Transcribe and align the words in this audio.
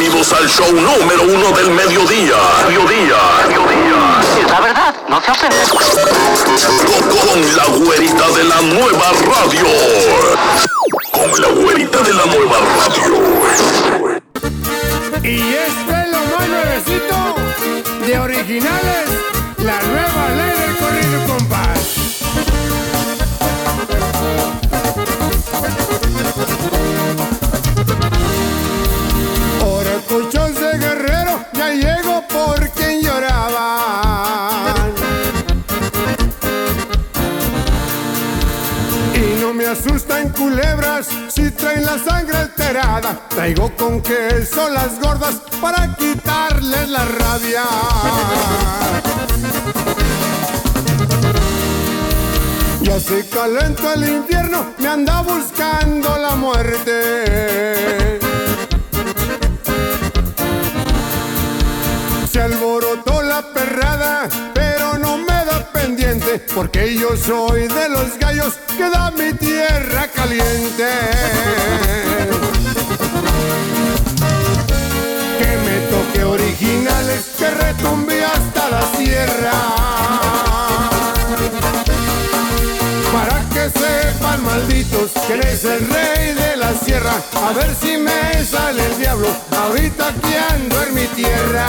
Bienvenidos 0.00 0.32
al 0.32 0.48
show 0.48 0.72
número 0.72 1.24
uno 1.24 1.54
del 1.54 1.72
mediodía. 1.72 2.34
Mediodía. 2.66 3.18
Mediodía. 3.46 4.20
Es 4.40 4.50
la 4.50 4.60
verdad, 4.60 4.94
no 5.10 5.20
se 5.20 5.30
ofenden. 5.30 5.68
Con 7.10 7.56
la 7.56 7.66
güerita 7.66 8.30
de 8.30 8.44
la 8.44 8.62
nueva 8.62 9.12
radio. 9.28 9.66
Con 11.12 11.42
la 11.42 11.48
güerita 11.48 11.98
de 11.98 12.14
la 12.14 12.24
nueva 12.24 12.58
radio. 12.78 13.12
Y 15.22 15.52
este 15.52 16.02
es 16.02 16.08
lo 16.10 16.20
más 16.34 16.48
nuevecito 16.48 17.34
de 18.06 18.18
originales, 18.20 19.06
la 19.58 19.82
nueva 19.82 20.28
ley 20.30 20.52
del 20.60 20.76
corrido 20.78 21.26
compás. 21.26 21.69
Culebras 40.40 41.06
si 41.28 41.50
traen 41.50 41.84
la 41.84 41.98
sangre 41.98 42.38
alterada. 42.38 43.28
Traigo 43.28 43.70
con 43.76 44.00
queso 44.00 44.70
las 44.70 44.98
gordas 44.98 45.34
para 45.60 45.94
quitarles 45.96 46.88
la 46.88 47.04
rabia. 47.04 47.64
Ya 52.80 52.98
se 52.98 53.28
calenta 53.28 53.92
el 53.94 54.08
infierno, 54.08 54.64
me 54.78 54.88
anda 54.88 55.20
buscando 55.20 56.16
la 56.16 56.34
muerte. 56.36 58.18
Se 62.32 62.40
alborotó 62.40 63.22
la 63.22 63.42
perrada, 63.52 64.28
porque 66.38 66.94
yo 66.94 67.16
soy 67.16 67.66
de 67.66 67.88
los 67.88 68.18
gallos 68.18 68.54
que 68.76 68.88
da 68.88 69.10
mi 69.10 69.32
tierra 69.32 70.06
caliente. 70.14 70.88
Que 75.38 75.56
me 75.66 75.80
toque 75.90 76.24
originales, 76.24 77.24
que 77.36 77.50
retumbe 77.50 78.24
hasta 78.24 78.70
la 78.70 78.82
sierra. 78.96 79.52
Para 83.12 83.44
que 83.52 83.70
sepan 83.78 84.44
malditos 84.44 85.10
que 85.26 85.32
eres 85.32 85.64
el 85.64 85.88
rey 85.88 86.34
de 86.34 86.56
la 86.56 86.72
sierra. 86.74 87.14
A 87.44 87.52
ver 87.52 87.74
si 87.80 87.96
me 87.96 88.44
sale 88.44 88.86
el 88.86 88.98
diablo, 88.98 89.28
ahorita 89.56 90.14
que 90.22 90.38
ando 90.38 90.82
en 90.82 90.94
mi 90.94 91.06
tierra. 91.06 91.66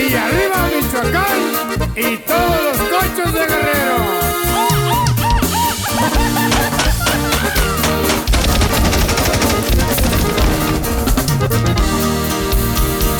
Y 0.00 0.14
arriba 0.14 0.70
Michoacán 0.74 1.38
y 1.94 2.16
todos 2.16 2.62
los 2.64 2.78
cochos 2.88 3.34
de 3.34 3.40
Guerrero. 3.40 3.98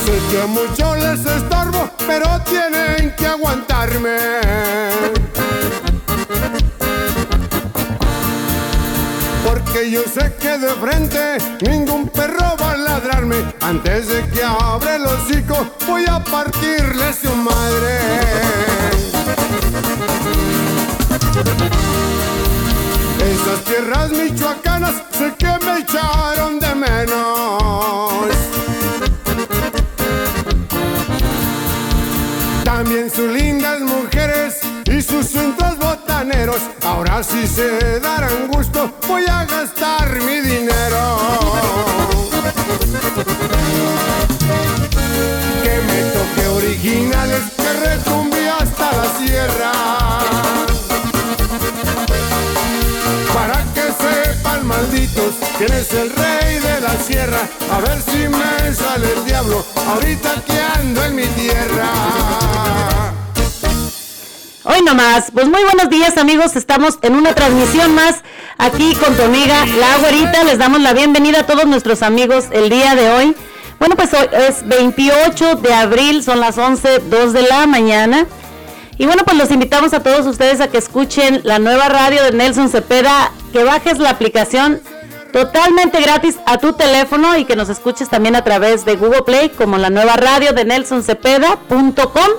Sé 0.06 0.20
que 0.31 0.47
mucho 0.47 0.97
les 0.97 1.27
estorbo, 1.27 1.91
pero 2.06 2.41
tienen 2.45 3.14
que 3.14 3.27
aguantarme. 3.27 4.41
Porque 9.73 9.89
yo 9.89 10.03
sé 10.03 10.35
que 10.41 10.59
de 10.59 10.69
frente 10.81 11.39
ningún 11.61 12.08
perro 12.08 12.57
va 12.61 12.73
a 12.73 12.77
ladrarme. 12.77 13.36
Antes 13.61 14.08
de 14.08 14.29
que 14.31 14.42
abra 14.42 14.97
el 14.97 15.07
hocico, 15.07 15.64
voy 15.86 16.05
a 16.08 16.19
partirle 16.25 17.13
su 17.13 17.33
madre. 17.36 18.01
Esas 23.30 23.64
tierras 23.64 24.11
michoacanas 24.11 24.95
sé 25.17 25.35
que 25.39 25.64
me 25.64 25.79
echaron 25.79 26.59
de 26.59 26.75
menos. 26.75 28.25
También 32.64 33.09
sus 33.09 33.30
lindas 33.30 33.80
mujeres 33.83 34.60
y 35.00 35.02
sus 35.02 35.27
centros 35.27 35.78
botaneros. 35.78 36.61
Ahora 36.84 37.22
sí 37.22 37.46
se 37.46 38.00
darán 38.00 38.48
gusto, 38.48 38.92
voy 39.08 39.24
a 39.27 39.46
gastar 39.46 40.20
mi 40.27 40.40
dinero. 40.40 41.02
Que 45.64 45.74
me 45.88 46.00
toque 46.16 46.46
originales, 46.48 47.42
que 47.56 47.72
retumbe 47.88 48.48
hasta 48.50 48.92
la 48.92 49.06
sierra. 49.18 49.72
Para 53.32 53.58
que 53.74 53.86
sepan 54.05 54.67
malditos 54.67 55.34
que 55.56 55.64
eres 55.64 55.92
el 55.94 56.11
rey 56.11 56.58
de 56.58 56.80
la 56.82 56.94
sierra. 56.96 57.42
A 57.72 57.80
ver 57.80 58.02
si 58.02 58.28
me 58.28 58.74
sale 58.74 59.12
el 59.17 59.24
diablo 59.24 59.64
ahorita 59.94 60.42
que 60.46 60.61
ando 60.61 61.05
en 61.05 61.14
mi 61.14 61.27
tierra. 61.27 61.90
Hoy 64.63 64.83
nomás, 64.83 65.31
pues 65.33 65.48
muy 65.48 65.65
buenos 65.65 65.89
días 65.89 66.19
amigos, 66.19 66.55
estamos 66.55 66.98
en 67.01 67.15
una 67.15 67.35
transmisión 67.35 67.95
más 67.95 68.17
aquí 68.59 68.95
con 68.97 69.17
tu 69.17 69.23
amiga 69.23 69.65
La 69.65 69.97
Güerita, 69.98 70.45
les 70.45 70.59
damos 70.59 70.83
la 70.83 70.93
bienvenida 70.93 71.41
a 71.41 71.47
todos 71.47 71.65
nuestros 71.65 72.03
amigos 72.03 72.45
el 72.51 72.69
día 72.69 72.95
de 72.95 73.11
hoy. 73.11 73.37
Bueno, 73.79 73.97
pues 73.97 74.13
hoy 74.13 74.29
es 74.33 74.69
28 74.69 75.55
de 75.57 75.73
abril, 75.73 76.23
son 76.23 76.41
las 76.41 76.59
11, 76.59 76.98
2 76.98 77.33
de 77.33 77.43
la 77.43 77.67
mañana. 77.67 78.27
Y 78.98 79.07
bueno, 79.07 79.23
pues 79.25 79.39
los 79.39 79.51
invitamos 79.51 79.95
a 79.95 80.03
todos 80.03 80.27
ustedes 80.27 80.61
a 80.61 80.69
que 80.69 80.77
escuchen 80.77 81.41
la 81.45 81.59
nueva 81.59 81.89
radio 81.89 82.23
de 82.23 82.33
Nelson 82.33 82.69
Cepeda, 82.69 83.33
que 83.55 83.65
bajes 83.65 83.98
la 83.98 84.11
aplicación 84.11 84.83
totalmente 85.33 86.03
gratis 86.03 86.37
a 86.45 86.59
tu 86.59 86.75
teléfono 86.75 87.35
y 87.39 87.47
que 87.47 87.57
nos 87.57 87.71
escuches 87.71 88.11
también 88.11 88.37
a 88.37 88.45
través 88.45 88.85
de 88.85 88.97
Google 88.97 89.23
Play 89.23 89.48
como 89.48 89.79
la 89.79 89.89
nueva 89.89 90.17
radio 90.17 90.53
de 90.53 90.67
nelsoncepeda.com. 90.67 92.31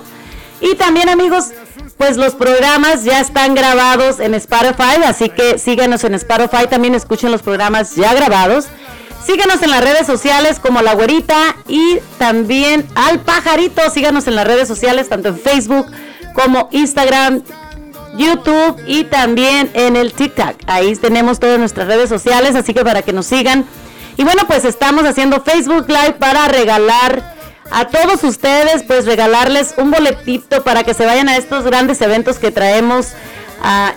Y 0.61 0.75
también 0.75 1.09
amigos, 1.09 1.45
pues 2.01 2.17
los 2.17 2.33
programas 2.33 3.03
ya 3.03 3.19
están 3.19 3.53
grabados 3.53 4.19
en 4.19 4.33
Spotify, 4.33 5.03
así 5.05 5.29
que 5.29 5.59
síganos 5.59 6.03
en 6.03 6.15
Spotify, 6.15 6.65
también 6.67 6.95
escuchen 6.95 7.31
los 7.31 7.43
programas 7.43 7.95
ya 7.95 8.15
grabados. 8.15 8.65
Síganos 9.23 9.61
en 9.61 9.69
las 9.69 9.83
redes 9.83 10.07
sociales 10.07 10.59
como 10.59 10.81
La 10.81 10.95
Güerita 10.95 11.55
y 11.67 11.99
también 12.17 12.87
al 12.95 13.19
Pajarito. 13.19 13.87
Síganos 13.91 14.25
en 14.25 14.33
las 14.33 14.47
redes 14.47 14.67
sociales, 14.67 15.09
tanto 15.09 15.29
en 15.29 15.37
Facebook 15.37 15.91
como 16.33 16.69
Instagram, 16.71 17.43
YouTube 18.17 18.81
y 18.87 19.03
también 19.03 19.69
en 19.75 19.95
el 19.95 20.13
TikTok. 20.13 20.55
Ahí 20.65 20.95
tenemos 20.95 21.39
todas 21.39 21.59
nuestras 21.59 21.85
redes 21.85 22.09
sociales, 22.09 22.55
así 22.55 22.73
que 22.73 22.83
para 22.83 23.03
que 23.03 23.13
nos 23.13 23.27
sigan. 23.27 23.63
Y 24.17 24.23
bueno, 24.23 24.47
pues 24.47 24.65
estamos 24.65 25.03
haciendo 25.03 25.43
Facebook 25.43 25.85
Live 25.87 26.13
para 26.13 26.47
regalar 26.47 27.35
a 27.71 27.87
todos 27.87 28.23
ustedes, 28.23 28.83
pues 28.83 29.05
regalarles 29.05 29.73
un 29.77 29.91
boletito 29.91 30.63
para 30.63 30.83
que 30.83 30.93
se 30.93 31.05
vayan 31.05 31.29
a 31.29 31.37
estos 31.37 31.63
grandes 31.63 32.01
eventos 32.01 32.37
que 32.37 32.51
traemos 32.51 33.07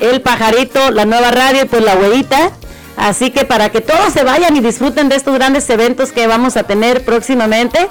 El 0.00 0.22
Pajarito, 0.22 0.90
la 0.90 1.04
nueva 1.04 1.30
radio 1.30 1.62
y 1.64 1.66
pues 1.66 1.82
la 1.82 1.96
huevita. 1.96 2.52
Así 2.96 3.30
que 3.30 3.44
para 3.44 3.70
que 3.70 3.80
todos 3.80 4.12
se 4.12 4.22
vayan 4.22 4.56
y 4.56 4.60
disfruten 4.60 5.08
de 5.08 5.16
estos 5.16 5.34
grandes 5.34 5.68
eventos 5.68 6.12
que 6.12 6.28
vamos 6.28 6.56
a 6.56 6.62
tener 6.62 7.04
próximamente. 7.04 7.88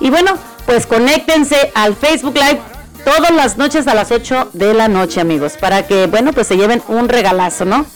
Y 0.00 0.10
bueno, 0.10 0.34
pues 0.66 0.86
conéctense 0.86 1.72
al 1.74 1.96
Facebook 1.96 2.34
Live 2.34 2.60
todas 3.04 3.30
las 3.30 3.56
noches 3.56 3.86
a 3.86 3.94
las 3.94 4.10
8 4.10 4.50
de 4.52 4.74
la 4.74 4.88
noche, 4.88 5.20
amigos, 5.20 5.54
para 5.58 5.86
que, 5.86 6.06
bueno, 6.06 6.32
pues 6.32 6.46
se 6.46 6.56
lleven 6.56 6.82
un 6.88 7.08
regalazo, 7.08 7.64
¿no? 7.64 7.86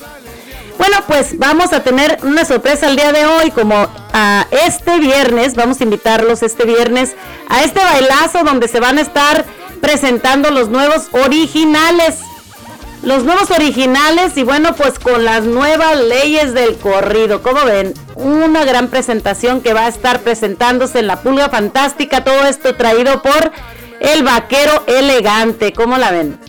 Bueno, 0.79 0.97
pues 1.07 1.39
vamos 1.39 1.73
a 1.73 1.83
tener 1.83 2.19
una 2.23 2.45
sorpresa 2.45 2.89
el 2.89 2.97
día 2.97 3.13
de 3.13 3.27
hoy, 3.27 3.51
como 3.51 3.89
a 4.13 4.47
este 4.67 4.99
viernes, 4.99 5.55
vamos 5.55 5.81
a 5.81 5.85
invitarlos 5.85 6.43
este 6.43 6.65
viernes 6.65 7.15
a 7.49 7.65
este 7.65 7.81
bailazo 7.81 8.45
donde 8.45 8.69
se 8.69 8.81
van 8.81 8.99
a 8.99 9.03
estar 9.03 9.45
presentando 9.81 10.51
los 10.51 10.69
nuevos 10.69 11.09
originales. 11.13 12.19
Los 13.03 13.23
nuevos 13.23 13.51
originales 13.53 14.37
y 14.37 14.43
bueno, 14.43 14.75
pues 14.75 14.99
con 14.99 15.25
las 15.25 15.45
nuevas 15.45 16.01
leyes 16.01 16.53
del 16.53 16.77
corrido. 16.77 17.43
¿Cómo 17.43 17.65
ven? 17.65 17.95
Una 18.17 18.65
gran 18.65 18.89
presentación 18.89 19.61
que 19.61 19.73
va 19.73 19.87
a 19.87 19.89
estar 19.89 20.21
presentándose 20.21 20.99
en 20.99 21.07
la 21.07 21.23
Pulga 21.23 21.49
Fantástica. 21.49 22.25
Todo 22.25 22.45
esto 22.47 22.75
traído 22.75 23.23
por 23.23 23.53
el 24.01 24.25
Vaquero 24.25 24.83
Elegante. 24.89 25.73
¿Cómo 25.73 25.97
la 25.97 26.11
ven? 26.11 26.48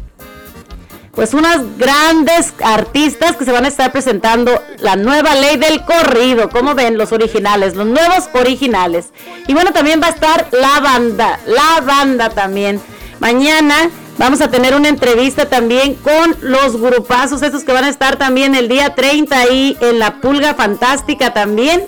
Pues 1.19 1.33
unas 1.33 1.77
grandes 1.77 2.53
artistas 2.63 3.35
que 3.35 3.43
se 3.43 3.51
van 3.51 3.65
a 3.65 3.67
estar 3.67 3.91
presentando 3.91 4.63
la 4.77 4.95
nueva 4.95 5.35
ley 5.35 5.57
del 5.57 5.83
corrido. 5.83 6.47
¿Cómo 6.47 6.75
ven? 6.75 6.97
Los 6.97 7.11
originales, 7.11 7.75
los 7.75 7.87
nuevos 7.87 8.29
originales. 8.31 9.07
Y 9.45 9.53
bueno, 9.53 9.73
también 9.73 10.01
va 10.01 10.07
a 10.07 10.11
estar 10.11 10.47
la 10.53 10.79
banda, 10.79 11.37
la 11.45 11.81
banda 11.81 12.29
también. 12.29 12.79
Mañana 13.19 13.89
vamos 14.17 14.39
a 14.39 14.49
tener 14.49 14.73
una 14.73 14.87
entrevista 14.87 15.49
también 15.49 15.95
con 15.95 16.37
los 16.39 16.79
grupazos, 16.79 17.41
estos 17.41 17.65
que 17.65 17.73
van 17.73 17.83
a 17.83 17.89
estar 17.89 18.15
también 18.15 18.55
el 18.55 18.69
día 18.69 18.95
30 18.95 19.37
ahí 19.37 19.77
en 19.81 19.99
la 19.99 20.21
Pulga 20.21 20.53
Fantástica 20.53 21.33
también. 21.33 21.83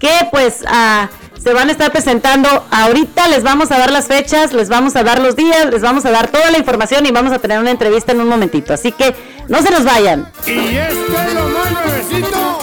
que 0.00 0.10
pues 0.32 0.64
ah, 0.66 1.08
se 1.46 1.52
van 1.52 1.68
a 1.68 1.72
estar 1.72 1.92
presentando 1.92 2.48
ahorita. 2.72 3.28
Les 3.28 3.44
vamos 3.44 3.70
a 3.70 3.78
dar 3.78 3.92
las 3.92 4.08
fechas, 4.08 4.52
les 4.52 4.68
vamos 4.68 4.96
a 4.96 5.04
dar 5.04 5.20
los 5.20 5.36
días, 5.36 5.66
les 5.66 5.80
vamos 5.80 6.04
a 6.04 6.10
dar 6.10 6.26
toda 6.26 6.50
la 6.50 6.58
información 6.58 7.06
y 7.06 7.12
vamos 7.12 7.32
a 7.32 7.38
tener 7.38 7.60
una 7.60 7.70
entrevista 7.70 8.10
en 8.10 8.20
un 8.20 8.28
momentito. 8.28 8.74
Así 8.74 8.90
que 8.90 9.14
no 9.46 9.62
se 9.62 9.70
nos 9.70 9.84
vayan. 9.84 10.28
Y 10.44 10.50
este 10.50 10.82
es 10.82 11.34
lo 11.34 11.48
más 11.48 11.70
nuevecito 11.70 12.58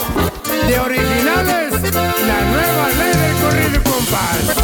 de 0.68 0.78
originales, 0.78 1.72
la 1.72 2.40
nueva 2.52 2.88
ley 2.98 3.12
del 3.14 3.36
corrido 3.42 3.82
compás. 3.90 4.63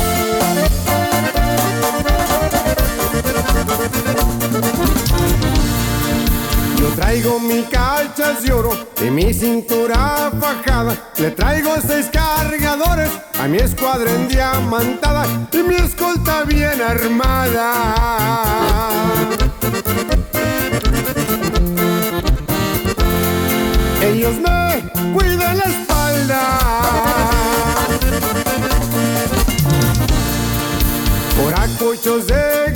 Traigo 6.96 7.38
mi 7.40 7.62
calchas 7.62 8.42
de 8.42 8.52
oro 8.52 8.72
y 9.00 9.10
mi 9.10 9.32
cintura 9.32 10.30
fajada. 10.40 10.96
Le 11.18 11.30
traigo 11.30 11.74
seis 11.86 12.08
cargadores 12.12 13.10
a 13.38 13.46
mi 13.46 13.58
escuadra 13.58 14.12
diamantada 14.28 15.26
y 15.52 15.58
mi 15.58 15.74
escolta 15.76 16.44
bien 16.44 16.80
armada. 16.80 17.72
Ellos 24.02 24.36
me 24.36 24.90
cuidan 25.14 25.58
la 25.58 25.64
espalda. 25.64 26.58
Por 31.36 31.54
acuchos 31.54 32.26
de 32.26 32.69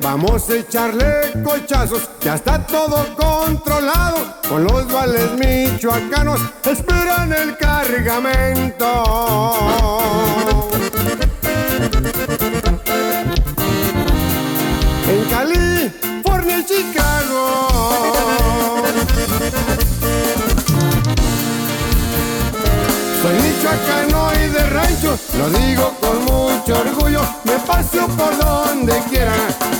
vamos 0.00 0.48
a 0.50 0.56
echarle 0.56 1.42
cochazos. 1.42 2.08
Ya 2.20 2.34
está 2.34 2.66
todo 2.66 3.06
controlado. 3.16 4.18
Con 4.48 4.64
los 4.64 4.90
vales 4.92 5.30
michoacanos 5.38 6.40
esperan 6.64 7.32
el 7.32 7.56
cargamento. 7.56 8.88
En 15.08 15.24
California 15.30 16.58
y 16.58 16.64
Chicago. 16.64 17.42
Soy 23.22 23.34
michoacano 23.40 24.11
lo 25.02 25.50
digo 25.58 25.92
con 26.00 26.24
mucho 26.26 26.80
orgullo. 26.80 27.22
Me 27.44 27.58
paseo 27.66 28.06
por 28.08 28.36
donde 28.38 28.94
quiera, 29.10 29.34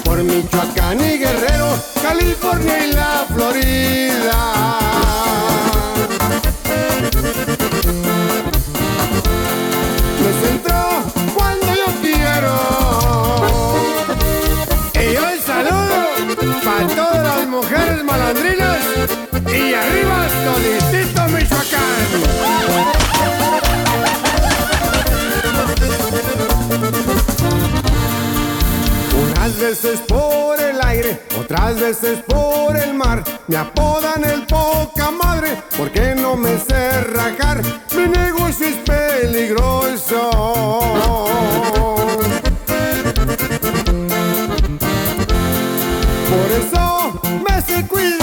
por 0.04 0.22
Michoacán 0.22 1.00
y 1.00 1.18
Guerrero, 1.18 1.78
California 2.02 2.86
y 2.86 2.92
la 2.92 3.24
Florida. 3.32 4.78
Me 10.22 10.32
centro 10.42 10.80
cuando 11.36 11.66
yo 11.66 11.86
quiero. 12.02 12.54
Y 14.94 15.14
el 15.14 15.40
saludo 15.40 16.00
para 16.64 16.86
todas 16.88 17.22
las 17.22 17.46
mujeres 17.46 18.02
malandrinas 18.02 18.78
y 19.46 19.74
arriba 19.74 20.26
toditito 20.44 21.01
veces 29.62 30.00
por 30.08 30.60
el 30.60 30.80
aire, 30.84 31.22
otras 31.38 31.78
veces 31.78 32.18
por 32.26 32.76
el 32.76 32.94
mar. 32.94 33.22
Me 33.46 33.56
apodan 33.56 34.24
el 34.24 34.44
poca 34.44 35.12
madre 35.12 35.56
porque 35.76 36.16
no 36.16 36.34
me 36.36 36.58
sé 36.58 37.02
rajar. 37.02 37.62
Mi 37.96 38.08
negocio 38.08 38.66
es 38.66 38.76
peligroso. 38.78 40.30
Por 46.32 46.48
eso 46.60 47.20
me 47.46 47.62
sé 47.62 47.86
cuidar. 47.86 48.18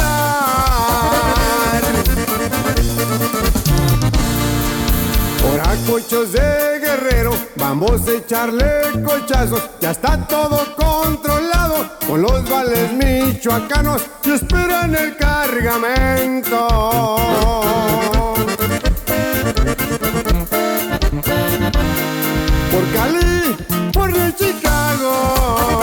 Por 5.42 5.60
acuchos 5.62 6.34
de 6.34 6.59
vamos 7.70 8.08
a 8.08 8.14
echarle 8.14 8.66
colchazos. 9.06 9.62
Ya 9.80 9.92
está 9.92 10.18
todo 10.28 10.58
controlado 10.76 11.88
con 12.08 12.24
los 12.24 12.50
vales 12.50 12.92
michoacanos 12.94 14.02
que 14.24 14.34
esperan 14.34 14.96
el 14.96 15.16
cargamento. 15.18 16.68
Por 22.72 22.84
Cali, 22.96 23.56
por 23.94 24.12
Chicago. 24.36 25.80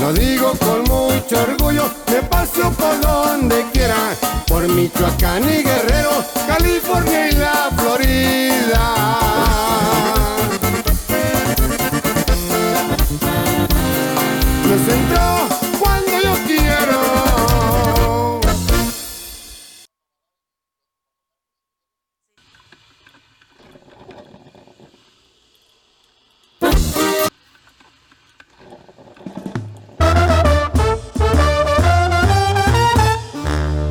Lo 0.00 0.12
digo 0.12 0.52
con 0.58 0.82
mucho 0.82 1.42
orgullo. 1.42 1.90
Me 2.10 2.22
paso 2.22 2.70
por 2.72 3.00
donde 3.00 3.64
quiera, 3.72 4.14
por 4.46 4.66
Michoacán 4.68 5.44
y 5.44 5.62
Guerrero, 5.62 6.24
California 6.46 7.28
y 7.28 7.32
la 7.32 7.70
Florida. 7.76 9.18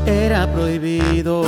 Era 0.07 0.47
prohibido 0.47 1.43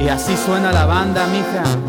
Y 0.00 0.08
así 0.08 0.36
suena 0.36 0.72
la 0.72 0.86
banda, 0.86 1.26
mija. 1.26 1.85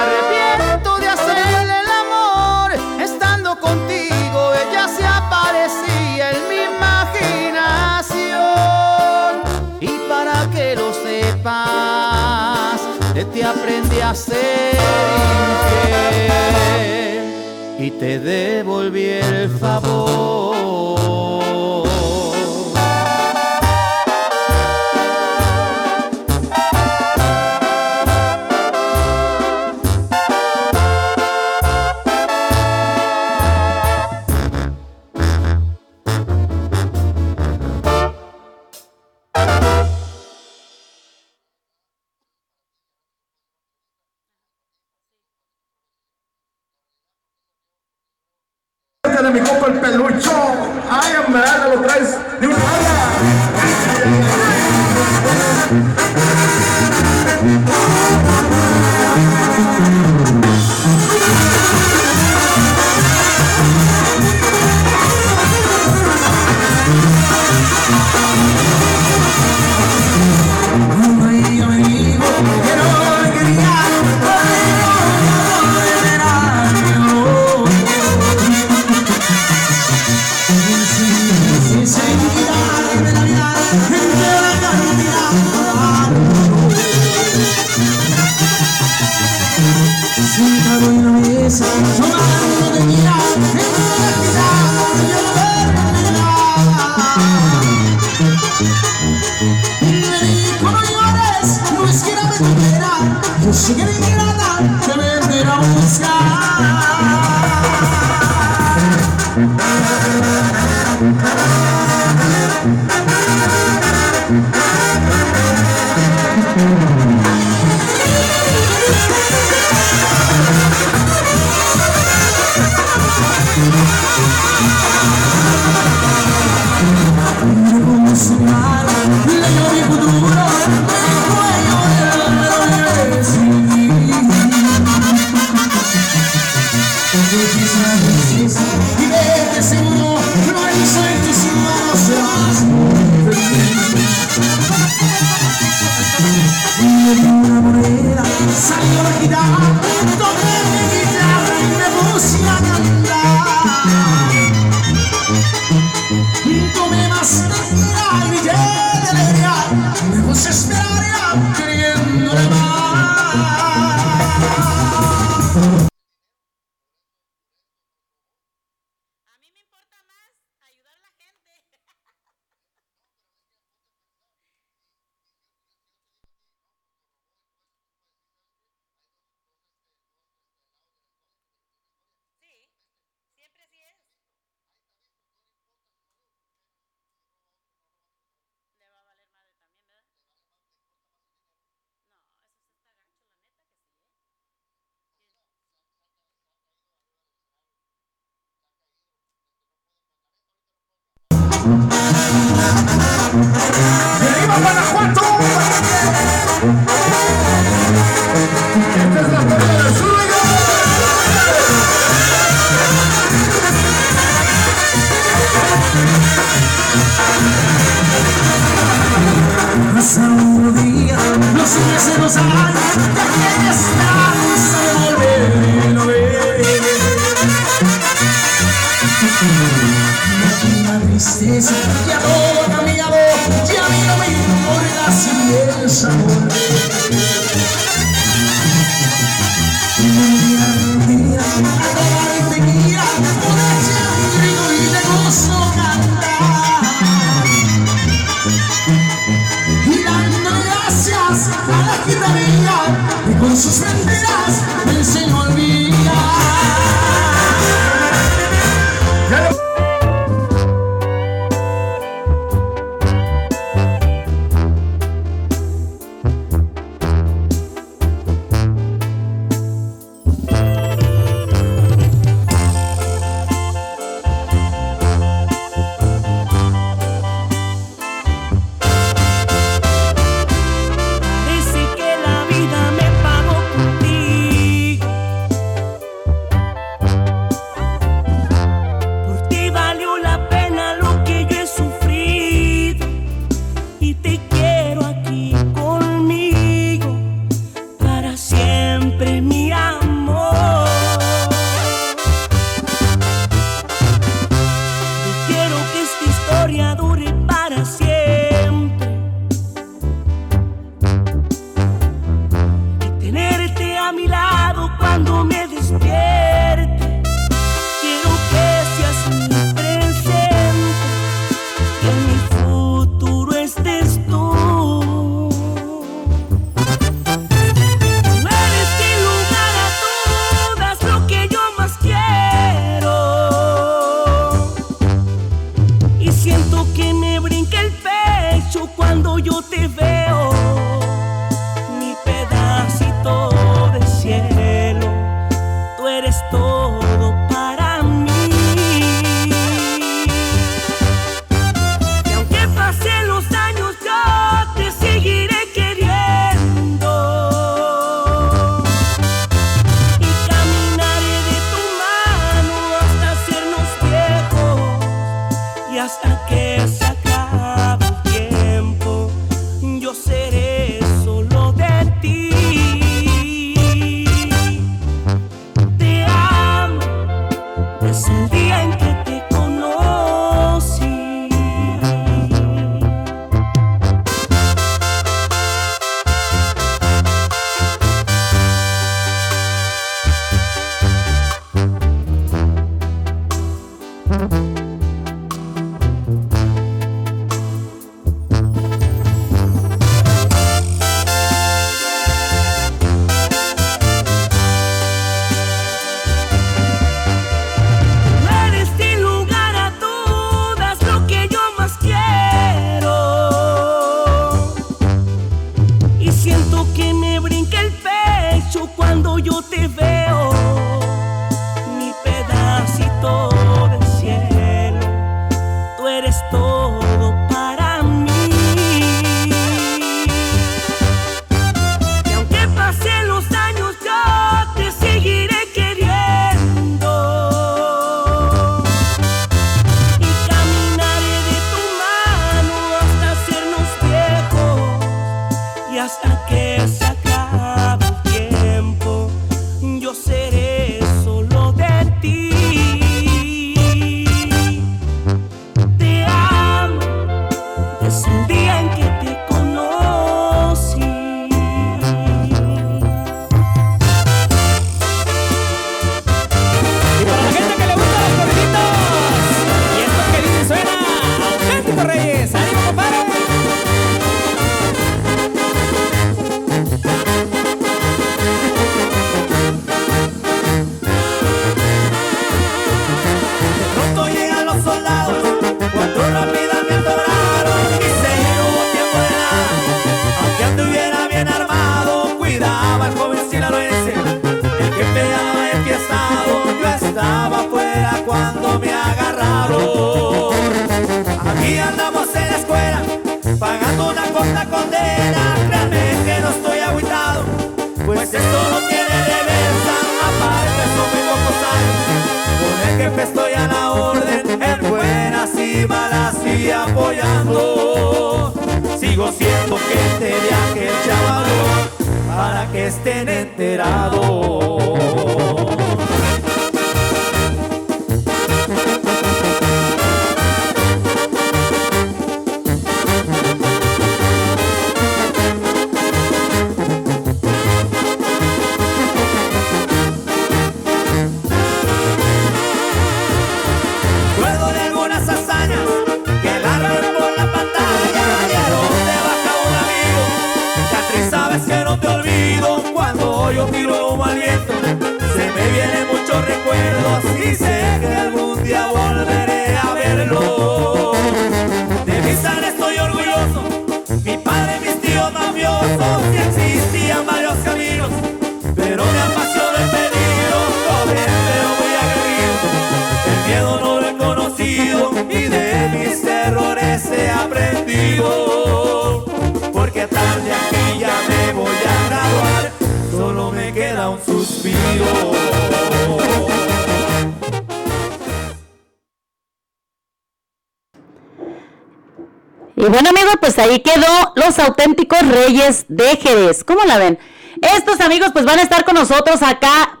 De 595.88 596.16
Jerez. 596.16 596.62
¿Cómo 596.62 596.84
la 596.84 596.98
ven? 596.98 597.18
Estos 597.62 598.00
amigos 598.00 598.30
pues 598.32 598.44
van 598.44 598.58
a 598.58 598.62
estar 598.62 598.84
con 598.84 598.94
nosotros 598.94 599.42
acá 599.42 600.00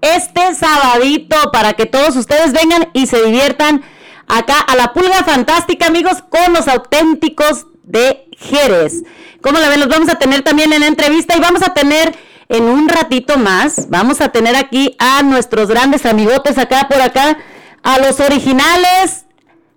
este 0.00 0.54
sabadito 0.54 1.50
para 1.52 1.72
que 1.72 1.86
todos 1.86 2.14
ustedes 2.16 2.52
vengan 2.52 2.88
y 2.92 3.06
se 3.06 3.22
diviertan 3.22 3.82
acá 4.28 4.60
a 4.60 4.76
la 4.76 4.92
pulga 4.92 5.24
fantástica 5.24 5.86
amigos 5.86 6.22
con 6.28 6.52
los 6.52 6.68
auténticos 6.68 7.66
de 7.82 8.28
Jerez. 8.38 9.02
¿Cómo 9.40 9.58
la 9.58 9.68
ven? 9.68 9.80
Los 9.80 9.88
vamos 9.88 10.08
a 10.08 10.18
tener 10.18 10.42
también 10.42 10.72
en 10.72 10.82
entrevista 10.82 11.36
y 11.36 11.40
vamos 11.40 11.62
a 11.62 11.74
tener 11.74 12.14
en 12.48 12.64
un 12.64 12.88
ratito 12.88 13.38
más, 13.38 13.88
vamos 13.90 14.20
a 14.20 14.28
tener 14.28 14.54
aquí 14.54 14.94
a 15.00 15.22
nuestros 15.22 15.68
grandes 15.68 16.06
amigotes 16.06 16.58
acá 16.58 16.86
por 16.88 17.00
acá, 17.00 17.38
a 17.82 17.98
los 17.98 18.20
originales, 18.20 19.26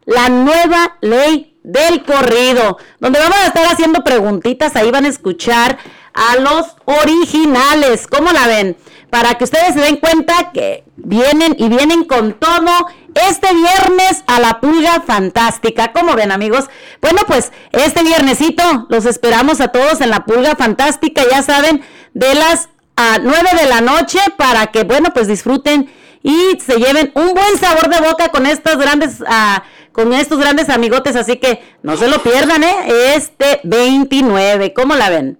la 0.06 0.30
nueva 0.30 0.98
ley 1.02 1.59
del 1.71 2.03
corrido, 2.03 2.77
donde 2.99 3.19
vamos 3.19 3.38
a 3.38 3.47
estar 3.47 3.65
haciendo 3.65 4.03
preguntitas, 4.03 4.75
ahí 4.75 4.91
van 4.91 5.05
a 5.05 5.10
escuchar 5.10 5.77
a 6.13 6.36
los 6.38 6.75
originales, 6.86 8.08
¿cómo 8.08 8.32
la 8.32 8.47
ven? 8.47 8.77
Para 9.10 9.36
que 9.36 9.43
ustedes 9.43 9.73
se 9.73 9.82
den 9.82 9.97
cuenta 9.97 10.51
que 10.53 10.84
vienen 10.97 11.55
y 11.58 11.69
vienen 11.69 12.03
con 12.03 12.34
todo 12.34 12.88
este 13.27 13.53
viernes 13.53 14.23
a 14.27 14.39
la 14.39 14.60
pulga 14.60 15.01
fantástica. 15.01 15.91
¿Cómo 15.93 16.15
ven 16.15 16.32
amigos? 16.32 16.65
Bueno, 17.01 17.21
pues 17.25 17.51
este 17.71 18.03
viernesito 18.03 18.86
los 18.89 19.05
esperamos 19.05 19.62
a 19.62 19.69
todos 19.69 20.01
en 20.01 20.10
la 20.10 20.25
pulga 20.25 20.55
fantástica, 20.55 21.23
ya 21.29 21.41
saben, 21.41 21.84
de 22.13 22.36
las 22.36 22.69
a 22.95 23.17
9 23.19 23.49
de 23.62 23.67
la 23.67 23.82
noche 23.82 24.19
para 24.38 24.67
que, 24.67 24.84
bueno, 24.84 25.13
pues 25.13 25.27
disfruten 25.27 25.89
y 26.21 26.60
se 26.60 26.77
lleven 26.77 27.12
un 27.15 27.34
buen 27.34 27.58
sabor 27.58 27.89
de 27.89 28.01
boca 28.01 28.27
con 28.29 28.45
estos 28.45 28.77
grandes, 28.77 29.23
ah, 29.25 29.63
con 29.91 30.13
estos 30.13 30.39
grandes 30.39 30.69
amigotes, 30.69 31.15
así 31.15 31.38
que 31.38 31.62
no 31.84 31.97
se 31.97 32.08
lo 32.08 32.21
pierdan, 32.21 32.63
¿eh? 32.63 33.15
Este 33.15 33.60
29, 33.63 34.73
¿cómo 34.73 34.95
la 34.95 35.10
ven? 35.10 35.39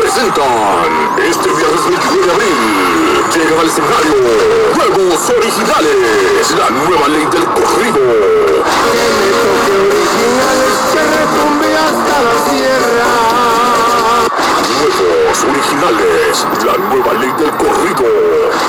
presentan 0.00 1.16
este 1.18 1.48
viernes 1.48 1.84
29 1.88 2.26
de 2.26 2.32
abril. 2.32 2.54
Llegan 3.34 3.58
al 3.60 3.66
escenario 3.66 4.14
nuevos 4.76 5.30
originales. 5.30 6.54
La 6.58 6.70
nueva 6.70 7.08
ley 7.08 7.26
del 7.26 7.44
corrido. 7.44 8.00
originales 9.88 10.74
que 10.92 11.02
retumbe 11.02 11.76
hasta 11.76 12.22
la 12.22 12.34
sierra. 12.50 13.27
Nuevos 14.78 15.42
originales. 15.42 16.46
La 16.64 16.76
nueva 16.78 17.12
ley 17.14 17.32
del 17.36 17.50
corrido. 17.56 18.04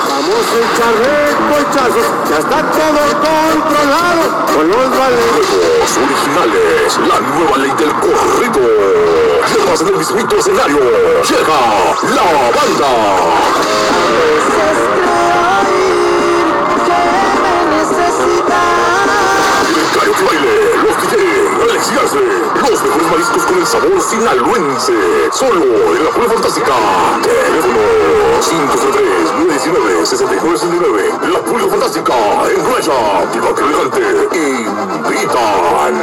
Vamos 0.10 0.46
a 0.50 0.58
echarle 0.66 1.14
colchazos, 1.50 2.08
ya 2.28 2.38
está 2.40 2.60
todo 2.72 3.02
controlado 3.22 4.24
con 4.48 4.66
los 4.70 4.90
vales. 4.98 5.30
Nuevos 5.38 5.92
originales. 5.98 6.98
La 7.08 7.20
nueva 7.20 7.58
ley 7.58 7.74
del 7.78 7.94
corrido. 7.94 8.62
Llevas 9.54 9.82
en 9.82 9.88
el 9.88 9.98
mismito 9.98 10.36
escenario. 10.38 10.80
Llega 11.30 11.60
la 12.16 12.28
banda. 12.58 12.92
Los 21.80 22.84
mejores 22.84 23.08
mariscos 23.10 23.44
con 23.46 23.58
el 23.58 23.66
sabor 23.66 24.02
sinaloense. 24.02 24.92
Solo 25.32 25.64
en 25.96 26.04
la 26.04 26.10
prueba 26.10 26.34
fantástica. 26.34 26.74
Teléfono 27.24 27.80
503-919-6969. 30.04 31.22
La 31.32 31.40
prueba 31.40 31.70
fantástica 31.70 32.14
en 32.54 32.64
Graya, 32.66 33.26
Divac 33.32 33.60
Elegante. 33.62 34.02
Invitan. 35.08 35.96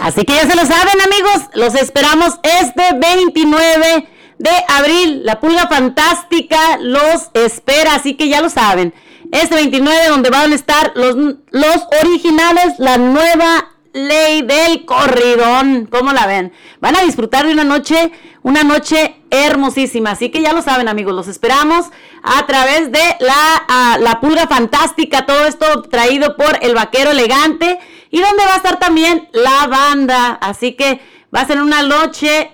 Así 0.00 0.24
que 0.24 0.34
ya 0.34 0.50
se 0.50 0.56
lo 0.56 0.66
saben 0.66 1.00
amigos, 1.00 1.42
los 1.54 1.76
esperamos 1.76 2.40
este 2.42 2.82
29 2.98 4.08
de 4.38 4.50
abril. 4.66 5.24
La 5.24 5.38
pulga 5.38 5.68
fantástica 5.68 6.78
los 6.80 7.30
espera, 7.34 7.94
así 7.94 8.16
que 8.16 8.28
ya 8.28 8.40
lo 8.40 8.50
saben. 8.50 8.92
Este 9.30 9.54
29 9.54 10.08
donde 10.08 10.30
van 10.30 10.50
a 10.50 10.54
estar 10.56 10.90
los, 10.96 11.14
los 11.52 11.86
originales, 12.02 12.74
la 12.78 12.98
nueva 12.98 13.71
ley 13.92 14.42
del 14.42 14.84
corridón. 14.84 15.88
¿Cómo 15.90 16.12
la 16.12 16.26
ven? 16.26 16.52
Van 16.80 16.96
a 16.96 17.02
disfrutar 17.02 17.46
de 17.46 17.52
una 17.52 17.64
noche, 17.64 18.12
una 18.42 18.62
noche 18.62 19.16
hermosísima. 19.30 20.12
Así 20.12 20.30
que 20.30 20.42
ya 20.42 20.52
lo 20.52 20.62
saben, 20.62 20.88
amigos, 20.88 21.14
los 21.14 21.28
esperamos 21.28 21.86
a 22.22 22.46
través 22.46 22.92
de 22.92 23.02
la, 23.20 23.64
ah, 23.68 23.98
la 24.00 24.20
fantástica. 24.48 25.26
Todo 25.26 25.46
esto 25.46 25.82
traído 25.82 26.36
por 26.36 26.58
el 26.62 26.74
vaquero 26.74 27.10
elegante. 27.10 27.78
Y 28.10 28.20
donde 28.20 28.44
va 28.44 28.54
a 28.54 28.56
estar 28.56 28.78
también 28.78 29.28
la 29.32 29.66
banda. 29.66 30.32
Así 30.40 30.74
que 30.74 31.00
va 31.34 31.40
a 31.40 31.46
ser 31.46 31.60
una 31.60 31.82
noche 31.82 32.52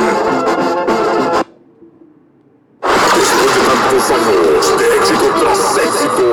Tantos 3.87 4.09
años 4.11 4.77
de 4.77 4.97
éxito 4.97 5.25
tras 5.39 5.77
éxito, 5.77 6.25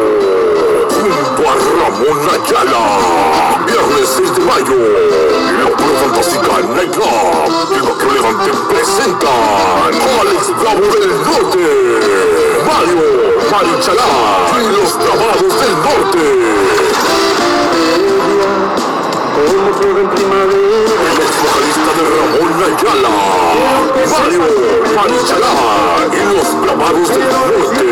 junto 0.90 1.42
a 1.48 1.54
Ramón 1.54 2.18
Ayala, 2.30 2.84
viernes 3.66 4.08
6 4.16 4.34
de 4.34 4.40
mayo, 4.40 4.78
la 5.62 5.70
pura 5.76 5.94
fantástica 6.02 6.52
Night 6.74 6.90
Club 6.90 7.06
y 7.70 7.86
Vaquero 7.86 8.10
Elegante 8.10 8.50
presentan 8.68 9.92
Alex 10.20 10.42
Bravo 10.60 10.86
del 10.98 11.14
Norte, 11.22 11.64
Mario 12.66 13.02
Marichalá 13.50 14.10
y 14.58 14.80
los 14.80 14.98
Trabados 14.98 15.60
del 15.60 15.74
Norte. 15.84 17.13
El 19.36 19.50
ex 21.20 21.34
vocalista 21.42 21.90
de 21.96 22.04
Ramón 22.14 22.54
Ayala, 22.62 23.14
Mario 24.12 24.46
Marichalá 24.94 25.54
y 26.12 26.14
los 26.36 26.48
Bravados 26.60 27.08
del 27.08 27.18
Norte. 27.18 27.82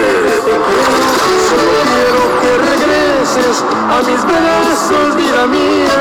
Quiero 1.89 2.23
que 2.43 2.53
regreses 2.71 3.57
a 3.91 4.03
mis 4.07 4.23
brazos, 4.25 5.17
vida 5.17 5.47
mía. 5.49 6.01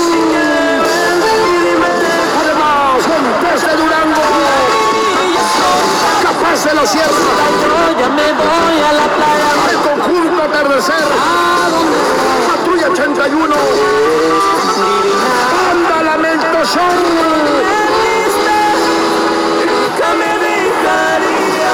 Además, 2.40 3.00
Montes 3.08 3.60
de 3.66 3.76
Durango, 3.82 4.26
capaz 6.22 6.64
de 6.64 6.74
la 6.74 6.86
sierra. 6.86 7.34
Ya 7.98 8.08
me 8.10 8.32
voy 8.32 8.76
a 8.88 8.92
la 8.92 9.06
playa. 9.16 9.48
Al 9.70 9.76
conjunto 9.88 10.42
atardecer. 10.42 11.06
Patrulla 12.46 12.88
81. 12.90 14.63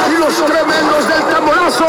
Y 0.09 0.13
los 0.19 0.35
tremendos 0.45 1.07
del 1.07 1.23
tamborazo. 1.27 1.87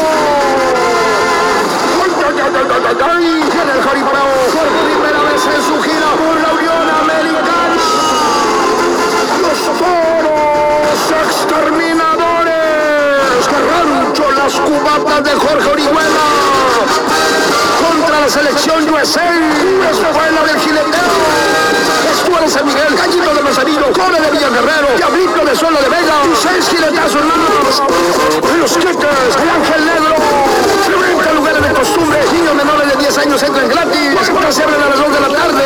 Viene 3.18 3.72
el 3.72 3.82
Jariparao 3.82 4.28
por 4.52 4.68
primera 4.84 5.20
vez 5.22 5.44
en 5.46 5.62
su 5.62 5.82
gira 5.82 6.10
por 6.16 6.40
la 6.40 6.52
Unión 6.52 6.90
Americana. 7.02 7.76
Los 9.42 9.60
toros 9.80 11.00
exterminadores. 11.26 13.48
Que 13.48 13.58
las 14.36 14.54
cubatas 14.60 15.20
de 15.24 15.32
Jorge 15.32 15.68
Orihuela. 15.72 16.26
Contra 17.88 18.16
la 18.20 18.28
selección 18.28 18.88
USA. 18.94 19.26
Escuela 19.90 20.42
del 20.44 20.58
Giletero. 20.60 21.71
De 22.42 22.50
San 22.50 22.66
Miguel, 22.66 22.96
Gallito 22.96 23.32
de 23.34 23.40
Manzanillo, 23.40 23.92
Core 23.92 24.20
de 24.20 24.30
Villa 24.32 24.48
Guerrero, 24.48 24.88
Diablito 24.96 25.44
de 25.44 25.54
Suelo 25.54 25.80
de 25.80 25.88
Vega, 25.88 26.24
y 26.26 26.34
seis 26.34 26.68
giletazos 26.68 27.24
más. 27.24 27.80
Los 28.58 28.72
Kickers, 28.72 29.36
el 29.40 29.48
Ángel 29.48 29.86
Negro, 29.86 30.16
30 31.22 31.32
lugares 31.34 31.62
de 31.62 31.72
costumbre, 31.72 32.18
niños 32.32 32.54
menores 32.56 32.88
de 32.90 32.96
10 32.96 33.18
años 33.18 33.40
entran 33.44 33.68
gratis, 33.68 34.12
ya 34.42 34.50
se 34.52 34.64
abren 34.64 34.82
a 34.82 34.88
las 34.88 34.98
2 34.98 35.12
de 35.12 35.20
la 35.20 35.28
tarde. 35.28 35.62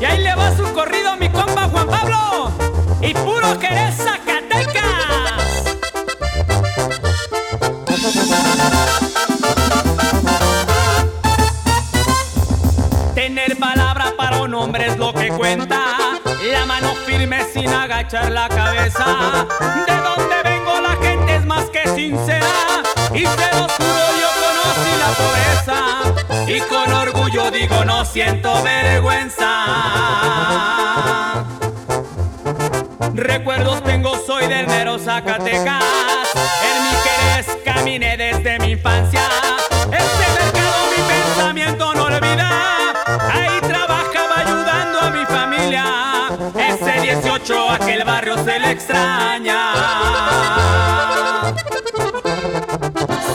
Y 0.01 0.05
ahí 0.05 0.23
le 0.23 0.35
va 0.35 0.57
su 0.57 0.65
corrido 0.73 1.17
mi 1.17 1.29
compa 1.29 1.69
Juan 1.69 1.89
Pablo. 1.89 2.53
Y 3.01 3.15
puro 3.15 3.59
Jerez 3.61 3.97
Zacatecas. 3.97 4.85
con 14.45 14.55
hombre 14.55 14.89
es 14.89 14.99
lo 14.99 15.11
que 15.15 15.29
cuenta. 15.29 16.04
La 16.53 16.67
mano 16.67 16.95
firme 17.07 17.43
sin 17.53 17.69
agachar 17.73 18.31
la 18.31 18.49
cabeza. 18.49 19.47
De 19.87 19.97
donde 19.97 20.43
vengo 20.45 20.79
la 20.81 20.97
gente 20.97 21.37
es 21.37 21.45
más 21.47 21.65
que 21.71 21.89
sincera. 21.89 22.83
Y 23.15 23.21
se 23.21 23.51
los 23.57 23.73
juro 23.73 24.05
yo 24.21 24.29
conocí 24.45 24.93
la 24.99 25.11
pobreza. 25.23 25.79
Y 26.47 26.61
con 26.61 26.93
orgullo 26.93 27.51
digo 27.51 27.85
no 27.85 28.05
siento 28.05 28.63
vergüenza. 28.63 29.45
Recuerdos 33.15 33.83
tengo, 33.83 34.15
soy 34.27 34.47
del 34.47 34.67
mero 34.67 34.99
Zacatecas. 34.99 35.83
En 36.63 36.83
mi 36.83 36.91
querés 37.05 37.47
caminé 37.65 38.17
desde 38.19 38.59
mi 38.59 38.73
infancia. 38.73 39.23
18 47.45 47.71
aquel 47.71 48.05
barrio 48.05 48.43
se 48.43 48.59
le 48.59 48.71
extraña. 48.71 49.59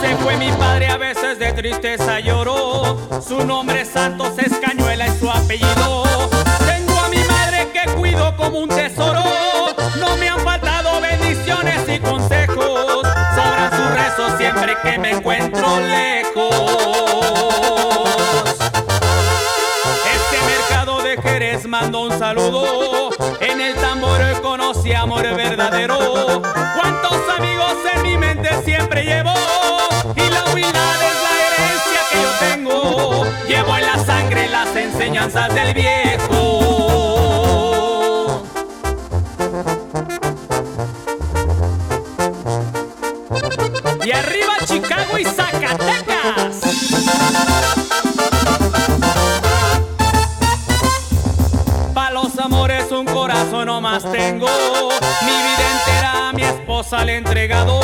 Se 0.00 0.16
fue 0.16 0.36
mi 0.36 0.50
padre 0.52 0.88
a 0.88 0.96
veces 0.96 1.38
de 1.38 1.52
tristeza 1.52 2.18
lloró. 2.18 2.98
Su 3.26 3.46
nombre 3.46 3.84
Santos 3.84 4.32
es 4.38 4.52
Cañuela 4.58 5.06
y 5.06 5.16
su 5.16 5.30
apellido. 5.30 6.02
Tengo 6.66 6.98
a 6.98 7.08
mi 7.08 7.18
madre 7.18 7.68
que 7.72 7.88
cuido 7.92 8.36
como 8.36 8.58
un 8.58 8.68
tesoro. 8.68 9.22
No 10.00 10.16
me 10.16 10.28
han 10.28 10.40
faltado 10.40 11.00
bendiciones 11.00 11.88
y 11.88 12.00
consejos. 12.00 13.06
Sobran 13.36 13.70
sus 13.70 13.90
rezos 13.92 14.32
siempre 14.38 14.76
que 14.82 14.98
me 14.98 15.10
encuentro 15.12 15.78
lejos. 15.78 16.50
Este 20.04 20.36
mercado 20.46 21.00
de 21.00 21.16
Jerez 21.22 21.64
mando 21.66 22.02
un 22.02 22.18
saludo. 22.18 22.89
Conocí 24.80 24.94
amor 24.94 25.22
verdadero. 25.36 25.98
Cuántos 26.74 27.12
amigos 27.36 27.74
en 27.94 28.02
mi 28.02 28.16
mente 28.16 28.48
siempre 28.64 29.04
llevo. 29.04 29.34
Y 30.16 30.30
la 30.30 30.44
humildad 30.44 30.94
es 31.02 31.16
la 31.22 31.32
herencia 31.46 32.00
que 32.10 32.22
yo 32.22 32.30
tengo. 32.48 33.26
Llevo 33.46 33.76
en 33.76 33.86
la 33.86 33.98
sangre 33.98 34.48
las 34.48 34.74
enseñanzas 34.74 35.54
del 35.54 35.74
viejo. 35.74 36.49
A 56.92 57.04
mi 57.04 57.04
esposa 57.04 57.04
le 57.04 57.12
he 57.12 57.16
entregado. 57.16 57.80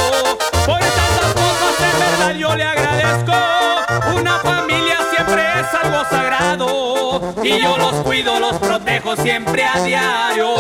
Por 0.67 0.79
tantas 0.79 1.35
cosas 1.35 1.93
en 1.93 1.99
verdad 1.99 2.35
yo 2.35 2.55
le 2.57 2.65
agradezco. 2.65 3.33
Una 4.17 4.39
familia 4.41 4.99
siempre 5.15 5.43
es 5.61 5.85
algo 5.85 6.05
sagrado. 6.11 7.35
Y 7.43 7.61
yo 7.61 7.77
los 7.79 7.95
cuido, 8.03 8.41
los 8.41 8.59
protejo 8.59 9.17
siempre 9.17 9.65
a 9.65 9.83
diario. 9.83 10.55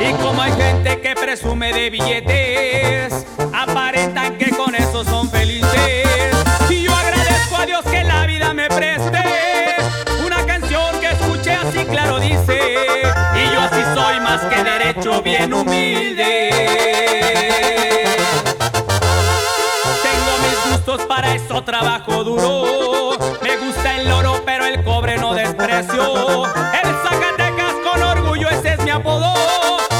Y 0.00 0.12
como 0.14 0.42
hay 0.42 0.52
gente 0.52 1.00
que 1.00 1.14
presume 1.14 1.72
de 1.72 1.90
billetes, 1.90 3.26
aparentan 3.52 4.38
que 4.38 4.50
con 4.50 4.74
eso 4.74 5.04
son 5.04 5.30
felices. 5.30 6.06
Y 6.68 6.82
yo 6.82 6.94
agradezco 6.94 7.56
a 7.56 7.66
Dios 7.66 7.84
que 7.84 8.04
la 8.04 8.26
vida 8.26 8.52
me 8.54 8.68
preste 8.68 9.69
más 14.42 14.54
que 14.54 14.64
derecho, 14.64 15.22
bien 15.22 15.52
humilde. 15.52 16.50
Tengo 20.02 20.38
mis 20.42 20.72
gustos, 20.72 21.02
para 21.06 21.34
eso 21.34 21.62
trabajo 21.62 22.24
duro. 22.24 23.18
Me 23.42 23.56
gusta 23.56 23.96
el 23.96 24.10
oro, 24.10 24.42
pero 24.44 24.64
el 24.64 24.82
cobre 24.84 25.16
no 25.16 25.34
desprecio. 25.34 26.44
El 26.46 26.94
Zacatecas 27.02 27.74
con 27.84 28.02
orgullo, 28.02 28.48
ese 28.50 28.74
es 28.74 28.80
mi 28.80 28.90
apodo. 28.90 29.34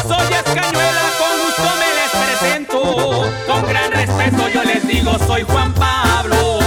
Soy 0.06 0.32
Escañuela, 0.32 1.02
con 1.18 1.32
gusto 1.44 1.70
me 1.78 1.88
les 1.98 2.10
presento. 2.24 3.30
Con 3.46 3.66
gran 3.66 3.92
respeto 3.92 4.48
yo 4.48 4.64
les 4.64 4.86
digo, 4.86 5.18
soy 5.26 5.42
Juan 5.42 5.72
Pablo. 5.74 6.59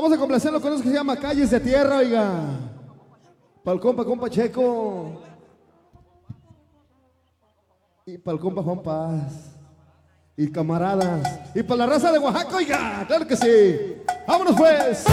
Vamos 0.00 0.12
a 0.12 0.16
complacerlo 0.16 0.60
con 0.60 0.72
eso 0.72 0.80
que 0.80 0.90
se 0.90 0.94
llama 0.94 1.16
Calles 1.16 1.50
de 1.50 1.58
Tierra, 1.58 1.96
oiga. 1.96 2.30
Para 3.64 3.74
el 3.74 3.80
compa, 3.80 4.04
compa 4.04 4.30
Checo. 4.30 5.20
Y 8.06 8.16
para 8.16 8.36
el 8.36 8.40
compa 8.40 8.62
Juan 8.62 8.80
Paz. 8.80 9.56
Y 10.36 10.52
camaradas. 10.52 11.40
Y 11.52 11.64
para 11.64 11.78
la 11.78 11.86
raza 11.86 12.12
de 12.12 12.20
Oaxaca, 12.20 12.56
oiga. 12.58 13.04
Claro 13.08 13.26
que 13.26 13.36
sí. 13.36 13.96
Vámonos 14.24 14.54
pues. 14.54 15.04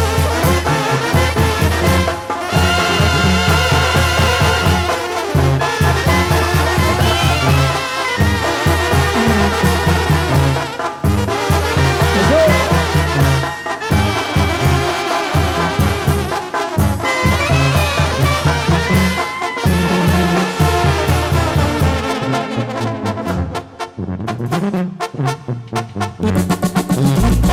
Nunca 25.17 25.37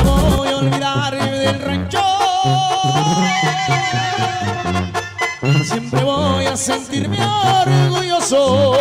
voy 0.03 0.49
a 0.49 0.57
olvidarme 0.57 1.31
del 1.31 1.61
rancho. 1.61 2.03
Siempre 5.65 6.03
voy 6.03 6.47
a 6.47 6.57
sentirme 6.57 7.19
orgulloso. 7.25 8.77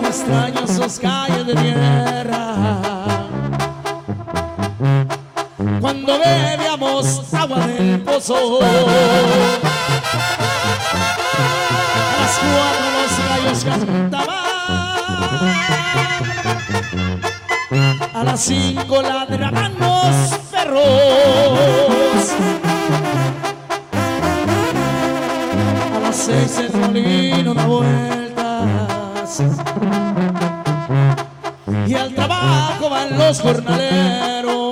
No 0.00 0.08
extraño 0.08 0.60
esas 0.64 1.00
calles 1.00 1.46
de 1.46 1.54
tierra. 1.54 2.56
Cuando 5.80 6.18
bebíamos 6.18 7.34
agua 7.34 7.66
del 7.66 8.02
pozo. 8.02 8.60
A 10.96 12.16
las 12.20 12.34
cuatro 12.42 12.86
los 12.96 13.12
gallos 13.28 13.60
cantaban. 13.64 14.46
A 18.14 18.24
las 18.24 18.40
cinco 18.40 19.02
ladraban 19.02 19.72
los 19.78 20.14
perros. 20.50 20.84
A 25.94 25.98
las 26.00 26.16
seis 26.16 26.58
el 26.58 26.72
molino 26.80 27.54
da 27.54 27.66
vueltas. 27.66 29.42
Y 31.86 31.94
al 31.94 32.14
trabajo 32.14 32.88
van 32.90 33.18
los 33.18 33.40
jornaleros. 33.40 34.65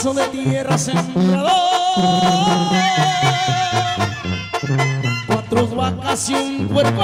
Pedazo 0.00 0.14
de 0.14 0.26
tierra 0.28 0.78
sembrado. 0.78 1.48
Cuatro 5.26 5.66
vacas 5.68 6.30
y 6.30 6.34
un 6.34 6.68
puerco 6.68 7.02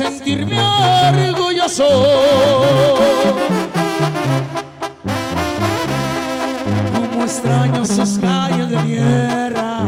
sentirme 0.00 0.58
orgulloso. 0.58 1.86
Como 6.94 7.24
extraño 7.24 7.84
sus 7.84 8.18
calles 8.18 8.70
de 8.70 8.76
tierra. 8.78 9.82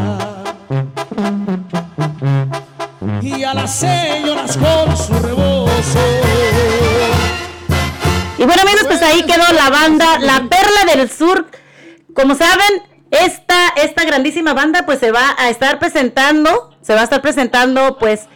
Y 3.23 3.43
a 3.43 3.55
las 3.55 3.75
señoras 3.75 4.59
con 4.59 4.97
su 4.99 5.15
rebozo. 5.15 5.99
Y 8.37 8.45
bueno 8.45 8.63
amigos, 8.63 8.85
pues 8.87 9.01
ahí 9.03 9.23
quedó 9.23 9.45
la 9.55 9.71
banda 9.71 10.19
La 10.19 10.47
Perla 10.51 10.95
del 10.95 11.11
Sur. 11.11 11.47
Como 12.15 12.35
saben, 12.35 12.83
esta, 13.11 13.69
esta 13.77 14.05
grandísima 14.05 14.53
banda 14.53 14.85
pues 14.85 14.99
se 14.99 15.11
va 15.11 15.35
a 15.39 15.49
estar 15.49 15.79
presentando, 15.79 16.77
se 16.83 16.95
va 16.95 17.01
a 17.01 17.05
estar 17.05 17.23
presentando 17.23 17.97
pues 17.99 18.29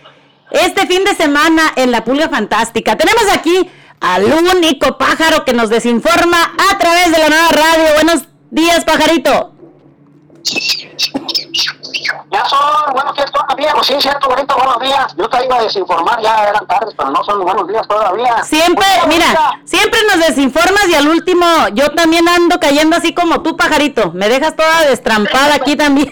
este 0.51 0.87
fin 0.87 1.05
de 1.05 1.15
semana 1.15 1.73
en 1.77 1.91
la 1.91 2.05
Pulga 2.05 2.29
Fantástica. 2.29 2.97
Tenemos 2.97 3.25
aquí 3.33 3.71
al 4.01 4.25
único 4.25 4.99
pájaro 4.99 5.45
que 5.45 5.53
nos 5.53 5.71
desinforma 5.71 6.39
a 6.71 6.79
través 6.79 7.13
de 7.13 7.19
la 7.19 7.29
nueva 7.29 7.49
radio. 7.49 7.95
Buenos 7.95 8.29
días, 8.51 8.85
pajarito. 8.85 9.53
Ya 12.31 12.45
son 12.45 12.93
buenos 12.93 13.15
días 13.15 13.33
todavía, 13.33 13.73
pues 13.73 13.87
sí, 13.87 13.95
cierto, 13.99 14.29
bonito, 14.29 14.55
buenos 14.57 14.81
días. 14.81 15.15
Yo 15.17 15.29
te 15.29 15.45
iba 15.45 15.57
a 15.57 15.63
desinformar, 15.63 16.21
ya 16.23 16.49
eran 16.49 16.67
tardes, 16.67 16.95
pero 16.97 17.11
no 17.11 17.25
son 17.25 17.43
buenos 17.43 17.67
días 17.67 17.87
todavía. 17.89 18.43
Siempre, 18.45 18.87
mira, 19.09 19.61
siempre 19.65 20.01
nos 20.09 20.27
desinformas 20.27 20.89
y 20.89 20.95
al 20.95 21.09
último 21.09 21.47
yo 21.73 21.91
también 21.93 22.29
ando 22.29 22.61
cayendo 22.61 22.97
así 22.97 23.15
como 23.15 23.43
tú, 23.43 23.57
pajarito. 23.57 24.13
Me 24.13 24.29
dejas 24.29 24.55
toda 24.55 24.83
destrampada 24.83 25.55
aquí 25.55 25.77
también. 25.77 26.09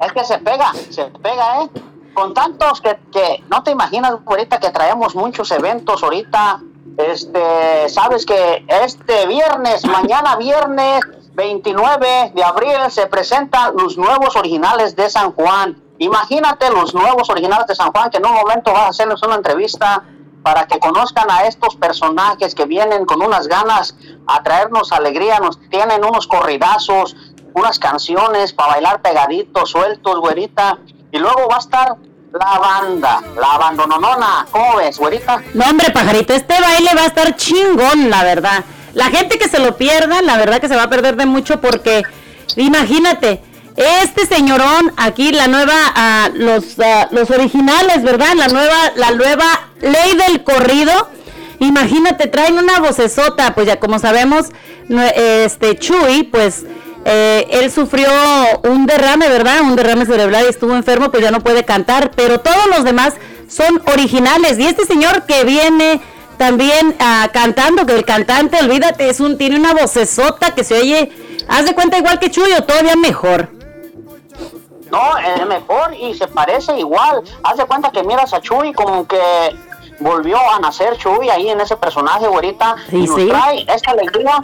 Es 0.00 0.12
que 0.12 0.24
se 0.24 0.38
pega, 0.38 0.72
se 0.90 1.04
pega, 1.06 1.62
¿eh? 1.62 1.70
Con 2.18 2.34
tantos 2.34 2.80
que, 2.80 3.44
no 3.48 3.62
te 3.62 3.70
imaginas 3.70 4.14
ahorita 4.26 4.58
que 4.58 4.70
traemos 4.70 5.14
muchos 5.14 5.52
eventos 5.52 6.02
ahorita. 6.02 6.60
Este, 6.96 7.88
sabes 7.88 8.26
que 8.26 8.66
este 8.66 9.28
viernes, 9.28 9.86
mañana 9.86 10.34
viernes 10.34 11.00
29 11.34 12.32
de 12.34 12.42
abril 12.42 12.76
se 12.90 13.06
presentan 13.06 13.76
los 13.76 13.96
nuevos 13.96 14.34
originales 14.34 14.96
de 14.96 15.08
San 15.08 15.30
Juan. 15.30 15.80
Imagínate 15.98 16.68
los 16.70 16.92
nuevos 16.92 17.30
originales 17.30 17.68
de 17.68 17.76
San 17.76 17.92
Juan 17.92 18.10
que 18.10 18.16
en 18.16 18.26
un 18.26 18.34
momento 18.34 18.72
vas 18.72 18.82
a 18.82 18.88
hacerles 18.88 19.22
una 19.22 19.36
entrevista 19.36 20.02
para 20.42 20.66
que 20.66 20.80
conozcan 20.80 21.30
a 21.30 21.46
estos 21.46 21.76
personajes 21.76 22.56
que 22.56 22.64
vienen 22.64 23.04
con 23.04 23.22
unas 23.22 23.46
ganas 23.46 23.94
a 24.26 24.42
traernos 24.42 24.90
alegría, 24.90 25.38
nos 25.38 25.60
tienen 25.70 26.04
unos 26.04 26.26
corridazos, 26.26 27.14
unas 27.54 27.78
canciones 27.78 28.52
para 28.52 28.72
bailar 28.72 29.02
pegaditos, 29.02 29.70
sueltos, 29.70 30.18
güerita. 30.18 30.78
Y 31.10 31.18
luego 31.18 31.48
va 31.48 31.56
a 31.56 31.60
estar 31.60 31.96
la 32.32 32.58
banda, 32.58 33.22
la 33.40 33.54
abandononona. 33.54 34.46
¿Cómo 34.50 34.76
ves, 34.76 34.98
güerita? 34.98 35.42
No, 35.54 35.64
hombre, 35.66 35.90
pajarito, 35.90 36.34
este 36.34 36.60
baile 36.60 36.90
va 36.94 37.02
a 37.02 37.06
estar 37.06 37.36
chingón, 37.36 38.10
la 38.10 38.22
verdad. 38.24 38.64
La 38.94 39.06
gente 39.06 39.38
que 39.38 39.48
se 39.48 39.58
lo 39.58 39.76
pierda, 39.76 40.22
la 40.22 40.36
verdad 40.36 40.60
que 40.60 40.68
se 40.68 40.76
va 40.76 40.84
a 40.84 40.90
perder 40.90 41.16
de 41.16 41.26
mucho 41.26 41.60
porque, 41.60 42.02
imagínate, 42.56 43.42
este 43.76 44.26
señorón 44.26 44.92
aquí, 44.96 45.30
la 45.30 45.46
nueva, 45.46 45.74
ah, 45.94 46.30
los, 46.34 46.78
ah, 46.80 47.08
los 47.10 47.30
originales, 47.30 48.02
¿verdad? 48.02 48.34
La 48.34 48.48
nueva, 48.48 48.76
la 48.96 49.12
nueva 49.12 49.46
ley 49.80 50.16
del 50.16 50.42
corrido. 50.42 51.08
Imagínate, 51.60 52.28
traen 52.28 52.58
una 52.58 52.80
vocesota, 52.80 53.54
pues 53.54 53.66
ya 53.66 53.80
como 53.80 53.98
sabemos, 53.98 54.46
este 54.88 55.76
Chuy, 55.76 56.24
pues 56.24 56.64
eh, 57.04 57.46
él 57.50 57.70
sufrió 57.70 58.08
un 58.64 58.86
derrame, 58.86 59.28
¿verdad? 59.28 59.60
Un 59.62 59.76
derrame 59.76 60.06
cerebral 60.06 60.44
y 60.46 60.50
estuvo 60.50 60.74
enfermo, 60.74 61.10
pues 61.10 61.22
ya 61.22 61.30
no 61.30 61.40
puede 61.40 61.64
cantar, 61.64 62.10
pero 62.10 62.40
todos 62.40 62.66
los 62.74 62.84
demás 62.84 63.14
son 63.48 63.82
originales. 63.92 64.58
Y 64.58 64.66
este 64.66 64.84
señor 64.84 65.24
que 65.24 65.44
viene 65.44 66.00
también 66.36 66.94
ah, 67.00 67.28
cantando, 67.32 67.84
que 67.86 67.94
el 67.94 68.04
cantante, 68.04 68.58
olvídate, 68.60 69.08
es 69.08 69.20
un, 69.20 69.38
tiene 69.38 69.56
una 69.56 69.74
vocesota 69.74 70.54
que 70.54 70.64
se 70.64 70.78
oye, 70.78 71.10
haz 71.48 71.66
de 71.66 71.74
cuenta 71.74 71.98
igual 71.98 72.18
que 72.18 72.30
Chuy 72.30 72.52
o 72.52 72.64
todavía 72.64 72.96
mejor. 72.96 73.50
No, 74.90 75.18
es 75.18 75.46
mejor 75.46 75.94
y 75.94 76.14
se 76.14 76.26
parece 76.28 76.78
igual. 76.78 77.22
Haz 77.42 77.58
de 77.58 77.64
cuenta 77.66 77.90
que 77.90 78.02
miras 78.02 78.32
a 78.32 78.40
Chuy 78.40 78.72
como 78.72 79.06
que 79.06 79.20
volvió 80.00 80.38
a 80.38 80.58
nacer 80.60 80.96
Chuy 80.96 81.28
ahí 81.28 81.50
en 81.50 81.60
ese 81.60 81.76
personaje, 81.76 82.26
güerita. 82.26 82.76
Sí, 82.88 82.96
y 82.96 83.06
nos 83.06 83.16
sí. 83.16 83.28
trae 83.28 83.66
esta 83.68 83.90
alegría 83.90 84.40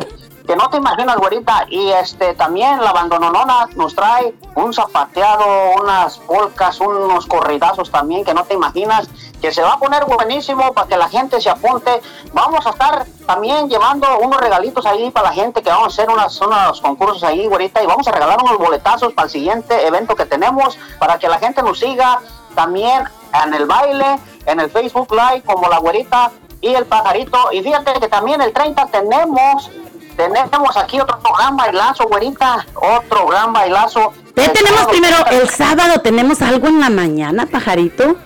que 0.47 0.57
no 0.57 0.69
te 0.69 0.77
imaginas, 0.77 1.17
güerita. 1.17 1.67
Y 1.69 1.91
este 1.91 2.35
también 2.35 2.83
la 2.83 2.91
abandononona 2.91 3.69
nos 3.77 3.95
trae 3.95 4.35
un 4.55 4.73
zapateado, 4.73 5.45
unas 5.81 6.19
polcas, 6.19 6.81
unos 6.81 7.27
corridazos 7.27 7.91
también 7.91 8.25
que 8.25 8.35
no 8.35 8.45
te 8.45 8.55
imaginas. 8.55 9.09
Que 9.41 9.53
se 9.53 9.63
va 9.63 9.75
a 9.75 9.79
poner 9.79 10.05
buenísimo 10.05 10.73
para 10.73 10.89
que 10.89 10.97
la 10.97 11.09
gente 11.09 11.41
se 11.41 11.51
apunte. 11.51 12.01
Vamos 12.33 12.67
a 12.67 12.71
estar 12.71 13.07
también 13.27 13.69
llevando 13.69 14.07
unos 14.19 14.41
regalitos 14.41 14.87
ahí 14.87 15.11
para 15.11 15.29
la 15.29 15.35
gente 15.35 15.63
que 15.63 15.71
vamos 15.71 15.87
a 15.87 15.89
hacer 15.89 16.11
unas, 16.11 16.41
unos 16.41 16.81
concursos 16.81 17.23
ahí, 17.25 17.47
güerita. 17.47 17.83
Y 17.83 17.87
vamos 17.87 18.07
a 18.09 18.13
regalar 18.13 18.39
unos 18.43 18.59
boletazos 18.59 19.13
para 19.13 19.27
el 19.27 19.33
siguiente 19.33 19.87
evento 19.87 20.15
que 20.15 20.27
tenemos 20.27 20.79
para 20.99 21.19
que 21.19 21.29
la 21.29 21.39
gente 21.39 21.63
nos 21.63 21.79
siga 21.79 22.21
también 22.55 23.05
en 23.45 23.55
el 23.55 23.67
baile, 23.67 24.19
en 24.47 24.61
el 24.61 24.71
Facebook 24.71 25.09
Live 25.11 25.43
como 25.43 25.69
la 25.69 25.79
güerita 25.79 26.31
y 26.65 26.75
el 26.75 26.87
pajarito. 26.87 27.53
Y 27.53 27.63
fíjate 27.63 27.93
que 28.01 28.09
también 28.09 28.41
el 28.41 28.53
30 28.53 28.87
tenemos, 28.87 29.71
tenemos 30.17 30.77
aquí 30.77 31.01
otro 31.01 31.19
gran 31.37 31.57
bailazo, 31.57 32.07
güerita, 32.07 32.67
otro 32.75 33.27
gran 33.27 33.53
bailazo. 33.53 34.13
¿Qué 34.35 34.45
El 34.45 34.53
tenemos 34.53 34.87
primero? 34.87 35.17
El 35.31 35.49
sábado 35.49 36.01
tenemos 36.01 36.43
algo 36.43 36.69
en 36.69 36.81
la 36.81 36.91
mañana, 36.91 37.47
pajarito. 37.47 38.17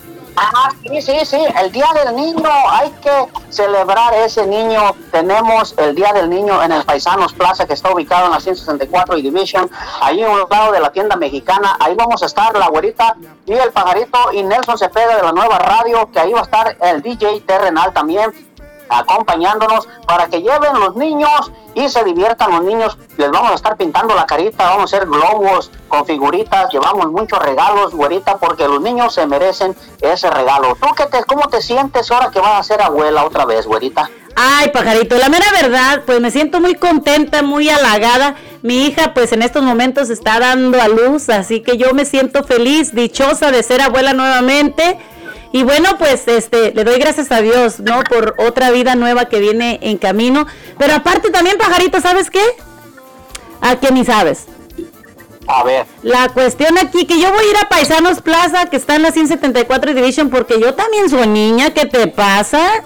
Ah, 0.40 0.70
sí, 0.82 1.02
sí, 1.02 1.18
sí, 1.24 1.44
el 1.60 1.72
Día 1.72 1.88
del 2.04 2.14
Niño, 2.14 2.48
hay 2.70 2.90
que 3.02 3.10
celebrar 3.48 4.14
ese 4.14 4.46
niño. 4.46 4.94
Tenemos 5.10 5.74
el 5.76 5.96
Día 5.96 6.12
del 6.12 6.30
Niño 6.30 6.62
en 6.62 6.70
el 6.70 6.84
Paisanos 6.84 7.32
Plaza, 7.32 7.66
que 7.66 7.72
está 7.72 7.92
ubicado 7.92 8.26
en 8.26 8.30
la 8.30 8.40
164 8.40 9.18
y 9.18 9.22
Division, 9.22 9.68
ahí 10.00 10.22
a 10.22 10.30
un 10.30 10.44
lado 10.48 10.70
de 10.70 10.78
la 10.78 10.92
tienda 10.92 11.16
mexicana. 11.16 11.76
Ahí 11.80 11.96
vamos 11.96 12.22
a 12.22 12.26
estar 12.26 12.56
la 12.56 12.68
güerita 12.68 13.16
y 13.46 13.52
el 13.52 13.72
pajarito 13.72 14.32
y 14.32 14.44
Nelson 14.44 14.78
Cepeda 14.78 15.16
de 15.16 15.22
la 15.24 15.32
nueva 15.32 15.58
radio, 15.58 16.08
que 16.12 16.20
ahí 16.20 16.32
va 16.32 16.40
a 16.40 16.44
estar 16.44 16.76
el 16.82 17.02
DJ 17.02 17.40
Terrenal 17.40 17.92
también. 17.92 18.32
Acompañándonos 18.88 19.88
para 20.06 20.26
que 20.28 20.42
lleven 20.42 20.78
los 20.80 20.96
niños 20.96 21.52
y 21.74 21.88
se 21.88 22.04
diviertan 22.04 22.50
los 22.50 22.62
niños. 22.62 22.98
Les 23.16 23.30
vamos 23.30 23.52
a 23.52 23.54
estar 23.54 23.76
pintando 23.76 24.14
la 24.14 24.26
carita, 24.26 24.64
vamos 24.64 24.92
a 24.92 24.96
hacer 24.96 25.08
globos 25.08 25.70
con 25.88 26.04
figuritas, 26.06 26.70
llevamos 26.72 27.10
muchos 27.10 27.38
regalos, 27.38 27.94
güerita, 27.94 28.36
porque 28.38 28.66
los 28.66 28.80
niños 28.80 29.14
se 29.14 29.26
merecen 29.26 29.76
ese 30.00 30.30
regalo. 30.30 30.76
¿Tú 30.80 30.88
qué 30.96 31.06
te, 31.06 31.24
cómo 31.24 31.48
te 31.48 31.62
sientes 31.62 32.10
ahora 32.10 32.30
que 32.30 32.40
vas 32.40 32.60
a 32.60 32.62
ser 32.62 32.82
abuela 32.82 33.24
otra 33.24 33.44
vez, 33.44 33.66
güerita? 33.66 34.10
Ay, 34.40 34.68
pajarito, 34.68 35.18
la 35.18 35.28
mera 35.28 35.46
verdad, 35.50 36.02
pues 36.06 36.20
me 36.20 36.30
siento 36.30 36.60
muy 36.60 36.76
contenta, 36.76 37.42
muy 37.42 37.68
halagada. 37.68 38.36
Mi 38.62 38.86
hija, 38.86 39.12
pues 39.12 39.32
en 39.32 39.42
estos 39.42 39.64
momentos 39.64 40.10
está 40.10 40.38
dando 40.38 40.80
a 40.80 40.86
luz, 40.86 41.28
así 41.28 41.60
que 41.60 41.76
yo 41.76 41.92
me 41.92 42.04
siento 42.04 42.44
feliz, 42.44 42.94
dichosa 42.94 43.50
de 43.50 43.64
ser 43.64 43.80
abuela 43.80 44.12
nuevamente. 44.12 44.96
Y 45.52 45.62
bueno, 45.62 45.96
pues 45.98 46.28
este, 46.28 46.72
le 46.72 46.84
doy 46.84 46.98
gracias 46.98 47.32
a 47.32 47.40
Dios, 47.40 47.80
¿no? 47.80 48.02
Por 48.08 48.34
otra 48.38 48.70
vida 48.70 48.94
nueva 48.94 49.26
que 49.26 49.38
viene 49.38 49.78
en 49.82 49.98
camino. 49.98 50.46
Pero 50.78 50.94
aparte 50.94 51.30
también, 51.30 51.58
pajarito, 51.58 52.00
¿sabes 52.00 52.30
qué? 52.30 52.42
A 53.60 53.76
que 53.76 53.90
ni 53.90 54.04
sabes. 54.04 54.46
A 55.46 55.64
ver. 55.64 55.86
La 56.02 56.28
cuestión 56.28 56.76
aquí, 56.76 57.06
que 57.06 57.18
yo 57.18 57.30
voy 57.32 57.44
a 57.44 57.50
ir 57.50 57.56
a 57.56 57.68
Paisanos 57.68 58.20
Plaza, 58.20 58.66
que 58.66 58.76
está 58.76 58.96
en 58.96 59.02
la 59.02 59.12
174 59.12 59.94
Division, 59.94 60.28
porque 60.28 60.60
yo 60.60 60.74
también 60.74 61.08
soy 61.08 61.26
niña, 61.26 61.70
¿qué 61.70 61.86
te 61.86 62.06
pasa? 62.08 62.84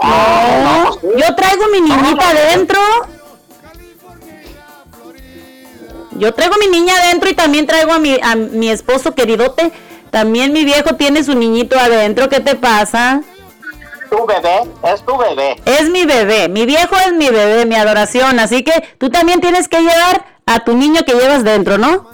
Ah, 0.00 0.94
No, 1.02 1.12
yo 1.16 1.34
traigo 1.34 1.64
mi 1.72 1.80
niñita 1.80 2.28
adentro. 2.28 2.78
Yo 6.12 6.32
traigo 6.34 6.54
mi 6.58 6.68
niña 6.68 6.94
adentro 6.96 7.28
y 7.28 7.34
también 7.34 7.66
traigo 7.66 7.92
a 7.92 7.98
mi, 7.98 8.18
a 8.22 8.36
mi 8.36 8.70
esposo 8.70 9.14
queridote. 9.14 9.72
También 10.10 10.52
mi 10.52 10.64
viejo 10.64 10.94
tiene 10.96 11.22
su 11.24 11.34
niñito 11.34 11.78
adentro. 11.78 12.28
¿Qué 12.28 12.40
te 12.40 12.54
pasa? 12.54 13.20
Tu 14.10 14.24
bebé, 14.26 14.62
es 14.84 15.04
tu 15.04 15.16
bebé. 15.16 15.60
Es 15.66 15.88
mi 15.90 16.06
bebé. 16.06 16.48
Mi 16.48 16.64
viejo 16.64 16.96
es 16.96 17.12
mi 17.12 17.28
bebé, 17.28 17.66
mi 17.66 17.74
adoración. 17.74 18.40
Así 18.40 18.64
que 18.64 18.72
tú 18.98 19.10
también 19.10 19.40
tienes 19.40 19.68
que 19.68 19.80
llevar 19.80 20.24
a 20.46 20.60
tu 20.60 20.74
niño 20.74 21.02
que 21.06 21.12
llevas 21.12 21.44
dentro, 21.44 21.76
¿no? 21.76 22.08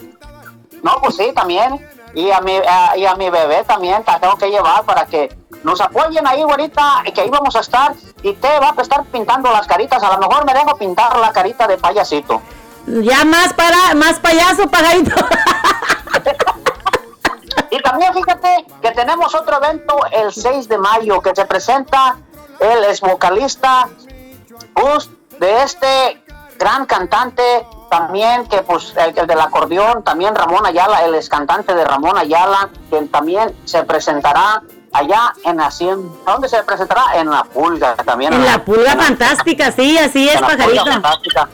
No, 0.82 0.96
pues 1.02 1.16
sí, 1.16 1.30
también. 1.34 1.80
Y 2.14 2.30
a 2.30 2.40
mi, 2.40 2.56
a- 2.56 2.96
y 2.96 3.06
a 3.06 3.14
mi 3.14 3.30
bebé 3.30 3.62
también 3.66 4.02
la 4.06 4.18
tengo 4.18 4.36
que 4.36 4.48
llevar 4.50 4.84
para 4.84 5.06
que 5.06 5.28
nos 5.62 5.80
apoyen 5.80 6.26
ahí, 6.26 6.42
güerita, 6.42 7.02
y 7.06 7.12
que 7.12 7.20
ahí 7.22 7.30
vamos 7.30 7.54
a 7.56 7.60
estar. 7.60 7.92
Y 8.22 8.32
te 8.34 8.48
va 8.58 8.74
a 8.76 8.82
estar 8.82 9.04
pintando 9.06 9.50
las 9.52 9.66
caritas. 9.66 10.02
A 10.02 10.12
lo 10.14 10.18
mejor 10.28 10.44
me 10.44 10.52
dejo 10.52 10.76
pintar 10.76 11.16
la 11.18 11.32
carita 11.32 11.66
de 11.68 11.76
payasito. 11.78 12.42
Ya 12.86 13.24
más 13.24 13.52
para, 13.54 13.94
más 13.94 14.18
payaso, 14.18 14.68
pajarito. 14.68 15.14
También 17.94 18.12
fíjate 18.12 18.66
que 18.82 18.90
tenemos 18.90 19.32
otro 19.36 19.56
evento 19.62 19.96
el 20.10 20.32
6 20.32 20.66
de 20.68 20.78
mayo 20.78 21.20
que 21.22 21.30
se 21.32 21.44
presenta 21.44 22.16
el 22.58 22.82
ex 22.86 23.00
vocalista 23.00 23.88
Gus 24.74 25.10
de 25.38 25.62
este 25.62 26.20
gran 26.58 26.86
cantante 26.86 27.64
también 27.92 28.48
que 28.48 28.62
pues 28.62 28.92
el, 28.96 29.16
el 29.16 29.26
del 29.28 29.40
acordeón 29.40 30.02
también 30.02 30.34
Ramón 30.34 30.66
Ayala 30.66 31.04
el 31.04 31.14
ex 31.14 31.28
cantante 31.28 31.72
de 31.72 31.84
Ramón 31.84 32.18
Ayala 32.18 32.68
que 32.90 33.00
también 33.02 33.54
se 33.64 33.84
presentará 33.84 34.60
allá 34.92 35.32
en 35.44 35.60
Hacienda 35.60 36.10
¿dónde 36.26 36.48
se 36.48 36.64
presentará? 36.64 37.14
en 37.14 37.30
la 37.30 37.44
pulga 37.44 37.94
también 37.94 38.32
En 38.32 38.44
la 38.44 38.58
pulga 38.64 38.90
en 38.90 38.98
la- 38.98 39.04
fantástica, 39.04 39.70
sí, 39.70 39.96
así 39.98 40.28
es, 40.28 40.40
la 40.40 40.48
pajarito. 40.48 40.84
Fantástica. 40.84 41.48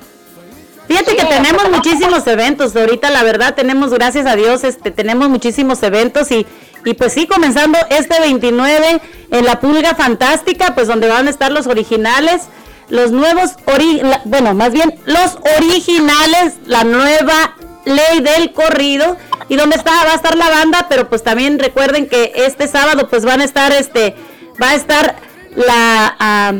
Fíjate 0.90 1.14
que 1.16 1.24
tenemos 1.24 1.70
muchísimos 1.70 2.26
eventos. 2.26 2.74
Ahorita, 2.74 3.10
la 3.10 3.22
verdad, 3.22 3.54
tenemos, 3.54 3.90
gracias 3.92 4.26
a 4.26 4.34
Dios, 4.34 4.64
este, 4.64 4.90
tenemos 4.90 5.28
muchísimos 5.28 5.80
eventos 5.84 6.30
y, 6.32 6.44
y 6.84 6.94
pues 6.94 7.12
sí, 7.12 7.28
comenzando 7.28 7.78
este 7.90 8.18
29 8.18 9.00
en 9.30 9.44
la 9.44 9.60
Pulga 9.60 9.94
Fantástica, 9.94 10.74
pues 10.74 10.88
donde 10.88 11.06
van 11.08 11.28
a 11.28 11.30
estar 11.30 11.52
los 11.52 11.68
originales, 11.68 12.42
los 12.88 13.12
nuevos, 13.12 13.50
ori- 13.66 14.02
la- 14.02 14.20
bueno, 14.24 14.52
más 14.54 14.72
bien 14.72 14.98
los 15.04 15.38
originales, 15.58 16.54
la 16.66 16.82
nueva 16.82 17.54
ley 17.84 18.20
del 18.20 18.52
corrido 18.52 19.16
y 19.48 19.54
donde 19.54 19.76
está, 19.76 19.92
va 20.04 20.10
a 20.12 20.16
estar 20.16 20.36
la 20.36 20.50
banda, 20.50 20.86
pero 20.88 21.08
pues 21.08 21.22
también 21.22 21.60
recuerden 21.60 22.08
que 22.08 22.32
este 22.34 22.66
sábado 22.66 23.08
pues 23.08 23.24
van 23.24 23.40
a 23.40 23.44
estar, 23.44 23.70
este, 23.70 24.16
va 24.60 24.70
a 24.70 24.74
estar 24.74 25.14
la... 25.54 26.52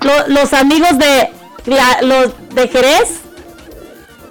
lo- 0.00 0.28
los 0.28 0.52
amigos 0.52 0.96
de 0.98 1.30
la- 1.66 2.02
los 2.02 2.32
de 2.54 2.68
Jerez 2.68 3.20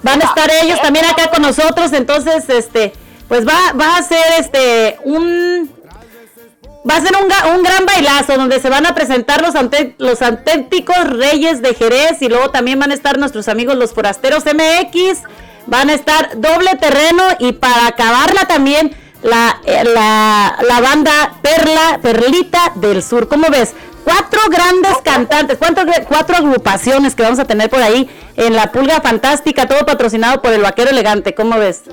van 0.04 0.22
a 0.22 0.26
estar 0.26 0.50
ellos 0.64 0.82
también 0.82 1.06
acá 1.06 1.30
con 1.30 1.42
nosotros 1.42 1.94
entonces 1.94 2.50
este 2.50 2.94
pues 3.28 3.48
va 3.48 3.74
va 3.80 3.98
a 3.98 4.04
ser 4.04 4.24
este 4.40 4.98
un 5.04 5.70
va 6.90 6.96
a 6.96 7.02
ser 7.02 7.12
un, 7.16 7.56
un 7.56 7.64
gran 7.64 7.86
bailazo 7.86 8.34
donde 8.38 8.60
se 8.60 8.70
van 8.70 8.86
a 8.88 8.96
presentar 8.96 9.42
los 9.44 9.54
ante- 9.56 9.94
los 10.00 10.22
auténticos 10.24 10.98
reyes 11.10 11.62
de 11.62 11.76
Jerez 11.76 12.22
y 12.22 12.28
luego 12.30 12.50
también 12.50 12.80
van 12.80 12.90
a 12.92 12.96
estar 12.96 13.20
nuestros 13.20 13.48
amigos 13.48 13.76
los 13.76 13.94
forasteros 13.94 14.44
MX 14.46 15.20
van 15.68 15.90
a 15.90 15.94
estar 15.94 16.32
doble 16.42 16.76
terreno 16.78 17.24
y 17.40 17.52
para 17.54 17.86
acabarla 17.88 18.46
también 18.48 18.96
la, 19.22 19.62
eh, 19.66 19.84
la, 19.84 20.58
la 20.68 20.82
banda 20.82 21.36
Perla, 21.44 22.00
Perlita 22.02 22.72
del 22.74 23.04
Sur. 23.04 23.28
¿Cómo 23.28 23.48
ves? 23.52 23.74
Cuatro 24.04 24.40
grandes 24.50 24.98
cantantes, 25.04 25.58
cuatro, 25.58 25.84
cuatro 26.08 26.38
agrupaciones 26.38 27.16
que 27.16 27.24
vamos 27.24 27.40
a 27.40 27.46
tener 27.46 27.70
por 27.70 27.82
ahí 27.82 28.10
en 28.36 28.56
la 28.56 28.72
Pulga 28.72 29.02
Fantástica, 29.02 29.68
todo 29.68 29.86
patrocinado 29.86 30.42
por 30.42 30.54
el 30.54 30.62
Vaquero 30.62 30.90
Elegante. 30.90 31.36
¿Cómo 31.36 31.58
ves? 31.58 31.84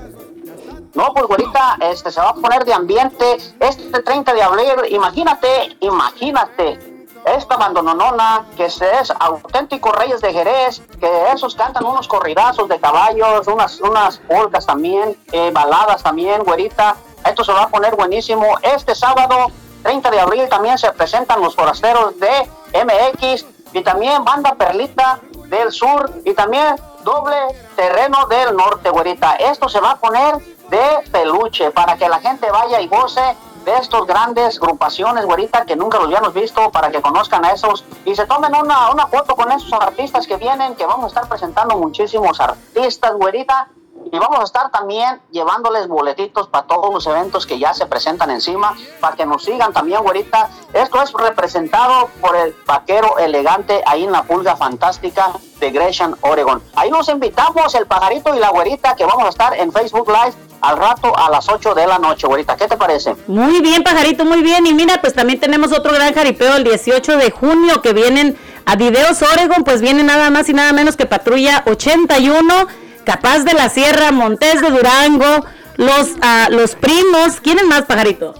No, 0.94 1.12
pues 1.12 1.26
ahorita 1.30 1.76
este, 1.92 2.10
se 2.10 2.20
va 2.20 2.30
a 2.30 2.34
poner 2.34 2.64
de 2.64 2.72
ambiente 2.72 3.36
este 3.60 4.02
30 4.02 4.34
de 4.34 4.42
abril. 4.42 4.66
Imagínate, 4.90 5.76
imagínate. 5.80 6.98
Esta 7.24 7.56
bandononona, 7.56 8.46
que 8.56 8.64
es 8.64 8.80
auténticos 9.18 9.94
reyes 9.96 10.20
de 10.22 10.32
Jerez, 10.32 10.82
que 10.98 11.30
esos 11.32 11.54
cantan 11.54 11.84
unos 11.84 12.08
corridazos 12.08 12.68
de 12.68 12.80
caballos, 12.80 13.46
unas, 13.46 13.80
unas 13.80 14.18
polcas 14.18 14.64
también, 14.64 15.16
eh, 15.30 15.50
baladas 15.52 16.02
también, 16.02 16.42
güerita. 16.42 16.96
Esto 17.26 17.44
se 17.44 17.52
va 17.52 17.64
a 17.64 17.68
poner 17.68 17.94
buenísimo. 17.94 18.46
Este 18.62 18.94
sábado, 18.94 19.52
30 19.82 20.10
de 20.10 20.20
abril, 20.20 20.48
también 20.48 20.78
se 20.78 20.92
presentan 20.92 21.40
los 21.40 21.54
forasteros 21.54 22.14
de 22.18 22.50
MX 22.84 23.46
y 23.72 23.82
también 23.82 24.24
Banda 24.24 24.54
Perlita 24.54 25.20
del 25.46 25.72
Sur 25.72 26.10
y 26.24 26.34
también 26.34 26.76
Doble 27.04 27.36
Terreno 27.76 28.26
del 28.26 28.56
Norte, 28.56 28.90
güerita. 28.90 29.34
Esto 29.36 29.68
se 29.68 29.80
va 29.80 29.92
a 29.92 29.96
poner 29.96 30.36
de 30.68 31.10
peluche 31.10 31.70
para 31.70 31.96
que 31.96 32.08
la 32.08 32.20
gente 32.20 32.50
vaya 32.50 32.80
y 32.80 32.88
goce 32.88 33.22
de 33.64 33.76
estos 33.76 34.06
grandes 34.06 34.56
agrupaciones, 34.58 35.24
güerita, 35.24 35.64
que 35.64 35.76
nunca 35.76 35.98
los 35.98 36.06
habíamos 36.06 36.34
visto, 36.34 36.70
para 36.70 36.90
que 36.90 37.00
conozcan 37.00 37.44
a 37.44 37.52
esos 37.52 37.84
y 38.04 38.14
se 38.14 38.26
tomen 38.26 38.54
una, 38.54 38.90
una 38.90 39.06
foto 39.06 39.34
con 39.36 39.50
esos 39.52 39.72
artistas 39.72 40.26
que 40.26 40.36
vienen, 40.36 40.74
que 40.74 40.86
vamos 40.86 41.04
a 41.04 41.08
estar 41.08 41.28
presentando 41.28 41.76
muchísimos 41.76 42.40
artistas, 42.40 43.12
güerita. 43.14 43.68
Y 44.10 44.18
vamos 44.18 44.40
a 44.40 44.44
estar 44.44 44.70
también 44.70 45.20
llevándoles 45.30 45.88
boletitos 45.88 46.48
para 46.48 46.66
todos 46.66 46.92
los 46.92 47.06
eventos 47.06 47.46
que 47.46 47.58
ya 47.58 47.74
se 47.74 47.86
presentan 47.86 48.30
encima, 48.30 48.74
para 49.00 49.16
que 49.16 49.26
nos 49.26 49.44
sigan 49.44 49.72
también, 49.72 50.02
güerita. 50.02 50.48
Esto 50.72 51.02
es 51.02 51.12
representado 51.12 52.08
por 52.20 52.36
el 52.36 52.54
vaquero 52.66 53.18
elegante 53.18 53.82
ahí 53.86 54.04
en 54.04 54.12
la 54.12 54.22
pulga 54.22 54.56
fantástica 54.56 55.32
de 55.60 55.70
Gresham, 55.70 56.14
Oregon. 56.20 56.62
Ahí 56.74 56.90
nos 56.90 57.08
invitamos, 57.08 57.74
el 57.74 57.86
pajarito 57.86 58.34
y 58.34 58.38
la 58.38 58.50
güerita, 58.50 58.94
que 58.96 59.04
vamos 59.04 59.24
a 59.24 59.28
estar 59.28 59.54
en 59.54 59.72
Facebook 59.72 60.08
Live 60.08 60.34
al 60.60 60.76
rato 60.76 61.16
a 61.16 61.30
las 61.30 61.48
8 61.48 61.74
de 61.74 61.86
la 61.86 61.98
noche, 61.98 62.26
güerita. 62.26 62.56
¿Qué 62.56 62.66
te 62.66 62.76
parece? 62.76 63.14
Muy 63.26 63.60
bien, 63.60 63.82
pajarito, 63.82 64.24
muy 64.24 64.42
bien. 64.42 64.66
Y 64.66 64.74
mira, 64.74 65.00
pues 65.00 65.14
también 65.14 65.40
tenemos 65.40 65.72
otro 65.72 65.92
gran 65.92 66.14
jaripeo 66.14 66.56
el 66.56 66.64
18 66.64 67.16
de 67.16 67.30
junio 67.30 67.82
que 67.82 67.92
vienen 67.92 68.38
a 68.64 68.76
Videos 68.76 69.22
Oregon, 69.22 69.64
pues 69.64 69.80
viene 69.80 70.02
nada 70.02 70.30
más 70.30 70.48
y 70.48 70.52
nada 70.52 70.72
menos 70.72 70.96
que 70.96 71.06
Patrulla 71.06 71.64
81, 71.66 72.66
Capaz 73.08 73.38
de 73.38 73.54
la 73.54 73.70
Sierra, 73.70 74.12
Montes 74.12 74.60
de 74.60 74.68
Durango, 74.68 75.46
los, 75.78 76.16
ah, 76.20 76.48
los 76.50 76.74
primos. 76.74 77.40
¿Quiénes 77.40 77.64
más, 77.64 77.86
pajarito? 77.86 78.34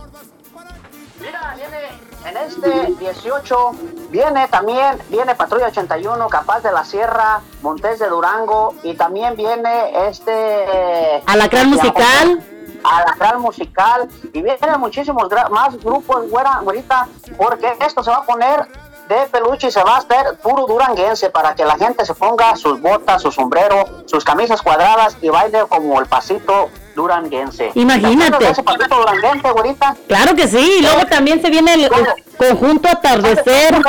Mira, 1.19 1.57
viene 1.57 1.89
en 2.27 2.37
este 2.37 2.93
18, 3.03 3.71
viene 4.11 4.47
también, 4.49 4.99
viene 5.09 5.35
Patrulla 5.35 5.69
81, 5.69 6.29
Capaz 6.29 6.61
de 6.61 6.71
la 6.71 6.85
Sierra, 6.85 7.41
Montes 7.63 7.99
de 7.99 8.11
Durango, 8.11 8.75
y 8.83 8.93
también 8.93 9.37
viene 9.37 10.07
este... 10.07 11.23
Alacrán 11.25 11.71
Musical. 11.71 12.45
Alacrán 12.85 13.41
Musical, 13.41 14.07
y 14.35 14.43
vienen 14.43 14.81
muchísimos 14.81 15.31
más 15.51 15.83
grupos, 15.83 16.29
güera, 16.29 16.61
güerita, 16.63 17.09
porque 17.39 17.75
esto 17.81 18.05
se 18.05 18.11
va 18.11 18.19
a 18.19 18.27
poner 18.27 18.69
de 19.09 19.27
peluche 19.33 19.69
y 19.69 19.71
se 19.71 19.83
va 19.83 19.95
a 19.97 19.99
hacer 19.99 20.37
puro 20.43 20.67
duranguense 20.67 21.31
para 21.31 21.55
que 21.55 21.65
la 21.65 21.77
gente 21.77 22.05
se 22.05 22.15
ponga 22.15 22.55
sus 22.57 22.81
botas, 22.81 23.23
su 23.23 23.33
sombrero, 23.33 23.85
sus 24.07 24.25
camisas 24.25 24.61
cuadradas 24.63 25.17
y 25.23 25.29
baile 25.31 25.61
como 25.69 25.99
el 26.01 26.07
pasito 26.07 26.69
duranguense. 26.95 27.71
Imagínate. 27.75 28.19
¿Te 28.19 28.27
acuerdas 28.27 28.39
de 28.41 28.51
ese 28.53 28.63
pasito 28.63 28.97
duranguense, 28.97 29.51
güerita? 29.53 29.97
Claro 30.09 30.35
que 30.35 30.47
sí, 30.49 30.77
y 30.79 30.83
luego 30.83 31.07
también 31.07 31.41
se 31.41 31.49
viene 31.49 31.75
el, 31.75 31.85
el 31.85 31.91
conjunto 32.37 32.89
atardecer. 32.89 33.81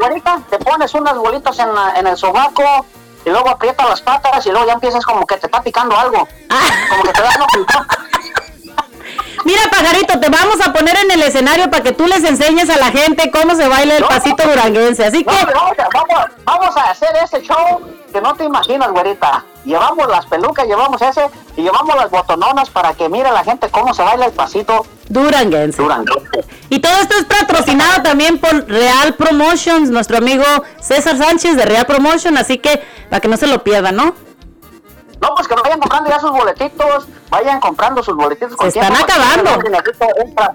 Güerita, 0.00 0.40
te 0.48 0.58
pones 0.58 0.94
unas 0.94 1.16
bolitas 1.16 1.58
en, 1.58 1.74
la- 1.74 1.94
en 1.96 2.06
el 2.06 2.16
sobaco 2.16 2.86
y 3.24 3.30
luego 3.30 3.48
aprietas 3.50 3.88
las 3.88 4.00
patas 4.00 4.46
y 4.46 4.50
luego 4.50 4.66
ya 4.66 4.74
empiezas 4.74 5.04
como 5.04 5.26
que 5.26 5.36
te 5.36 5.46
está 5.46 5.62
picando 5.62 5.96
algo. 5.98 6.26
Ah. 6.48 6.68
Como 6.90 7.02
que 7.02 7.12
te 7.12 7.22
da 7.22 7.30
una 7.36 7.86
Mira, 9.44 9.62
pajarito, 9.70 10.18
te 10.20 10.28
vamos 10.28 10.56
a 10.64 10.72
poner 10.72 10.96
en 10.98 11.10
el 11.10 11.22
escenario 11.22 11.70
para 11.70 11.82
que 11.82 11.92
tú 11.92 12.06
les 12.06 12.22
enseñes 12.24 12.68
a 12.70 12.76
la 12.78 12.90
gente 12.90 13.30
cómo 13.30 13.54
se 13.54 13.66
baila 13.68 13.94
el 13.96 14.02
No. 14.02 14.08
pasito 14.08 14.42
duranguense. 14.48 15.04
Así 15.04 15.24
No, 15.24 15.32
que, 15.32 15.38
hombre, 15.38 15.54
vamos, 15.54 15.78
a, 15.78 15.88
vamos, 15.92 16.30
vamos 16.44 16.76
a 16.76 16.90
hacer 16.90 17.08
ese 17.24 17.40
show 17.42 17.80
que 18.12 18.20
no 18.20 18.34
te 18.34 18.44
imaginas, 18.44 18.90
güerita. 18.90 19.44
Llevamos 19.64 20.08
las 20.08 20.24
pelucas, 20.26 20.66
llevamos 20.66 21.00
ese 21.02 21.22
y 21.56 21.62
llevamos 21.62 21.94
las 21.96 22.10
botononas 22.10 22.70
para 22.70 22.94
que 22.94 23.08
mire 23.08 23.30
la 23.30 23.44
gente 23.44 23.68
cómo 23.70 23.92
se 23.92 24.02
baila 24.02 24.26
el 24.26 24.32
pasito 24.32 24.86
duranguense. 25.08 25.82
duranguense. 25.82 26.44
Y 26.70 26.78
todo 26.80 26.92
esto 27.00 27.14
es 27.18 27.24
patrocinado 27.24 28.02
también 28.02 28.38
por 28.38 28.66
Real 28.68 29.14
Promotions, 29.16 29.90
nuestro 29.90 30.16
amigo 30.18 30.44
César 30.80 31.18
Sánchez 31.18 31.56
de 31.56 31.64
Real 31.66 31.84
Promotion, 31.86 32.38
así 32.38 32.58
que 32.58 32.82
para 33.10 33.20
que 33.20 33.28
no 33.28 33.36
se 33.36 33.46
lo 33.48 33.62
pierdan, 33.62 33.96
¿no? 33.96 34.14
No, 35.20 35.34
pues 35.34 35.46
que 35.46 35.54
vayan 35.54 35.78
comprando 35.78 36.08
ya 36.08 36.18
sus 36.18 36.30
boletitos, 36.30 37.06
vayan 37.28 37.60
comprando 37.60 38.02
sus 38.02 38.16
boletitos. 38.16 38.56
con 38.56 38.70
Se 38.70 38.78
están 38.78 38.94
tiempo, 38.94 39.12
acabando. 39.12 39.50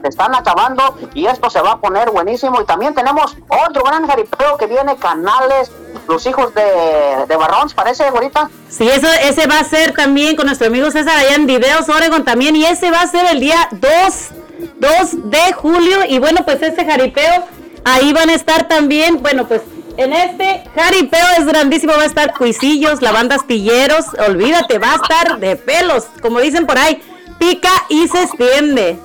Se 0.01 0.07
están 0.07 0.35
acabando 0.35 0.97
y 1.13 1.27
esto 1.27 1.49
se 1.49 1.61
va 1.61 1.73
a 1.73 1.77
poner 1.79 2.09
buenísimo. 2.09 2.59
Y 2.61 2.65
también 2.65 2.95
tenemos 2.95 3.37
otro 3.47 3.83
gran 3.83 4.07
jaripeo 4.07 4.57
que 4.57 4.65
viene, 4.65 4.95
canales, 4.97 5.71
los 6.07 6.25
hijos 6.25 6.53
de, 6.53 7.25
de 7.27 7.35
Barrons, 7.35 7.73
parece, 7.73 8.09
güerita. 8.09 8.49
Sí, 8.69 8.87
eso, 8.89 9.07
ese 9.21 9.47
va 9.47 9.59
a 9.59 9.63
ser 9.63 9.93
también 9.93 10.35
con 10.35 10.47
nuestro 10.47 10.67
amigo 10.67 10.89
César 10.89 11.17
allá 11.17 11.35
en 11.35 11.45
Videos 11.45 11.87
Oregon 11.89 12.23
también, 12.23 12.55
y 12.55 12.65
ese 12.65 12.91
va 12.91 13.01
a 13.01 13.07
ser 13.07 13.25
el 13.25 13.39
día 13.39 13.67
2, 13.71 13.89
2 14.77 15.29
de 15.29 15.53
julio, 15.53 15.99
y 16.07 16.19
bueno, 16.19 16.43
pues 16.43 16.61
ese 16.61 16.85
jaripeo, 16.85 17.45
ahí 17.83 18.13
van 18.13 18.29
a 18.29 18.33
estar 18.33 18.67
también, 18.67 19.21
bueno, 19.21 19.47
pues 19.47 19.61
en 19.97 20.13
este 20.13 20.63
jaripeo 20.75 21.27
es 21.37 21.45
grandísimo, 21.45 21.93
va 21.93 22.03
a 22.03 22.05
estar 22.05 22.33
Cuisillos, 22.33 23.01
la 23.01 23.11
banda 23.11 23.35
Astilleros, 23.35 24.05
olvídate, 24.27 24.79
va 24.79 24.93
a 24.93 24.95
estar 24.95 25.39
de 25.39 25.55
pelos, 25.55 26.05
como 26.21 26.39
dicen 26.39 26.65
por 26.65 26.77
ahí, 26.77 27.01
pica 27.39 27.71
y 27.89 28.07
se 28.07 28.23
extiende. 28.23 28.99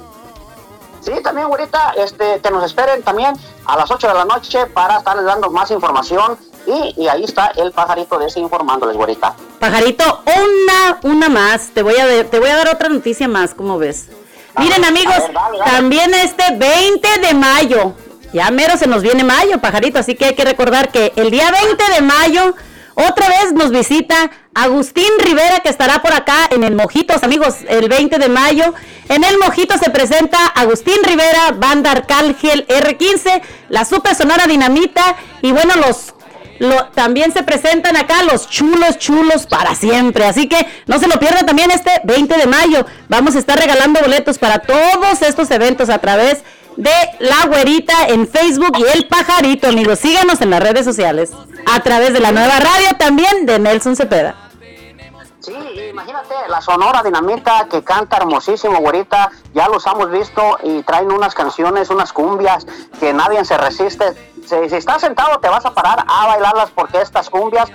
Sí, 1.00 1.12
también, 1.22 1.48
güerita, 1.48 1.94
este, 1.96 2.40
que 2.42 2.50
nos 2.50 2.64
esperen 2.64 3.02
también 3.02 3.34
a 3.64 3.76
las 3.76 3.90
8 3.90 4.06
de 4.06 4.14
la 4.14 4.24
noche 4.26 4.66
para 4.66 4.98
estarles 4.98 5.24
dando 5.24 5.50
más 5.50 5.70
información. 5.70 6.38
Y, 6.66 6.94
y 7.02 7.08
ahí 7.08 7.24
está 7.24 7.52
el 7.56 7.72
pajarito 7.72 8.18
de 8.18 8.26
ese 8.26 8.38
informándoles, 8.38 8.94
güerita. 8.94 9.34
Pajarito, 9.58 10.22
una, 10.26 11.00
una 11.02 11.28
más. 11.30 11.70
Te 11.70 11.82
voy 11.82 11.96
a, 11.96 12.28
te 12.28 12.38
voy 12.38 12.50
a 12.50 12.56
dar 12.56 12.68
otra 12.68 12.90
noticia 12.90 13.28
más, 13.28 13.54
¿cómo 13.54 13.78
ves? 13.78 14.08
Miren, 14.58 14.84
amigos, 14.84 15.14
a 15.14 15.20
ver, 15.20 15.32
dale, 15.32 15.58
dale. 15.58 15.70
también 15.70 16.14
este 16.14 16.54
20 16.54 17.08
de 17.26 17.34
mayo, 17.34 17.94
ya 18.32 18.50
mero 18.50 18.76
se 18.76 18.86
nos 18.86 19.02
viene 19.02 19.24
mayo, 19.24 19.60
pajarito, 19.60 19.98
así 19.98 20.14
que 20.14 20.26
hay 20.26 20.34
que 20.34 20.44
recordar 20.44 20.90
que 20.90 21.12
el 21.16 21.30
día 21.30 21.50
20 21.50 21.92
de 21.94 22.00
mayo, 22.02 22.54
otra 22.94 23.28
vez 23.28 23.52
nos 23.52 23.70
visita 23.70 24.30
Agustín 24.54 25.08
Rivera, 25.24 25.60
que 25.60 25.68
estará 25.68 26.02
por 26.02 26.12
acá 26.12 26.48
en 26.50 26.64
el 26.64 26.74
Mojitos, 26.74 27.22
amigos, 27.22 27.56
el 27.68 27.88
20 27.88 28.18
de 28.18 28.28
mayo. 28.28 28.74
En 29.08 29.24
el 29.24 29.38
Mojito 29.38 29.78
se 29.78 29.90
presenta 29.90 30.38
Agustín 30.46 30.96
Rivera, 31.04 31.52
banda 31.56 31.92
Arcángel 31.92 32.66
R15, 32.68 33.40
la 33.68 33.84
Super 33.84 34.14
Sonora 34.14 34.46
Dinamita, 34.46 35.16
y 35.40 35.52
bueno, 35.52 35.74
los 35.76 36.14
lo- 36.58 36.88
también 36.88 37.32
se 37.32 37.42
presentan 37.42 37.96
acá 37.96 38.22
los 38.22 38.48
chulos, 38.50 38.98
chulos 38.98 39.46
para 39.46 39.74
siempre. 39.74 40.26
Así 40.26 40.46
que 40.46 40.66
no 40.86 40.98
se 40.98 41.06
lo 41.08 41.18
pierdan 41.18 41.46
también 41.46 41.70
este 41.70 41.90
20 42.04 42.36
de 42.36 42.46
mayo. 42.46 42.84
Vamos 43.08 43.34
a 43.34 43.38
estar 43.38 43.58
regalando 43.58 43.98
boletos 44.00 44.36
para 44.38 44.58
todos 44.58 45.22
estos 45.22 45.50
eventos 45.52 45.88
a 45.88 45.98
través 46.00 46.38
de 46.38 46.44
La 47.18 47.46
Güerita 47.46 48.06
en 48.08 48.26
Facebook 48.26 48.72
y 48.78 48.84
El 48.96 49.06
Pajarito, 49.06 49.68
amigos. 49.68 49.98
Síganos 49.98 50.40
en 50.40 50.50
las 50.50 50.62
redes 50.62 50.84
sociales. 50.84 51.32
A 51.70 51.80
través 51.80 52.12
de 52.14 52.20
la 52.20 52.32
nueva 52.32 52.58
radio 52.58 52.96
también 52.98 53.44
de 53.44 53.58
Nelson 53.58 53.96
Cepeda. 53.96 54.34
Sí, 55.40 55.54
imagínate, 55.90 56.34
la 56.48 56.60
Sonora 56.60 57.02
Dinamita 57.02 57.66
que 57.70 57.82
canta 57.82 58.18
hermosísimo, 58.18 58.78
güerita, 58.78 59.30
ya 59.54 59.68
los 59.68 59.86
hemos 59.86 60.10
visto 60.10 60.58
y 60.62 60.82
traen 60.82 61.10
unas 61.10 61.34
canciones, 61.34 61.88
unas 61.90 62.12
cumbias 62.12 62.66
que 62.98 63.12
nadie 63.12 63.44
se 63.44 63.56
resiste. 63.56 64.04
Si, 64.46 64.68
si 64.68 64.76
estás 64.76 65.00
sentado 65.00 65.38
te 65.38 65.48
vas 65.48 65.64
a 65.64 65.72
parar 65.74 66.04
a 66.06 66.26
bailarlas 66.26 66.70
porque 66.70 67.00
estas 67.00 67.30
cumbias 67.30 67.70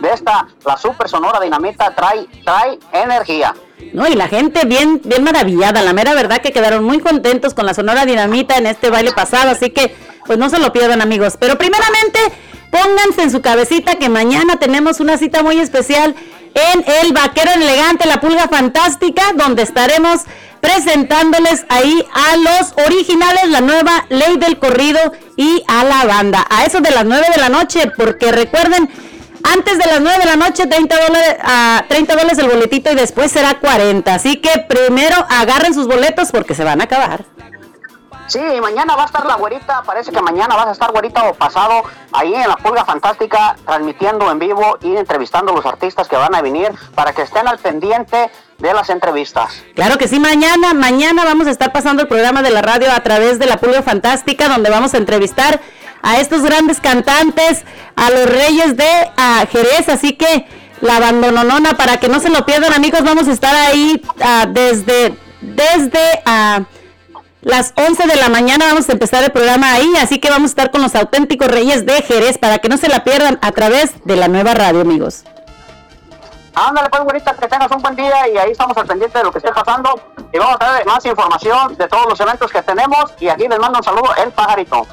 de 0.00 0.12
esta, 0.12 0.46
la 0.64 0.76
Super 0.76 1.08
Sonora 1.08 1.40
Dinamita 1.40 1.94
trae, 1.94 2.26
trae 2.44 2.78
energía. 2.92 3.54
No, 3.92 4.06
y 4.08 4.14
la 4.14 4.28
gente 4.28 4.64
bien, 4.66 5.00
bien 5.04 5.22
maravillada, 5.22 5.82
la 5.82 5.92
mera 5.92 6.14
verdad 6.14 6.40
que 6.40 6.52
quedaron 6.52 6.84
muy 6.84 6.98
contentos 7.00 7.54
con 7.54 7.66
la 7.66 7.74
Sonora 7.74 8.04
Dinamita 8.04 8.56
en 8.56 8.66
este 8.66 8.90
baile 8.90 9.12
pasado, 9.12 9.50
así 9.50 9.70
que 9.70 9.94
pues 10.26 10.38
no 10.38 10.48
se 10.50 10.58
lo 10.58 10.72
pierdan 10.72 11.02
amigos. 11.02 11.36
Pero 11.38 11.56
primeramente, 11.56 12.18
pónganse 12.70 13.22
en 13.22 13.30
su 13.30 13.42
cabecita 13.42 13.96
que 13.96 14.08
mañana 14.08 14.58
tenemos 14.58 15.00
una 15.00 15.18
cita 15.18 15.42
muy 15.42 15.58
especial 15.58 16.14
en 16.54 16.84
el 17.02 17.12
Vaquero 17.12 17.52
Elegante, 17.54 18.06
la 18.06 18.20
Pulga 18.20 18.48
Fantástica, 18.48 19.32
donde 19.34 19.62
estaremos 19.62 20.22
presentándoles 20.60 21.64
ahí 21.68 22.04
a 22.12 22.36
los 22.36 22.86
originales 22.86 23.50
la 23.50 23.60
nueva 23.60 24.06
ley 24.08 24.36
del 24.38 24.58
corrido 24.58 24.98
y 25.36 25.62
a 25.68 25.84
la 25.84 26.04
banda. 26.06 26.46
A 26.50 26.64
eso 26.64 26.80
de 26.80 26.90
las 26.90 27.04
9 27.04 27.26
de 27.34 27.40
la 27.40 27.50
noche, 27.50 27.90
porque 27.96 28.32
recuerden, 28.32 28.88
antes 29.42 29.78
de 29.78 29.86
las 29.86 30.00
9 30.00 30.18
de 30.18 30.24
la 30.26 30.36
noche, 30.36 30.66
30 30.66 31.06
dólares, 31.06 31.36
a 31.42 31.84
30 31.88 32.14
dólares 32.14 32.38
el 32.38 32.48
boletito 32.48 32.92
y 32.92 32.94
después 32.94 33.32
será 33.32 33.58
40. 33.58 34.14
Así 34.14 34.36
que 34.36 34.64
primero 34.68 35.16
agarren 35.28 35.74
sus 35.74 35.86
boletos 35.86 36.30
porque 36.30 36.54
se 36.54 36.64
van 36.64 36.80
a 36.80 36.84
acabar. 36.84 37.24
Sí, 38.28 38.40
mañana 38.60 38.96
va 38.96 39.04
a 39.04 39.06
estar 39.06 39.24
la 39.24 39.36
güerita, 39.36 39.82
parece 39.84 40.10
que 40.10 40.20
mañana 40.20 40.56
vas 40.56 40.66
a 40.66 40.72
estar 40.72 40.90
güerita 40.90 41.28
o 41.28 41.34
pasado 41.34 41.84
ahí 42.12 42.34
en 42.34 42.48
la 42.48 42.56
Pulga 42.56 42.84
Fantástica 42.84 43.56
transmitiendo 43.64 44.30
en 44.32 44.40
vivo 44.40 44.78
y 44.82 44.96
entrevistando 44.96 45.52
a 45.52 45.54
los 45.54 45.64
artistas 45.64 46.08
que 46.08 46.16
van 46.16 46.34
a 46.34 46.42
venir 46.42 46.72
para 46.96 47.12
que 47.12 47.22
estén 47.22 47.46
al 47.46 47.58
pendiente 47.58 48.30
de 48.58 48.74
las 48.74 48.90
entrevistas. 48.90 49.62
Claro 49.76 49.96
que 49.96 50.08
sí, 50.08 50.18
mañana, 50.18 50.74
mañana 50.74 51.24
vamos 51.24 51.46
a 51.46 51.50
estar 51.50 51.72
pasando 51.72 52.02
el 52.02 52.08
programa 52.08 52.42
de 52.42 52.50
la 52.50 52.62
radio 52.62 52.90
a 52.90 53.00
través 53.00 53.38
de 53.38 53.46
la 53.46 53.58
Pulga 53.58 53.82
Fantástica, 53.82 54.48
donde 54.48 54.70
vamos 54.70 54.94
a 54.94 54.96
entrevistar 54.96 55.60
a 56.06 56.20
estos 56.20 56.42
grandes 56.42 56.80
cantantes, 56.80 57.64
a 57.96 58.10
los 58.10 58.26
reyes 58.26 58.76
de 58.76 58.88
Jerez, 59.50 59.88
así 59.88 60.12
que 60.12 60.46
la 60.80 60.98
abandononona, 60.98 61.76
para 61.76 61.96
que 61.96 62.08
no 62.08 62.20
se 62.20 62.30
lo 62.30 62.46
pierdan 62.46 62.72
amigos, 62.72 63.02
vamos 63.02 63.26
a 63.26 63.32
estar 63.32 63.54
ahí 63.56 64.00
ah, 64.22 64.46
desde, 64.48 65.16
desde 65.40 66.22
ah, 66.24 66.60
las 67.42 67.74
11 67.76 68.06
de 68.06 68.14
la 68.14 68.28
mañana, 68.28 68.66
vamos 68.66 68.88
a 68.88 68.92
empezar 68.92 69.24
el 69.24 69.32
programa 69.32 69.72
ahí, 69.72 69.96
así 70.00 70.20
que 70.20 70.30
vamos 70.30 70.50
a 70.50 70.52
estar 70.52 70.70
con 70.70 70.80
los 70.80 70.94
auténticos 70.94 71.48
reyes 71.48 71.84
de 71.84 72.00
Jerez, 72.02 72.38
para 72.38 72.58
que 72.58 72.68
no 72.68 72.76
se 72.76 72.88
la 72.88 73.02
pierdan 73.02 73.40
a 73.42 73.50
través 73.50 73.90
de 74.04 74.14
la 74.14 74.28
nueva 74.28 74.54
radio, 74.54 74.82
amigos. 74.82 75.24
Ándale 76.54 76.88
pues 76.88 77.22
que 77.38 77.48
tengas 77.48 77.70
un 77.72 77.82
buen 77.82 77.96
día 77.96 78.28
y 78.32 78.38
ahí 78.38 78.52
estamos 78.52 78.76
al 78.78 78.86
pendiente 78.86 79.18
de 79.18 79.24
lo 79.24 79.32
que 79.32 79.38
esté 79.38 79.52
pasando 79.52 80.00
y 80.32 80.38
vamos 80.38 80.54
a 80.54 80.58
traer 80.58 80.86
más 80.86 81.04
información 81.04 81.76
de 81.76 81.86
todos 81.88 82.06
los 82.08 82.20
eventos 82.20 82.50
que 82.50 82.62
tenemos 82.62 83.12
y 83.20 83.28
aquí 83.28 83.46
les 83.46 83.58
mando 83.58 83.78
un 83.78 83.84
saludo 83.84 84.14
el 84.16 84.30
pajarito. 84.30 84.86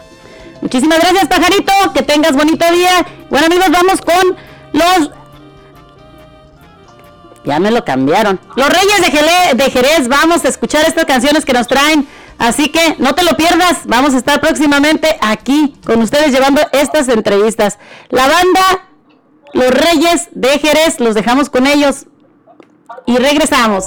Muchísimas 0.64 0.97
gracias, 0.97 1.28
pajarito. 1.28 1.74
Que 1.93 2.03
tengas 2.03 2.32
bonito 2.38 2.66
día. 2.72 3.05
Bueno, 3.30 3.47
amigos, 3.47 3.68
vamos 3.70 3.99
con 3.99 4.38
los. 4.72 5.11
Ya 7.43 7.59
me 7.59 7.70
lo 7.70 7.84
cambiaron. 7.84 8.39
Los 8.55 8.70
Reyes 8.70 9.01
de, 9.01 9.61
de 9.61 9.70
Jerez. 9.70 10.07
Vamos 10.07 10.45
a 10.45 10.47
escuchar 10.47 10.86
estas 10.88 11.03
canciones 11.03 11.43
que 11.43 11.51
nos 11.51 11.68
traen. 11.68 12.07
Así 12.39 12.70
que 12.70 12.95
no 12.97 13.14
te 13.14 13.24
lo 13.24 13.36
pierdas. 13.36 13.82
Vamos 13.88 14.14
a 14.14 14.18
estar 14.18 14.39
próximamente 14.39 15.18
aquí 15.20 15.76
con 15.86 16.01
ustedes 16.01 16.32
llevando 16.32 16.61
estas 16.72 17.09
entrevistas. 17.09 17.78
La 18.07 18.30
banda 18.30 18.88
Los 19.51 19.70
Reyes 19.70 20.30
de 20.32 20.59
Jerez. 20.59 21.01
Los 21.01 21.14
dejamos 21.14 21.49
con 21.49 21.68
ellos. 21.68 22.05
Y 23.05 23.18
regresamos. 23.18 23.84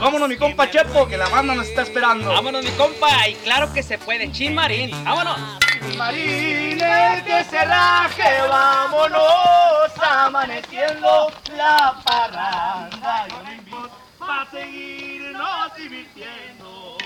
Vámonos, 0.00 0.28
mi 0.28 0.36
compa 0.36 0.70
Chepo, 0.70 1.06
que 1.06 1.16
la 1.16 1.28
banda 1.28 1.54
nos 1.54 1.68
está 1.68 1.82
esperando. 1.82 2.30
Vámonos, 2.30 2.64
mi 2.64 2.70
compa, 2.72 3.28
y 3.28 3.34
claro 3.34 3.72
que 3.72 3.82
se 3.82 3.98
puede. 3.98 4.30
Chin 4.32 4.54
Marín, 4.54 4.90
vámonos. 5.04 5.38
Marines 5.96 7.22
que 7.22 7.44
se 7.44 7.64
raje, 7.64 8.42
vámonos, 8.48 9.22
amaneciendo 10.00 11.32
la 11.56 11.94
parranda. 12.04 13.28
Yo 13.28 13.42
le 13.44 13.54
invito 13.54 13.90
para 14.18 14.50
seguirnos 14.50 15.76
divirtiendo. 15.76 16.98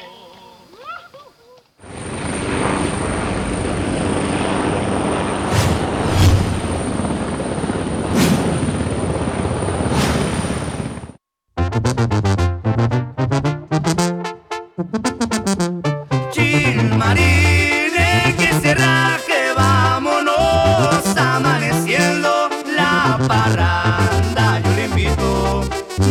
Chilmarine 16.33 18.35
que 18.37 18.53
se 18.61 18.75
raje, 18.75 19.53
vámonos, 19.57 21.17
amaneciendo 21.17 22.49
la 22.77 23.19
parranda. 23.29 24.61
Yo 24.61 24.73
le 24.75 24.85
invito, 24.87 25.65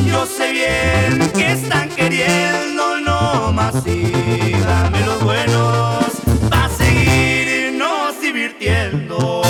yo 0.05 0.25
sé 0.25 0.51
bien 0.51 1.29
que 1.31 1.51
está 1.51 1.83
están 1.83 1.89
queriendo 1.89 3.01
nomás 3.01 3.75
síganme 3.83 5.01
los 5.05 5.21
buenos 5.21 6.05
para 6.49 6.69
seguirnos 6.69 8.21
divirtiendo. 8.21 9.41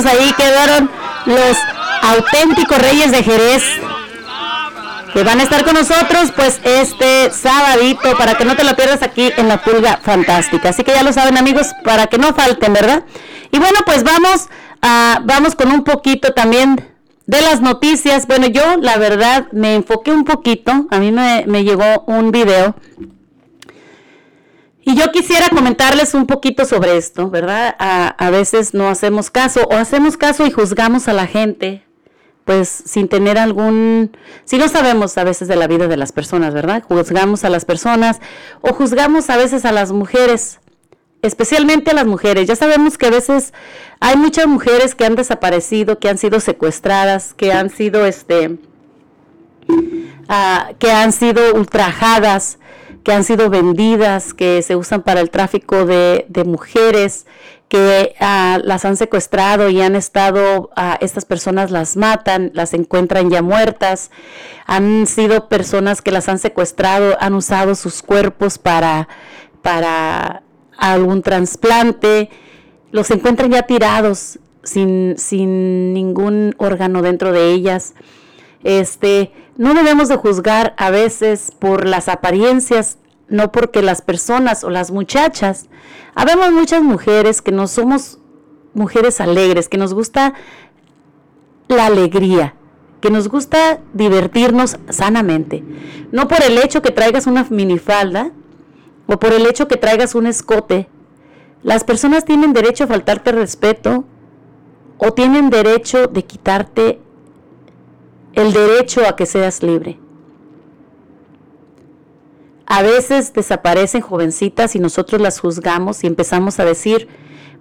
Pues 0.00 0.14
ahí 0.14 0.32
quedaron 0.32 0.90
los 1.26 1.56
auténticos 2.02 2.78
reyes 2.78 3.12
de 3.12 3.22
Jerez 3.22 3.62
que 5.12 5.22
van 5.24 5.40
a 5.40 5.42
estar 5.42 5.62
con 5.64 5.74
nosotros 5.74 6.32
pues 6.34 6.60
este 6.64 7.30
sabadito 7.30 8.16
para 8.16 8.34
que 8.34 8.46
no 8.46 8.56
te 8.56 8.64
lo 8.64 8.74
pierdas 8.76 9.02
aquí 9.02 9.30
en 9.36 9.48
la 9.48 9.62
pulga 9.62 9.98
fantástica. 10.02 10.70
Así 10.70 10.84
que 10.84 10.92
ya 10.92 11.02
lo 11.02 11.12
saben 11.12 11.36
amigos, 11.36 11.72
para 11.84 12.06
que 12.06 12.16
no 12.16 12.32
falten, 12.32 12.72
¿verdad? 12.72 13.04
Y 13.50 13.58
bueno, 13.58 13.80
pues 13.84 14.04
vamos 14.04 14.48
a, 14.80 15.20
vamos 15.24 15.54
con 15.54 15.70
un 15.70 15.84
poquito 15.84 16.32
también 16.32 16.80
de 17.26 17.42
las 17.42 17.60
noticias. 17.60 18.26
Bueno, 18.26 18.46
yo 18.46 18.76
la 18.78 18.96
verdad 18.96 19.48
me 19.52 19.74
enfoqué 19.74 20.12
un 20.12 20.24
poquito, 20.24 20.86
a 20.90 20.98
mí 20.98 21.10
me, 21.10 21.44
me 21.46 21.64
llegó 21.64 22.04
un 22.06 22.30
video 22.30 22.74
y 24.82 24.96
yo 24.96 25.12
quisiera 25.12 25.48
comentarles 25.50 26.14
un 26.14 26.26
poquito 26.26 26.64
sobre 26.64 26.96
esto, 26.96 27.28
¿verdad? 27.28 27.74
A, 27.78 28.30
veces 28.30 28.72
no 28.72 28.88
hacemos 28.88 29.30
caso 29.30 29.68
o 29.70 29.74
hacemos 29.74 30.16
caso 30.16 30.46
y 30.46 30.50
juzgamos 30.50 31.06
a 31.06 31.12
la 31.12 31.26
gente, 31.26 31.84
pues 32.44 32.68
sin 32.68 33.08
tener 33.08 33.36
algún, 33.36 34.16
si 34.44 34.56
no 34.56 34.68
sabemos 34.68 35.18
a 35.18 35.24
veces 35.24 35.48
de 35.48 35.56
la 35.56 35.66
vida 35.66 35.86
de 35.86 35.98
las 35.98 36.12
personas, 36.12 36.54
¿verdad? 36.54 36.82
Juzgamos 36.82 37.44
a 37.44 37.50
las 37.50 37.66
personas 37.66 38.20
o 38.62 38.72
juzgamos 38.72 39.28
a 39.28 39.36
veces 39.36 39.66
a 39.66 39.72
las 39.72 39.92
mujeres, 39.92 40.60
especialmente 41.20 41.90
a 41.90 41.94
las 41.94 42.06
mujeres. 42.06 42.48
Ya 42.48 42.56
sabemos 42.56 42.96
que 42.96 43.06
a 43.06 43.10
veces 43.10 43.52
hay 44.00 44.16
muchas 44.16 44.46
mujeres 44.46 44.94
que 44.94 45.04
han 45.04 45.14
desaparecido, 45.14 45.98
que 45.98 46.08
han 46.08 46.16
sido 46.16 46.40
secuestradas, 46.40 47.34
que 47.34 47.52
han 47.52 47.68
sido, 47.68 48.06
este, 48.06 48.48
uh, 49.68 50.74
que 50.78 50.90
han 50.90 51.12
sido 51.12 51.54
ultrajadas 51.54 52.58
que 53.02 53.12
han 53.12 53.24
sido 53.24 53.50
vendidas, 53.50 54.34
que 54.34 54.62
se 54.62 54.76
usan 54.76 55.02
para 55.02 55.20
el 55.20 55.30
tráfico 55.30 55.86
de, 55.86 56.26
mujeres, 56.44 57.26
que 57.68 58.14
uh, 58.20 58.60
las 58.64 58.84
han 58.84 58.96
secuestrado 58.96 59.70
y 59.70 59.80
han 59.80 59.94
estado, 59.94 60.70
uh, 60.76 60.96
estas 61.00 61.24
personas 61.24 61.70
las 61.70 61.96
matan, 61.96 62.50
las 62.52 62.74
encuentran 62.74 63.30
ya 63.30 63.42
muertas, 63.42 64.10
han 64.66 65.06
sido 65.06 65.48
personas 65.48 66.02
que 66.02 66.10
las 66.10 66.28
han 66.28 66.38
secuestrado, 66.38 67.16
han 67.20 67.34
usado 67.34 67.74
sus 67.74 68.02
cuerpos 68.02 68.58
para, 68.58 69.08
para 69.62 70.42
algún 70.76 71.22
trasplante, 71.22 72.28
los 72.90 73.10
encuentran 73.10 73.52
ya 73.52 73.62
tirados 73.62 74.40
sin, 74.62 75.14
sin 75.16 75.94
ningún 75.94 76.54
órgano 76.58 77.02
dentro 77.02 77.32
de 77.32 77.52
ellas. 77.52 77.94
Este, 78.62 79.32
no 79.60 79.74
debemos 79.74 80.08
de 80.08 80.16
juzgar 80.16 80.72
a 80.78 80.88
veces 80.88 81.52
por 81.58 81.86
las 81.86 82.08
apariencias, 82.08 82.96
no 83.28 83.52
porque 83.52 83.82
las 83.82 84.00
personas 84.00 84.64
o 84.64 84.70
las 84.70 84.90
muchachas. 84.90 85.68
Habemos 86.14 86.50
muchas 86.50 86.82
mujeres 86.82 87.42
que 87.42 87.52
no 87.52 87.66
somos 87.66 88.18
mujeres 88.72 89.20
alegres, 89.20 89.68
que 89.68 89.76
nos 89.76 89.92
gusta 89.92 90.32
la 91.68 91.84
alegría, 91.84 92.54
que 93.02 93.10
nos 93.10 93.28
gusta 93.28 93.80
divertirnos 93.92 94.78
sanamente. 94.88 95.62
No 96.10 96.26
por 96.26 96.42
el 96.42 96.56
hecho 96.56 96.80
que 96.80 96.90
traigas 96.90 97.26
una 97.26 97.46
minifalda 97.50 98.30
o 99.08 99.20
por 99.20 99.34
el 99.34 99.46
hecho 99.46 99.68
que 99.68 99.76
traigas 99.76 100.14
un 100.14 100.26
escote. 100.26 100.88
Las 101.62 101.84
personas 101.84 102.24
tienen 102.24 102.54
derecho 102.54 102.84
a 102.84 102.86
faltarte 102.86 103.30
respeto 103.30 104.06
o 104.96 105.12
tienen 105.12 105.50
derecho 105.50 106.06
de 106.06 106.24
quitarte 106.24 106.98
el 108.34 108.52
derecho 108.52 109.06
a 109.06 109.16
que 109.16 109.26
seas 109.26 109.62
libre. 109.62 109.98
A 112.66 112.82
veces 112.82 113.32
desaparecen 113.32 114.00
jovencitas 114.00 114.76
y 114.76 114.78
nosotros 114.78 115.20
las 115.20 115.40
juzgamos 115.40 116.04
y 116.04 116.06
empezamos 116.06 116.60
a 116.60 116.64
decir, 116.64 117.08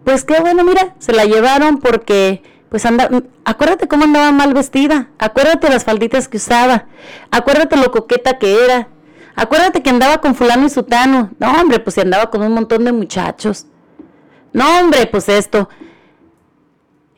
pues 0.03 0.24
qué 0.24 0.39
bueno, 0.39 0.63
mira, 0.63 0.95
se 0.99 1.13
la 1.13 1.26
llevaron 1.26 1.80
porque, 1.80 2.43
pues 2.70 2.86
anda, 2.86 3.09
acuérdate 3.43 3.88
cómo 3.88 4.03
andaba 4.03 4.32
mal 4.32 4.53
vestida, 4.53 5.09
acuérdate 5.17 5.70
las 5.70 5.84
falditas 5.84 6.28
que 6.28 6.38
usaba, 6.38 6.86
acuérdate 7.32 7.76
lo 7.76 7.89
coqueta 7.89 8.38
que 8.38 8.63
era, 8.63 8.89
Acuérdate 9.39 9.82
que 9.82 9.89
andaba 9.89 10.20
con 10.20 10.36
fulano 10.36 10.65
y 10.65 10.70
sutano. 10.70 11.32
No, 11.39 11.61
hombre, 11.61 11.80
pues 11.80 11.93
si 11.93 12.01
andaba 12.01 12.30
con 12.30 12.41
un 12.41 12.51
montón 12.51 12.84
de 12.84 12.91
muchachos. 12.91 13.67
No, 14.51 14.82
hombre, 14.82 15.07
pues 15.07 15.30
esto. 15.30 15.70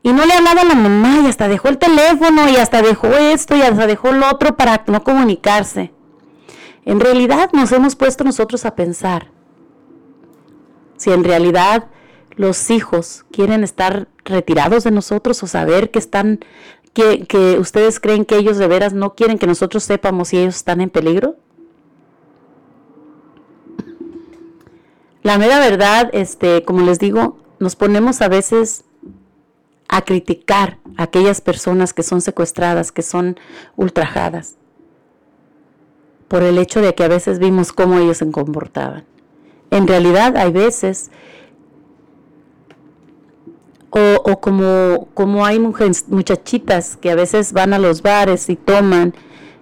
Y 0.03 0.13
no 0.13 0.25
le 0.25 0.33
hablaba 0.33 0.61
a 0.61 0.65
la 0.65 0.75
mamá 0.75 1.21
y 1.23 1.27
hasta 1.27 1.47
dejó 1.47 1.69
el 1.69 1.77
teléfono 1.77 2.49
y 2.49 2.55
hasta 2.55 2.81
dejó 2.81 3.07
esto 3.07 3.55
y 3.55 3.61
hasta 3.61 3.85
dejó 3.85 4.11
lo 4.11 4.29
otro 4.29 4.57
para 4.57 4.83
no 4.87 5.03
comunicarse. 5.03 5.91
En 6.85 6.99
realidad 6.99 7.51
nos 7.53 7.71
hemos 7.71 7.95
puesto 7.95 8.23
nosotros 8.23 8.65
a 8.65 8.75
pensar 8.75 9.27
si 10.97 11.11
en 11.11 11.23
realidad 11.23 11.87
los 12.35 12.69
hijos 12.69 13.25
quieren 13.31 13.63
estar 13.63 14.07
retirados 14.23 14.83
de 14.83 14.91
nosotros 14.91 15.41
o 15.43 15.47
saber 15.47 15.89
que 15.89 15.99
están, 15.99 16.39
que, 16.93 17.25
que 17.25 17.57
ustedes 17.59 17.99
creen 17.99 18.25
que 18.25 18.37
ellos 18.37 18.57
de 18.57 18.67
veras 18.67 18.93
no 18.93 19.15
quieren 19.15 19.37
que 19.37 19.47
nosotros 19.47 19.83
sepamos 19.83 20.29
si 20.29 20.37
ellos 20.37 20.55
están 20.55 20.79
en 20.79 20.89
peligro. 20.89 21.35
La 25.23 25.37
mera 25.37 25.59
verdad, 25.59 26.09
este, 26.13 26.63
como 26.63 26.81
les 26.81 26.99
digo, 26.99 27.37
nos 27.59 27.75
ponemos 27.75 28.21
a 28.21 28.27
veces 28.27 28.85
a 29.91 30.01
criticar 30.03 30.79
a 30.97 31.03
aquellas 31.03 31.41
personas 31.41 31.93
que 31.93 32.01
son 32.01 32.21
secuestradas, 32.21 32.93
que 32.93 33.01
son 33.01 33.37
ultrajadas, 33.75 34.55
por 36.29 36.43
el 36.43 36.57
hecho 36.57 36.81
de 36.81 36.95
que 36.95 37.03
a 37.03 37.09
veces 37.09 37.39
vimos 37.39 37.73
cómo 37.73 37.99
ellos 37.99 38.17
se 38.17 38.31
comportaban. 38.31 39.03
En 39.69 39.87
realidad 39.87 40.37
hay 40.37 40.51
veces, 40.53 41.11
o, 43.89 44.39
como, 44.39 45.09
como 45.13 45.45
hay 45.45 45.59
mujeres, 45.59 46.05
muchachitas 46.07 46.95
que 46.95 47.11
a 47.11 47.15
veces 47.15 47.51
van 47.51 47.73
a 47.73 47.79
los 47.79 48.01
bares 48.01 48.49
y 48.49 48.55
toman 48.55 49.13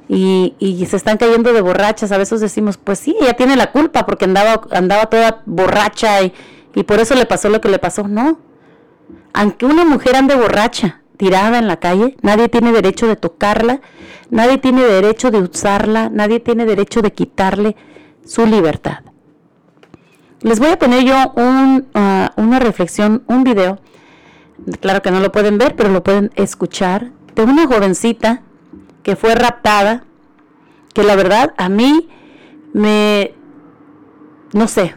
y, 0.08 0.54
y, 0.60 0.86
se 0.86 0.96
están 0.96 1.18
cayendo 1.18 1.54
de 1.54 1.62
borrachas, 1.62 2.12
a 2.12 2.18
veces 2.20 2.40
decimos, 2.40 2.78
pues 2.78 3.00
sí, 3.00 3.16
ella 3.20 3.34
tiene 3.34 3.56
la 3.56 3.72
culpa 3.72 4.06
porque 4.06 4.26
andaba, 4.26 4.62
andaba 4.72 5.08
toda 5.08 5.42
borracha 5.48 6.22
y, 6.22 6.34
y 6.76 6.84
por 6.84 7.00
eso 7.00 7.16
le 7.16 7.26
pasó 7.26 7.50
lo 7.50 7.62
que 7.62 7.70
le 7.70 7.80
pasó. 7.80 8.08
No, 8.08 8.40
aunque 9.34 9.66
una 9.66 9.86
mujer 9.86 10.16
ande 10.16 10.36
borracha, 10.36 11.02
tirada 11.18 11.60
en 11.60 11.68
la 11.68 11.78
calle, 11.78 12.16
nadie 12.22 12.50
tiene 12.50 12.72
derecho 12.72 13.08
de 13.08 13.16
tocarla, 13.16 13.82
nadie 14.30 14.58
tiene 14.58 14.84
derecho 14.84 15.32
de 15.32 15.40
usarla, 15.40 16.10
nadie 16.10 16.40
tiene 16.40 16.66
derecho 16.66 17.02
de 17.02 17.12
quitarle 17.12 17.76
su 18.26 18.46
libertad. 18.46 19.00
Les 20.42 20.60
voy 20.60 20.70
a 20.70 20.80
poner 20.80 21.04
yo 21.04 21.34
un, 21.36 21.88
ah, 21.94 22.32
una 22.38 22.60
reflexión, 22.60 23.24
un 23.28 23.44
video, 23.44 23.80
claro 24.80 25.02
que 25.02 25.12
no 25.12 25.20
lo 25.20 25.32
pueden 25.32 25.58
ver, 25.58 25.76
pero 25.76 25.90
lo 25.90 26.04
pueden 26.04 26.32
escuchar, 26.36 27.12
de 27.36 27.44
una 27.44 27.68
jovencita 27.68 28.42
que 29.04 29.16
fue 29.16 29.36
raptada, 29.36 30.04
que 30.94 31.04
la 31.04 31.16
verdad 31.16 31.54
a 31.58 31.70
mí 31.70 32.10
me, 32.74 33.34
no 34.54 34.68
sé, 34.68 34.96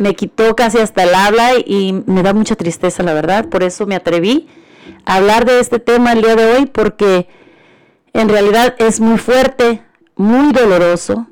me 0.00 0.14
quitó 0.14 0.56
casi 0.56 0.78
hasta 0.78 1.02
el 1.02 1.14
habla 1.14 1.58
y 1.58 1.92
me 2.06 2.22
da 2.22 2.32
mucha 2.32 2.56
tristeza, 2.56 3.02
la 3.02 3.12
verdad. 3.12 3.50
Por 3.50 3.62
eso 3.62 3.86
me 3.86 3.94
atreví 3.94 4.48
a 5.04 5.16
hablar 5.16 5.44
de 5.44 5.60
este 5.60 5.78
tema 5.78 6.14
el 6.14 6.22
día 6.22 6.36
de 6.36 6.46
hoy, 6.46 6.64
porque 6.64 7.28
en 8.14 8.30
realidad 8.30 8.74
es 8.78 8.98
muy 8.98 9.18
fuerte, 9.18 9.84
muy 10.16 10.52
doloroso 10.52 11.26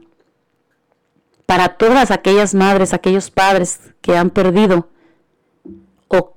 para 1.47 1.79
todas 1.79 2.11
aquellas 2.11 2.55
madres, 2.55 2.93
aquellos 2.93 3.31
padres 3.31 3.81
que 4.03 4.19
han 4.19 4.29
perdido 4.29 4.91
o, 6.09 6.37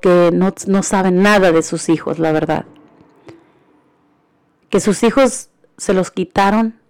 que 0.00 0.30
no, 0.32 0.54
no 0.68 0.82
saben 0.84 1.20
nada 1.20 1.50
de 1.50 1.64
sus 1.64 1.88
hijos, 1.88 2.20
la 2.20 2.30
verdad. 2.30 2.64
Que 4.70 4.78
sus 4.78 5.02
hijos 5.02 5.48
se 5.78 5.94
los 5.94 6.12
quitaron 6.12 6.80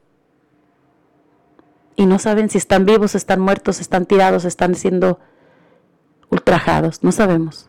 y 1.96 2.06
no 2.06 2.18
saben 2.18 2.50
si 2.50 2.58
están 2.58 2.86
vivos, 2.86 3.14
están 3.14 3.40
muertos, 3.40 3.80
están 3.80 4.06
tirados, 4.06 4.44
están 4.44 4.74
siendo 4.74 5.18
ultrajados, 6.30 7.02
no 7.02 7.12
sabemos. 7.12 7.68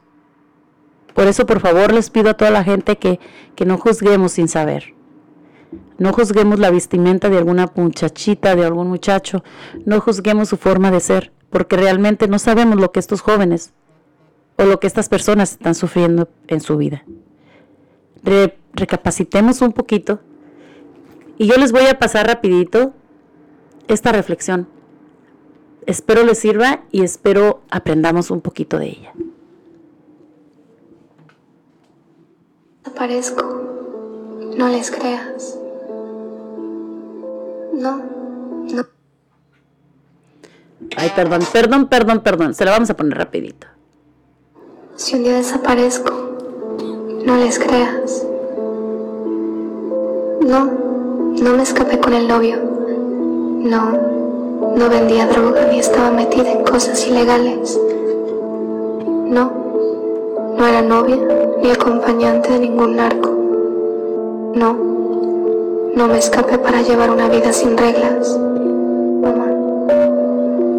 Por 1.13 1.27
eso, 1.27 1.45
por 1.45 1.59
favor, 1.59 1.93
les 1.93 2.09
pido 2.09 2.31
a 2.31 2.33
toda 2.33 2.51
la 2.51 2.63
gente 2.63 2.97
que, 2.97 3.19
que 3.55 3.65
no 3.65 3.77
juzguemos 3.77 4.31
sin 4.33 4.47
saber. 4.47 4.93
No 5.97 6.11
juzguemos 6.11 6.59
la 6.59 6.71
vestimenta 6.71 7.29
de 7.29 7.37
alguna 7.37 7.71
muchachita, 7.75 8.55
de 8.55 8.65
algún 8.65 8.87
muchacho. 8.87 9.43
No 9.85 9.99
juzguemos 9.99 10.49
su 10.49 10.57
forma 10.57 10.89
de 10.89 10.99
ser, 10.99 11.31
porque 11.49 11.77
realmente 11.77 12.27
no 12.27 12.39
sabemos 12.39 12.79
lo 12.79 12.91
que 12.91 12.99
estos 12.99 13.21
jóvenes 13.21 13.73
o 14.57 14.65
lo 14.65 14.79
que 14.79 14.87
estas 14.87 15.09
personas 15.09 15.51
están 15.51 15.75
sufriendo 15.75 16.29
en 16.47 16.61
su 16.61 16.77
vida. 16.77 17.03
recapacitemos 18.73 19.61
un 19.61 19.73
poquito 19.73 20.19
y 21.37 21.47
yo 21.47 21.55
les 21.57 21.71
voy 21.71 21.85
a 21.85 21.99
pasar 21.99 22.25
rapidito 22.27 22.93
esta 23.87 24.11
reflexión. 24.11 24.67
Espero 25.85 26.23
les 26.23 26.39
sirva 26.39 26.83
y 26.91 27.03
espero 27.03 27.61
aprendamos 27.69 28.31
un 28.31 28.41
poquito 28.41 28.79
de 28.79 28.87
ella. 28.87 29.13
Aparezco. 32.85 33.43
No 34.57 34.69
les 34.69 34.91
creas. 34.91 35.57
No, 37.73 37.97
no. 38.71 38.85
Ay, 40.95 41.11
perdón, 41.15 41.41
perdón, 41.51 41.87
perdón, 41.87 42.19
perdón. 42.21 42.53
Se 42.53 42.65
la 42.65 42.71
vamos 42.71 42.89
a 42.89 42.95
poner 42.95 43.17
rapidito. 43.17 43.67
Si 44.95 45.15
un 45.15 45.23
día 45.23 45.37
desaparezco, 45.37 46.11
no 47.25 47.37
les 47.37 47.57
creas. 47.57 48.27
No, 50.41 50.65
no 50.65 51.53
me 51.53 51.63
escapé 51.63 51.99
con 51.99 52.13
el 52.13 52.27
novio. 52.27 52.72
No, 53.63 53.93
no 54.75 54.89
vendía 54.89 55.25
droga 55.25 55.65
ni 55.71 55.79
estaba 55.79 56.11
metida 56.11 56.51
en 56.51 56.65
cosas 56.65 57.07
ilegales. 57.07 57.79
No, 59.07 59.51
no 60.57 60.67
era 60.67 60.81
novia 60.81 61.15
ni 61.61 61.71
acompañante 61.71 62.51
de 62.51 62.59
ningún 62.59 62.97
narco. 62.97 63.29
No, 64.53 64.73
no 65.95 66.07
me 66.09 66.17
escapé 66.17 66.57
para 66.57 66.81
llevar 66.81 67.09
una 67.09 67.29
vida 67.29 67.53
sin 67.53 67.77
reglas. 67.77 68.37
Mamá, 69.21 69.47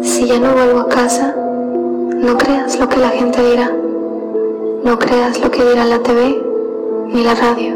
si 0.03 0.27
ya 0.27 0.39
no 0.39 0.53
vuelvo 0.53 0.81
a 0.81 0.87
casa, 0.87 1.35
no 1.35 2.37
creas 2.37 2.79
lo 2.79 2.87
que 2.87 2.99
la 2.99 3.09
gente 3.09 3.41
dirá. 3.41 3.71
No 4.83 4.99
creas 4.99 5.41
lo 5.41 5.49
que 5.49 5.65
dirá 5.65 5.85
la 5.85 6.03
TV, 6.03 6.39
ni 7.07 7.23
la 7.23 7.33
radio, 7.33 7.73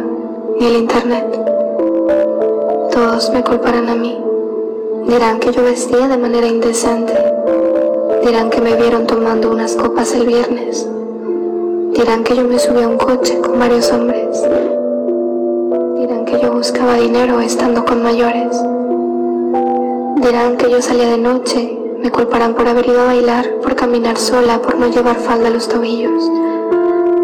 ni 0.60 0.68
el 0.68 0.76
internet. 0.76 1.26
Todos 2.92 3.32
me 3.34 3.44
culparán 3.44 3.90
a 3.90 3.96
mí. 3.96 4.29
Dirán 5.08 5.40
que 5.40 5.52
yo 5.52 5.64
vestía 5.64 6.08
de 6.08 6.18
manera 6.18 6.48
indecente. 6.48 7.14
Dirán 8.24 8.50
que 8.50 8.62
me 8.62 8.76
vieron 8.76 9.08
tomando 9.08 9.50
unas 9.50 9.76
copas 9.76 10.14
el 10.14 10.28
viernes. 10.28 10.88
Dirán 11.94 12.24
que 12.24 12.36
yo 12.36 12.44
me 12.44 12.60
subí 12.60 12.82
a 12.82 12.88
un 12.88 12.98
coche 12.98 13.40
con 13.40 13.58
varios 13.58 13.92
hombres. 13.92 14.44
Dirán 15.98 16.26
que 16.26 16.40
yo 16.42 16.52
buscaba 16.52 16.96
dinero 16.96 17.40
estando 17.40 17.86
con 17.86 18.04
mayores. 18.04 18.62
Dirán 20.18 20.58
que 20.58 20.70
yo 20.70 20.82
salía 20.82 21.10
de 21.10 21.18
noche. 21.18 21.80
Me 22.04 22.12
culparán 22.12 22.54
por 22.54 22.68
haber 22.68 22.88
ido 22.88 23.02
a 23.02 23.06
bailar, 23.06 23.50
por 23.62 23.76
caminar 23.76 24.18
sola, 24.18 24.62
por 24.62 24.78
no 24.78 24.90
llevar 24.90 25.16
falda 25.16 25.48
a 25.48 25.52
los 25.52 25.68
tobillos, 25.68 26.24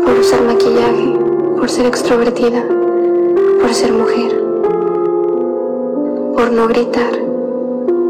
por 0.04 0.20
usar 0.20 0.42
maquillaje, 0.42 1.18
por 1.58 1.70
ser 1.70 1.86
extrovertida, 1.86 2.64
por 3.62 3.74
ser 3.74 3.94
mujer, 3.94 4.44
por 6.36 6.52
no 6.52 6.68
gritar 6.68 7.35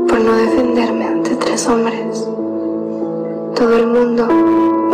por 0.07 0.19
no 0.19 0.35
defenderme 0.35 1.05
ante 1.05 1.35
tres 1.35 1.67
hombres. 1.67 2.27
Todo 3.55 3.75
el 3.77 3.87
mundo 3.87 4.27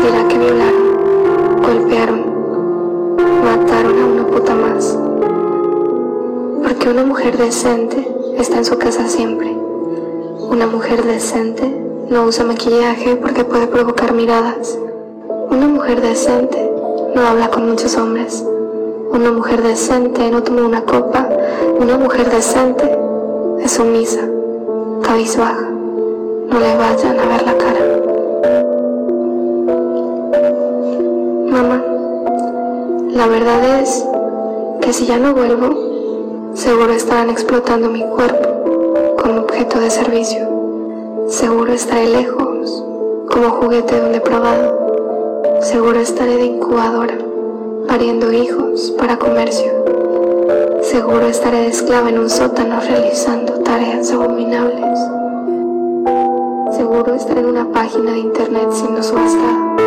dirá 0.01 0.27
que 0.27 0.37
violaron, 0.37 1.61
golpearon, 1.61 2.21
mataron 3.43 4.01
a 4.01 4.05
una 4.05 4.27
puta 4.27 4.55
más. 4.55 4.97
Porque 6.63 6.89
una 6.89 7.03
mujer 7.03 7.37
decente 7.37 8.07
está 8.37 8.57
en 8.57 8.65
su 8.65 8.77
casa 8.77 9.07
siempre. 9.07 9.55
Una 10.49 10.67
mujer 10.67 11.03
decente 11.03 11.67
no 12.09 12.25
usa 12.25 12.45
maquillaje 12.45 13.15
porque 13.15 13.43
puede 13.43 13.67
provocar 13.67 14.13
miradas. 14.13 14.77
Una 15.49 15.67
mujer 15.67 16.01
decente 16.01 16.71
no 17.15 17.21
habla 17.21 17.49
con 17.49 17.67
muchos 17.69 17.97
hombres. 17.97 18.45
Una 19.11 19.31
mujer 19.31 19.61
decente 19.61 20.29
no 20.31 20.43
toma 20.43 20.61
una 20.63 20.83
copa. 20.83 21.27
Una 21.79 21.97
mujer 21.97 22.29
decente 22.29 22.97
es 23.63 23.71
sumisa 23.71 24.27
cabizbaja. 25.01 25.69
No 26.49 26.59
le 26.59 26.75
vayan 26.75 27.19
a 27.19 27.25
ver 27.25 27.43
la 27.43 27.57
cara. 27.57 27.79
Mamá, 31.49 31.83
la 33.09 33.27
verdad 33.27 33.79
es 33.79 34.05
que 34.81 34.93
si 34.93 35.05
ya 35.05 35.17
no 35.17 35.33
vuelvo, 35.33 36.53
seguro 36.53 36.93
estarán 36.93 37.29
explotando 37.29 37.89
mi 37.89 38.03
cuerpo 38.03 39.17
como 39.21 39.41
objeto 39.41 39.79
de 39.79 39.89
servicio. 39.89 40.47
Seguro 41.27 41.73
estaré 41.73 42.07
lejos 42.07 42.83
como 43.29 43.49
juguete 43.49 43.95
de 43.95 44.05
un 44.05 44.11
depravado. 44.13 44.79
Seguro 45.61 45.99
estaré 45.99 46.37
de 46.37 46.45
incubadora, 46.45 47.17
pariendo 47.87 48.31
hijos 48.31 48.93
para 48.97 49.17
comercio. 49.17 49.71
Seguro 50.91 51.25
estaré 51.27 51.67
esclava 51.67 52.09
en 52.09 52.19
un 52.19 52.29
sótano 52.29 52.81
realizando 52.81 53.53
tareas 53.61 54.11
abominables. 54.11 54.99
Seguro 56.75 57.13
estar 57.13 57.37
en 57.37 57.45
una 57.45 57.71
página 57.71 58.11
de 58.11 58.19
internet 58.19 58.67
siendo 58.73 59.01
subastada. 59.01 59.77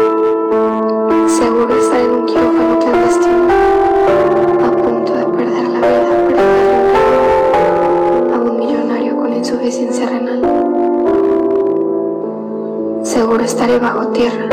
Seguro 1.29 1.77
estar 1.77 2.01
en 2.01 2.11
un 2.11 2.25
quirófano 2.25 2.79
clandestino, 2.79 3.49
a 4.65 4.71
punto 4.83 5.13
de 5.15 5.25
perder 5.27 5.69
la 5.69 5.81
vida 5.81 6.09
para 6.31 6.43
darle 6.49 6.85
a 8.33 8.39
un 8.39 8.57
millonario 8.57 9.17
con 9.19 9.35
insuficiencia 9.35 10.09
renal. 10.09 10.41
Seguro 13.03 13.45
estaré 13.45 13.79
bajo 13.79 14.07
tierra, 14.07 14.49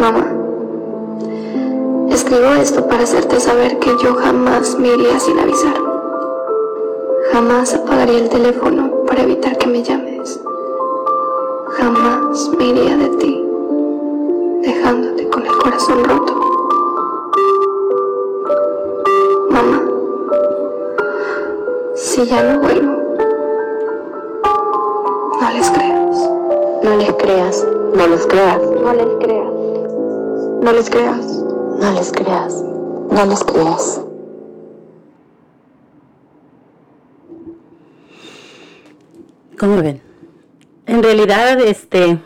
Mamá, 0.00 0.26
escribo 2.08 2.54
esto 2.58 2.86
para 2.88 3.02
hacerte 3.02 3.38
saber 3.38 3.78
que 3.80 3.90
yo 4.02 4.14
jamás 4.14 4.78
me 4.78 4.88
iría 4.94 5.20
sin 5.20 5.38
avisar. 5.38 5.74
Jamás 7.30 7.74
apagaría 7.74 8.20
el 8.20 8.30
teléfono 8.30 9.04
para 9.06 9.24
evitar 9.24 9.58
que 9.58 9.66
me 9.66 9.82
llames. 9.82 10.40
Jamás 11.72 12.50
me 12.58 12.64
iría 12.68 12.96
de 12.96 13.08
ti, 13.18 13.46
dejándote 14.62 15.28
con 15.28 15.44
el 15.44 15.52
corazón 15.58 16.02
roto. 16.02 16.34
Mamá, 19.50 19.82
si 21.94 22.24
ya 22.24 22.42
no 22.42 22.60
vuelvo, 22.60 22.96
no 25.42 25.50
les 25.52 25.70
creas. 25.70 26.30
No 26.82 26.96
les 26.96 27.12
creas, 27.12 27.66
no 27.94 28.06
les 28.06 28.26
creas, 28.26 28.62
No 28.82 28.92
les 28.94 29.06
creas. 29.20 29.59
No 30.62 30.72
les 30.72 30.90
creas, 30.90 31.26
no 31.26 31.92
les 31.92 32.12
creas, 32.12 32.54
no 33.10 33.26
les 33.26 33.44
creas. 33.44 34.00
¿Cómo 39.58 39.76
ven? 39.76 40.02
En 40.86 41.02
realidad, 41.02 41.60
este, 41.60 42.18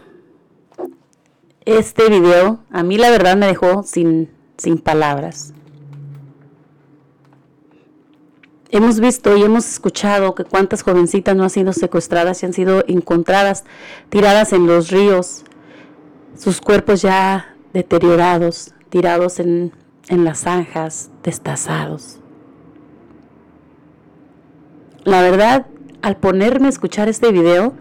este 1.64 2.08
video 2.08 2.58
a 2.70 2.82
mí 2.82 2.98
la 2.98 3.10
verdad 3.10 3.36
me 3.36 3.46
dejó 3.46 3.82
sin, 3.82 4.30
sin 4.56 4.78
palabras. 4.78 5.52
Hemos 8.70 8.98
visto 8.98 9.36
y 9.36 9.42
hemos 9.42 9.68
escuchado 9.68 10.34
que 10.34 10.44
cuántas 10.44 10.82
jovencitas 10.82 11.36
no 11.36 11.44
han 11.44 11.50
sido 11.50 11.72
secuestradas 11.72 12.42
y 12.42 12.46
han 12.46 12.52
sido 12.52 12.84
encontradas 12.88 13.64
tiradas 14.08 14.52
en 14.52 14.66
los 14.66 14.90
ríos, 14.90 15.44
sus 16.36 16.60
cuerpos 16.60 17.02
ya 17.02 17.53
deteriorados, 17.74 18.72
tirados 18.88 19.40
en, 19.40 19.72
en 20.08 20.24
las 20.24 20.40
zanjas, 20.40 21.10
destazados. 21.22 22.20
La 25.04 25.20
verdad, 25.20 25.66
al 26.00 26.16
ponerme 26.16 26.66
a 26.66 26.70
escuchar 26.70 27.08
este 27.08 27.30
video, 27.30 27.74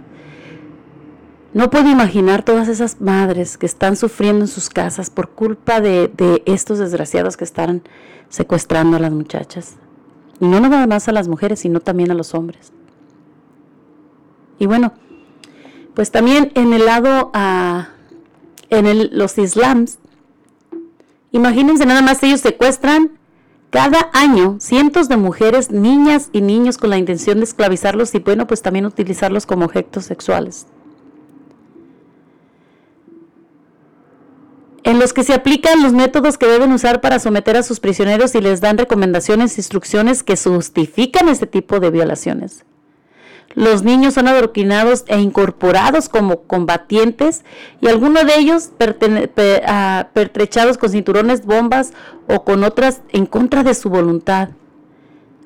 no 1.54 1.70
puedo 1.70 1.90
imaginar 1.90 2.44
todas 2.44 2.68
esas 2.68 3.00
madres 3.00 3.58
que 3.58 3.68
están 3.68 3.96
sufriendo 3.96 4.44
en 4.44 4.48
sus 4.48 4.70
casas 4.70 5.10
por 5.10 5.30
culpa 5.30 5.80
de, 5.80 6.10
de 6.10 6.42
estos 6.48 6.80
desgraciados 6.80 7.38
que 7.38 7.44
están 7.44 7.84
secuestrando 8.28 8.98
a 8.98 9.00
las 9.00 9.12
muchachas. 9.12 9.76
Y 10.40 10.48
no 10.48 10.60
nada 10.60 10.88
más 10.88 11.08
a 11.08 11.12
las 11.12 11.28
mujeres, 11.28 11.60
sino 11.60 11.80
también 11.80 12.10
a 12.10 12.16
los 12.16 12.34
hombres. 12.34 12.74
Y 14.58 14.66
bueno, 14.66 14.94
pues 15.94 16.10
también 16.10 16.52
en 16.56 16.74
el 16.74 16.86
lado, 16.86 17.30
ah, 17.34 17.90
en 18.76 19.18
los 19.18 19.38
islams, 19.38 20.00
imagínense 21.32 21.86
nada 21.86 22.02
más, 22.02 22.22
ellos 22.24 22.42
secuestran 22.42 23.12
cada 23.70 24.10
año 24.14 24.58
cientos 24.60 25.10
de 25.10 25.18
mujeres, 25.18 25.72
niñas 25.72 26.30
y 26.32 26.42
niños 26.42 26.78
con 26.78 26.90
la 26.90 26.98
intención 26.98 27.38
de 27.40 27.46
esclavizarlos 27.46 28.14
y 28.14 28.20
bueno, 28.20 28.46
pues 28.48 28.62
también 28.62 28.86
utilizarlos 28.86 29.46
como 29.46 29.66
objetos 29.66 30.06
sexuales. 30.06 30.68
en 34.84 35.00
los 35.00 35.14
que 35.14 35.24
se 35.24 35.34
aplican 35.34 35.82
los 35.82 35.94
métodos 35.94 36.38
que 36.38 36.46
deben 36.46 36.72
usar 36.72 37.02
para 37.02 37.20
someter 37.20 37.58
a 37.58 37.64
sus 37.64 37.80
prisioneros 37.80 38.36
y 38.36 38.42
les 38.42 38.62
dan 38.62 38.78
recomendaciones 38.78 39.58
e 39.58 39.62
instrucciones 39.62 40.24
que 40.24 40.36
justifican 40.36 41.30
este 41.30 41.48
tipo 41.48 41.80
de 41.80 41.90
violaciones. 41.90 42.66
Los 43.56 43.84
niños 43.84 44.16
son 44.16 44.28
adoctrinados 44.28 45.04
e 45.08 45.20
incorporados 45.20 46.10
como 46.10 46.42
combatientes 46.44 47.44
y 47.82 47.88
algunos 47.88 48.26
de 48.26 48.40
ellos 48.40 48.72
ah, 49.68 50.08
pertrechados 50.14 50.78
con 50.78 50.90
cinturones, 50.90 51.46
bombas 51.46 51.94
o 52.28 52.44
con 52.44 52.64
otras 52.64 53.02
en 53.10 53.26
contra 53.26 53.64
de 53.64 53.76
su 53.76 53.90
voluntad. 53.90 54.50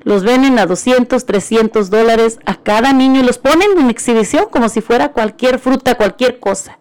Los 0.04 0.24
venden 0.24 0.58
a 0.58 0.64
200, 0.64 1.26
300 1.26 1.90
dólares 1.90 2.38
a 2.46 2.54
cada 2.54 2.92
niño 2.92 3.20
y 3.20 3.24
los 3.24 3.36
ponen 3.36 3.78
en 3.78 3.90
exhibición 3.90 4.46
como 4.50 4.70
si 4.70 4.80
fuera 4.80 5.12
cualquier 5.12 5.58
fruta, 5.58 5.96
cualquier 5.96 6.40
cosa. 6.40 6.78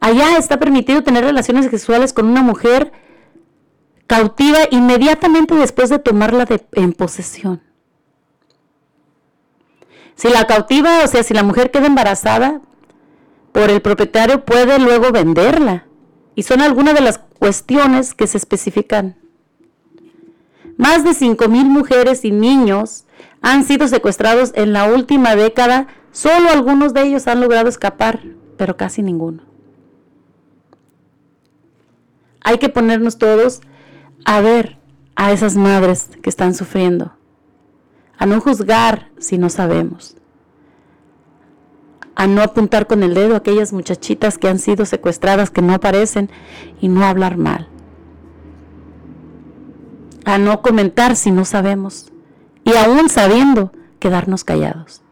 Allá 0.00 0.36
está 0.36 0.58
permitido 0.58 1.02
tener 1.02 1.24
relaciones 1.24 1.66
sexuales 1.66 2.12
con 2.12 2.26
una 2.26 2.42
mujer 2.42 2.92
cautiva 4.06 4.58
inmediatamente 4.70 5.54
después 5.54 5.90
de 5.90 5.98
tomarla 5.98 6.46
en 6.72 6.92
posesión. 6.92 7.62
Si 10.16 10.28
la 10.28 10.46
cautiva, 10.46 11.04
o 11.04 11.06
sea, 11.06 11.22
si 11.22 11.34
la 11.34 11.42
mujer 11.42 11.70
queda 11.70 11.86
embarazada 11.86 12.60
por 13.52 13.70
el 13.70 13.80
propietario, 13.80 14.44
puede 14.44 14.78
luego 14.78 15.12
venderla. 15.12 15.86
Y 16.34 16.42
son 16.42 16.60
algunas 16.60 16.94
de 16.94 17.02
las 17.02 17.18
cuestiones 17.38 18.14
que 18.14 18.26
se 18.26 18.38
especifican. 18.38 19.16
Más 20.76 21.04
de 21.04 21.10
5.000 21.10 21.48
mujeres 21.64 22.24
y 22.24 22.32
niños 22.32 23.04
han 23.40 23.64
sido 23.64 23.88
secuestrados 23.88 24.52
en 24.54 24.72
la 24.72 24.84
última 24.84 25.36
década. 25.36 25.86
Solo 26.12 26.50
algunos 26.50 26.92
de 26.92 27.04
ellos 27.04 27.26
han 27.28 27.40
logrado 27.40 27.68
escapar, 27.68 28.20
pero 28.56 28.76
casi 28.76 29.02
ninguno. 29.02 29.42
Hay 32.42 32.58
que 32.58 32.68
ponernos 32.68 33.18
todos 33.18 33.60
a 34.24 34.40
ver 34.40 34.78
a 35.14 35.32
esas 35.32 35.56
madres 35.56 36.10
que 36.22 36.30
están 36.30 36.54
sufriendo, 36.54 37.12
a 38.18 38.26
no 38.26 38.40
juzgar 38.40 39.10
si 39.18 39.38
no 39.38 39.50
sabemos, 39.50 40.16
a 42.14 42.26
no 42.26 42.42
apuntar 42.42 42.86
con 42.86 43.02
el 43.02 43.14
dedo 43.14 43.34
a 43.34 43.38
aquellas 43.38 43.72
muchachitas 43.72 44.38
que 44.38 44.48
han 44.48 44.58
sido 44.58 44.86
secuestradas, 44.86 45.50
que 45.50 45.62
no 45.62 45.74
aparecen, 45.74 46.30
y 46.80 46.88
no 46.88 47.04
hablar 47.04 47.36
mal, 47.36 47.68
a 50.24 50.38
no 50.38 50.62
comentar 50.62 51.16
si 51.16 51.30
no 51.30 51.44
sabemos, 51.44 52.12
y 52.64 52.74
aún 52.74 53.08
sabiendo, 53.08 53.72
quedarnos 53.98 54.44
callados. 54.44 55.02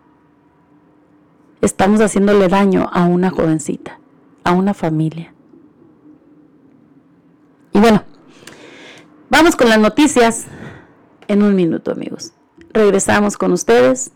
Estamos 1.61 2.01
haciéndole 2.01 2.49
daño 2.49 2.91
a 2.93 3.05
una 3.05 3.31
jovencita, 3.31 3.99
a 4.43 4.53
una 4.53 4.75
familia. 4.75 5.33
Y 7.73 7.81
bueno, 7.81 8.05
vamos 9.31 9.57
con 9.57 9.69
las 9.69 9.79
noticias 9.79 10.47
en 11.27 11.43
un 11.43 11.55
minuto, 11.55 11.91
amigos. 11.91 12.33
Regresamos 12.75 13.37
con 13.37 13.53
ustedes 13.53 14.11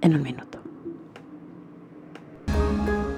en 0.00 0.14
un 0.14 0.22
minuto. 0.22 0.58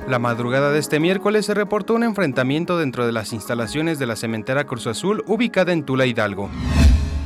La 0.08 0.18
madrugada 0.18 0.72
de 0.72 0.80
este 0.80 0.98
miércoles 0.98 1.46
se 1.46 1.54
reportó 1.54 1.94
un 1.94 2.02
enfrentamiento 2.02 2.76
dentro 2.78 3.06
de 3.06 3.12
las 3.12 3.32
instalaciones 3.32 4.00
de 4.00 4.06
la 4.06 4.16
cementera 4.16 4.64
Cruz 4.64 4.88
Azul 4.88 5.22
ubicada 5.28 5.72
en 5.72 5.84
Tula 5.84 6.04
Hidalgo. 6.04 6.50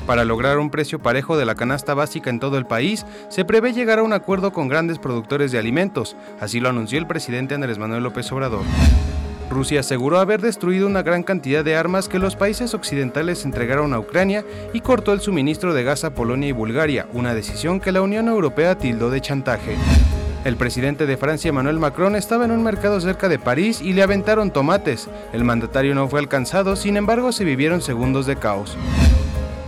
Para 0.06 0.26
lograr 0.26 0.58
un 0.58 0.68
precio 0.68 0.98
parejo 0.98 1.38
de 1.38 1.46
la 1.46 1.54
canasta 1.54 1.94
básica 1.94 2.28
en 2.28 2.40
todo 2.40 2.58
el 2.58 2.66
país, 2.66 3.06
se 3.30 3.46
prevé 3.46 3.72
llegar 3.72 4.00
a 4.00 4.02
un 4.02 4.12
acuerdo 4.12 4.52
con 4.52 4.68
grandes 4.68 4.98
productores 4.98 5.50
de 5.50 5.58
alimentos, 5.58 6.14
así 6.40 6.60
lo 6.60 6.68
anunció 6.68 6.98
el 6.98 7.06
presidente 7.06 7.54
Andrés 7.54 7.78
Manuel 7.78 8.02
López 8.02 8.30
Obrador. 8.32 8.64
Rusia 9.50 9.80
aseguró 9.80 10.18
haber 10.18 10.40
destruido 10.40 10.86
una 10.86 11.02
gran 11.02 11.22
cantidad 11.22 11.64
de 11.64 11.76
armas 11.76 12.08
que 12.08 12.18
los 12.18 12.36
países 12.36 12.74
occidentales 12.74 13.44
entregaron 13.44 13.92
a 13.92 13.98
Ucrania 13.98 14.44
y 14.72 14.80
cortó 14.80 15.12
el 15.12 15.20
suministro 15.20 15.74
de 15.74 15.84
gas 15.84 16.04
a 16.04 16.14
Polonia 16.14 16.48
y 16.48 16.52
Bulgaria, 16.52 17.06
una 17.12 17.34
decisión 17.34 17.80
que 17.80 17.92
la 17.92 18.02
Unión 18.02 18.28
Europea 18.28 18.78
tildó 18.78 19.10
de 19.10 19.20
chantaje. 19.20 19.76
El 20.44 20.56
presidente 20.56 21.06
de 21.06 21.16
Francia, 21.16 21.50
Emmanuel 21.50 21.78
Macron, 21.78 22.16
estaba 22.16 22.44
en 22.44 22.50
un 22.50 22.64
mercado 22.64 23.00
cerca 23.00 23.28
de 23.28 23.38
París 23.38 23.80
y 23.80 23.92
le 23.92 24.02
aventaron 24.02 24.50
tomates. 24.50 25.08
El 25.32 25.44
mandatario 25.44 25.94
no 25.94 26.08
fue 26.08 26.18
alcanzado, 26.18 26.74
sin 26.74 26.96
embargo 26.96 27.30
se 27.30 27.44
vivieron 27.44 27.80
segundos 27.80 28.26
de 28.26 28.36
caos. 28.36 28.76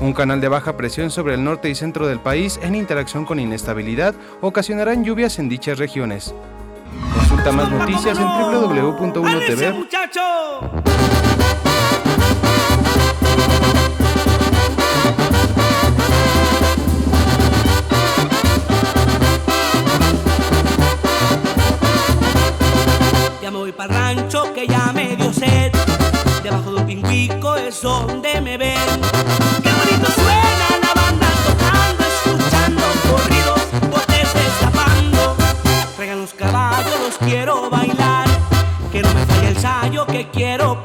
Un 0.00 0.12
canal 0.12 0.40
de 0.40 0.48
baja 0.48 0.76
presión 0.76 1.10
sobre 1.10 1.34
el 1.34 1.44
norte 1.44 1.70
y 1.70 1.76
centro 1.76 2.08
del 2.08 2.18
país 2.18 2.58
en 2.62 2.74
interacción 2.74 3.24
con 3.24 3.38
inestabilidad 3.38 4.14
ocasionarán 4.40 5.04
lluvias 5.04 5.38
en 5.38 5.48
dichas 5.48 5.78
regiones. 5.78 6.34
Consulta 7.44 7.76
más 7.76 7.78
noticias 7.78 8.18
en 8.18 8.24
www.1tv. 8.24 9.74
muchacho! 9.74 10.20
Ya 23.42 23.50
me 23.50 23.58
voy 23.58 23.72
para 23.72 23.92
rancho 23.92 24.54
que 24.54 24.66
ya 24.66 24.90
me 24.94 25.14
dio 25.14 25.30
sed. 25.30 25.70
Debajo 26.42 26.72
de 26.72 26.80
un 26.80 26.86
pingüico 26.86 27.56
es 27.56 27.82
donde 27.82 28.40
me 28.40 28.56
ven. 28.56 28.73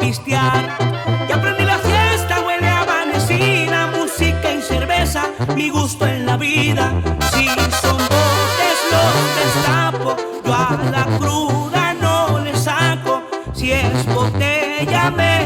Pistear. 0.09 0.75
Ya 1.27 1.35
aprendí 1.35 1.63
la 1.63 1.77
fiesta, 1.77 2.41
huele 2.41 2.67
a 2.67 2.81
amanecida, 2.81 3.91
música 3.95 4.47
y 4.57 4.61
cerveza, 4.61 5.23
mi 5.55 5.69
gusto 5.69 6.07
en 6.07 6.25
la 6.25 6.35
vida. 6.35 6.85
Si 7.31 7.45
son 7.81 7.97
botes 8.13 8.79
los 8.93 9.15
destapo, 9.39 10.15
yo 10.43 10.53
a 10.53 10.79
la 10.95 11.05
cruda 11.19 11.93
no 11.93 12.39
le 12.39 12.55
saco. 12.57 13.21
Si 13.53 13.71
es 13.71 14.05
botella 14.15 15.11
me 15.11 15.38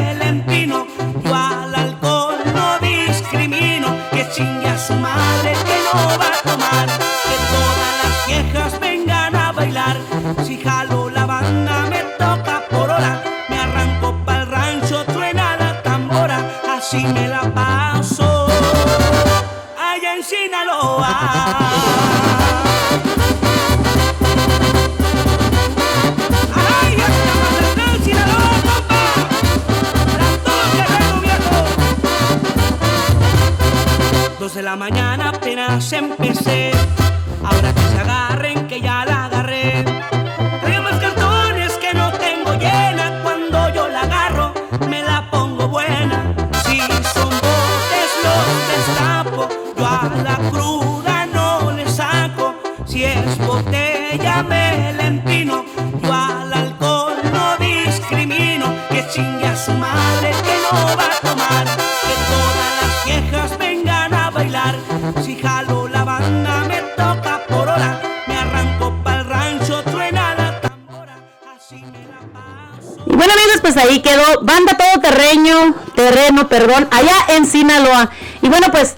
Perdón, 76.50 76.88
allá 76.92 77.16
en 77.30 77.46
Sinaloa. 77.46 78.10
Y 78.42 78.50
bueno, 78.50 78.68
pues 78.72 78.96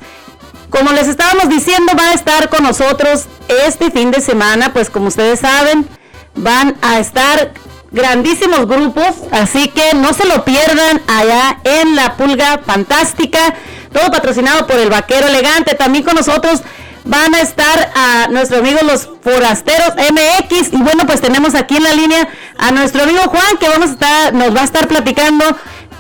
como 0.70 0.92
les 0.92 1.08
estábamos 1.08 1.50
diciendo, 1.50 1.94
va 1.98 2.10
a 2.10 2.14
estar 2.14 2.50
con 2.50 2.64
nosotros 2.64 3.26
este 3.48 3.92
fin 3.92 4.12
de 4.12 4.22
semana, 4.22 4.74
pues 4.74 4.90
como 4.90 5.08
ustedes 5.08 5.40
saben, 5.40 5.88
van 6.36 6.76
a 6.82 7.00
estar 7.00 7.54
grandísimos 7.92 8.68
grupos, 8.68 9.16
así 9.32 9.70
que 9.70 9.94
no 9.96 10.14
se 10.14 10.28
lo 10.28 10.44
pierdan 10.44 11.02
allá 11.08 11.60
en 11.64 11.96
la 11.96 12.18
Pulga 12.18 12.60
Fantástica, 12.66 13.56
todo 13.94 14.12
patrocinado 14.12 14.68
por 14.68 14.78
el 14.78 14.90
Vaquero 14.90 15.28
Elegante, 15.28 15.76
también 15.76 16.04
con 16.04 16.16
nosotros 16.16 16.62
van 17.06 17.36
a 17.36 17.42
estar 17.42 17.92
a 17.96 18.28
nuestros 18.30 18.60
amigos 18.60 18.82
los 18.84 19.10
Forasteros 19.22 19.94
MX 19.96 20.74
y 20.74 20.78
bueno 20.78 21.06
pues 21.06 21.22
tenemos 21.22 21.54
aquí 21.54 21.78
en 21.78 21.84
la 21.84 21.94
línea 21.94 22.28
a 22.58 22.72
nuestro 22.72 23.04
amigo 23.04 23.22
Juan 23.28 23.58
que 23.60 23.70
vamos 23.70 23.90
a 23.90 23.94
estar, 23.94 24.34
nos 24.34 24.56
va 24.56 24.62
a 24.62 24.64
estar 24.64 24.88
platicando 24.88 25.46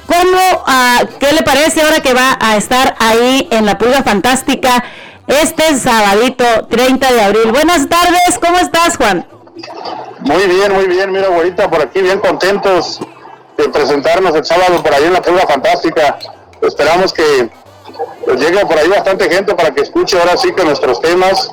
cómo, 0.07 0.63
ah, 0.65 1.03
qué 1.19 1.31
le 1.33 1.43
parece 1.43 1.81
ahora 1.81 2.01
que 2.01 2.13
va 2.13 2.37
a 2.39 2.57
estar 2.57 2.95
ahí 2.99 3.47
en 3.51 3.65
la 3.65 3.77
Pulga 3.77 4.03
Fantástica 4.03 4.83
este 5.27 5.75
sabadito 5.77 6.43
30 6.69 7.13
de 7.13 7.21
abril. 7.21 7.51
Buenas 7.51 7.87
tardes, 7.89 8.39
¿cómo 8.39 8.57
estás 8.57 8.97
Juan? 8.97 9.25
Muy 10.19 10.47
bien, 10.47 10.73
muy 10.73 10.87
bien, 10.87 11.11
mira, 11.11 11.27
güerita, 11.29 11.69
por 11.69 11.81
aquí 11.81 12.01
bien 12.01 12.19
contentos 12.19 12.99
de 13.57 13.69
presentarnos 13.69 14.35
el 14.35 14.45
sábado 14.45 14.81
por 14.83 14.93
ahí 14.93 15.05
en 15.05 15.13
la 15.13 15.21
Prueba 15.21 15.47
Fantástica. 15.47 16.19
Esperamos 16.61 17.13
que 17.13 17.49
pues, 18.25 18.39
llegue 18.39 18.65
por 18.65 18.77
ahí 18.77 18.87
bastante 18.87 19.29
gente 19.29 19.55
para 19.55 19.71
que 19.73 19.81
escuche 19.81 20.19
ahora 20.19 20.37
sí 20.37 20.51
que 20.53 20.63
nuestros 20.63 20.99
temas 21.01 21.49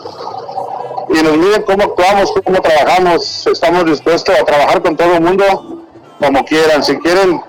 y 1.09 1.23
nos 1.23 1.37
miren 1.37 1.63
cómo 1.63 1.85
actuamos, 1.85 2.33
cómo 2.45 2.61
trabajamos. 2.61 3.47
Estamos 3.47 3.85
dispuestos 3.85 4.35
a 4.39 4.45
trabajar 4.45 4.83
con 4.83 4.97
todo 4.97 5.15
el 5.15 5.21
mundo 5.21 5.83
como 6.19 6.45
quieran. 6.45 6.83
Si 6.83 6.97
quieren, 6.99 7.43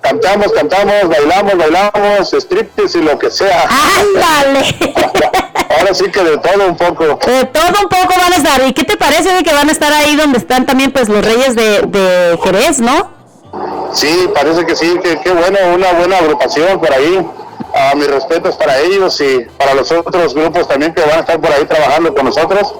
cantamos, 0.00 0.52
cantamos, 0.52 1.08
bailamos, 1.08 1.56
bailamos, 1.56 2.32
striptease 2.32 2.98
y 2.98 3.02
lo 3.02 3.18
que 3.18 3.30
sea. 3.30 3.66
¡Ándale! 3.68 4.76
Ahora 5.78 5.94
sí 5.94 6.10
que 6.10 6.22
de 6.22 6.38
todo 6.38 6.66
un 6.66 6.76
poco. 6.76 7.04
De 7.04 7.44
todo 7.44 7.82
un 7.82 7.88
poco 7.88 8.14
van 8.18 8.32
a 8.32 8.36
estar. 8.36 8.60
¿Y 8.66 8.72
qué 8.72 8.84
te 8.84 8.96
parece 8.96 9.32
de 9.32 9.42
que 9.42 9.52
van 9.52 9.68
a 9.68 9.72
estar 9.72 9.92
ahí 9.92 10.16
donde 10.16 10.38
están 10.38 10.64
también 10.66 10.92
pues 10.92 11.08
los 11.08 11.24
reyes 11.24 11.54
de, 11.54 11.82
de 11.82 12.38
Jerez, 12.42 12.80
no? 12.80 13.10
Sí, 13.92 14.28
parece 14.34 14.64
que 14.66 14.76
sí, 14.76 14.98
que 15.02 15.20
qué 15.20 15.30
bueno, 15.30 15.58
una 15.74 15.92
buena 15.92 16.18
agrupación 16.18 16.78
por 16.80 16.92
ahí. 16.92 17.26
A 17.74 17.94
mis 17.94 18.08
respetos 18.08 18.56
para 18.56 18.78
ellos 18.78 19.20
y 19.20 19.46
para 19.58 19.74
los 19.74 19.92
otros 19.92 20.34
grupos 20.34 20.66
también 20.66 20.94
que 20.94 21.02
van 21.02 21.18
a 21.18 21.20
estar 21.20 21.38
por 21.38 21.52
ahí 21.52 21.64
trabajando 21.66 22.14
con 22.14 22.24
nosotros. 22.24 22.74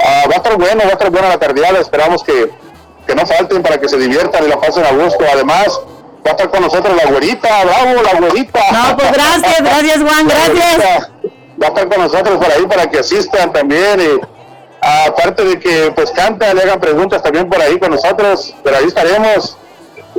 Ah, 0.00 0.24
va 0.28 0.34
a 0.34 0.36
estar 0.38 0.56
bueno, 0.56 0.82
va 0.84 0.90
a 0.90 0.92
estar 0.92 1.10
buena 1.10 1.28
la 1.28 1.38
tardeada. 1.38 1.78
Esperamos 1.78 2.24
que, 2.24 2.50
que 3.06 3.14
no 3.14 3.24
falten 3.26 3.62
para 3.62 3.78
que 3.78 3.88
se 3.88 3.96
diviertan 3.96 4.44
y 4.44 4.48
la 4.48 4.60
pasen 4.60 4.84
a 4.84 4.90
gusto. 4.90 5.24
Además, 5.32 5.80
va 6.28 6.32
a 6.32 6.36
estar 6.36 6.50
con 6.50 6.60
nosotros 6.62 6.94
la 6.96 7.10
güerita, 7.10 7.64
bravo, 7.64 8.02
la 8.02 8.20
güerita. 8.20 8.60
No, 8.72 8.96
pues 8.96 9.12
gracias, 9.12 9.60
gracias 9.60 9.96
Juan, 9.98 10.28
gracias. 10.28 11.10
Va 11.60 11.66
a 11.66 11.68
estar 11.68 11.88
con 11.88 12.00
nosotros 12.02 12.36
por 12.36 12.52
ahí 12.52 12.66
para 12.66 12.88
que 12.90 12.98
asistan 13.00 13.52
también 13.52 14.00
y 14.00 14.20
aparte 15.06 15.44
de 15.44 15.58
que 15.58 15.92
pues 15.96 16.10
cantan, 16.12 16.54
le 16.56 16.62
hagan 16.62 16.78
preguntas 16.80 17.22
también 17.22 17.48
por 17.48 17.60
ahí 17.60 17.78
con 17.78 17.90
nosotros, 17.90 18.54
pero 18.62 18.76
ahí 18.76 18.84
estaremos, 18.86 19.56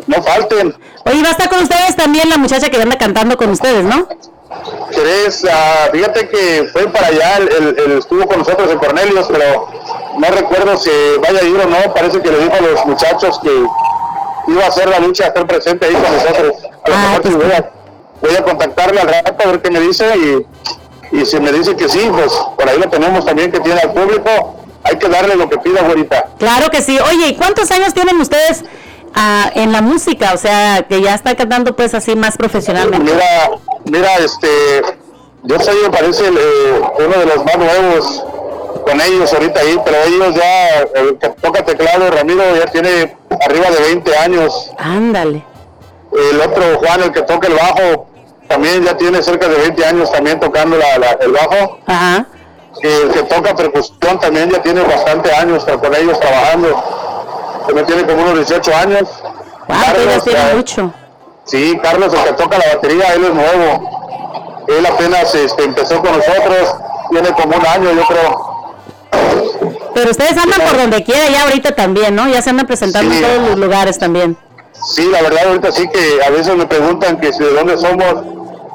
no 0.07 0.21
falten. 0.21 0.75
Oye, 1.05 1.21
va 1.23 1.29
a 1.29 1.31
estar 1.31 1.49
con 1.49 1.59
ustedes 1.63 1.95
también 1.95 2.29
la 2.29 2.37
muchacha 2.37 2.69
que 2.69 2.81
anda 2.81 2.97
cantando 2.97 3.37
con 3.37 3.49
ustedes, 3.51 3.83
¿no? 3.85 4.07
¿Querés? 4.91 5.45
Ah, 5.49 5.89
fíjate 5.91 6.27
que 6.27 6.67
fue 6.73 6.87
para 6.89 7.07
allá, 7.07 7.37
el, 7.37 7.47
el- 7.49 7.79
el 7.79 7.97
estuvo 7.99 8.25
con 8.27 8.39
nosotros 8.39 8.69
en 8.71 8.79
Cornelius, 8.79 9.27
pero 9.31 9.69
no 10.17 10.27
recuerdo 10.27 10.75
si 10.75 10.89
vaya 11.21 11.39
a 11.39 11.43
ir 11.43 11.55
o 11.55 11.65
no, 11.67 11.93
parece 11.93 12.19
que 12.21 12.31
le 12.31 12.39
dijo 12.39 12.53
a 12.55 12.61
los 12.61 12.85
muchachos 12.85 13.39
que 13.43 13.49
iba 14.51 14.65
a 14.65 14.67
hacer 14.67 14.89
la 14.89 14.99
lucha, 14.99 15.25
a 15.25 15.27
estar 15.27 15.47
presente 15.47 15.85
ahí 15.85 15.93
con 15.93 16.11
nosotros. 16.11 16.53
A 16.83 16.89
lo 16.89 16.97
mejor 16.97 17.21
que 17.21 17.29
voy, 17.29 17.51
a, 17.51 17.71
voy 18.21 18.35
a 18.35 18.43
contactarle 18.43 19.01
al 19.01 19.07
rato 19.07 19.35
a 19.43 19.51
ver 19.51 19.61
qué 19.61 19.71
me 19.71 19.79
dice 19.79 20.05
y, 20.17 21.17
y 21.17 21.25
si 21.25 21.39
me 21.39 21.51
dice 21.51 21.75
que 21.75 21.89
sí, 21.89 22.07
pues 22.11 22.33
por 22.55 22.67
ahí 22.67 22.77
lo 22.77 22.89
tenemos 22.89 23.25
también 23.25 23.51
que 23.51 23.59
tiene 23.59 23.79
al 23.79 23.93
público, 23.93 24.55
hay 24.83 24.97
que 24.97 25.07
darle 25.09 25.35
lo 25.35 25.49
que 25.49 25.57
pida 25.57 25.81
ahorita. 25.81 26.29
Claro 26.37 26.69
que 26.69 26.81
sí. 26.81 26.97
Oye, 26.99 27.29
¿y 27.29 27.35
cuántos 27.35 27.71
años 27.71 27.93
tienen 27.93 28.19
ustedes 28.19 28.63
ah, 29.15 29.51
en 29.55 29.71
la 29.71 29.81
música? 29.81 30.33
O 30.33 30.37
sea, 30.37 30.85
que 30.87 31.01
ya 31.01 31.15
están 31.15 31.35
cantando 31.35 31.75
pues 31.75 31.93
así 31.93 32.15
más 32.15 32.37
profesionalmente. 32.37 33.11
Mira, 33.11 33.51
mira, 33.85 34.15
este, 34.17 34.81
yo 35.43 35.59
soy, 35.59 35.75
me 35.83 35.89
parece, 35.89 36.27
el, 36.27 36.37
eh, 36.37 36.81
uno 36.99 37.17
de 37.17 37.25
los 37.25 37.45
más 37.45 37.57
nuevos 37.57 38.23
con 38.85 38.99
ellos 39.01 39.31
ahorita 39.33 39.59
ahí, 39.59 39.79
pero 39.83 39.97
ellos 40.03 40.35
ya, 40.35 40.79
el 40.95 41.17
que 41.17 41.29
toca 41.29 41.63
teclado, 41.63 42.09
Ramiro, 42.09 42.43
ya 42.55 42.65
tiene 42.65 43.15
arriba 43.45 43.69
de 43.71 43.79
20 43.81 44.17
años. 44.17 44.71
Ándale. 44.77 45.43
El 46.11 46.41
otro, 46.41 46.63
Juan, 46.79 47.03
el 47.03 47.11
que 47.11 47.21
toca 47.21 47.47
el 47.47 47.53
bajo, 47.55 48.07
también 48.47 48.83
ya 48.83 48.97
tiene 48.97 49.21
cerca 49.21 49.47
de 49.47 49.55
20 49.57 49.85
años 49.85 50.11
también 50.11 50.39
tocando 50.39 50.75
la- 50.77 50.97
la- 50.97 51.17
el 51.21 51.31
bajo. 51.31 51.77
Ajá. 51.85 52.25
El 52.81 53.09
que 53.11 53.23
toca 53.23 53.55
percusión 53.55 54.19
también 54.19 54.49
ya 54.49 54.61
tiene 54.61 54.81
bastante 54.81 55.31
años 55.33 55.65
con 55.65 55.93
ellos 55.95 56.19
trabajando. 56.19 56.83
También 57.65 57.85
tiene 57.85 58.05
como 58.05 58.21
unos 58.23 58.35
18 58.35 58.75
años. 58.75 59.01
Wow, 59.67 59.77
todavía 59.93 60.19
tiene 60.21 60.39
eh, 60.51 60.55
mucho. 60.55 60.93
Sí, 61.45 61.79
Carlos, 61.83 62.13
el 62.13 62.23
que 62.23 62.33
toca 62.33 62.57
la 62.57 62.75
batería, 62.75 63.13
él 63.13 63.25
es 63.25 63.33
nuevo. 63.33 64.65
Él 64.67 64.85
apenas 64.85 65.33
este, 65.35 65.63
empezó 65.63 65.99
con 66.01 66.15
nosotros, 66.15 66.75
tiene 67.11 67.31
como 67.33 67.57
un 67.57 67.65
año, 67.65 67.91
yo 67.91 68.03
creo. 68.05 69.78
Pero 69.93 70.11
ustedes 70.11 70.37
andan 70.37 70.61
por 70.67 70.77
donde 70.77 71.03
quiera 71.03 71.27
ya 71.29 71.43
ahorita 71.43 71.75
también, 71.75 72.15
¿no? 72.15 72.27
Ya 72.29 72.41
se 72.41 72.49
andan 72.51 72.67
presentando 72.67 73.11
Sí. 73.11 73.17
en 73.17 73.23
todos 73.23 73.49
los 73.49 73.59
lugares 73.59 73.97
también. 73.97 74.37
Sí, 74.93 75.09
la 75.11 75.21
verdad, 75.21 75.47
ahorita 75.47 75.71
sí 75.71 75.87
que 75.91 76.23
a 76.23 76.29
veces 76.29 76.55
me 76.55 76.65
preguntan 76.65 77.19
que 77.19 77.33
si 77.33 77.39
de 77.43 77.51
dónde 77.53 77.77
somos. 77.77 78.23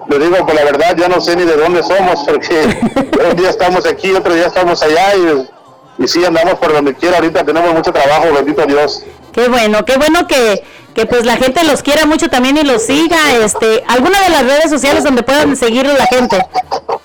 Les 0.09 0.19
digo, 0.21 0.37
pues 0.45 0.55
la 0.55 0.65
verdad, 0.65 0.95
ya 0.99 1.09
no 1.09 1.19
sé 1.21 1.35
ni 1.35 1.45
de 1.45 1.57
dónde 1.57 1.83
somos, 1.83 2.21
porque 2.27 2.61
un 3.31 3.37
día 3.37 3.49
estamos 3.51 3.87
aquí, 3.87 4.12
otro 4.12 4.35
día 4.35 4.47
estamos 4.49 4.83
allá 4.83 5.15
y, 5.17 6.03
y 6.05 6.07
sí 6.09 6.23
andamos 6.25 6.55
por 6.57 6.73
donde 6.75 6.95
quiera. 6.95 7.17
Ahorita 7.17 7.43
tenemos 7.45 7.73
mucho 7.73 7.91
trabajo, 7.93 8.27
bendito 8.35 8.67
Dios. 8.67 9.03
Qué 9.35 9.49
bueno, 9.49 9.85
qué 9.85 9.97
bueno 9.97 10.28
que, 10.28 10.62
que 10.95 11.07
pues 11.07 11.26
la 11.26 11.37
gente 11.37 11.64
los 11.64 11.82
quiera 11.82 12.07
mucho 12.07 12.28
también 12.28 12.57
y 12.57 12.62
los 12.62 12.82
siga. 12.82 13.35
Este, 13.43 13.82
¿Alguna 13.89 14.20
de 14.20 14.30
las 14.30 14.45
redes 14.45 14.70
sociales 14.70 15.03
donde 15.03 15.24
puedan 15.24 15.57
seguirlo 15.57 15.93
la 15.93 16.07
gente? 16.07 16.39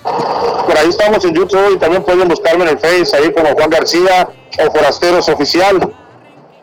Por 0.02 0.78
ahí 0.78 0.88
estamos 0.88 1.24
en 1.24 1.34
YouTube 1.34 1.74
y 1.74 1.78
también 1.78 2.04
pueden 2.04 2.28
buscarme 2.28 2.62
en 2.62 2.70
el 2.70 2.78
Face, 2.78 3.16
ahí 3.16 3.32
como 3.32 3.52
Juan 3.54 3.68
García 3.68 4.28
o 4.64 4.70
Forasteros 4.70 5.28
Oficial. 5.28 5.92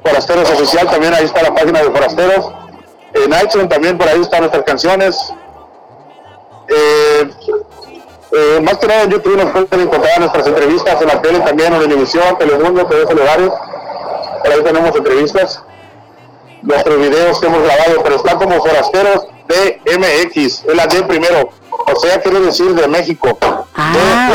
Forasteros 0.01 0.49
Oficial, 0.51 0.89
también 0.89 1.13
ahí 1.13 1.25
está 1.25 1.43
la 1.43 1.53
página 1.53 1.81
de 1.81 1.91
Forasteros. 1.91 2.49
En 3.13 3.33
iTunes 3.43 3.67
también 3.67 3.97
por 3.97 4.07
ahí 4.07 4.21
están 4.21 4.39
nuestras 4.39 4.63
canciones. 4.63 5.33
Eh, 6.69 7.29
eh, 8.31 8.59
más 8.61 8.77
que 8.77 8.87
nada 8.87 9.03
en 9.03 9.09
YouTube 9.09 9.35
nos 9.35 9.51
pueden 9.51 9.87
encontrar 9.87 10.19
nuestras 10.19 10.47
entrevistas 10.47 11.01
en 11.01 11.07
la 11.09 11.21
tele 11.21 11.39
también, 11.39 11.73
en 11.73 11.81
Televisión, 11.81 12.37
Telemundo, 12.37 12.85
TV 12.85 13.13
lugares. 13.13 13.51
Por 14.47 14.55
ahí 14.55 14.63
tenemos 14.63 14.95
entrevistas. 14.95 15.61
Nuestros 16.61 16.97
videos 16.97 17.37
que 17.39 17.47
hemos 17.47 17.63
grabado, 17.63 18.01
pero 18.01 18.15
están 18.15 18.37
como 18.37 18.61
Forasteros 18.61 19.27
DMX, 19.49 20.35
es 20.35 20.73
la 20.73 20.87
D 20.87 21.03
primero. 21.03 21.49
O 21.69 21.99
sea, 21.99 22.21
quiere 22.21 22.39
decir 22.39 22.73
de 22.73 22.87
México. 22.87 23.37
Ah, 23.75 24.31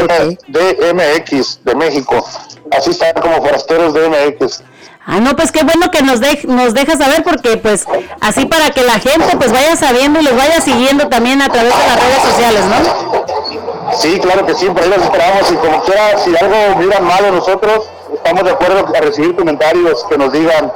DMX, 0.49 1.65
de 1.65 1.75
México. 1.75 2.27
Así 2.71 2.91
están 2.91 3.15
como 3.15 3.37
Forasteros 3.37 3.95
DMX. 3.95 4.63
Ah, 5.07 5.19
no, 5.19 5.35
pues 5.35 5.51
qué 5.51 5.65
bueno 5.65 5.91
que 5.91 6.03
nos, 6.03 6.21
de, 6.21 6.41
nos 6.45 6.75
dejas 6.75 6.99
saber 6.99 7.25
porque 7.25 7.57
pues 7.57 7.87
así 8.21 8.45
para 8.45 8.71
que 8.71 8.83
la 8.83 9.01
gente 9.01 9.35
pues 9.39 9.51
vaya 9.51 9.77
sabiendo 9.77 10.21
y 10.21 10.25
los 10.25 10.37
vaya 10.37 10.61
siguiendo 10.61 11.09
también 11.09 11.41
a 11.41 11.49
través 11.49 11.73
de 11.75 11.87
las 11.87 12.01
redes 12.01 12.23
sociales, 12.23 12.65
¿no? 12.67 13.72
Sí, 13.99 14.19
claro 14.21 14.47
que 14.47 14.55
sí, 14.55 14.67
por 14.67 14.83
ahí 14.83 14.89
los 14.89 15.03
esperamos 15.03 15.51
y 15.51 15.55
como 15.57 15.83
quiera, 15.83 16.19
si 16.19 16.35
algo 16.37 16.79
miran 16.79 17.05
mal 17.05 17.35
nosotros, 17.35 17.89
estamos 18.15 18.45
de 18.45 18.51
acuerdo 18.51 18.87
a 18.95 19.01
recibir 19.01 19.37
comentarios 19.37 20.05
que 20.09 20.19
nos 20.19 20.33
digan 20.33 20.73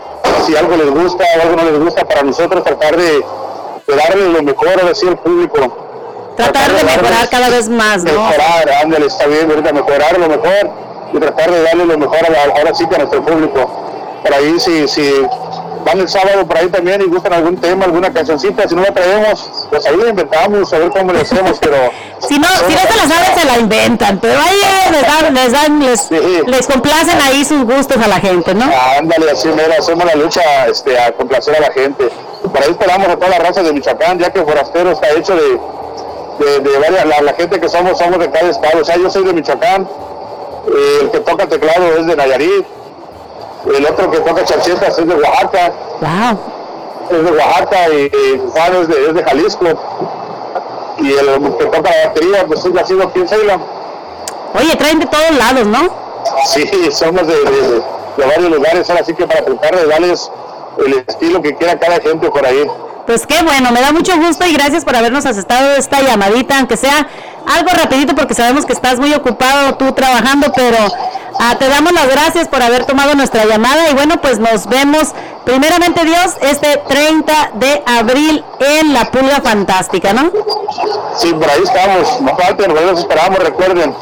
si 0.47 0.57
algo 0.57 0.77
les 0.77 0.91
gusta 0.91 1.25
o 1.25 1.43
algo 1.43 1.57
no 1.57 1.71
les 1.71 1.81
gusta 1.81 2.05
para 2.05 2.23
nosotros 2.23 2.63
tratar 2.63 2.97
de, 2.97 3.25
de 3.87 3.97
darle 3.97 4.29
lo 4.29 4.43
mejor 4.43 4.81
a 4.81 4.87
decir 4.87 5.09
al 5.09 5.19
público. 5.19 6.35
Tratar 6.37 6.71
de 6.71 6.85
mejorar 6.85 7.29
cada 7.31 7.49
vez 7.49 7.69
más, 7.69 8.05
¿no? 8.05 8.13
Mejorar, 8.13 8.71
ándale, 8.83 9.07
está 9.07 9.27
bien, 9.27 9.51
ahorita 9.51 9.73
mejorar 9.73 10.19
lo 10.19 10.29
mejor 10.29 10.71
y 11.13 11.19
tratar 11.19 11.51
de 11.51 11.63
darle 11.63 11.87
lo 11.87 11.99
mejor 11.99 12.19
a 12.27 12.31
la, 12.31 12.43
ahora 12.55 12.75
sí 12.75 12.87
que 12.87 12.95
a 12.97 12.99
nuestro 12.99 13.25
público 13.25 13.71
por 14.23 14.35
ahí 14.35 14.59
si, 14.61 14.87
si 14.89 15.27
van 15.87 16.01
el 16.01 16.09
sábado 16.09 16.45
por 16.45 16.59
ahí 16.59 16.69
también 16.69 17.01
y 17.01 17.05
gustan 17.05 17.33
algún 17.33 17.57
tema, 17.59 17.85
alguna 17.85 18.13
cancioncita, 18.13 18.69
si 18.69 18.75
no 18.75 18.83
la 18.83 18.93
traemos, 18.93 19.49
pues 19.71 19.87
ahí 19.87 19.97
la 19.97 20.09
inventamos, 20.09 20.73
a 20.73 20.79
ver 20.79 20.91
cómo 20.91 21.13
le 21.13 21.21
hacemos, 21.21 21.59
pero... 21.61 21.77
si 22.29 22.39
no, 22.41 22.49
si 22.49 22.75
no 22.75 22.81
se 22.81 22.97
la 22.97 23.15
saben, 23.15 23.39
se 23.39 23.47
la 23.47 23.59
inventan, 23.59 24.19
pero 24.19 24.35
ahí 24.37 24.91
les, 24.91 25.03
dan, 25.03 25.35
les, 25.35 25.53
dan, 25.53 25.81
les, 25.81 26.11
les, 26.47 26.67
complacen 26.67 27.21
ahí 27.23 27.45
sus 27.45 27.65
gustos 27.65 27.99
a 28.05 28.09
la 28.09 28.19
gente, 28.19 28.53
¿no? 28.53 28.69
ándale, 28.99 29.31
así 29.31 29.47
mira, 29.49 29.77
hacemos 29.79 30.05
la 30.05 30.17
lucha 30.17 30.67
este, 30.67 30.99
a 30.99 31.13
complacer 31.13 31.55
a 31.55 31.61
la 31.61 31.73
gente. 31.73 32.09
Por 32.43 32.63
ahí 32.63 32.71
esperamos 32.71 33.09
a 33.09 33.17
toda 33.17 33.29
la 33.29 33.39
raza 33.39 33.63
de 33.63 33.73
Michoacán, 33.73 34.19
ya 34.19 34.33
que 34.33 34.43
Forastero 34.43 34.91
está 34.91 35.09
hecho 35.11 35.37
de, 35.37 36.45
de, 36.45 36.61
de 36.61 36.79
varias, 36.79 37.07
la, 37.07 37.23
la, 37.23 37.35
gente 37.35 37.61
que 37.61 37.69
somos, 37.69 37.97
somos 37.97 38.19
de 38.19 38.29
cada 38.29 38.51
estado, 38.51 38.83
o 38.83 38.85
sea, 38.85 38.97
yo 38.97 39.09
soy 39.09 39.25
de 39.25 39.33
Michoacán, 39.33 39.83
eh, 39.83 40.99
el 41.03 41.11
que 41.13 41.21
toca 41.21 41.47
teclado 41.47 41.97
es 41.97 42.07
de 42.07 42.17
Nayarit, 42.17 42.67
el 43.75 43.87
otro 43.87 44.11
que 44.11 44.19
toca 44.21 44.45
charchetas 44.45 44.99
es 44.99 45.07
de 45.07 45.15
Oaxaca. 45.15 45.73
Es 47.11 47.25
de 47.25 47.31
Oaxaca 47.31 47.89
y, 47.89 48.05
y 48.05 48.43
Juan 48.51 48.75
es 48.83 48.89
de, 48.89 49.07
es 49.09 49.15
de, 49.15 49.25
Jalisco. 49.25 49.67
Y 50.99 51.13
el 51.13 51.57
que 51.59 51.65
toca 51.67 51.91
la 51.91 52.09
batería, 52.09 52.47
pues 52.47 52.65
es 52.65 52.89
sido 52.89 53.03
aquí 53.03 53.21
en 53.21 53.29
Ceylon. 53.29 53.63
Oye, 54.55 54.77
traen 54.77 54.99
de 54.99 55.07
todos 55.07 55.31
lados, 55.37 55.67
¿no? 55.67 55.91
Sí, 56.47 56.69
somos 56.91 57.27
de, 57.27 57.35
de, 57.35 57.83
de 58.17 58.27
varios 58.27 58.51
lugares, 58.51 58.89
ahora 58.89 59.05
sí 59.05 59.15
que 59.15 59.27
para 59.27 59.45
tratar 59.45 59.77
de 59.77 59.87
darles 59.87 60.31
el 60.85 61.05
estilo 61.07 61.43
que 61.43 61.55
quiera 61.57 61.79
cada 61.79 62.01
gente 62.01 62.31
por 62.31 62.45
ahí. 62.47 62.67
Pues 63.07 63.27
qué 63.27 63.41
bueno, 63.43 63.71
me 63.71 63.81
da 63.81 63.93
mucho 63.93 64.17
gusto 64.17 64.45
y 64.47 64.53
gracias 64.55 64.85
por 64.85 64.97
habernos 64.97 65.27
aceptado 65.27 65.77
esta 65.77 66.01
llamadita, 66.01 66.59
aunque 66.59 66.77
sea 66.77 67.07
algo 67.47 67.71
rapidito 67.71 68.15
porque 68.15 68.35
sabemos 68.35 68.67
que 68.67 68.73
estás 68.73 68.99
muy 68.99 69.13
ocupado 69.15 69.77
tú 69.77 69.93
trabajando, 69.93 70.53
pero 70.55 70.79
ah, 71.39 71.57
te 71.59 71.69
damos 71.69 71.93
las 71.93 72.09
gracias 72.09 72.49
por 72.49 72.63
haber 72.63 72.85
tomado 72.85 73.15
nuestra 73.15 73.45
llamada 73.45 73.89
y 73.91 73.95
bueno, 73.95 74.21
pues 74.21 74.39
nos 74.39 74.67
vemos 74.67 75.13
primeramente 75.45 76.05
Dios 76.05 76.35
este 76.43 76.83
30 76.89 77.51
de 77.55 77.83
abril 77.87 78.45
en 78.59 78.93
la 78.93 79.11
Pulga 79.11 79.41
Fantástica, 79.41 80.13
¿no? 80.13 80.33
Sí, 81.17 81.33
por 81.33 81.49
ahí 81.49 81.63
estamos, 81.63 82.21
no 82.21 82.37
falten, 82.37 82.75
los 82.75 82.99
esperamos, 82.99 83.39
recuerden. 83.39 83.95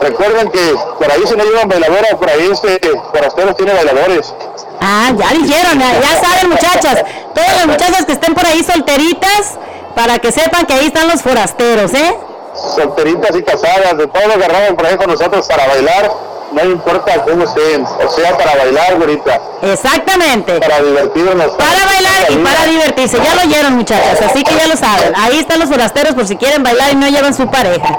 Recuerden 0.00 0.50
que 0.50 0.74
por 0.98 1.12
ahí 1.12 1.20
se 1.26 1.36
no 1.36 1.44
llevan 1.44 1.68
bailadoras, 1.68 2.14
por 2.14 2.28
ahí 2.28 2.48
este 2.50 2.80
Forasteros 3.12 3.56
tiene 3.56 3.72
bailadores. 3.72 4.34
Ah, 4.80 5.12
ya 5.16 5.28
dijeron, 5.28 5.78
ya, 5.78 6.00
ya 6.00 6.20
saben 6.20 6.50
muchachas, 6.50 7.04
todas 7.32 7.56
las 7.56 7.66
muchachas 7.66 8.04
que 8.04 8.12
estén 8.12 8.34
por 8.34 8.44
ahí 8.44 8.64
solteritas, 8.64 9.58
para 9.94 10.18
que 10.18 10.32
sepan 10.32 10.66
que 10.66 10.72
ahí 10.74 10.86
están 10.86 11.06
los 11.06 11.22
forasteros, 11.22 11.94
¿eh? 11.94 12.16
Solteritas 12.54 13.36
y 13.36 13.42
casadas, 13.42 13.96
de 13.96 14.06
todos 14.06 14.36
agarrados 14.36 14.74
por 14.74 14.86
ahí 14.86 14.96
con 14.96 15.10
nosotros 15.10 15.46
para 15.46 15.66
bailar, 15.66 16.10
no 16.52 16.64
importa 16.64 17.24
cómo 17.24 17.44
estén, 17.44 17.84
o 17.84 18.10
sea, 18.10 18.36
para 18.36 18.56
bailar, 18.56 18.96
güerita. 18.96 19.40
Exactamente. 19.62 20.60
Para 20.60 20.82
divertirnos. 20.82 21.52
Para 21.52 21.86
bailar 21.86 22.30
y 22.30 22.36
para 22.36 22.66
divertirse, 22.66 23.18
ya 23.22 23.34
lo 23.34 23.42
oyeron 23.42 23.72
muchachas, 23.74 24.20
así 24.20 24.44
que 24.44 24.54
ya 24.54 24.66
lo 24.66 24.76
saben, 24.76 25.14
ahí 25.16 25.38
están 25.38 25.60
los 25.60 25.70
forasteros 25.70 26.14
por 26.14 26.26
si 26.26 26.36
quieren 26.36 26.62
bailar 26.62 26.92
y 26.92 26.96
no 26.96 27.08
llevan 27.08 27.34
su 27.34 27.50
pareja. 27.50 27.96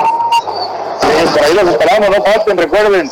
Sí, 1.02 1.08
por 1.34 1.44
ahí 1.44 1.54
los 1.54 1.68
esperamos, 1.68 2.10
no 2.10 2.24
falten, 2.24 2.58
recuerden. 2.58 3.12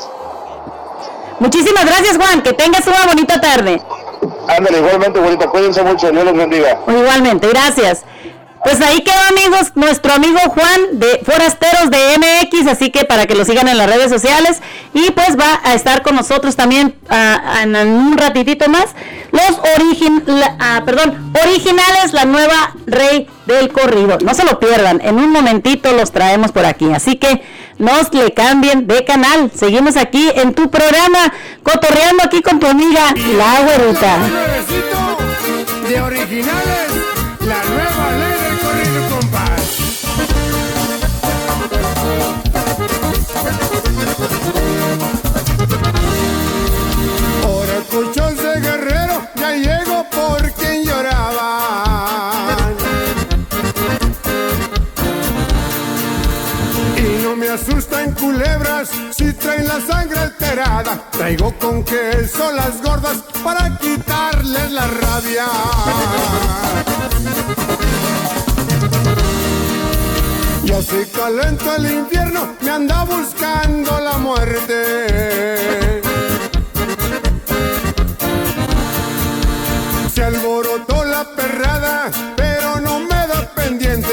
Muchísimas 1.40 1.86
gracias, 1.86 2.18
Juan. 2.18 2.44
Que 2.44 2.54
tengas 2.54 2.86
una 2.86 3.04
bonita 3.08 3.42
tarde. 3.42 3.82
Ándale, 4.48 4.78
igualmente, 4.78 5.20
bonita. 5.20 5.50
Cuídense 5.50 5.82
mucho. 5.82 6.12
Dios 6.12 6.24
los 6.24 6.38
bendiga. 6.38 6.78
Igualmente, 6.88 7.48
gracias. 7.48 8.04
Pues 8.64 8.80
ahí 8.82 9.02
quedó, 9.02 9.20
amigos, 9.30 9.72
nuestro 9.76 10.14
amigo 10.14 10.40
Juan 10.40 11.00
de 11.00 11.22
Forasteros 11.26 11.90
de 11.90 11.98
MX, 12.18 12.68
así 12.68 12.92
que 12.92 13.06
para 13.06 13.26
que 13.26 13.34
lo 13.36 13.44
sigan 13.44 13.68
en 13.68 13.78
las 13.78 13.90
redes 13.90 14.12
sociales. 14.12 14.62
Y 14.94 15.10
pues 15.12 15.38
va 15.38 15.60
a 15.64 15.74
estar 15.74 16.04
con 16.04 16.16
nosotros 16.16 16.56
también 16.56 16.96
uh, 17.10 17.64
en 17.64 17.76
un 17.76 18.18
ratitito 18.18 18.70
más. 18.70 18.96
Los 19.32 19.58
uh, 19.58 20.86
perdón, 20.86 21.34
originales, 21.44 22.14
la 22.14 22.26
nueva 22.26 22.76
rey 22.86 23.28
del 23.48 23.72
corrido. 23.72 24.20
No 24.24 24.34
se 24.36 24.44
lo 24.44 24.60
pierdan, 24.60 25.02
en 25.02 25.18
un 25.18 25.32
momentito 25.32 25.92
los 25.94 26.12
traemos 26.12 26.52
por 26.52 26.66
aquí. 26.66 26.92
Así 26.94 27.16
que 27.16 27.42
no 27.80 27.94
le 28.12 28.32
cambien 28.34 28.86
de 28.86 29.04
canal. 29.04 29.52
Seguimos 29.56 29.98
aquí 29.98 30.30
en 30.36 30.54
tu 30.54 30.70
programa, 30.70 31.34
cotorreando 31.64 32.24
aquí 32.24 32.42
con 32.42 32.60
tu 32.60 32.68
amiga 32.68 33.14
La 33.38 33.62
Güerita. 33.62 34.18
Traen 59.52 59.68
la 59.68 59.82
sangre 59.82 60.20
alterada. 60.20 61.04
Traigo 61.12 61.54
con 61.60 61.84
queso 61.84 62.52
las 62.54 62.82
gordas 62.82 63.18
para 63.44 63.78
quitarles 63.78 64.72
la 64.72 64.88
rabia. 64.88 65.46
Ya 70.64 70.82
se 70.82 71.10
calenta 71.10 71.76
el 71.76 71.92
infierno, 71.92 72.56
me 72.62 72.70
anda 72.70 73.04
buscando 73.04 74.00
la 74.00 74.18
muerte. 74.18 76.02
Se 80.14 80.24
alborotó 80.24 81.04
la 81.06 81.26
perrada, 81.36 82.12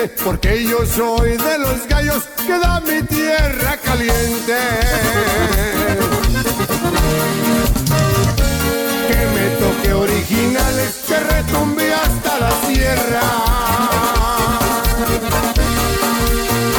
porque 0.07 0.65
yo 0.65 0.87
soy 0.87 1.37
de 1.37 1.59
los 1.59 1.87
gallos 1.89 2.25
que 2.47 2.59
da 2.59 2.81
mi 2.81 3.03
tierra 3.03 3.77
caliente. 3.83 4.59
Que 9.09 9.27
me 9.35 9.47
toque 9.57 9.93
originales, 9.93 11.01
que 11.07 11.19
retumbe 11.19 11.93
hasta 11.93 12.39
la 12.39 12.51
sierra. 12.67 13.23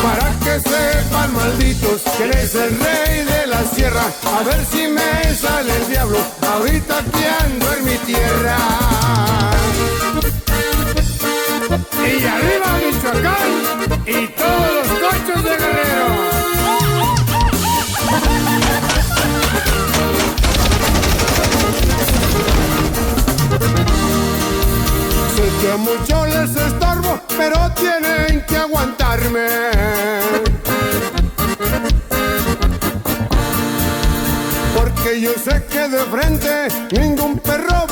Para 0.04 0.32
que 0.44 0.70
sepan 0.70 1.34
malditos 1.34 2.02
que 2.18 2.24
eres 2.24 2.56
el 2.56 2.80
rey 2.80 3.26
de 3.26 3.48
la 3.48 3.64
sierra. 3.66 4.04
A 4.38 4.44
ver 4.44 4.66
si 4.72 4.88
me 4.88 5.36
sale 5.36 5.76
el 5.76 5.90
diablo, 5.90 6.20
ahorita 6.42 7.04
que 7.12 7.76
en 7.76 7.86
mi 7.86 7.98
tierra. 7.98 8.58
Y 12.08 12.26
arriba 12.26 12.80
Michoacán 12.84 13.50
y 14.06 14.28
todos 14.28 14.74
los 14.74 14.88
cochos 15.00 15.44
de 15.44 15.58
Guerrero. 15.58 16.30
Yo 25.62 25.78
mucho 25.78 26.26
les 26.26 26.56
estorbo, 26.56 27.20
pero 27.38 27.72
tienen 27.74 28.46
que 28.48 28.58
aguantarme. 28.58 29.48
Porque 34.76 35.22
yo 35.22 35.32
sé 35.34 35.66
que 35.70 35.90
de 35.90 36.00
frente 36.06 36.68
ningún 36.92 37.38
perro 37.40 37.76
a 37.76 37.89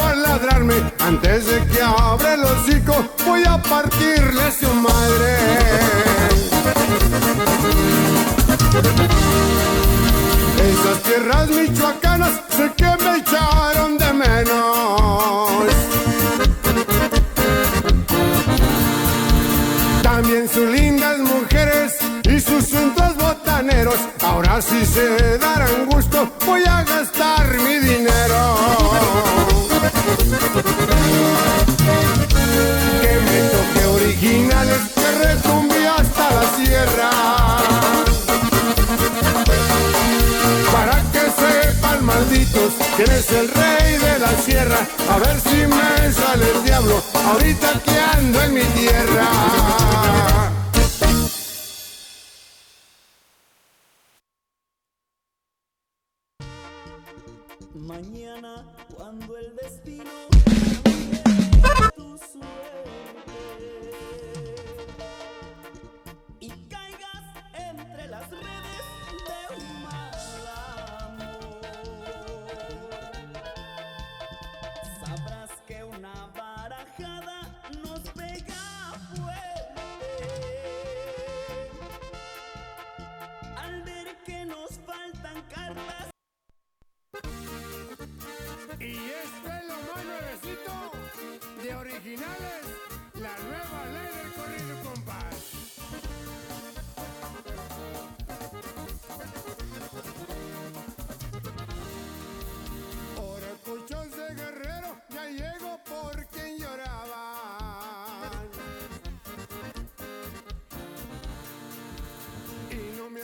Antes 1.00 1.48
de 1.48 1.66
que 1.66 1.82
abra 1.82 2.36
el 2.36 2.44
hocico, 2.44 2.94
voy 3.26 3.44
a 3.44 3.60
partirle 3.60 4.52
su 4.52 4.72
madre. 4.72 5.38
Esas 10.70 11.02
tierras 11.02 11.50
michoacanas 11.50 12.34
sé 12.56 12.72
que 12.78 13.04
me 13.04 13.18
echaron 13.18 13.98
de 13.98 14.14
menos. 14.14 15.50
También 20.04 20.48
sus 20.48 20.70
lindas 20.70 21.18
mujeres 21.18 21.98
y 22.24 22.40
sus 22.40 22.64
centros 22.64 23.18
botaneros. 23.18 23.98
Ahora 24.22 24.62
sí 24.62 24.86
se 24.86 25.40
darán 25.40 25.88
gusto, 25.88 26.32
voy 26.46 26.62
a 26.64 26.84
gastar 26.84 27.17
Que 33.02 33.14
me 33.28 33.40
toque 33.54 33.86
originales, 33.86 34.82
que 34.96 35.12
retumbe 35.26 35.88
hasta 35.88 36.32
la 36.32 36.46
sierra. 36.58 37.10
Para 40.72 41.04
que 41.12 41.24
sepan 41.42 42.06
malditos 42.06 42.74
quién 42.96 43.12
es 43.12 43.32
el 43.32 43.50
rey 43.50 43.98
de 43.98 44.20
la 44.20 44.32
sierra. 44.44 44.80
A 45.12 45.20
ver 45.20 45.40
si 45.42 45.68
me 45.68 46.12
sale 46.12 46.50
el 46.50 46.64
diablo 46.64 47.04
ahorita 47.14 47.80
que 47.86 48.00
ando 48.00 48.42
en 48.42 48.54
mi 48.56 48.64
tierra. 48.64 50.57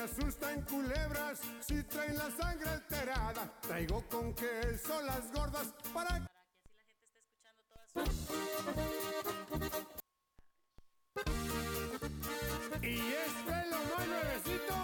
Asustan 0.03 0.61
culebras 0.63 1.39
si 1.61 1.81
traen 1.83 2.17
la 2.17 2.29
sangre 2.31 2.69
alterada. 2.69 3.51
Traigo 3.61 4.03
con 4.09 4.33
queso 4.33 5.01
las 5.01 5.31
gordas 5.31 5.73
para 5.93 6.29
Y 12.81 12.97
este 12.97 13.51
es 13.61 13.67
lo 13.69 13.77
más 13.77 14.07
nuevecito 14.07 14.75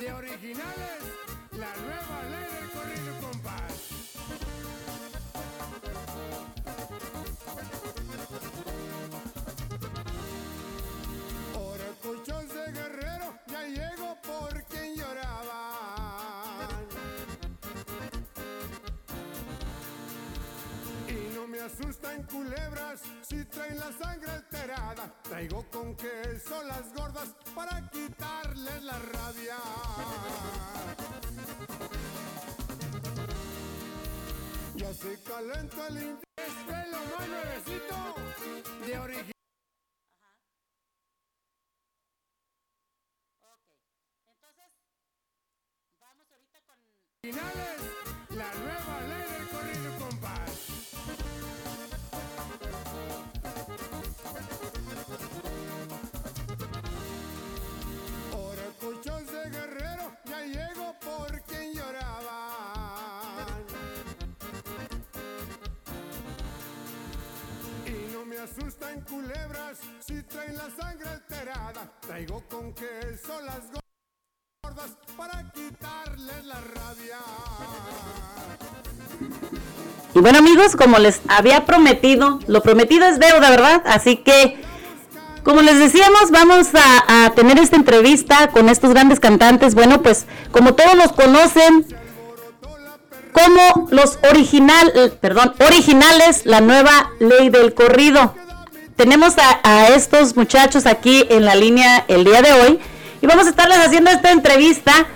de 0.00 0.12
originales, 0.12 1.02
la 1.52 1.74
nueva 1.76 2.22
ley 2.30 2.37
ya 13.74 13.90
llego 13.90 14.16
por 14.22 14.64
quien 14.64 14.94
lloraban. 14.96 16.68
Y 21.08 21.34
no 21.34 21.46
me 21.46 21.60
asustan 21.60 22.22
culebras 22.24 23.00
si 23.22 23.44
traen 23.44 23.78
la 23.78 23.92
sangre 23.92 24.30
alterada. 24.30 25.12
Traigo 25.22 25.64
con 25.70 25.94
queso 25.96 26.62
las 26.64 26.92
gordas 26.94 27.34
para 27.54 27.88
quitarles 27.90 28.82
la 28.82 28.98
rabia. 28.98 29.56
Ya 34.76 34.92
se 34.94 35.18
calentó 35.22 35.86
el 35.88 35.96
in- 36.02 36.18
Este 36.36 36.72
es 36.82 36.88
lo 36.90 36.98
más 37.18 37.28
nuevecito 37.28 38.14
de 38.86 38.98
origen. 38.98 39.37
Bueno 80.20 80.38
amigos, 80.38 80.74
como 80.74 80.98
les 80.98 81.20
había 81.28 81.64
prometido, 81.64 82.40
lo 82.48 82.62
prometido 82.62 83.06
es 83.06 83.20
deuda, 83.20 83.50
¿verdad? 83.50 83.82
Así 83.86 84.16
que, 84.16 84.60
como 85.44 85.62
les 85.62 85.78
decíamos, 85.78 86.30
vamos 86.30 86.68
a, 86.74 87.30
tener 87.36 87.58
esta 87.58 87.76
entrevista 87.76 88.48
con 88.48 88.68
estos 88.68 88.90
grandes 88.90 89.20
cantantes. 89.20 89.74
Bueno, 89.74 90.02
pues 90.02 90.26
como 90.50 90.74
todos 90.74 90.96
los 90.96 91.12
conocen, 91.12 91.86
como 93.32 93.88
los 93.90 94.18
original, 94.28 95.16
perdón, 95.20 95.54
originales, 95.64 96.44
la 96.44 96.60
nueva 96.60 97.10
ley 97.20 97.48
del 97.50 97.74
corrido. 97.74 98.34
Tenemos 98.96 99.34
a 99.38 99.88
estos 99.88 100.36
muchachos 100.36 100.86
aquí 100.86 101.26
en 101.30 101.44
la 101.44 101.54
línea 101.54 102.04
el 102.08 102.24
día 102.24 102.42
de 102.42 102.52
hoy 102.52 102.80
y 103.20 103.26
vamos 103.26 103.46
a 103.46 103.50
estarles 103.50 103.78
haciendo 103.78 104.10
esta 104.10 104.32
entrevista 104.32 105.06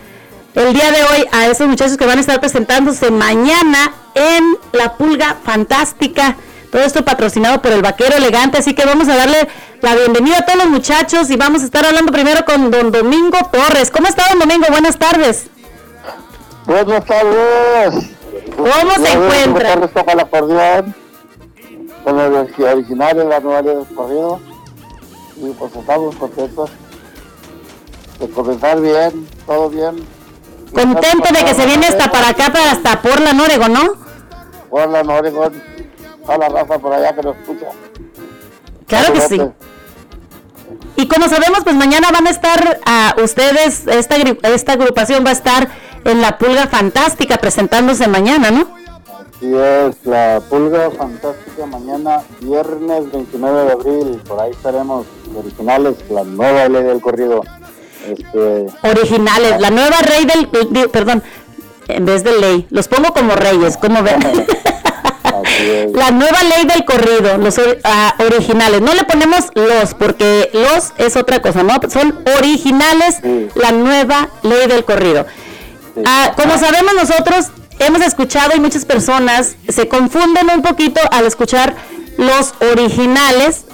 el 0.55 0.75
día 0.75 0.91
de 0.91 1.03
hoy 1.03 1.27
a 1.33 1.47
esos 1.47 1.67
muchachos 1.67 1.97
que 1.97 2.07
van 2.07 2.19
a 2.19 2.21
estar 2.21 2.41
presentándose 2.41 3.11
mañana 3.11 3.93
en 4.15 4.57
La 4.73 4.97
Pulga 4.97 5.37
Fantástica. 5.43 6.37
Todo 6.71 6.83
esto 6.83 7.05
patrocinado 7.05 7.61
por 7.61 7.73
el 7.73 7.83
Vaquero 7.83 8.17
Elegante, 8.17 8.59
así 8.59 8.75
que 8.75 8.85
vamos 8.85 9.09
a 9.09 9.17
darle 9.17 9.49
la 9.81 9.95
bienvenida 9.95 10.39
a 10.39 10.47
todos 10.47 10.59
los 10.59 10.69
muchachos 10.69 11.31
y 11.31 11.37
vamos 11.37 11.63
a 11.63 11.65
estar 11.67 11.85
hablando 11.85 12.13
primero 12.13 12.45
con 12.45 12.71
don 12.71 12.91
Domingo 12.91 13.39
Torres. 13.51 13.91
¿Cómo 13.91 14.09
está 14.09 14.29
don 14.31 14.39
Domingo? 14.39 14.67
Buenas 14.71 14.99
tardes. 14.99 15.49
Buenas 16.67 17.05
tardes. 17.05 18.11
¿Cómo 18.57 19.05
se 19.05 19.13
encuentra? 19.13 19.77
Buenas 19.77 19.93
tardes, 19.93 20.15
el 20.15 20.21
acordeón. 20.21 20.95
Con 22.05 22.19
el 22.19 22.35
original 22.35 23.17
de 23.17 23.25
la 23.25 23.41
nueva 23.41 23.63
del 23.63 23.85
corrido. 23.95 24.41
Y 25.37 25.51
pues 25.51 25.75
estamos 25.75 26.17
contentos 26.17 26.71
de 28.19 28.29
comenzar 28.31 28.81
bien, 28.81 29.29
todo 29.47 29.69
bien. 29.69 30.22
Contento 30.73 31.29
de 31.33 31.45
que 31.45 31.55
se 31.55 31.67
viene 31.67 31.87
hasta 31.87 32.11
para 32.11 32.29
acá, 32.29 32.53
para 32.53 32.73
hasta 32.73 33.03
Portland, 33.03 33.41
Oregon, 33.41 33.73
¿no? 33.73 33.93
Portland, 34.71 35.11
Oregon, 35.11 35.63
toda 36.25 36.39
la 36.39 36.49
raza 36.49 36.79
por 36.79 36.93
allá 36.93 37.15
que 37.15 37.23
nos 37.23 37.37
escucha. 37.37 37.67
Claro 38.87 39.13
que 39.13 39.21
sí. 39.21 39.41
Y 40.97 41.09
como 41.09 41.29
sabemos, 41.29 41.61
pues 41.65 41.77
mañana 41.77 42.09
van 42.13 42.27
a 42.27 42.31
estar 42.31 42.81
a 42.85 43.15
ustedes, 43.23 43.87
esta, 43.87 44.17
esta 44.17 44.73
agrupación 44.73 45.25
va 45.25 45.31
a 45.31 45.35
estar 45.35 45.69
en 46.05 46.21
la 46.21 46.39
Pulga 46.39 46.67
Fantástica 46.67 47.39
presentándose 47.39 48.09
mañana, 48.09 48.51
¿no? 48.51 48.83
Así 49.43 49.53
es, 49.53 50.07
la 50.07 50.41
pulga 50.49 50.89
fantástica 50.93 51.67
mañana, 51.67 52.23
viernes 52.41 53.11
29 53.11 53.65
de 53.65 53.73
abril, 53.73 54.23
por 54.29 54.39
ahí 54.39 54.53
estaremos 54.53 55.05
originales, 55.37 55.97
la 56.11 56.23
nueva 56.23 56.69
ley 56.69 56.85
del 56.85 57.01
corrido. 57.01 57.43
Este, 58.09 58.67
Originales, 58.83 59.61
la 59.61 59.71
nueva 59.71 59.99
rey 60.01 60.25
del, 60.25 60.89
perdón, 60.91 61.23
en 61.89 62.05
vez 62.05 62.25
de 62.25 62.39
ley, 62.39 62.67
los 62.71 62.89
pongo 62.89 63.13
como 63.13 63.35
reyes, 63.35 63.77
como 63.77 64.03
ven. 64.03 64.21
La 65.95 66.11
nueva 66.11 66.43
ley 66.43 66.65
del 66.67 66.85
corrido, 66.85 67.37
los 67.39 67.59
ori- 67.59 67.79
ah, 67.85 68.15
originales. 68.19 68.81
No 68.81 68.95
le 68.95 69.05
ponemos 69.05 69.47
los, 69.55 69.95
porque 69.95 70.51
los 70.53 70.93
es 70.99 71.17
otra 71.17 71.41
cosa, 71.43 71.63
¿no? 71.63 71.75
Son 71.91 72.21
originales, 72.39 73.21
la 73.55 73.71
nueva 73.73 74.29
ley 74.43 74.67
del 74.69 74.85
corrido. 74.85 75.27
Ah, 76.07 76.33
como 76.37 76.59
sabemos 76.59 76.95
nosotros, 76.95 77.47
hemos 77.79 78.03
escuchado 78.03 78.53
y 78.57 78.61
muchas 78.61 78.85
personas 78.85 79.57
se 79.69 79.89
confunden 79.89 80.49
un 80.55 80.63
poquito 80.63 81.01
al 81.11 81.27
escuchar 81.27 81.75
los 82.19 82.55
originales 82.73 83.65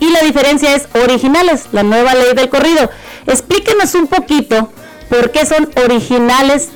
y 0.00 0.10
la 0.10 0.20
diferencia 0.20 0.74
es 0.74 0.88
originales, 1.02 1.66
la 1.72 1.82
nueva 1.82 2.14
ley 2.14 2.34
del 2.34 2.48
corrido. 2.48 2.90
Explíquenos 3.26 3.94
un 3.94 4.06
poquito 4.06 4.68
por 5.08 5.30
qué 5.30 5.46
son 5.46 5.68
originales. 5.84 6.70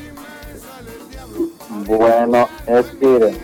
Bueno, 1.87 2.49
es 2.67 2.87
que 3.01 3.37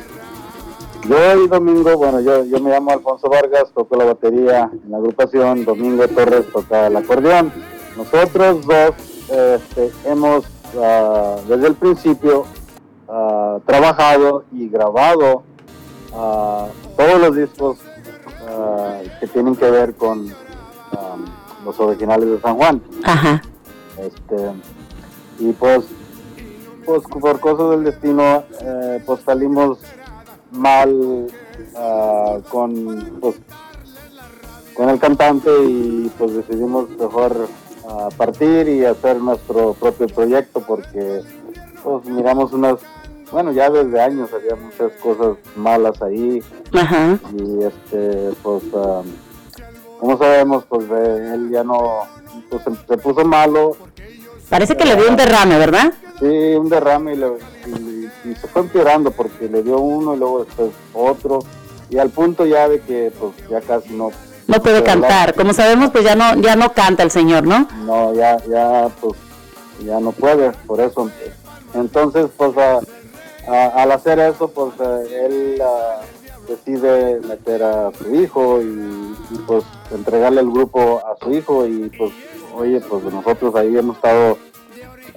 yo 1.09 1.33
el 1.33 1.49
domingo, 1.49 1.97
bueno, 1.97 2.21
yo, 2.21 2.45
yo 2.45 2.61
me 2.61 2.71
llamo 2.71 2.93
Alfonso 2.93 3.29
Vargas, 3.29 3.73
toco 3.75 3.97
la 3.97 4.05
batería 4.05 4.71
en 4.73 4.91
la 4.91 4.99
agrupación, 4.99 5.65
Domingo 5.65 6.07
Torres 6.09 6.47
toca 6.53 6.87
el 6.87 6.97
acordeón. 6.97 7.53
Nosotros 7.97 8.65
dos 8.67 8.95
este, 9.29 9.91
hemos 10.05 10.45
ah, 10.81 11.37
desde 11.49 11.67
el 11.67 11.75
principio 11.75 12.45
ah, 13.09 13.59
trabajado 13.67 14.45
y 14.53 14.69
grabado 14.69 15.43
ah, 16.15 16.69
todos 16.97 17.21
los 17.21 17.37
discos 17.37 17.79
que 19.21 19.27
tienen 19.29 19.57
que 19.57 19.71
ver 19.71 19.95
con 19.95 20.35
los 21.65 21.79
originales 21.81 22.29
de 22.29 22.41
San 22.41 22.57
Juan. 22.57 22.83
Ajá. 23.05 23.43
Este, 23.99 24.53
y 25.39 25.53
pues, 25.53 25.87
pues 26.85 27.03
por 27.05 27.41
cosas 27.41 27.71
del 27.71 27.85
destino, 27.85 28.45
eh, 28.61 29.03
pues 29.05 29.21
salimos 29.23 29.79
mal 30.51 31.27
ah, 31.77 32.39
con, 32.51 33.19
pues, 33.21 33.37
con 34.75 34.89
el 34.89 34.99
cantante 34.99 35.51
y 35.65 36.11
pues 36.19 36.35
decidimos 36.35 36.91
mejor 36.91 37.49
ah, 37.89 38.09
partir 38.17 38.69
y 38.69 38.85
hacer 38.85 39.17
nuestro 39.21 39.75
propio 39.75 40.07
proyecto 40.07 40.61
porque 40.61 41.23
pues 41.83 42.05
miramos 42.07 42.53
unas, 42.53 42.77
bueno 43.31 43.53
ya 43.53 43.71
desde 43.71 44.01
años 44.01 44.31
había 44.33 44.57
muchas 44.57 44.93
cosas 45.03 45.37
malas 45.57 46.01
ahí 46.03 46.43
Ajá. 46.73 47.19
y 47.37 47.65
este 47.65 48.31
pues 48.43 48.63
ah, 48.75 49.03
como 50.03 50.19
sabemos 50.19 50.65
pues 50.69 50.85
eh, 50.91 51.31
él 51.35 51.49
ya 51.53 51.63
no 51.63 52.01
pues, 52.51 52.65
se, 52.65 52.71
se 52.89 52.97
puso 52.99 53.25
malo 53.25 53.77
Parece 54.49 54.77
que 54.77 54.85
le 54.85 54.97
dio 54.97 55.09
un 55.09 55.17
derrame, 55.17 55.57
¿verdad? 55.57 55.93
Sí, 56.19 56.27
un 56.27 56.69
derrame 56.69 57.15
y, 57.15 57.17
le- 57.17 57.39
y- 57.67 58.11
y 58.29 58.35
se 58.35 58.49
fue 58.49 58.63
empeorando 58.63 59.13
porque 59.13 59.49
le 59.49 59.63
dio 59.63 59.79
uno 59.79 60.15
y 60.15 60.19
luego 60.19 60.45
después 60.45 60.71
otro 60.93 61.39
y 61.89 61.99
al 61.99 62.11
punto 62.11 62.45
ya 62.45 62.69
de 62.69 62.81
que 62.81 63.13
pues 63.19 63.33
ya 63.49 63.61
casi 63.61 63.91
no 63.95 64.11
No 64.49 64.61
puede 64.61 64.83
cantar. 64.83 65.35
Como 65.35 65.53
sabemos, 65.55 65.91
pues 65.91 66.03
ya 66.05 66.17
no, 66.17 66.35
ya 66.41 66.57
no 66.57 66.73
canta 66.73 67.03
el 67.05 67.11
señor, 67.13 67.45
¿no? 67.47 67.69
no 67.87 68.13
ya 68.13 68.37
ya 68.47 68.89
pues 69.01 69.15
ya 69.87 70.01
no 70.01 70.11
puede 70.11 70.51
por 70.67 70.81
eso 70.81 71.09
entonces 71.75 72.27
pues 72.37 72.51
a- 72.59 72.81
a- 73.49 73.83
al 73.83 73.93
hacer 73.93 74.19
eso 74.19 74.49
pues 74.49 74.73
él 75.13 75.63
ah, 75.65 76.01
decide 76.57 77.21
meter 77.21 77.63
a 77.63 77.93
su 77.93 78.15
hijo 78.15 78.63
y, 78.63 79.15
y, 79.31 79.39
pues 79.47 79.65
entregarle 79.91 80.41
el 80.41 80.51
grupo 80.51 81.01
a 81.05 81.17
su 81.23 81.33
hijo 81.33 81.67
y 81.67 81.91
pues 81.97 82.13
oye 82.55 82.81
pues 82.81 83.05
nosotros 83.05 83.55
ahí 83.55 83.77
hemos 83.77 83.97
estado 83.97 84.39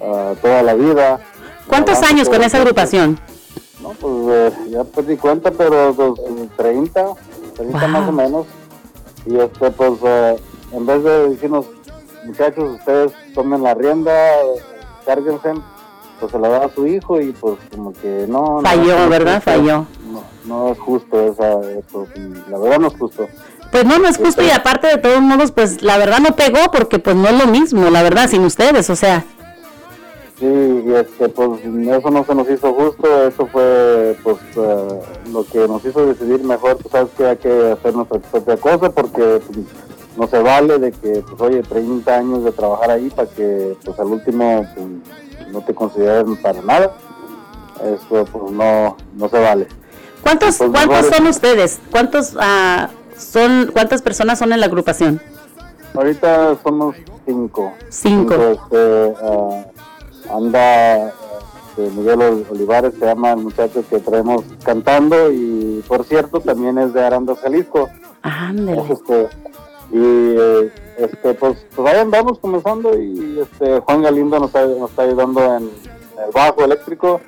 ah, 0.00 0.34
toda 0.40 0.62
la 0.62 0.74
vida 0.74 1.20
¿Cuántos 1.68 2.02
años 2.02 2.28
con 2.28 2.38
todo 2.38 2.46
esa 2.46 2.58
agrupación? 2.58 3.18
No, 3.82 3.90
pues 3.90 4.54
eh, 4.54 4.56
ya 4.70 4.84
perdí 4.84 5.16
cuenta, 5.16 5.50
pero 5.50 5.92
pues, 5.94 6.12
30, 6.56 7.06
30 7.56 7.88
más 7.88 8.08
o 8.08 8.12
menos. 8.12 8.46
Y 9.26 9.36
este, 9.36 9.70
pues, 9.72 9.92
eh, 10.04 10.36
en 10.72 10.86
vez 10.86 11.02
de 11.02 11.28
decirnos, 11.30 11.66
muchachos, 12.24 12.78
ustedes 12.78 13.12
tomen 13.34 13.62
la 13.62 13.74
rienda, 13.74 14.12
cárguense, 15.04 15.54
pues 16.18 16.32
se 16.32 16.38
la 16.38 16.48
da 16.48 16.64
a 16.66 16.68
su 16.68 16.86
hijo 16.86 17.20
y 17.20 17.32
pues 17.32 17.56
como 17.70 17.92
que 17.92 18.26
no. 18.28 18.60
Falló, 18.62 19.08
¿verdad? 19.08 19.42
Falló. 19.42 19.86
No, 20.10 20.24
no 20.44 20.72
es 20.72 20.78
justo 20.78 21.20
esa, 21.20 21.60
eso, 21.78 22.06
la 22.50 22.58
verdad 22.58 22.78
no 22.78 22.88
es 22.88 22.98
justo. 22.98 23.28
Pues 23.70 23.84
no, 23.84 23.98
no 23.98 24.08
es 24.08 24.16
justo 24.16 24.42
y 24.42 24.50
aparte 24.50 24.86
de 24.86 24.98
todos 24.98 25.20
modos, 25.20 25.52
pues 25.52 25.82
la 25.82 25.98
verdad 25.98 26.20
no 26.20 26.36
pegó 26.36 26.70
porque 26.72 26.98
pues 26.98 27.16
no 27.16 27.28
es 27.28 27.38
lo 27.38 27.46
mismo, 27.46 27.90
la 27.90 28.02
verdad, 28.02 28.28
sin 28.28 28.44
ustedes, 28.44 28.88
o 28.90 28.96
sea. 28.96 29.24
Sí, 30.38 30.44
y 30.46 30.92
este, 30.92 31.30
pues 31.30 31.62
eso 31.64 32.10
no 32.10 32.24
se 32.24 32.34
nos 32.34 32.50
hizo 32.50 32.74
justo, 32.74 33.26
eso 33.26 33.46
fue 33.46 34.18
pues 34.22 34.36
eh, 34.56 35.00
lo 35.32 35.44
que 35.44 35.66
nos 35.66 35.82
hizo 35.82 36.04
decidir 36.04 36.44
mejor, 36.44 36.76
tú 36.76 36.90
sabes 36.90 37.08
que 37.16 37.24
hay 37.24 37.36
que 37.38 37.72
hacer 37.72 37.94
nuestra 37.94 38.18
propia 38.18 38.56
cosa 38.58 38.90
porque 38.90 39.40
pues, 39.46 39.66
no 40.16 40.26
se 40.26 40.38
vale 40.38 40.78
de 40.78 40.92
que, 40.92 41.22
pues 41.26 41.40
oye, 41.40 41.62
30 41.62 42.14
años 42.14 42.44
de 42.44 42.52
trabajar 42.52 42.90
ahí 42.90 43.08
para 43.08 43.28
que 43.30 43.76
pues 43.82 43.98
al 43.98 44.08
último 44.08 44.66
pues, 44.74 44.86
no 45.52 45.60
te 45.62 45.74
consideren 45.74 46.36
para 46.36 46.60
nada, 46.62 46.92
eso 47.82 48.24
pues 48.24 48.52
no, 48.52 48.96
no 49.14 49.28
se 49.28 49.38
vale. 49.38 49.68
¿Cuántos, 50.22 50.56
Pues, 50.56 50.70
cuántos 50.70 51.06
son 51.14 51.26
ustedes? 51.28 51.78
¿Cuántos 51.90 52.34
ah, 52.40 52.88
son, 53.16 53.70
cuántas 53.72 54.02
personas 54.02 54.38
son 54.38 54.52
en 54.52 54.60
la 54.60 54.66
agrupación? 54.66 55.20
Ahorita 55.94 56.56
somos 56.62 56.96
cinco. 57.24 57.72
Cinco. 57.88 58.34
este, 58.34 59.14
ah, 59.22 59.64
anda 60.34 61.06
este, 61.08 61.90
Miguel 61.96 62.20
Ol- 62.22 62.46
Olivares, 62.50 62.94
se 62.98 63.06
llama 63.06 63.30
el 63.32 63.38
muchacho 63.38 63.84
que 63.88 64.00
traemos 64.00 64.42
cantando 64.64 65.30
y 65.30 65.82
por 65.86 66.04
cierto 66.04 66.40
también 66.40 66.76
es 66.78 66.92
de 66.92 67.04
Arandas, 67.04 67.38
Jalisco. 67.40 67.88
Ándale. 68.22 68.82
Este, 68.90 69.28
y 69.92 69.98
eh, 70.36 70.72
este, 70.98 71.34
pues, 71.34 71.66
pues 71.74 71.92
ahí 71.92 72.00
andamos 72.00 72.38
comenzando 72.38 72.98
y 72.98 73.40
este 73.40 73.80
Juan 73.80 74.02
Galindo 74.02 74.38
nos 74.38 74.48
está, 74.48 74.66
nos 74.66 74.90
está 74.90 75.02
ayudando 75.02 75.56
en 75.56 75.64
el 75.64 76.32
bajo 76.32 76.64
eléctrico 76.64 77.20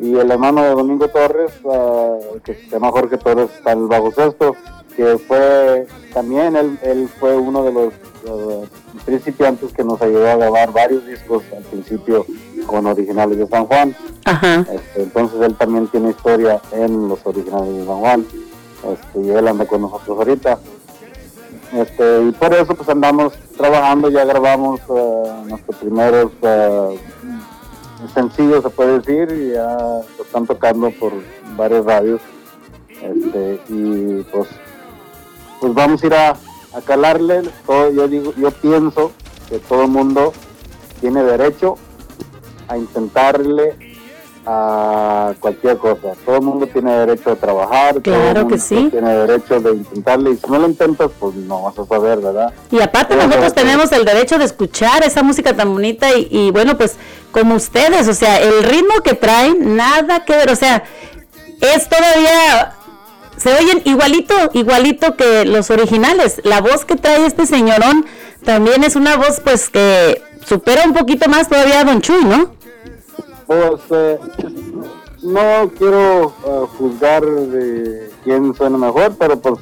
y 0.00 0.16
el 0.16 0.30
hermano 0.30 0.62
de 0.62 0.70
Domingo 0.70 1.08
Torres, 1.08 1.52
ah, 1.68 2.16
que 2.44 2.54
se 2.54 2.68
llama 2.68 2.90
Jorge 2.90 3.18
Torres, 3.18 3.50
está 3.56 3.72
en 3.72 3.80
el 3.80 3.86
bajo 3.88 4.12
sexto, 4.12 4.54
que 4.96 5.18
fue 5.18 5.86
también, 6.12 6.56
él, 6.56 6.78
él 6.82 7.08
fue 7.18 7.36
uno 7.36 7.64
de 7.64 7.72
los 7.72 7.92
eh, 8.26 8.68
principiantes 9.04 9.72
que 9.72 9.84
nos 9.84 10.00
ayudó 10.02 10.28
a 10.28 10.36
grabar 10.36 10.72
varios 10.72 11.06
discos 11.06 11.42
al 11.56 11.62
principio 11.64 12.26
con 12.66 12.86
originales 12.86 13.38
de 13.38 13.46
San 13.46 13.66
Juan. 13.66 13.94
Este, 14.72 15.02
entonces 15.02 15.40
él 15.40 15.54
también 15.56 15.88
tiene 15.88 16.10
historia 16.10 16.60
en 16.72 17.08
los 17.08 17.24
originales 17.24 17.74
de 17.74 17.86
San 17.86 17.98
Juan 17.98 18.26
este, 18.92 19.20
y 19.20 19.30
él 19.30 19.48
anda 19.48 19.66
con 19.66 19.82
nosotros 19.82 20.18
ahorita. 20.18 20.58
Este, 21.72 22.22
y 22.22 22.32
por 22.32 22.54
eso 22.54 22.74
pues 22.74 22.88
andamos 22.88 23.34
trabajando, 23.56 24.08
ya 24.08 24.24
grabamos 24.24 24.80
eh, 24.88 25.32
nuestros 25.46 25.76
primeros 25.76 26.32
eh, 26.40 26.98
sencillos 28.14 28.62
se 28.62 28.70
puede 28.70 29.00
decir 29.00 29.30
y 29.36 29.52
ya 29.52 29.76
lo 30.16 30.24
están 30.24 30.46
tocando 30.46 30.90
por 30.92 31.12
varias 31.56 31.84
radios. 31.84 32.20
Este, 32.90 33.60
y 33.68 34.22
pues 34.32 34.48
pues 35.60 35.74
vamos 35.74 36.02
a 36.02 36.06
ir 36.06 36.14
a, 36.14 36.30
a 36.30 36.80
calarle. 36.84 37.42
Todo, 37.66 37.90
yo 37.90 38.08
digo 38.08 38.32
yo 38.36 38.50
pienso 38.50 39.12
que 39.48 39.58
todo 39.58 39.82
el 39.82 39.88
mundo 39.88 40.32
tiene 41.00 41.22
derecho 41.22 41.76
a 42.68 42.76
intentarle 42.78 43.87
a 44.50 45.34
cualquier 45.40 45.76
cosa. 45.76 46.14
Todo 46.24 46.36
el 46.36 46.42
mundo 46.42 46.66
tiene 46.66 46.90
derecho 46.90 47.32
a 47.32 47.36
trabajar. 47.36 48.00
todo 48.00 48.14
el 48.14 48.34
que 48.34 48.40
mundo 48.40 48.58
sí. 48.58 48.88
Tiene 48.90 49.14
derecho 49.14 49.60
de 49.60 49.72
intentarle 49.72 50.30
y 50.30 50.36
si 50.36 50.50
no 50.50 50.58
lo 50.58 50.68
intentas, 50.68 51.10
pues 51.18 51.34
no 51.34 51.62
vas 51.64 51.78
a 51.78 51.84
saber, 51.84 52.18
¿verdad? 52.18 52.54
Y 52.70 52.80
aparte 52.80 53.14
Pero, 53.14 53.26
nosotros 53.26 53.52
tenemos 53.52 53.92
el 53.92 54.06
derecho 54.06 54.38
de 54.38 54.46
escuchar 54.46 55.04
esa 55.04 55.22
música 55.22 55.54
tan 55.54 55.70
bonita 55.70 56.16
y, 56.16 56.28
y 56.30 56.50
bueno, 56.50 56.78
pues 56.78 56.96
como 57.30 57.56
ustedes, 57.56 58.08
o 58.08 58.14
sea, 58.14 58.40
el 58.40 58.62
ritmo 58.64 59.02
que 59.04 59.12
traen, 59.12 59.76
nada 59.76 60.24
que 60.24 60.34
ver, 60.34 60.50
o 60.50 60.56
sea, 60.56 60.82
es 61.60 61.86
todavía, 61.86 62.72
se 63.36 63.54
oyen 63.54 63.82
igualito, 63.84 64.34
igualito 64.54 65.14
que 65.14 65.44
los 65.44 65.70
originales. 65.70 66.40
La 66.44 66.62
voz 66.62 66.86
que 66.86 66.96
trae 66.96 67.26
este 67.26 67.44
señorón 67.44 68.06
también 68.44 68.82
es 68.82 68.96
una 68.96 69.16
voz 69.18 69.40
pues 69.44 69.68
que 69.68 70.22
supera 70.46 70.84
un 70.84 70.94
poquito 70.94 71.28
más 71.28 71.48
todavía 71.48 71.80
a 71.80 71.84
Don 71.84 72.00
Chuy, 72.00 72.24
¿no? 72.24 72.56
Pues 73.48 73.80
eh, 73.92 74.18
no 75.22 75.70
quiero 75.78 76.34
eh, 76.46 76.66
juzgar 76.76 77.24
de 77.24 78.10
quién 78.22 78.54
suena 78.54 78.76
mejor, 78.76 79.14
pero 79.18 79.40
pues 79.40 79.60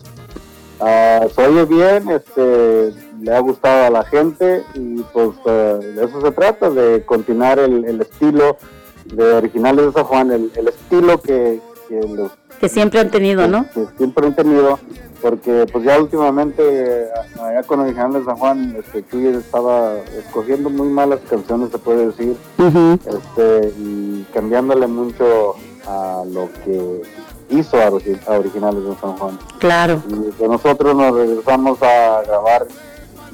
ah, 0.80 1.24
se 1.32 1.46
oye 1.46 1.64
bien, 1.66 2.10
este, 2.10 2.92
le 3.20 3.32
ha 3.32 3.38
gustado 3.38 3.86
a 3.86 3.90
la 3.90 4.02
gente 4.02 4.64
y 4.74 5.02
pues 5.12 5.30
eh, 5.46 5.78
de 5.94 6.04
eso 6.04 6.20
se 6.20 6.32
trata, 6.32 6.68
de 6.68 7.04
continuar 7.06 7.60
el, 7.60 7.84
el 7.84 8.00
estilo 8.00 8.56
de 9.04 9.34
originales 9.34 9.86
de 9.86 9.92
San 9.92 10.04
Juan, 10.04 10.32
el 10.32 10.68
estilo 10.68 11.22
que 11.22 11.60
que, 11.88 12.00
los, 12.00 12.32
que 12.60 12.68
siempre 12.68 13.00
han 13.00 13.10
tenido, 13.10 13.46
¿no? 13.48 13.66
que 13.72 13.86
siempre 13.96 14.26
han 14.26 14.34
tenido, 14.34 14.78
porque 15.22 15.66
pues 15.70 15.84
ya 15.84 15.98
últimamente 16.00 17.08
allá 17.40 17.62
con 17.62 17.80
Original 17.80 18.12
de 18.12 18.24
San 18.24 18.36
Juan, 18.36 18.76
este, 18.78 19.06
Chuy 19.08 19.26
estaba 19.28 19.94
escogiendo 20.18 20.70
muy 20.70 20.88
malas 20.88 21.20
canciones, 21.28 21.70
se 21.70 21.78
puede 21.78 22.06
decir, 22.06 22.36
este, 22.58 23.72
y 23.78 24.26
cambiándole 24.32 24.86
mucho 24.86 25.54
a 25.86 26.24
lo 26.30 26.48
que 26.64 27.02
hizo 27.50 27.76
a, 27.76 27.86
a 27.86 28.38
Originales 28.38 28.84
de 28.84 28.94
San 29.00 29.16
Juan. 29.16 29.38
Claro. 29.58 30.02
Y 30.08 30.30
pues 30.32 30.50
nosotros 30.50 30.94
nos 30.94 31.14
regresamos 31.14 31.82
a 31.82 32.22
grabar 32.26 32.66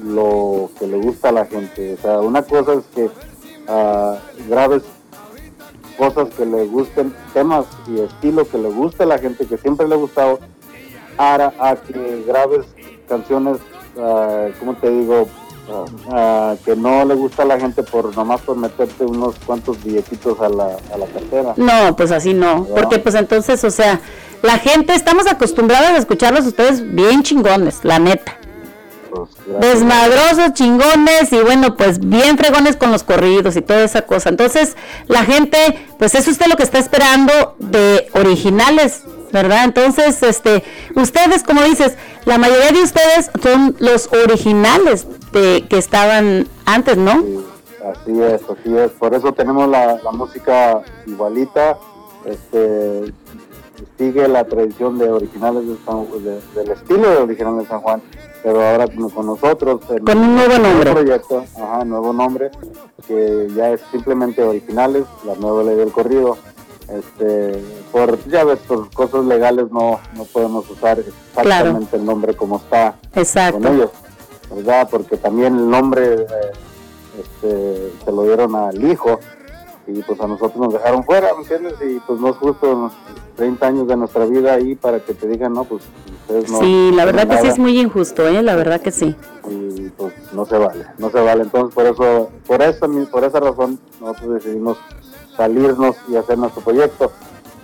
lo 0.05 0.70
que 0.79 0.87
le 0.87 0.99
gusta 0.99 1.31
a 1.31 1.33
la 1.33 1.47
gente. 1.47 1.95
O 1.95 1.97
sea, 1.97 2.20
una 2.20 2.43
cosa 2.43 2.74
es 2.74 2.85
que 2.95 3.11
ah, 3.69 4.16
grabes 4.49 4.83
cosas 6.03 6.35
que 6.35 6.45
le 6.45 6.66
gusten, 6.66 7.15
temas 7.33 7.65
y 7.87 8.01
estilo 8.01 8.45
que 8.49 8.59
le 8.59 8.69
guste 8.70 9.05
a 9.05 9.07
la 9.07 9.19
gente, 9.19 9.47
que 9.47 9.57
siempre 9.57 9.87
le 9.87 9.95
ha 9.95 9.99
gustado, 9.99 10.41
a, 11.16 11.53
a 11.61 11.77
que 11.77 12.24
grabes 12.27 12.66
canciones, 13.09 13.59
ah, 13.99 14.49
¿cómo 14.59 14.74
te 14.74 14.91
digo? 14.91 15.29
Ah, 16.11 16.57
que 16.65 16.74
no 16.74 17.05
le 17.05 17.15
gusta 17.15 17.45
a 17.45 17.47
la 17.47 17.61
gente 17.61 17.85
por 17.85 18.16
nomás 18.16 18.41
por 18.41 18.57
meterte 18.57 19.05
unos 19.05 19.37
cuantos 19.47 19.83
billetitos 19.85 20.41
a 20.41 20.49
la, 20.49 20.77
a 20.93 20.99
la 20.99 21.07
cartera. 21.07 21.55
No, 21.57 21.95
pues 21.97 22.11
así 22.11 22.35
no, 22.35 22.65
porque 22.65 22.99
pues 22.99 23.15
entonces, 23.15 23.62
o 23.62 23.70
sea, 23.70 24.01
la 24.43 24.59
gente, 24.59 24.95
estamos 24.95 25.29
acostumbrados 25.29 25.91
a 25.91 25.99
escucharlos 25.99 26.47
ustedes 26.47 26.95
bien 26.95 27.23
chingones, 27.23 27.85
la 27.85 28.01
neta. 28.01 28.39
Desmadrosos, 29.60 30.52
chingones 30.55 31.32
y 31.32 31.39
bueno, 31.40 31.76
pues 31.76 31.98
bien 32.01 32.39
fregones 32.39 32.76
con 32.76 32.90
los 32.93 33.02
corridos 33.02 33.56
y 33.56 33.62
toda 33.62 33.84
esa 33.84 34.02
cosa. 34.02 34.28
Entonces, 34.28 34.76
la 35.06 35.24
gente, 35.24 35.59
pues 35.98 36.14
es 36.14 36.26
usted 36.28 36.47
lo 36.47 36.56
que 36.56 36.62
está 36.62 36.78
esperando 36.78 37.55
de 37.59 38.09
originales, 38.14 39.02
¿verdad? 39.32 39.64
Entonces, 39.64 40.22
este, 40.22 40.62
ustedes, 40.94 41.43
como 41.43 41.62
dices, 41.62 41.97
la 42.24 42.39
mayoría 42.39 42.70
de 42.72 42.82
ustedes 42.82 43.30
son 43.43 43.76
los 43.78 44.09
originales 44.12 45.06
de 45.32 45.66
que 45.68 45.78
estaban 45.78 46.47
antes, 46.66 46.97
¿no? 46.97 47.12
Así 47.93 48.12
es, 48.22 48.43
así 48.43 48.76
es. 48.76 48.90
Por 48.93 49.14
eso 49.14 49.32
tenemos 49.32 49.68
la, 49.68 49.98
la 50.02 50.12
música 50.12 50.82
igualita. 51.06 51.76
Este, 52.24 53.12
sigue 53.98 54.28
la 54.28 54.44
tradición 54.44 54.98
de 54.98 55.10
originales 55.10 55.66
de 55.66 55.76
San- 55.84 56.06
de- 56.22 56.40
del 56.55 56.70
estilo 56.70 57.10
de 57.10 57.16
originales 57.16 57.62
de 57.64 57.66
San 57.66 57.80
Juan, 57.80 58.01
pero 58.43 58.62
ahora 58.62 58.86
con, 58.89 59.10
con 59.10 59.27
nosotros. 59.27 59.81
Con 60.05 60.19
un 60.19 60.35
nuevo 60.35 60.59
nombre. 60.59 60.90
proyecto, 60.93 61.44
ajá, 61.60 61.85
nuevo 61.85 62.12
nombre, 62.12 62.51
que 63.06 63.48
ya 63.55 63.70
es 63.70 63.81
simplemente 63.90 64.43
originales, 64.43 65.05
la 65.24 65.35
nueva 65.36 65.62
ley 65.62 65.77
del 65.77 65.93
corrido. 65.93 66.36
Este, 66.89 67.62
por, 67.90 68.19
ya 68.28 68.44
ves, 68.44 68.59
por 68.60 68.90
cosas 68.90 69.24
legales 69.24 69.70
no, 69.70 70.01
no 70.14 70.24
podemos 70.24 70.69
usar 70.69 70.98
exactamente 70.98 71.97
el 71.97 72.05
nombre 72.05 72.35
como 72.35 72.56
está 72.56 72.97
Exacto. 73.14 73.60
con 73.60 73.74
ellos, 73.74 73.90
¿verdad? 74.55 74.89
Porque 74.90 75.16
también 75.16 75.56
el 75.56 75.70
nombre 75.70 76.14
eh, 76.14 76.27
este, 77.19 77.93
se 78.05 78.12
lo 78.12 78.24
dieron 78.24 78.55
al 78.56 78.82
hijo 78.85 79.20
y 79.87 80.03
pues 80.03 80.21
a 80.21 80.27
nosotros 80.27 80.57
nos 80.57 80.73
dejaron 80.73 81.05
fuera, 81.05 81.29
¿me 81.35 81.43
entiendes? 81.43 81.75
Y 81.85 81.99
pues 82.07 82.21
no 82.21 82.29
es 82.31 82.37
justo 82.37 82.91
30 83.37 83.67
años 83.67 83.87
de 83.89 83.97
nuestra 83.97 84.25
vida 84.27 84.55
ahí 84.55 84.75
para 84.75 85.01
que 85.01 85.15
te 85.15 85.27
digan, 85.27 85.53
no, 85.55 85.65
pues 85.65 85.83
ustedes 86.23 86.51
no. 86.51 86.61
Sí, 86.61 86.91
la 86.95 87.05
verdad 87.05 87.23
que 87.27 87.37
sí 87.37 87.43
nada". 87.43 87.49
es 87.49 87.59
muy 87.59 87.81
injusto, 87.81 88.27
¿eh? 88.29 88.43
La 88.43 88.55
verdad 88.57 88.81
que 88.81 88.91
sí. 88.91 89.17
y 89.51 89.89
pues 89.91 90.13
no 90.33 90.45
se 90.47 90.57
vale, 90.59 90.87
no 90.99 91.11
se 91.11 91.21
vale. 91.21 91.43
Entonces 91.43 91.75
por 91.75 91.87
eso, 91.87 92.31
por 92.47 92.63
esa, 92.63 92.87
por 93.11 93.25
esa 93.25 93.41
razón 93.41 93.79
nosotros 94.01 94.35
decidimos 94.35 94.79
salirnos 95.37 95.97
y 96.09 96.17
hacer 96.17 96.39
nuestro 96.39 96.63
proyecto. 96.63 97.11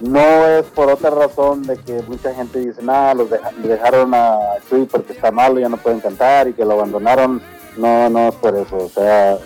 No 0.01 0.21
es 0.21 0.65
por 0.67 0.89
otra 0.91 1.11
razón 1.11 1.63
de 1.65 1.77
que 1.77 2.03
mucha 2.07 2.33
gente 2.33 2.61
dice, 2.61 2.83
nada, 2.83 3.15
los 3.15 3.31
deja- 3.31 3.51
dejaron 3.63 4.15
a 4.15 4.39
Chuy 4.69 4.85
porque 4.85 5.13
está 5.13 5.31
malo, 5.33 5.59
ya 5.59 5.69
no 5.69 5.77
pueden 5.77 5.99
cantar 6.01 6.47
y 6.49 6.53
que 6.53 6.65
lo 6.65 6.73
abandonaron. 6.75 7.43
No, 7.77 8.09
no 8.09 8.29
es 8.29 8.35
por 8.37 8.55
eso. 8.57 8.77
O 8.77 8.89
sea, 8.89 9.39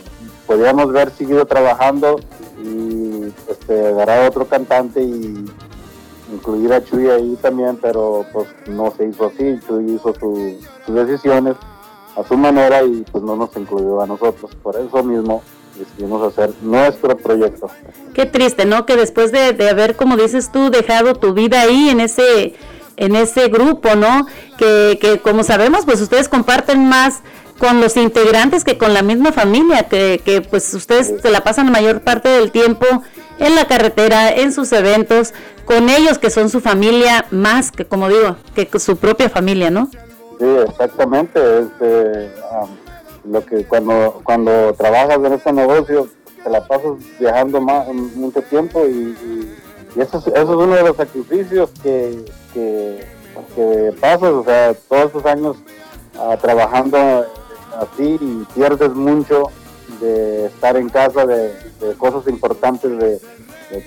podríamos 0.53 0.89
haber 0.91 1.11
seguido 1.11 1.47
trabajando 1.47 2.21
y 2.63 3.33
este, 3.51 3.87
agarrar 3.89 4.25
a 4.25 4.29
otro 4.29 4.47
cantante 4.47 5.03
y 5.03 5.45
incluir 6.33 6.73
a 6.73 6.85
Chuy 6.85 7.09
ahí 7.09 7.39
también, 7.41 7.79
pero 7.81 8.25
pues 8.33 8.49
no 8.67 8.93
se 8.97 9.07
hizo 9.07 9.27
así. 9.27 9.59
Chuy 9.67 9.93
hizo 9.95 10.15
su- 10.19 10.57
sus 10.87 10.95
decisiones 10.95 11.57
a 12.17 12.23
su 12.27 12.37
manera 12.37 12.83
y 12.83 13.05
pues 13.11 13.25
no 13.25 13.37
nos 13.37 13.57
incluyó 13.57 14.01
a 14.03 14.07
nosotros. 14.07 14.51
Por 14.63 14.77
eso 14.77 15.03
mismo 15.03 15.43
decidimos 15.79 16.23
hacer 16.31 16.51
nuestro 16.63 17.17
proyecto. 17.17 17.69
Qué 18.15 18.27
triste, 18.27 18.67
¿no? 18.67 18.85
Que 18.87 18.97
después 18.97 19.33
de, 19.33 19.53
de 19.53 19.71
haber, 19.71 19.97
como 19.97 20.17
dices 20.17 20.53
tú, 20.53 20.71
dejado 20.71 21.15
tu 21.15 21.33
vida 21.33 21.63
ahí 21.63 21.89
en 21.89 22.01
ese 22.01 22.55
en 22.99 23.17
ese 23.17 23.49
grupo, 23.49 23.95
¿no? 23.97 24.27
Que, 24.59 24.99
que 25.01 25.19
como 25.19 25.43
sabemos, 25.45 25.87
pues 25.87 26.01
ustedes 26.03 26.29
comparten 26.29 26.87
más 26.89 27.23
con 27.63 27.81
los 27.81 27.97
integrantes 27.97 28.65
que 28.65 28.77
con 28.77 28.93
la 28.93 29.03
misma 29.03 29.31
familia, 29.31 29.85
que, 29.85 30.21
que 30.25 30.41
pues 30.41 30.75
ustedes 30.75 31.15
se 31.23 31.31
la 31.31 31.45
pasan 31.45 31.67
la 31.67 31.71
mayor 31.71 32.01
parte 32.01 32.29
del 32.29 32.51
tiempo 32.51 32.85
en 33.39 33.55
la 33.55 33.67
carretera, 33.67 34.31
en 34.31 34.53
sus 34.53 34.73
eventos, 34.73 35.33
con 35.65 35.89
ellos 35.89 36.19
que 36.19 36.29
son 36.31 36.51
su 36.51 36.61
familia 36.61 37.25
más 37.31 37.71
que, 37.71 37.85
como 37.85 38.09
digo, 38.09 38.35
que 38.57 38.69
su 38.81 38.97
propia 38.97 39.31
familia, 39.31 39.71
¿no? 39.71 39.89
Sí, 40.41 40.47
exactamente. 40.69 41.39
Este, 41.61 42.33
am, 42.51 42.71
lo 43.31 43.47
que 43.47 43.65
cuando 43.65 44.21
cuando 44.25 44.75
trabajas 44.75 45.19
en 45.25 45.33
este 45.33 45.53
negocio 45.53 46.09
te 46.43 46.51
la 46.51 46.67
pasas 46.67 46.95
viajando 47.21 47.61
más, 47.61 47.87
mucho 48.17 48.43
tiempo 48.43 48.85
y 48.89 49.17
eso, 49.95 50.19
es, 50.19 50.27
eso 50.27 50.43
es 50.43 50.49
uno 50.49 50.75
de 50.75 50.83
los 50.83 50.97
sacrificios 50.97 51.71
que, 51.81 52.25
que, 52.53 53.07
que 53.55 53.95
pasas, 54.01 54.33
o 54.33 54.43
sea, 54.43 54.75
todos 54.89 55.11
esos 55.11 55.25
años 55.27 55.59
ah, 56.19 56.37
trabajando 56.43 57.25
así 57.79 58.19
y 58.21 58.47
pierdes 58.55 58.95
mucho 58.95 59.51
de 60.01 60.47
estar 60.47 60.77
en 60.77 60.89
casa, 60.89 61.27
de, 61.27 61.53
cosas 61.99 62.27
importantes 62.29 62.99
de, 62.99 63.21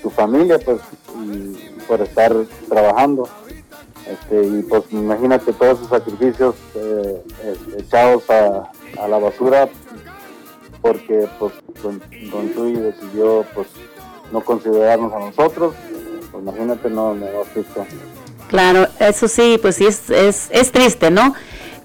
tu 0.02 0.10
familia, 0.10 0.58
pues, 0.58 0.80
y 1.14 1.70
por 1.86 2.00
estar 2.00 2.34
trabajando. 2.68 3.28
Este, 4.10 4.44
y 4.44 4.62
pues 4.62 4.84
imagínate 4.90 5.52
todos 5.52 5.78
esos 5.78 5.88
sacrificios 5.88 6.54
eh, 6.74 7.22
echados 7.78 8.28
a, 8.30 8.70
la 9.08 9.18
basura 9.18 9.68
porque 10.80 11.28
pues 11.38 11.52
don, 11.82 12.00
don 12.30 12.54
Chuy 12.54 12.74
decidió 12.74 13.44
pues 13.52 13.66
no 14.32 14.40
considerarnos 14.40 15.12
a 15.12 15.18
nosotros 15.18 15.74
pues 16.30 16.42
imagínate 16.42 16.90
no 16.90 17.14
me 17.14 17.26
triste. 17.52 17.80
Claro, 18.48 18.86
eso 19.00 19.26
sí, 19.26 19.58
pues 19.60 19.76
sí, 19.76 19.86
es, 19.86 20.08
es, 20.10 20.48
es 20.50 20.70
triste, 20.70 21.10
¿no? 21.10 21.34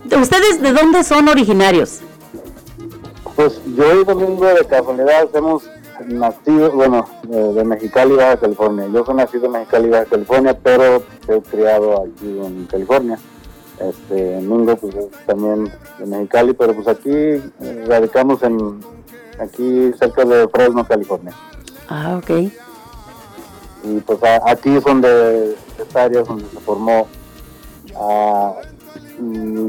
¿Ustedes 0.05 0.61
de 0.61 0.73
dónde 0.73 1.03
son 1.03 1.27
originarios? 1.29 1.99
pues 3.35 3.61
yo 3.75 4.01
y 4.01 4.03
Domingo 4.03 4.45
de 4.45 4.65
casualidad 4.65 5.29
hemos 5.33 5.63
nacido 6.05 6.69
bueno 6.73 7.07
de 7.23 7.63
Mexicali 7.63 8.13
Baja 8.15 8.35
California 8.37 8.87
yo 8.93 9.05
soy 9.05 9.15
nacido 9.15 9.45
en 9.45 9.51
Mexicali 9.53 9.89
Baja 9.89 10.05
California 10.05 10.57
pero 10.61 11.01
he 11.27 11.41
criado 11.41 12.03
aquí 12.03 12.25
en 12.39 12.65
California 12.69 13.17
este 13.79 14.35
Domingo 14.35 14.75
pues 14.75 14.95
es 14.95 15.05
también 15.25 15.71
de 15.97 16.05
Mexicali 16.05 16.53
pero 16.53 16.75
pues 16.75 16.87
aquí 16.89 17.09
eh, 17.09 17.85
radicamos 17.87 18.43
en 18.43 18.79
aquí 19.39 19.91
cerca 19.97 20.25
de 20.25 20.47
Fresno 20.49 20.85
California 20.85 21.33
Ah, 21.87 22.19
ok. 22.21 22.29
y 23.85 23.99
pues 24.05 24.21
a- 24.23 24.41
aquí 24.51 24.75
es 24.75 24.83
donde 24.83 25.55
esta 25.79 26.03
área 26.03 26.21
es 26.21 26.27
donde 26.27 26.45
se 26.49 26.59
formó 26.59 27.07
ah, 27.97 28.53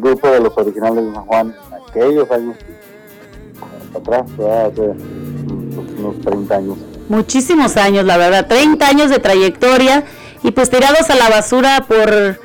grupo 0.00 0.28
de 0.28 0.40
los 0.40 0.56
originales 0.56 1.04
de 1.04 1.14
San 1.14 1.24
Juan 1.26 1.56
aquellos 1.88 2.30
años 2.30 2.56
atrás 3.94 4.22
hace 4.24 4.92
unos 5.98 6.20
30 6.22 6.54
años. 6.54 6.78
Muchísimos 7.08 7.76
años, 7.76 8.04
la 8.04 8.16
verdad, 8.16 8.46
30 8.46 8.86
años 8.86 9.10
de 9.10 9.18
trayectoria 9.18 10.04
y 10.42 10.50
pues 10.52 10.70
tirados 10.70 11.10
a 11.10 11.14
la 11.14 11.28
basura 11.28 11.84
por, 11.86 12.40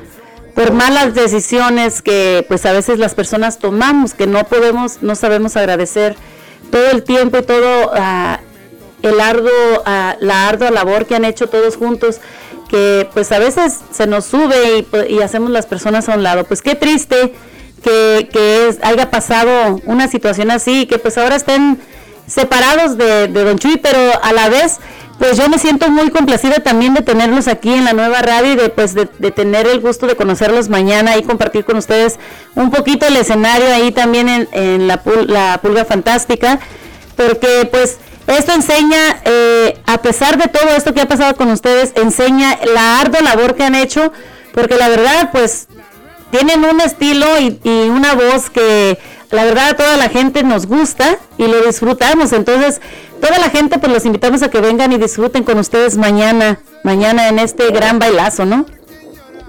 por 0.54 0.74
malas 0.74 1.14
decisiones 1.14 2.02
que 2.02 2.46
pues 2.48 2.66
a 2.66 2.74
veces 2.74 3.00
las 3.00 3.16
personas 3.16 3.60
tomamos, 3.60 4.14
que 4.14 4.28
no 4.28 4.44
podemos, 4.44 5.02
no 5.02 5.16
sabemos 5.16 5.56
agradecer 5.56 6.16
todo 6.72 6.92
el 6.92 7.04
tiempo 7.04 7.38
y 7.38 7.44
todo 7.44 7.92
ah, 7.94 8.40
el 9.02 9.20
arduo, 9.20 9.84
ah, 9.86 10.16
la 10.20 10.48
ardua 10.48 10.72
labor 10.72 11.06
que 11.06 11.16
han 11.16 11.26
hecho 11.26 11.48
todos 11.48 11.78
juntos, 11.78 12.20
que 12.70 13.10
pues 13.14 13.32
a 13.32 13.40
veces 13.40 13.80
se 13.92 14.08
nos 14.08 14.26
sube 14.26 14.86
y, 15.10 15.14
y 15.16 15.22
hacemos 15.22 15.50
las 15.52 15.66
personas 15.66 16.10
a 16.10 16.16
un 16.16 16.24
lado. 16.24 16.44
Pues 16.44 16.62
qué 16.62 16.76
triste 16.76 17.34
que, 17.84 18.30
que 18.32 18.68
es- 18.68 18.80
haya 18.84 19.10
pasado 19.10 19.80
una 19.86 20.08
situación 20.08 20.52
así, 20.52 20.86
que 20.86 20.98
pues 21.00 21.18
ahora 21.18 21.36
estén 21.36 21.80
separados 22.26 22.98
de, 22.98 23.28
de 23.28 23.44
Don 23.44 23.58
Chuy, 23.58 23.78
pero 23.78 23.98
a 24.22 24.34
la 24.34 24.50
vez, 24.50 24.80
pues 25.18 25.38
yo 25.38 25.48
me 25.48 25.58
siento 25.58 25.90
muy 25.90 26.10
complacida 26.10 26.56
también 26.56 26.94
de 26.94 27.02
tenerlos 27.02 27.48
aquí 27.48 27.74
en 27.74 27.86
la 27.86 27.94
nueva 27.94 28.22
radio 28.22 28.52
y 28.54 28.56
de, 28.58 28.68
pues, 28.70 28.94
de, 28.94 29.08
de 29.18 29.32
tener 29.32 29.66
el 29.66 29.80
gusto 29.80 30.08
de 30.08 30.16
conocerlos 30.16 30.68
mañana 30.68 31.16
y 31.18 31.24
compartir 31.24 31.64
con 31.64 31.78
ustedes 31.78 32.20
un 32.56 32.70
poquito 32.70 33.08
el 33.08 33.16
escenario 33.16 33.74
ahí 33.74 33.92
también 33.94 34.28
en, 34.28 34.50
en 34.52 34.88
la, 34.88 35.02
pul- 35.04 35.26
la 35.28 35.60
Pulga 35.62 35.86
Fantástica, 35.86 36.60
porque 37.16 37.68
pues 37.72 37.98
Esto 38.28 38.52
enseña, 38.54 39.22
eh, 39.24 39.80
a 39.86 40.02
pesar 40.02 40.38
de 40.38 40.48
todo 40.48 40.70
esto 40.76 40.94
que 40.94 41.02
ha 41.02 41.08
pasado 41.08 41.36
con 41.36 41.50
ustedes, 41.50 41.94
enseña 41.96 42.60
la 42.74 43.00
ardua 43.00 43.22
labor 43.22 43.56
que 43.56 43.64
han 43.64 43.76
hecho, 43.76 44.12
porque 44.54 44.76
la 44.76 44.90
verdad, 44.90 45.30
pues, 45.32 45.68
tienen 46.30 46.66
un 46.66 46.82
estilo 46.82 47.26
y, 47.40 47.60
y 47.64 47.90
una 47.90 48.14
voz 48.16 48.50
que 48.50 49.00
la 49.32 49.46
verdad 49.46 49.70
a 49.70 49.76
toda 49.76 49.98
la 49.98 50.10
gente 50.10 50.44
nos 50.44 50.68
gusta 50.68 51.18
y 51.38 51.48
lo 51.48 51.62
disfrutamos. 51.62 52.34
Entonces, 52.34 52.82
toda 53.22 53.40
la 53.40 53.50
gente, 53.50 53.80
pues 53.80 53.92
los 53.92 54.06
invitamos 54.06 54.44
a 54.44 54.50
que 54.50 54.62
vengan 54.62 54.92
y 54.92 54.98
disfruten 54.98 55.44
con 55.44 55.58
ustedes 55.60 55.98
mañana, 55.98 56.60
mañana 56.84 57.28
en 57.30 57.40
este 57.40 57.72
gran 57.72 58.00
bailazo, 58.00 58.46
¿no? 58.46 58.66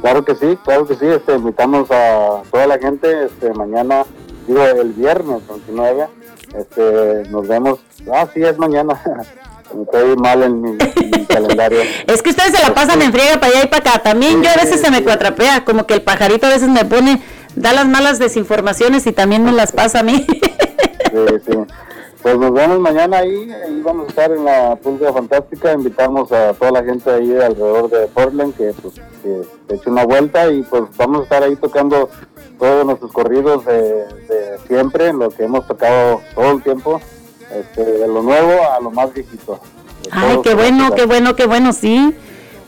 Claro 0.00 0.24
que 0.24 0.34
sí, 0.34 0.56
claro 0.64 0.86
que 0.86 0.94
sí. 0.94 1.06
Este, 1.06 1.34
invitamos 1.34 1.90
a 1.90 2.42
toda 2.50 2.66
la 2.66 2.78
gente 2.78 3.24
este, 3.24 3.52
mañana, 3.52 4.05
digo, 4.46 4.64
el 4.64 4.92
viernes 4.92 5.46
29. 5.48 6.09
Este, 6.54 7.28
nos 7.30 7.46
vemos. 7.46 7.80
Ah, 8.12 8.26
sí, 8.32 8.42
es 8.42 8.58
mañana. 8.58 9.00
Estoy 9.82 10.16
mal 10.16 10.42
en 10.42 10.62
mi, 10.62 10.70
en 10.70 11.10
mi 11.10 11.26
calendario. 11.26 11.80
Es 12.06 12.22
que 12.22 12.30
ustedes 12.30 12.56
se 12.56 12.62
la 12.62 12.74
pasan 12.74 13.02
en 13.02 13.12
friega 13.12 13.38
para 13.38 13.52
allá 13.52 13.64
y 13.64 13.68
para 13.68 13.90
acá. 13.90 14.02
También 14.02 14.42
yo 14.42 14.50
a 14.50 14.54
veces 14.54 14.80
se 14.80 14.90
me 14.90 15.02
cuatrapea, 15.02 15.64
como 15.64 15.86
que 15.86 15.94
el 15.94 16.02
pajarito 16.02 16.46
a 16.46 16.50
veces 16.50 16.70
me 16.70 16.84
pone, 16.86 17.22
da 17.54 17.72
las 17.74 17.86
malas 17.86 18.18
desinformaciones 18.18 19.06
y 19.06 19.12
también 19.12 19.44
me 19.44 19.52
las 19.52 19.72
pasa 19.72 20.00
a 20.00 20.02
mí. 20.02 20.26
Sí, 21.10 21.34
sí. 21.46 21.58
Pues 22.22 22.36
nos 22.36 22.52
vemos 22.52 22.80
mañana 22.80 23.18
ahí, 23.18 23.50
ahí 23.50 23.80
vamos 23.82 24.06
a 24.06 24.08
estar 24.08 24.32
en 24.32 24.44
la 24.44 24.76
Pulga 24.76 25.12
Fantástica, 25.12 25.72
invitamos 25.72 26.32
a 26.32 26.52
toda 26.54 26.72
la 26.72 26.84
gente 26.84 27.10
ahí 27.10 27.30
alrededor 27.32 27.88
de 27.90 28.06
Portland 28.08 28.56
que 28.56 28.74
pues 28.82 28.94
que 29.22 29.74
eche 29.74 29.90
una 29.90 30.04
vuelta 30.04 30.50
y 30.50 30.62
pues 30.62 30.84
vamos 30.96 31.20
a 31.20 31.22
estar 31.24 31.42
ahí 31.42 31.56
tocando 31.56 32.08
todos 32.58 32.84
nuestros 32.84 33.12
corridos 33.12 33.64
de, 33.64 33.82
de 33.82 34.58
siempre, 34.66 35.12
lo 35.12 35.30
que 35.30 35.44
hemos 35.44 35.66
tocado 35.66 36.20
todo 36.34 36.52
el 36.52 36.62
tiempo, 36.62 37.00
este, 37.52 37.84
de 37.84 38.08
lo 38.08 38.22
nuevo 38.22 38.52
a 38.76 38.80
lo 38.80 38.90
más 38.90 39.12
viejito. 39.14 39.60
Ay, 40.10 40.40
qué 40.42 40.54
bueno, 40.54 40.90
qué 40.94 41.06
bueno, 41.06 41.36
qué 41.36 41.46
bueno, 41.46 41.72
sí. 41.72 42.14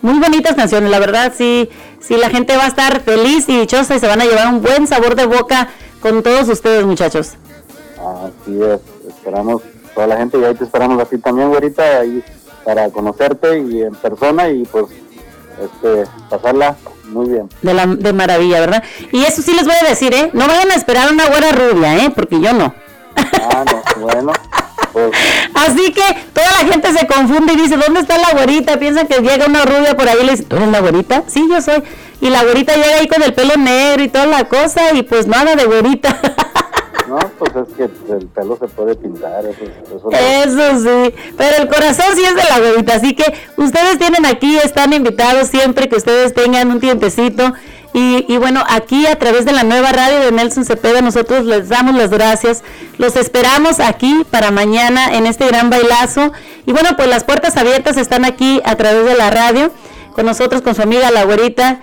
Muy 0.03 0.19
bonitas 0.19 0.55
canciones, 0.55 0.91
la 0.91 0.99
verdad, 0.99 1.33
sí, 1.37 1.69
sí, 2.01 2.17
la 2.17 2.31
gente 2.31 2.57
va 2.57 2.65
a 2.65 2.69
estar 2.69 3.01
feliz 3.01 3.49
y 3.49 3.61
dichosa 3.61 3.97
y 3.97 4.01
se 4.01 4.07
van 4.07 4.21
a 4.21 4.25
llevar 4.25 4.49
un 4.49 4.63
buen 4.63 4.87
sabor 4.87 5.15
de 5.15 5.27
boca 5.27 5.69
con 6.01 6.23
todos 6.23 6.49
ustedes, 6.49 6.87
muchachos. 6.87 7.33
Así 7.99 8.63
es, 8.63 8.81
esperamos 9.21 9.63
toda 9.95 10.07
la 10.07 10.17
gente 10.17 10.39
y 10.39 10.45
ahí 10.45 10.55
te 10.55 10.65
esperamos 10.65 11.01
así 11.03 11.19
también, 11.19 11.51
güerita, 11.51 12.01
ahí 12.01 12.25
para 12.65 12.89
conocerte 12.91 13.59
y 13.59 13.83
en 13.83 13.95
persona 13.95 14.49
y 14.49 14.65
pues 14.65 14.87
este 15.63 16.11
pasarla 16.29 16.77
muy 17.05 17.29
bien. 17.29 17.49
De, 17.61 17.75
la, 17.75 17.87
de 17.87 18.13
maravilla, 18.13 18.61
¿verdad? 18.61 18.83
Y 19.13 19.25
eso 19.25 19.43
sí 19.43 19.53
les 19.53 19.65
voy 19.65 19.75
a 19.75 19.89
decir, 19.89 20.15
¿eh? 20.15 20.31
No 20.33 20.47
vayan 20.47 20.71
a 20.71 20.75
esperar 20.75 21.13
una 21.13 21.27
güera 21.27 21.53
rubia, 21.53 22.05
¿eh? 22.05 22.13
Porque 22.15 22.41
yo 22.41 22.53
no. 22.53 22.73
Ah, 23.17 23.65
no, 23.67 24.01
bueno, 24.01 24.33
pues 24.93 25.13
Así 25.55 25.93
que 25.93 26.03
toda 26.33 26.47
la 26.63 26.73
gente 26.73 26.93
se 26.93 27.07
confunde 27.07 27.53
y 27.55 27.57
dice, 27.57 27.77
¿dónde 27.77 28.01
está 28.01 28.17
la 28.17 28.33
güerita? 28.33 28.79
Piensan 28.79 29.07
que 29.07 29.21
llega 29.21 29.47
una 29.47 29.65
rubia 29.65 29.97
por 29.97 30.09
ahí 30.09 30.19
y 30.23 30.25
le 30.25 30.33
dice, 30.33 30.45
¿tú 30.45 30.57
eres 30.57 30.69
la 30.69 30.81
güerita? 30.81 31.25
Sí, 31.27 31.47
yo 31.51 31.61
soy. 31.61 31.83
Y 32.21 32.31
la 32.31 32.45
güerita 32.45 32.75
llega 32.77 32.97
ahí 33.01 33.09
con 33.09 33.23
el 33.23 33.35
pelo 33.35 33.57
negro 33.57 34.03
y 34.03 34.09
toda 34.09 34.27
la 34.27 34.45
cosa 34.45 34.93
y 34.93 35.03
pues 35.03 35.27
nada 35.27 35.57
de 35.57 35.65
güerita. 35.65 36.21
no, 37.11 37.19
pues 37.41 37.51
es 37.57 37.75
que 37.75 37.83
el 38.13 38.27
pelo 38.29 38.57
se 38.57 38.69
puede 38.69 38.95
pintar, 38.95 39.45
eso, 39.45 39.65
eso 39.65 40.11
sí, 40.79 41.15
pero 41.37 41.57
el 41.57 41.69
corazón 41.69 42.07
sí 42.15 42.23
es 42.23 42.37
de 42.37 42.45
la 42.49 42.61
güerita, 42.61 42.95
así 42.95 43.17
que 43.17 43.25
ustedes 43.57 43.99
tienen 43.99 44.25
aquí, 44.27 44.57
están 44.59 44.93
invitados 44.93 45.49
siempre 45.49 45.89
que 45.89 45.97
ustedes 45.97 46.33
tengan 46.35 46.71
un 46.71 46.79
tiempecito. 46.79 47.53
Y, 47.93 48.25
y 48.33 48.37
bueno, 48.39 48.63
aquí 48.69 49.09
a 49.09 49.19
través 49.19 49.45
de 49.45 49.51
la 49.51 49.65
nueva 49.65 49.91
radio 49.91 50.21
de 50.21 50.31
Nelson 50.31 50.65
Cepeda, 50.65 51.01
nosotros 51.01 51.45
les 51.45 51.69
damos 51.69 51.97
las 51.97 52.11
gracias. 52.11 52.63
Los 52.99 53.17
esperamos 53.17 53.81
aquí 53.81 54.25
para 54.31 54.53
mañana 54.53 55.17
en 55.17 55.27
este 55.27 55.49
gran 55.49 55.71
bailazo. 55.71 56.31
Y 56.67 56.71
bueno, 56.71 56.91
pues 56.97 57.09
las 57.09 57.25
puertas 57.25 57.57
abiertas 57.57 57.97
están 57.97 58.25
aquí 58.25 58.63
a 58.65 58.77
través 58.77 59.05
de 59.05 59.17
la 59.17 59.31
radio, 59.31 59.73
con 60.13 60.25
nosotros, 60.25 60.63
con 60.63 60.77
su 60.77 60.83
amiga 60.83 61.11
la 61.11 61.25
güerita, 61.25 61.81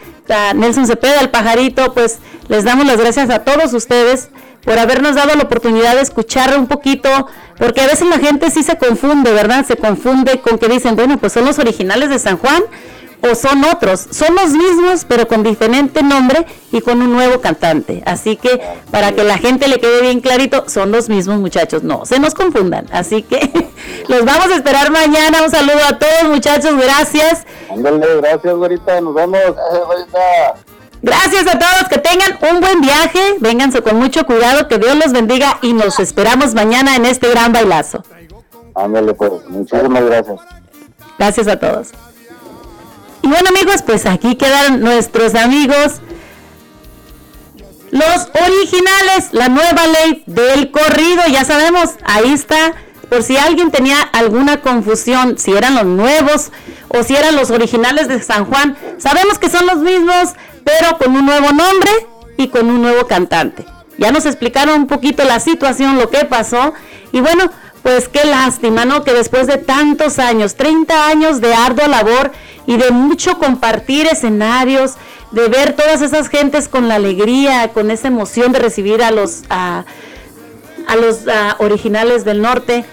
Nelson 0.55 0.87
Cepeda, 0.87 1.19
el 1.19 1.29
pajarito, 1.29 1.93
pues 1.93 2.19
les 2.47 2.63
damos 2.63 2.85
las 2.85 2.97
gracias 2.97 3.29
a 3.29 3.39
todos 3.39 3.73
ustedes 3.73 4.29
por 4.67 4.77
habernos 4.77 5.15
dado 5.15 5.33
la 5.33 5.43
oportunidad 5.43 5.95
de 5.95 6.01
escuchar 6.01 6.59
un 6.59 6.67
poquito, 6.67 7.09
porque 7.57 7.79
a 7.79 7.87
veces 7.87 8.05
la 8.09 8.19
gente 8.19 8.51
sí 8.51 8.63
se 8.63 8.77
confunde, 8.77 9.31
¿verdad? 9.31 9.65
Se 9.65 9.77
confunde 9.77 10.41
con 10.41 10.57
que 10.57 10.67
dicen, 10.67 10.97
bueno, 10.97 11.17
pues 11.17 11.31
son 11.31 11.45
los 11.45 11.57
originales 11.57 12.09
de 12.09 12.19
San 12.19 12.37
Juan 12.37 12.63
o 13.21 13.33
son 13.33 13.63
otros. 13.63 14.07
Son 14.11 14.35
los 14.35 14.49
mismos, 14.49 15.05
pero 15.05 15.25
con 15.25 15.41
diferente 15.41 16.03
nombre 16.03 16.45
y 16.73 16.81
con 16.81 17.01
un 17.01 17.13
nuevo 17.13 17.39
cantante. 17.39 18.03
Así 18.05 18.35
que 18.35 18.61
para 18.91 19.13
que 19.13 19.23
la 19.23 19.37
gente 19.37 19.69
le 19.69 19.79
quede 19.79 20.01
bien 20.01 20.19
clarito, 20.19 20.65
son 20.67 20.91
los 20.91 21.07
mismos 21.07 21.39
muchachos. 21.39 21.83
No, 21.83 22.05
se 22.05 22.19
nos 22.19 22.33
confundan. 22.33 22.87
Así 22.91 23.23
que 23.23 23.39
los 24.09 24.25
vamos 24.25 24.47
a 24.47 24.55
esperar 24.55 24.91
mañana. 24.91 25.43
Un 25.45 25.49
saludo 25.49 25.79
a 25.87 25.97
todos 25.97 26.25
muchachos, 26.25 26.75
gracias. 26.75 27.45
Ándale, 27.71 28.17
gracias, 28.17 28.53
güerita, 28.53 28.99
nos 28.99 29.13
vemos. 29.13 29.39
Gracias, 29.39 29.85
güerita. 29.85 30.19
Gracias 31.01 31.47
a 31.47 31.59
todos, 31.59 31.87
que 31.89 31.99
tengan 31.99 32.37
un 32.51 32.59
buen 32.59 32.81
viaje, 32.81 33.35
vénganse 33.39 33.81
con 33.81 33.97
mucho 33.97 34.25
cuidado, 34.25 34.67
que 34.67 34.77
Dios 34.77 34.95
los 34.95 35.11
bendiga 35.13 35.59
y 35.61 35.73
nos 35.73 35.99
esperamos 35.99 36.53
mañana 36.53 36.95
en 36.95 37.05
este 37.05 37.29
gran 37.29 37.53
bailazo. 37.53 38.03
Ándale, 38.73 39.13
pues, 39.13 39.31
muchísimas 39.47 40.03
gracias. 40.03 40.39
Gracias 41.17 41.47
a 41.47 41.59
todos. 41.59 41.89
Y 43.21 43.27
bueno 43.27 43.49
amigos, 43.49 43.81
pues 43.83 44.05
aquí 44.05 44.35
quedan 44.35 44.79
nuestros 44.79 45.35
amigos, 45.35 46.01
los 47.91 48.29
originales, 48.41 49.29
la 49.31 49.49
nueva 49.49 49.87
ley 49.87 50.23
del 50.25 50.71
corrido, 50.71 51.23
ya 51.31 51.43
sabemos, 51.43 51.91
ahí 52.03 52.31
está, 52.33 52.73
por 53.09 53.23
si 53.23 53.37
alguien 53.37 53.71
tenía 53.71 54.01
alguna 54.01 54.61
confusión, 54.61 55.37
si 55.37 55.53
eran 55.53 55.75
los 55.75 55.85
nuevos 55.85 56.51
o 56.89 57.03
si 57.03 57.15
eran 57.15 57.35
los 57.35 57.51
originales 57.51 58.07
de 58.07 58.21
San 58.21 58.45
Juan, 58.45 58.77
sabemos 58.97 59.39
que 59.39 59.49
son 59.49 59.65
los 59.65 59.77
mismos, 59.77 60.33
pero 60.63 60.97
con 60.97 61.15
un 61.15 61.25
nuevo 61.25 61.47
nombre 61.51 61.91
y 62.37 62.49
con 62.49 62.69
un 62.69 62.81
nuevo 62.81 63.07
cantante. 63.07 63.65
Ya 63.97 64.11
nos 64.11 64.25
explicaron 64.25 64.81
un 64.81 64.87
poquito 64.87 65.23
la 65.23 65.39
situación, 65.39 65.97
lo 65.97 66.09
que 66.09 66.25
pasó, 66.25 66.73
y 67.11 67.21
bueno, 67.21 67.49
pues 67.81 68.09
qué 68.09 68.25
lástima, 68.25 68.85
¿no? 68.85 69.03
Que 69.03 69.13
después 69.13 69.47
de 69.47 69.57
tantos 69.57 70.19
años, 70.19 70.55
30 70.55 71.07
años 71.07 71.41
de 71.41 71.53
ardua 71.53 71.87
labor 71.87 72.31
y 72.65 72.77
de 72.77 72.91
mucho 72.91 73.37
compartir 73.39 74.07
escenarios, 74.07 74.95
de 75.31 75.47
ver 75.47 75.73
todas 75.73 76.01
esas 76.01 76.27
gentes 76.27 76.67
con 76.67 76.87
la 76.87 76.95
alegría, 76.95 77.69
con 77.73 77.91
esa 77.91 78.07
emoción 78.09 78.51
de 78.51 78.59
recibir 78.59 79.01
a 79.03 79.11
los, 79.11 79.43
a, 79.49 79.85
los 81.01 81.19
originales 81.59 82.23
del 82.25 82.41
norte, 82.41 82.85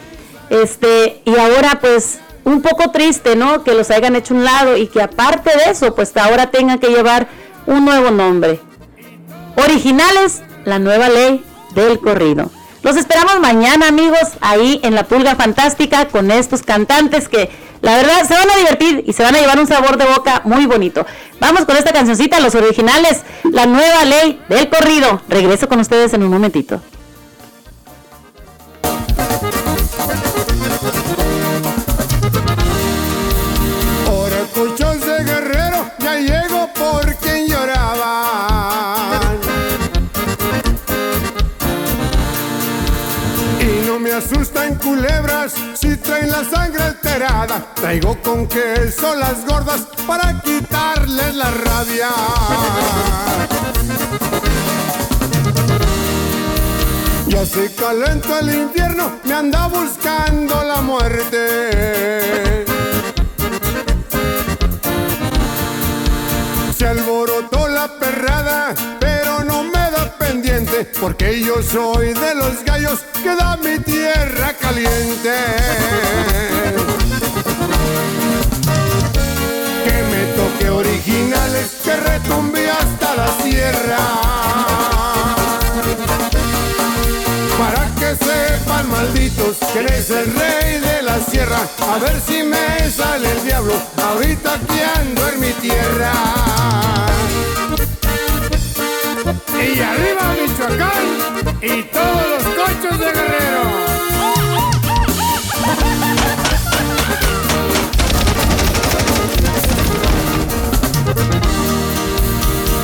este, 0.51 1.23
y 1.25 1.37
ahora 1.37 1.79
pues 1.81 2.19
un 2.45 2.63
poco 2.63 2.91
triste, 2.91 3.37
¿no? 3.37 3.65
Que 3.65 3.75
los 3.75 3.91
hayan 3.91 4.17
hecho 4.17 4.35
un 4.35 4.45
lado 4.45 4.77
y 4.77 4.87
que 4.87 5.03
aparte 5.03 5.51
de 5.57 5.71
eso, 5.71 5.95
pues 5.95 6.17
ahora 6.17 6.51
tengan 6.51 6.79
que 6.79 6.89
llevar 6.89 7.29
un 7.67 7.85
nuevo 7.85 8.11
nombre. 8.11 8.61
Originales, 9.57 10.43
la 10.65 10.79
nueva 10.79 11.09
ley 11.09 11.45
del 11.75 11.99
corrido. 12.01 12.51
Los 12.83 12.97
esperamos 12.97 13.41
mañana, 13.41 13.89
amigos, 13.89 14.35
ahí 14.43 14.79
en 14.83 14.95
la 14.95 15.05
Pulga 15.05 15.37
Fantástica 15.37 16.07
con 16.09 16.31
estos 16.31 16.63
cantantes 16.63 17.29
que 17.29 17.49
la 17.81 17.97
verdad 17.97 18.27
se 18.29 18.35
van 18.35 18.51
a 18.51 18.57
divertir 18.57 19.05
y 19.07 19.15
se 19.15 19.23
van 19.23 19.35
a 19.35 19.41
llevar 19.41 19.59
un 19.59 19.67
sabor 19.67 19.97
de 19.97 20.05
boca 20.05 20.43
muy 20.45 20.67
bonito. 20.67 21.07
Vamos 21.41 21.65
con 21.65 21.77
esta 21.77 21.93
cancioncita, 21.93 22.41
los 22.41 22.55
originales, 22.55 23.23
la 23.45 23.65
nueva 23.65 24.05
ley 24.05 24.41
del 24.51 24.69
corrido. 24.69 25.23
Regreso 25.29 25.67
con 25.69 25.81
ustedes 25.81 26.13
en 26.13 26.23
un 26.23 26.31
momentito. 26.31 26.81
Guerrero, 36.15 36.19
ya 36.19 36.19
llego 36.21 36.73
por 36.75 37.15
quien 37.17 37.49
lloraba. 37.49 39.21
Y 43.61 43.87
no 43.87 43.99
me 43.99 44.13
asustan 44.13 44.77
culebras 44.77 45.55
si 45.75 45.97
traen 45.97 46.31
la 46.31 46.45
sangre 46.45 46.83
alterada. 46.83 47.75
Traigo 47.75 48.17
con 48.23 48.47
queso 48.47 49.15
las 49.17 49.45
gordas 49.47 49.87
para 50.07 50.41
quitarles 50.41 51.35
la 51.35 51.51
rabia. 51.51 52.11
Ya 57.29 57.45
se 57.45 57.75
calentó 57.75 58.39
el 58.39 58.55
infierno, 58.55 59.13
me 59.25 59.35
anda 59.35 59.67
buscando 59.67 60.63
la 60.63 60.81
muerte. 60.81 62.54
Perrada, 67.89 68.75
pero 68.99 69.45
no 69.45 69.65
me 69.65 69.91
da 69.91 70.15
pendiente, 70.19 70.87
porque 71.01 71.41
yo 71.41 71.63
soy 71.63 72.15
de 72.15 72.35
los 72.35 72.65
gallos 72.65 73.01
que 73.23 73.35
da 73.35 73.57
mi 73.59 73.79
tierra 73.79 74.55
caliente. 74.55 75.35
Que 79.85 80.03
me 80.13 80.25
toque 80.39 80.71
originales, 80.71 81.71
que 81.85 81.97
retumbe 81.97 82.71
hasta 82.71 83.15
la 83.17 83.29
sierra. 83.43 83.99
Para 87.59 87.87
que 87.99 88.25
sepan 88.25 88.91
malditos 88.91 89.57
¿Quién 89.73 89.89
es 89.93 90.11
el 90.11 90.33
rey 90.35 90.79
de 90.81 91.03
la 91.03 91.19
sierra? 91.21 91.61
A 91.93 91.99
ver 91.99 92.21
si 92.27 92.43
me 92.43 92.91
sale 92.91 93.31
el 93.31 93.45
diablo. 93.45 93.75
Ahorita 94.03 94.59
que 94.69 94.85
ando 94.85 95.29
en 95.29 95.41
mi 95.41 95.51
tierra. 95.53 96.13
Y 99.67 99.81
arriba 99.81 100.35
Michoacán 100.41 101.05
y 101.63 101.83
todos 101.85 102.29
los 102.29 102.43
cochos 102.55 102.99
de 102.99 103.07
Guerrero. 103.07 103.63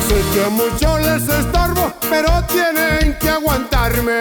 Sé 0.07 0.23
que 0.33 0.49
mucho 0.49 0.97
les 0.97 1.29
estorbo, 1.29 1.93
pero 2.09 2.43
tienen 2.47 3.15
que 3.19 3.29
aguantarme. 3.29 4.19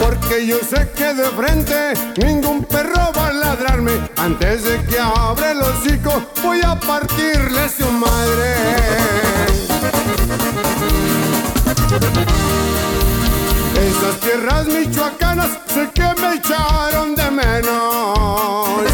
Porque 0.00 0.46
yo 0.46 0.58
sé 0.60 0.88
que 0.96 1.14
de 1.14 1.24
frente 1.30 1.94
ningún 2.16 2.64
perro 2.64 3.12
va 3.16 3.28
a 3.28 3.33
Antes 4.16 4.64
de 4.64 4.84
que 4.86 4.98
abra 4.98 5.52
el 5.52 5.62
hocico, 5.62 6.10
voy 6.42 6.60
a 6.64 6.74
partirle 6.74 7.68
su 7.68 7.88
madre. 7.88 8.54
Esas 13.76 14.20
tierras 14.20 14.66
michoacanas 14.66 15.50
sé 15.72 15.88
que 15.94 16.20
me 16.20 16.34
echaron 16.34 17.14
de 17.14 17.30
menos. 17.30 18.90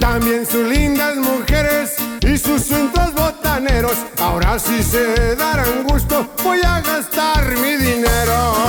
También 0.00 0.44
sus 0.46 0.66
lindas 0.66 1.16
mujeres 1.16 1.94
y 2.22 2.36
sus 2.38 2.60
centros 2.60 3.14
botaneros. 3.14 3.98
Ahora 4.18 4.58
sí 4.58 4.82
se 4.82 5.36
darán 5.36 5.84
gusto, 5.84 6.28
voy 6.42 6.60
a 6.64 6.80
gastar 6.80 7.56
mi 7.58 7.76
dinero. 7.76 8.63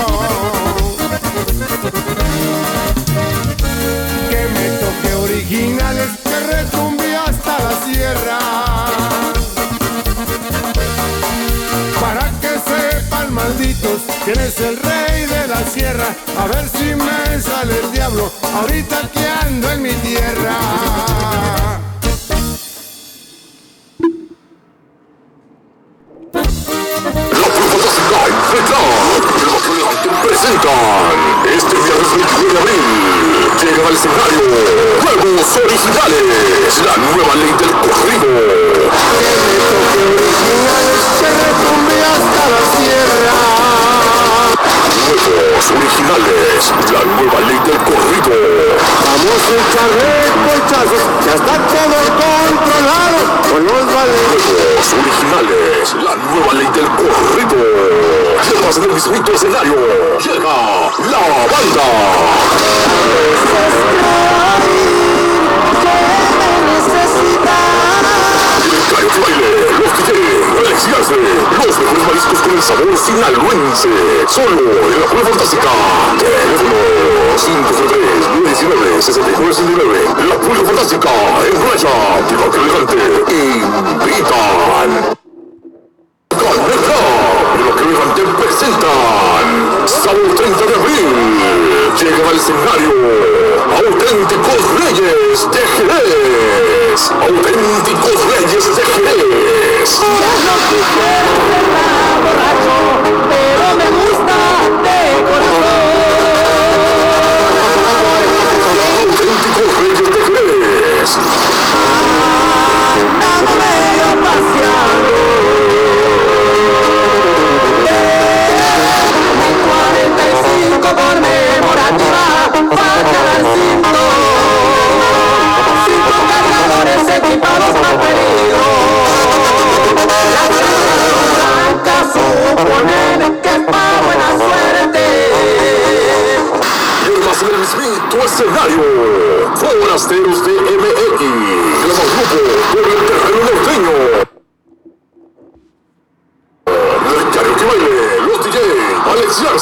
Que 1.86 1.91
me 4.56 4.70
toque 4.80 5.14
originales, 5.22 6.10
que 6.24 6.40
retumbe 6.40 7.16
hasta 7.16 7.60
la 7.60 7.86
sierra. 7.86 8.40
Para 12.02 12.32
que 12.41 12.49
sepan 12.72 13.32
malditos 13.34 14.02
quién 14.24 14.40
es 14.40 14.60
el 14.62 14.78
rey 14.78 15.26
de 15.28 15.48
la 15.48 15.64
sierra. 15.68 16.16
A 16.40 16.48
ver 16.48 16.68
si 16.70 16.95
me 16.95 17.40
sale 17.40 17.80
el 17.80 17.91
diablo 17.91 18.32
ahorita 18.56 19.07
que 19.14 19.28
ando 19.28 19.72
en 19.72 19.82
mi 19.84 19.94
tierra. 19.94 20.57
Presentan 30.10 31.18
este 31.45 31.76
viernes 31.76 32.15
29 32.15 32.53
de 32.53 32.60
abril 32.60 33.25
llega 33.62 33.88
al 33.88 33.94
escenario 33.95 34.40
Juegos 35.02 35.49
Originales, 35.64 36.72
la 36.86 36.95
nueva 36.98 37.34
ley 37.36 37.53
del 37.60 37.72
corrido. 37.84 38.30
Juegos 45.26 45.72
Originales, 45.72 46.62
la 46.91 47.03
nueva 47.06 47.40
ley 47.48 47.60
del 47.66 47.80
corrido. 47.84 48.34
Vamos 49.06 49.41
a 49.45 49.56
echarle 49.64 50.12
colchazos, 50.45 51.03
ya 51.26 51.34
está 51.36 51.56
todo 51.74 51.98
controlado 52.22 53.20
con 53.49 53.62
los. 53.64 53.86
Juegos 54.76 54.90
Originales, 54.94 55.94
la 56.03 56.16
nueva 56.16 56.52
ley 56.53 56.70
del 56.74 56.90
corrido. 56.90 57.57
Llevas 58.49 58.78
en 58.78 58.84
el 58.84 58.91
mismito 58.91 59.32
escenario. 59.34 59.76
Llega 60.20 60.56
la 61.10 61.24
banda. 61.52 61.88
Los 71.66 71.80
mejores 71.80 72.06
mariscos 72.08 72.40
con 72.42 72.52
el 72.52 72.62
sabor 72.62 72.98
sinaloense. 72.98 73.90
Solo 74.28 74.62
en 74.62 75.02
la 75.02 75.08
prueba 75.08 75.30
fantástica. 75.30 75.70
Teléfono 76.20 76.76
503 77.36 79.06
69 79.06 80.06
La 80.30 80.36
prueba 80.36 80.64
fantástica 80.66 81.10
en 81.46 81.56
Raya, 81.62 81.96
Divac 82.30 82.56
Elegante. 82.56 82.98
Invitan. 84.04 85.16
Elegante 87.96 88.24
presentan. 88.44 89.88
Sábado 89.88 90.36
30 90.36 90.66
de 90.66 90.76
abril. 90.76 91.08
Llega 91.98 92.30
al 92.30 92.36
escenario. 92.36 92.92
Auténticos 93.72 94.62
Reyes 94.80 95.48
de 95.52 95.62
Jerez. 95.76 97.12
Auténticos 97.12 98.20
Reyes 98.36 98.66
de 98.76 98.84
Jerez. 98.84 100.02
pero 103.30 103.66
me 103.78 103.88
gusta 103.98 104.38
de 104.84 105.00
Auténticos 105.24 105.65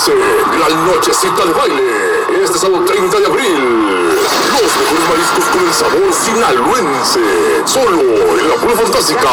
Gran 0.06 0.86
Nochecita 0.86 1.46
de 1.46 1.54
Baile, 1.54 2.13
este 2.44 2.60
sábado 2.60 2.84
30 2.86 3.20
de 3.20 3.26
abril. 3.26 4.20
Los 4.52 4.76
mejores 4.78 5.10
mariscos 5.10 5.46
con 5.52 5.66
el 5.68 5.74
sabor 5.74 6.14
sinaloense, 6.14 7.20
solo 7.66 8.00
en 8.40 8.50
la 8.50 8.56
pura 8.56 8.76
fantástica. 8.76 9.30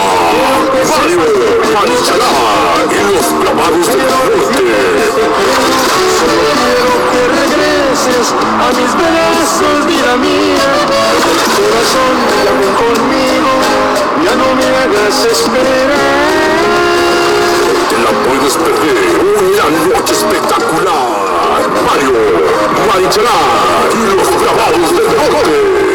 Mario 0.91 1.25
Marichalá 1.75 2.33
y 2.91 3.01
los 3.15 3.27
clavados 3.41 3.87
del 3.87 3.99
norte. 3.99 4.65
Regreses 8.05 8.33
a 8.33 8.69
mis 8.69 8.93
brazos, 8.95 9.87
vida 9.87 10.17
mía. 10.17 10.59
Corazón, 11.57 12.15
llame 12.45 12.69
conmigo, 12.77 13.51
ya 14.23 14.35
no 14.37 14.55
me 14.55 14.67
hagas 14.77 15.25
esperar. 15.25 15.97
Te 17.89 17.97
la 18.05 18.13
puedes 18.29 18.57
perder 18.57 19.21
una 19.41 19.97
noche 19.97 20.13
espectacular. 20.13 21.71
Mario 21.87 22.13
Marichalá 22.93 23.41
y 23.95 24.17
los 24.17 24.29
clavados 24.29 24.91
del 24.97 25.07
norte. 25.17 25.94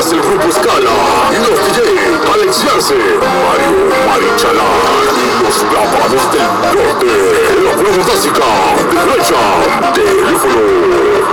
Además 0.00 0.12
el 0.12 0.20
grupo 0.22 0.50
Scala 0.50 0.90
los 1.30 1.66
DJ 1.66 1.78
Alex 2.32 2.64
Yarse, 2.64 2.94
Mario 2.94 3.70
Marichalá 4.08 4.64
los 5.42 5.56
clavados 5.64 6.24
del 6.32 6.50
norte. 6.62 7.10
La 7.62 7.72
prueba 7.72 7.96
fantástica 7.96 8.46
de 8.88 8.94
Gresham. 9.12 9.92
Teléfono 9.92 10.60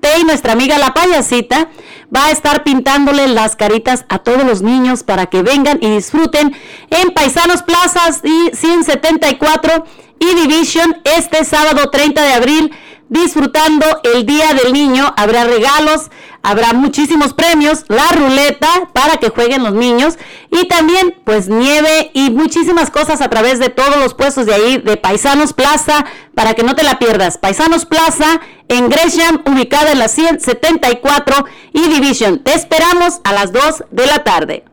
Tei, 0.00 0.22
nuestra 0.24 0.52
amiga 0.52 0.76
la 0.76 0.92
payasita, 0.92 1.68
va 2.14 2.26
a 2.26 2.30
estar 2.30 2.62
pintándole 2.62 3.26
las 3.26 3.56
caritas 3.56 4.04
a 4.10 4.18
todos 4.18 4.44
los 4.44 4.60
niños 4.60 5.02
para 5.02 5.26
que 5.26 5.40
vengan 5.42 5.78
y 5.80 5.88
disfruten 5.94 6.54
en 6.90 7.10
Paisanos 7.14 7.62
Plazas 7.62 8.20
y 8.22 8.54
174 8.54 9.84
y 10.20 10.26
Division 10.34 11.00
este 11.04 11.44
sábado 11.46 11.88
30 11.88 12.22
de 12.22 12.32
abril 12.34 12.72
disfrutando 13.08 13.86
el 14.14 14.26
Día 14.26 14.52
del 14.52 14.74
Niño. 14.74 15.14
Habrá 15.16 15.44
regalos, 15.44 16.10
habrá 16.44 16.72
muchísimos 16.74 17.34
premios, 17.34 17.84
la 17.88 18.06
ruleta 18.12 18.68
para 18.92 19.16
que 19.16 19.30
jueguen 19.30 19.64
los 19.64 19.72
niños 19.72 20.14
y 20.50 20.68
también 20.68 21.16
pues 21.24 21.48
nieve 21.48 22.10
y 22.12 22.30
muchísimas 22.30 22.90
cosas 22.90 23.20
a 23.20 23.28
través 23.28 23.58
de 23.58 23.70
todos 23.70 23.96
los 23.96 24.14
puestos 24.14 24.46
de 24.46 24.54
ahí 24.54 24.78
de 24.78 24.96
Paisanos 24.96 25.52
Plaza 25.52 26.04
para 26.34 26.54
que 26.54 26.62
no 26.62 26.76
te 26.76 26.84
la 26.84 26.98
pierdas. 26.98 27.38
Paisanos 27.38 27.86
Plaza 27.86 28.40
en 28.68 28.88
Gresham, 28.88 29.42
ubicada 29.46 29.92
en 29.92 29.98
la 29.98 30.08
174 30.08 31.46
y 31.72 31.88
Division. 31.88 32.38
Te 32.40 32.52
esperamos 32.52 33.20
a 33.24 33.32
las 33.32 33.52
2 33.52 33.84
de 33.90 34.06
la 34.06 34.22
tarde. 34.22 34.64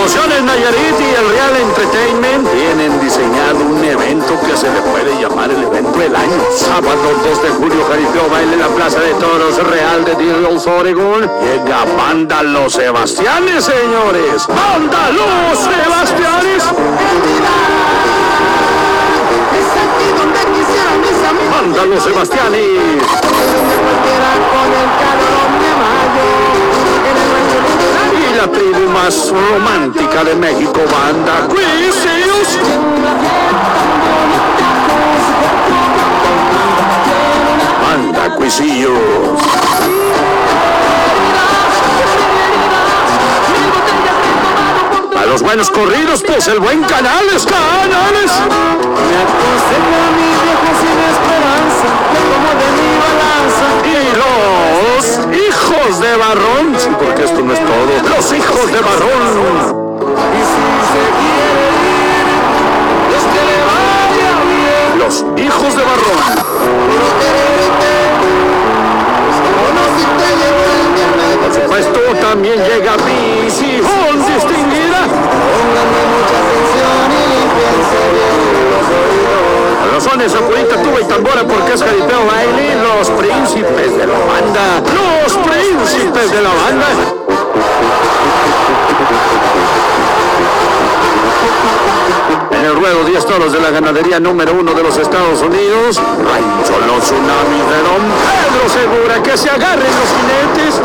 Promociones 0.00 0.42
Nayarit 0.44 0.98
y 0.98 1.14
el 1.14 1.28
Real 1.28 1.56
Entertainment 1.56 2.48
tienen 2.52 3.00
diseñado 3.00 3.58
un 3.58 3.84
evento 3.84 4.40
que 4.46 4.56
se 4.56 4.70
le 4.72 4.80
puede 4.80 5.20
llamar 5.20 5.50
el 5.50 5.62
evento 5.62 5.98
del 5.98 6.16
año. 6.16 6.40
Sábado 6.56 6.96
2 7.22 7.42
de 7.42 7.48
julio, 7.50 7.84
jaripeo 7.86 8.30
baile 8.30 8.54
en 8.54 8.60
la 8.60 8.68
Plaza 8.68 8.98
de 8.98 9.12
Toros 9.12 9.58
Real 9.62 10.02
de 10.06 10.14
Dillos, 10.14 10.66
Oregon. 10.66 11.30
Llega 11.42 11.84
Banda 11.98 12.42
Los 12.42 12.72
Sebastianes, 12.72 13.62
señores. 13.62 14.46
Banda 14.48 15.10
Los 15.10 15.58
Sebastianes. 15.58 16.64
Banda 21.52 21.84
Los 21.84 22.02
Sebastianes. 22.02 23.02
La 28.40 28.46
tribu 28.50 28.88
más 28.88 29.28
romántica 29.28 30.24
de 30.24 30.34
México, 30.34 30.80
Banda 30.90 31.46
Cuisius. 31.46 32.58
Banda 37.82 38.34
Cuisillos. 38.36 38.92
A 45.18 45.26
los 45.26 45.42
buenos 45.42 45.70
corridos, 45.70 46.22
pues 46.26 46.48
el 46.48 46.60
buen 46.60 46.80
Canales, 46.84 47.44
Canales. 47.44 48.30
Me 48.30 49.16
aconseja 49.20 50.00
mi 50.16 50.30
viejo 50.40 50.70
sin 50.80 50.98
esperanza, 51.12 51.88
como 52.08 52.48
de 52.58 52.68
mi 52.78 52.88
balanza. 53.02 53.66
Y 55.70 55.72
los 55.72 55.82
hijos 55.86 56.00
de 56.00 56.16
Barrón, 56.16 56.74
sí, 56.76 56.88
porque 56.98 57.24
esto 57.24 57.40
no 57.42 57.52
es 57.52 57.60
todo. 57.60 58.16
Los 58.16 58.32
hijos 58.32 58.72
de 58.72 58.80
Barrón. 58.80 59.22
Y 60.34 60.42
si 60.50 60.64
se 60.90 61.04
quiere 61.20 61.64
ir, 61.86 62.26
es 63.16 63.24
que 63.32 63.42
le 63.48 63.58
vaya 63.70 64.32
bien. 64.50 64.98
Los 64.98 65.14
hijos 65.36 65.70
de 65.76 65.82
Barrón. 65.84 66.18
Por 71.40 71.52
supuesto, 71.54 72.00
también 72.20 72.58
llega 72.58 72.96
Visión 72.96 74.14
Distinguida. 74.26 75.00
A 75.02 75.84
los 78.72 79.19
sones, 80.00 80.34
apurita, 80.34 80.82
tuba 80.82 81.00
y 81.00 81.04
tambora, 81.04 81.46
porque 81.46 81.74
es 81.74 81.82
jaripeo 81.82 82.26
baile, 82.26 82.74
los 82.76 83.10
príncipes 83.10 83.96
de 83.96 84.06
la 84.06 84.18
banda. 84.18 84.82
Los 84.94 85.32
príncipes 85.36 86.30
de 86.32 86.42
la 86.42 86.48
banda. 86.48 86.86
En 92.50 92.64
el 92.64 92.76
ruedo 92.76 93.04
10 93.04 93.26
toros 93.26 93.52
de 93.52 93.60
la 93.60 93.70
ganadería 93.70 94.18
número 94.20 94.52
uno 94.54 94.72
de 94.72 94.82
los 94.82 94.96
Estados 94.96 95.42
Unidos, 95.42 95.96
Rancho 95.96 96.78
Los 96.86 97.04
Tsunamis 97.04 97.68
de 97.68 97.82
Don 97.82 98.02
Pedro 98.26 98.68
Segura, 98.68 99.22
que 99.22 99.36
se 99.36 99.50
agarren 99.50 99.92
los 100.00 100.08
jinetes. 100.16 100.80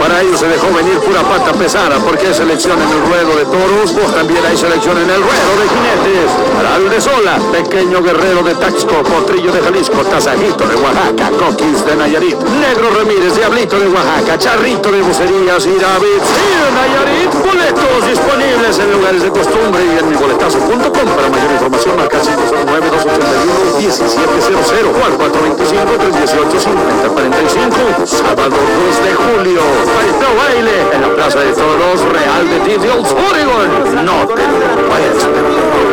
para 0.01 0.19
ello 0.21 0.35
se 0.35 0.47
dejó 0.47 0.73
venir 0.73 0.97
pura 0.99 1.21
pata 1.21 1.53
pesada 1.53 1.99
porque 1.99 2.27
hay 2.27 2.33
selección 2.33 2.81
en 2.81 2.89
el 2.89 3.05
ruedo 3.05 3.35
de 3.35 3.45
toros, 3.45 3.91
pues 3.91 4.11
también 4.15 4.43
hay 4.43 4.57
selección 4.57 4.97
en 4.97 5.09
el 5.09 5.21
ruedo 5.21 5.51
de 5.61 5.69
jinetes. 5.69 5.90
Aral 6.01 6.89
de 6.89 6.99
Sola, 6.99 7.37
pequeño 7.51 8.01
guerrero 8.01 8.41
de 8.41 8.55
Taxco, 8.55 9.03
Potrillo 9.03 9.51
de 9.51 9.61
Jalisco, 9.61 10.01
Tasajito 10.01 10.65
de 10.65 10.75
Oaxaca, 10.75 11.29
Coquis 11.37 11.85
de 11.85 11.95
Nayarit, 11.95 12.37
Negro 12.57 12.89
Ramírez, 12.97 13.35
Diablito 13.35 13.79
de 13.79 13.87
Oaxaca, 13.87 14.35
Charrito 14.39 14.91
de 14.91 15.01
Bucerías 15.03 15.63
y 15.67 15.77
David 15.77 16.21
sí, 16.25 16.41
de 16.57 16.69
Nayarit. 16.73 17.31
Boletos 17.37 18.01
disponibles 18.09 18.79
en 18.79 18.91
lugares 18.93 19.21
de 19.21 19.29
costumbre 19.29 19.81
y 19.85 19.99
en 19.99 20.09
mi 20.09 20.15
boletazo.com. 20.15 21.07
Para 21.13 21.29
mayor 21.29 21.51
información, 21.51 21.95
marca 21.95 22.17
509 22.17 22.89
281 22.89 23.77
1700 23.77 24.97
o 24.97 25.05
al 25.05 25.13
425 25.21 25.85
318 26.01 26.59
5045. 26.65 28.09
Sábado 28.09 28.57
2 28.57 29.05
de 29.05 29.13
julio, 29.21 29.61
Jaripeo 29.85 30.33
Baile 30.33 30.77
en 30.93 31.01
la 31.01 31.09
Plaza 31.13 31.39
de 31.39 31.53
Toros 31.53 32.01
Real 32.09 32.49
de 32.49 32.57
Didios, 32.65 33.05
Oregon. 33.13 33.69
No 34.01 34.25
te 34.33 34.41
lo 34.41 34.57
a 34.97 35.09
perder. 35.13 35.90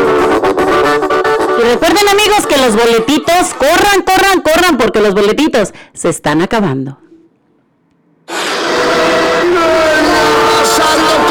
Y 1.58 1.60
recuerden 1.60 2.08
amigos 2.08 2.46
que 2.46 2.56
los 2.56 2.76
boletitos, 2.76 3.52
corran, 3.58 4.02
corran, 4.02 4.40
corran, 4.42 4.78
porque 4.78 5.00
los 5.00 5.12
boletitos 5.12 5.74
se 5.92 6.08
están 6.08 6.40
acabando. 6.40 6.98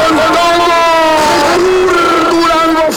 Con 0.06 0.18
todo. 0.18 0.68
Durango 2.30 2.90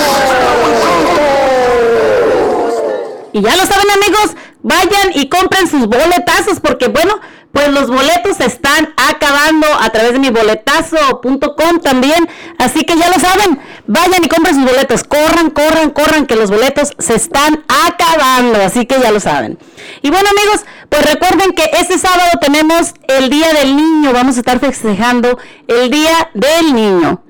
Y 3.32 3.40
ya 3.42 3.56
lo 3.56 3.66
saben 3.66 3.90
amigos, 3.90 4.30
vayan 4.68 5.12
y 5.14 5.28
compren 5.28 5.66
sus 5.66 5.86
boletazos 5.86 6.60
porque 6.60 6.88
bueno, 6.88 7.18
pues 7.52 7.68
los 7.68 7.88
boletos 7.88 8.36
se 8.36 8.44
están 8.44 8.94
acabando 8.96 9.66
a 9.80 9.88
través 9.90 10.12
de 10.12 10.18
mi 10.18 10.28
boletazo.com 10.30 11.80
también. 11.82 12.28
Así 12.58 12.84
que 12.84 12.96
ya 12.96 13.08
lo 13.08 13.18
saben, 13.18 13.58
vayan 13.86 14.22
y 14.22 14.28
compren 14.28 14.54
sus 14.54 14.64
boletos. 14.64 15.04
Corran, 15.04 15.50
corran, 15.50 15.90
corran, 15.90 16.26
que 16.26 16.36
los 16.36 16.50
boletos 16.50 16.92
se 16.98 17.14
están 17.14 17.64
acabando. 17.86 18.62
Así 18.62 18.84
que 18.84 19.00
ya 19.00 19.10
lo 19.10 19.20
saben. 19.20 19.58
Y 20.02 20.10
bueno 20.10 20.28
amigos, 20.28 20.66
pues 20.90 21.10
recuerden 21.10 21.52
que 21.52 21.70
este 21.80 21.98
sábado 21.98 22.30
tenemos 22.40 22.92
el 23.08 23.30
Día 23.30 23.52
del 23.54 23.74
Niño. 23.76 24.12
Vamos 24.12 24.36
a 24.36 24.40
estar 24.40 24.60
festejando 24.60 25.38
el 25.66 25.90
Día 25.90 26.30
del 26.34 26.74
Niño. 26.74 27.22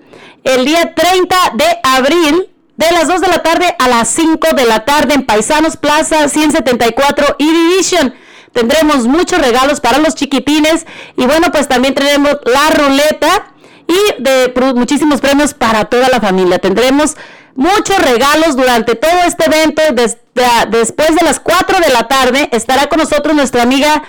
El 0.44 0.65
día 0.65 0.94
30 0.94 1.36
de 1.55 1.65
abril 1.82 2.48
de 2.78 2.90
las 2.92 3.09
2 3.09 3.20
de 3.20 3.28
la 3.28 3.42
tarde 3.42 3.74
a 3.78 3.88
las 3.88 4.09
5 4.09 4.55
de 4.55 4.64
la 4.64 4.84
tarde 4.84 5.14
en 5.14 5.26
Paisanos 5.26 5.76
Plaza 5.76 6.28
174 6.28 7.36
y 7.38 7.50
Division. 7.50 8.14
Tendremos 8.52 9.06
muchos 9.06 9.40
regalos 9.40 9.80
para 9.80 9.98
los 9.98 10.14
chiquitines 10.14 10.86
y 11.16 11.26
bueno, 11.26 11.50
pues 11.50 11.68
también 11.68 11.94
tendremos 11.94 12.38
la 12.46 12.70
ruleta 12.70 13.52
y 13.88 14.22
de 14.22 14.55
muchísimos 14.74 15.20
premios 15.20 15.55
para 15.55 15.86
toda 15.86 16.09
la 16.09 16.20
familia. 16.20 16.60
Tendremos 16.60 17.16
muchos 17.56 17.98
regalos 17.98 18.56
durante 18.56 18.94
todo 18.94 19.22
este 19.26 19.46
evento. 19.46 19.82
Después 20.70 21.16
de 21.16 21.24
las 21.24 21.40
4 21.40 21.80
de 21.80 21.92
la 21.92 22.06
tarde 22.06 22.48
estará 22.52 22.86
con 22.86 23.00
nosotros 23.00 23.34
nuestra 23.34 23.62
amiga 23.62 24.05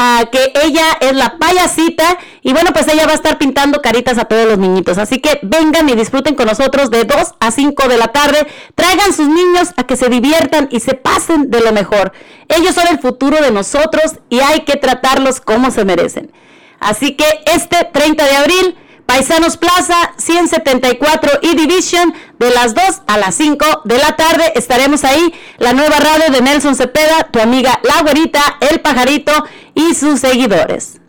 Ah, 0.00 0.26
que 0.30 0.52
ella 0.64 0.96
es 1.00 1.12
la 1.12 1.38
payasita 1.38 2.18
y 2.42 2.52
bueno, 2.52 2.70
pues 2.72 2.86
ella 2.86 3.04
va 3.04 3.12
a 3.12 3.16
estar 3.16 3.36
pintando 3.36 3.82
caritas 3.82 4.16
a 4.16 4.26
todos 4.26 4.46
los 4.46 4.56
niñitos. 4.56 4.96
Así 4.96 5.18
que 5.20 5.40
vengan 5.42 5.88
y 5.88 5.96
disfruten 5.96 6.36
con 6.36 6.46
nosotros 6.46 6.88
de 6.90 7.02
2 7.02 7.34
a 7.40 7.50
5 7.50 7.88
de 7.88 7.96
la 7.96 8.08
tarde. 8.08 8.46
Traigan 8.76 9.12
sus 9.12 9.26
niños 9.26 9.70
a 9.76 9.84
que 9.88 9.96
se 9.96 10.08
diviertan 10.08 10.68
y 10.70 10.78
se 10.78 10.94
pasen 10.94 11.50
de 11.50 11.60
lo 11.62 11.72
mejor. 11.72 12.12
Ellos 12.46 12.76
son 12.76 12.86
el 12.86 13.00
futuro 13.00 13.40
de 13.42 13.50
nosotros 13.50 14.20
y 14.28 14.38
hay 14.38 14.60
que 14.60 14.76
tratarlos 14.76 15.40
como 15.40 15.72
se 15.72 15.84
merecen. 15.84 16.30
Así 16.78 17.16
que 17.16 17.26
este 17.46 17.88
30 17.92 18.24
de 18.24 18.36
abril, 18.36 18.76
Paisanos 19.08 19.56
Plaza 19.56 20.12
174 20.18 21.38
y 21.40 21.56
Division, 21.56 22.12
de 22.38 22.50
las 22.50 22.74
2 22.74 22.84
a 23.06 23.16
las 23.16 23.34
5 23.36 23.64
de 23.84 23.96
la 23.96 24.14
tarde 24.16 24.52
estaremos 24.54 25.02
ahí. 25.02 25.32
La 25.56 25.72
nueva 25.72 25.98
radio 25.98 26.30
de 26.30 26.42
Nelson 26.42 26.76
Cepeda, 26.76 27.26
tu 27.30 27.40
amiga 27.40 27.80
La 27.84 28.02
Güerita, 28.02 28.58
El 28.60 28.82
Pajarito 28.82 29.32
y 29.74 29.94
sus 29.94 30.20
seguidores. 30.20 31.00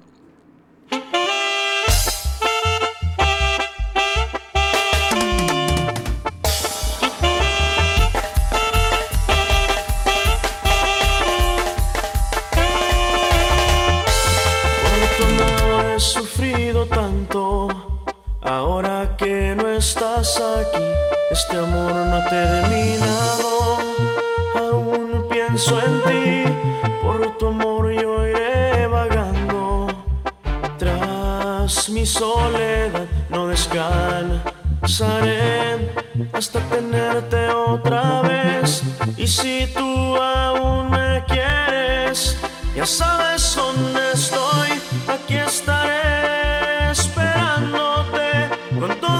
Estás 19.79 20.39
aquí, 20.41 20.83
este 21.31 21.57
amor 21.57 21.93
no 21.93 22.15
ha 22.17 22.25
terminado. 22.27 23.77
Aún 24.55 25.25
pienso 25.29 25.79
en 25.79 26.03
ti. 26.03 26.43
Por 27.01 27.37
tu 27.37 27.47
amor 27.47 27.89
yo 27.89 28.27
iré 28.27 28.87
vagando. 28.87 29.87
Tras 30.77 31.89
mi 31.89 32.05
soledad 32.05 33.07
no 33.29 33.47
descansaré 33.47 34.43
hasta 36.33 36.59
tenerte 36.75 37.47
otra 37.49 38.21
vez. 38.23 38.83
Y 39.15 39.27
si 39.27 39.65
tú 39.73 40.17
aún 40.17 40.91
me 40.91 41.23
quieres, 41.25 42.37
ya 42.75 42.85
sabes 42.85 43.55
dónde 43.55 44.11
estoy. 44.11 44.71
Aquí 45.07 45.35
estaré 45.35 46.91
esperándote 46.91 48.49
con 48.77 48.99
todo 48.99 49.18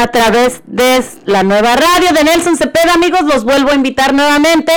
a 0.00 0.08
través 0.08 0.62
de 0.66 1.04
la 1.26 1.42
nueva 1.42 1.76
radio 1.76 2.12
de 2.14 2.24
Nelson 2.24 2.56
Cepeda. 2.56 2.94
Amigos, 2.94 3.22
los 3.22 3.44
vuelvo 3.44 3.70
a 3.70 3.74
invitar 3.74 4.14
nuevamente. 4.14 4.72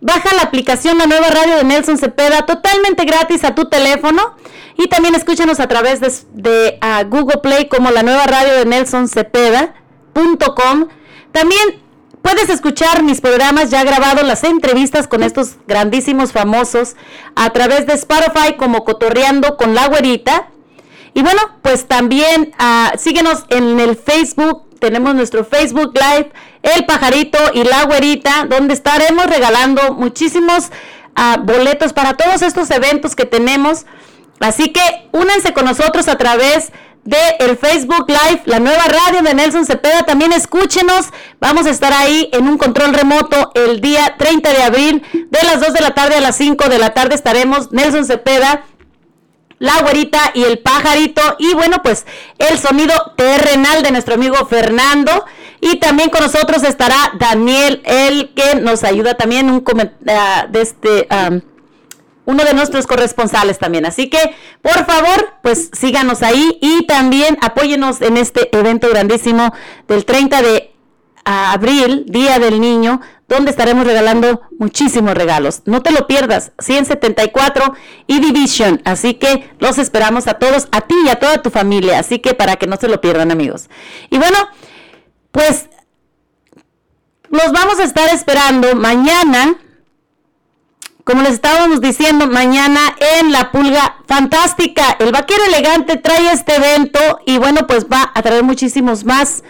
Baja 0.00 0.34
la 0.34 0.42
aplicación 0.42 0.98
La 0.98 1.06
Nueva 1.06 1.28
Radio 1.28 1.56
de 1.56 1.64
Nelson 1.64 1.96
Cepeda 1.96 2.44
totalmente 2.44 3.04
gratis 3.04 3.44
a 3.44 3.54
tu 3.54 3.68
teléfono. 3.68 4.36
Y 4.76 4.88
también 4.88 5.14
escúchanos 5.14 5.58
a 5.60 5.68
través 5.68 6.00
de, 6.00 6.78
Google 7.08 7.38
Play 7.42 7.68
como 7.68 7.90
La 7.90 8.02
Nueva 8.02 8.26
Radio 8.26 8.52
de 8.54 8.66
Nelson 8.66 9.08
Cepeda.com. 9.08 10.88
También 11.32 11.86
Puedes 12.22 12.50
escuchar 12.50 13.04
mis 13.04 13.20
programas 13.20 13.70
ya 13.70 13.84
grabados, 13.84 14.24
las 14.24 14.42
entrevistas 14.42 15.06
con 15.06 15.22
estos 15.22 15.58
grandísimos 15.68 16.32
famosos 16.32 16.96
a 17.36 17.50
través 17.50 17.86
de 17.86 17.92
Spotify 17.92 18.56
como 18.58 18.84
Cotorreando 18.84 19.56
con 19.56 19.76
la 19.76 19.86
Güerita. 19.86 20.48
Y 21.14 21.22
bueno, 21.22 21.40
pues 21.62 21.86
también 21.86 22.52
ah, 22.58 22.94
síguenos 22.98 23.44
en 23.48 23.78
el 23.78 23.94
Facebook. 23.94 24.65
Tenemos 24.78 25.14
nuestro 25.14 25.44
Facebook 25.44 25.92
Live, 25.94 26.32
El 26.62 26.84
Pajarito 26.86 27.38
y 27.54 27.64
la 27.64 27.84
Güerita, 27.84 28.46
donde 28.48 28.74
estaremos 28.74 29.26
regalando 29.26 29.94
muchísimos 29.94 30.70
ah, 31.14 31.38
boletos 31.42 31.92
para 31.92 32.14
todos 32.14 32.42
estos 32.42 32.70
eventos 32.70 33.14
que 33.16 33.24
tenemos. 33.24 33.86
Así 34.40 34.72
que 34.72 35.08
únanse 35.12 35.52
con 35.52 35.64
nosotros 35.64 36.08
a 36.08 36.18
través 36.18 36.72
de 37.06 37.16
el 37.38 37.56
Facebook 37.56 38.06
Live, 38.08 38.42
la 38.44 38.58
nueva 38.58 38.84
radio 38.84 39.22
de 39.22 39.32
Nelson 39.32 39.64
Cepeda. 39.64 40.02
También 40.02 40.32
escúchenos. 40.32 41.06
Vamos 41.40 41.66
a 41.66 41.70
estar 41.70 41.92
ahí 41.92 42.28
en 42.32 42.48
un 42.48 42.58
control 42.58 42.92
remoto 42.92 43.52
el 43.54 43.80
día 43.80 44.16
30 44.18 44.52
de 44.52 44.62
abril, 44.62 45.02
de 45.12 45.38
las 45.44 45.60
2 45.60 45.72
de 45.72 45.80
la 45.80 45.94
tarde 45.94 46.16
a 46.16 46.20
las 46.20 46.36
5 46.36 46.68
de 46.68 46.78
la 46.78 46.92
tarde 46.92 47.14
estaremos 47.14 47.72
Nelson 47.72 48.04
Cepeda. 48.04 48.64
La 49.58 49.80
güerita 49.82 50.32
y 50.34 50.44
el 50.44 50.58
pajarito. 50.58 51.22
Y 51.38 51.54
bueno, 51.54 51.82
pues 51.82 52.06
el 52.38 52.58
sonido 52.58 52.92
terrenal 53.16 53.82
de 53.82 53.90
nuestro 53.90 54.14
amigo 54.14 54.36
Fernando. 54.46 55.24
Y 55.60 55.76
también 55.76 56.10
con 56.10 56.22
nosotros 56.22 56.62
estará 56.62 57.12
Daniel, 57.18 57.82
el 57.84 58.34
que 58.34 58.56
nos 58.56 58.84
ayuda 58.84 59.14
también 59.14 59.50
un 59.50 59.64
ah, 60.08 60.46
de 60.50 60.60
este 60.60 61.08
uno 62.26 62.44
de 62.44 62.52
nuestros 62.54 62.86
corresponsales 62.86 63.58
también. 63.58 63.86
Así 63.86 64.10
que, 64.10 64.18
por 64.60 64.84
favor, 64.84 65.34
pues 65.42 65.70
síganos 65.72 66.22
ahí 66.22 66.58
y 66.60 66.84
también 66.86 67.38
apóyenos 67.40 68.02
en 68.02 68.16
este 68.16 68.54
evento 68.56 68.88
grandísimo 68.90 69.54
del 69.88 70.04
30 70.04 70.42
de 70.42 70.75
abril, 71.26 72.06
Día 72.08 72.38
del 72.38 72.60
Niño, 72.60 73.00
donde 73.28 73.50
estaremos 73.50 73.86
regalando 73.86 74.42
muchísimos 74.58 75.14
regalos. 75.14 75.62
No 75.66 75.82
te 75.82 75.90
lo 75.90 76.06
pierdas, 76.06 76.52
174 76.58 77.74
y 78.06 78.20
Division. 78.20 78.80
Así 78.84 79.14
que 79.14 79.50
los 79.58 79.78
esperamos 79.78 80.28
a 80.28 80.34
todos, 80.34 80.68
a 80.72 80.82
ti 80.82 80.94
y 81.04 81.08
a 81.08 81.16
toda 81.16 81.42
tu 81.42 81.50
familia. 81.50 81.98
Así 81.98 82.20
que 82.20 82.34
para 82.34 82.56
que 82.56 82.66
no 82.66 82.76
se 82.76 82.88
lo 82.88 83.00
pierdan, 83.00 83.30
amigos. 83.30 83.68
Y 84.10 84.18
bueno, 84.18 84.38
pues 85.32 85.68
los 87.28 87.52
vamos 87.52 87.80
a 87.80 87.84
estar 87.84 88.08
esperando 88.14 88.74
mañana 88.76 89.56
como 91.06 91.22
les 91.22 91.34
estábamos 91.34 91.80
diciendo, 91.80 92.26
mañana 92.26 92.80
en 93.20 93.30
La 93.30 93.52
Pulga 93.52 93.98
Fantástica. 94.08 94.96
El 94.98 95.12
Vaquero 95.12 95.44
Elegante 95.44 95.98
trae 95.98 96.32
este 96.32 96.56
evento 96.56 96.98
y 97.24 97.38
bueno, 97.38 97.68
pues 97.68 97.86
va 97.86 98.10
a 98.12 98.22
traer 98.22 98.42
muchísimos 98.42 99.04
más. 99.04 99.44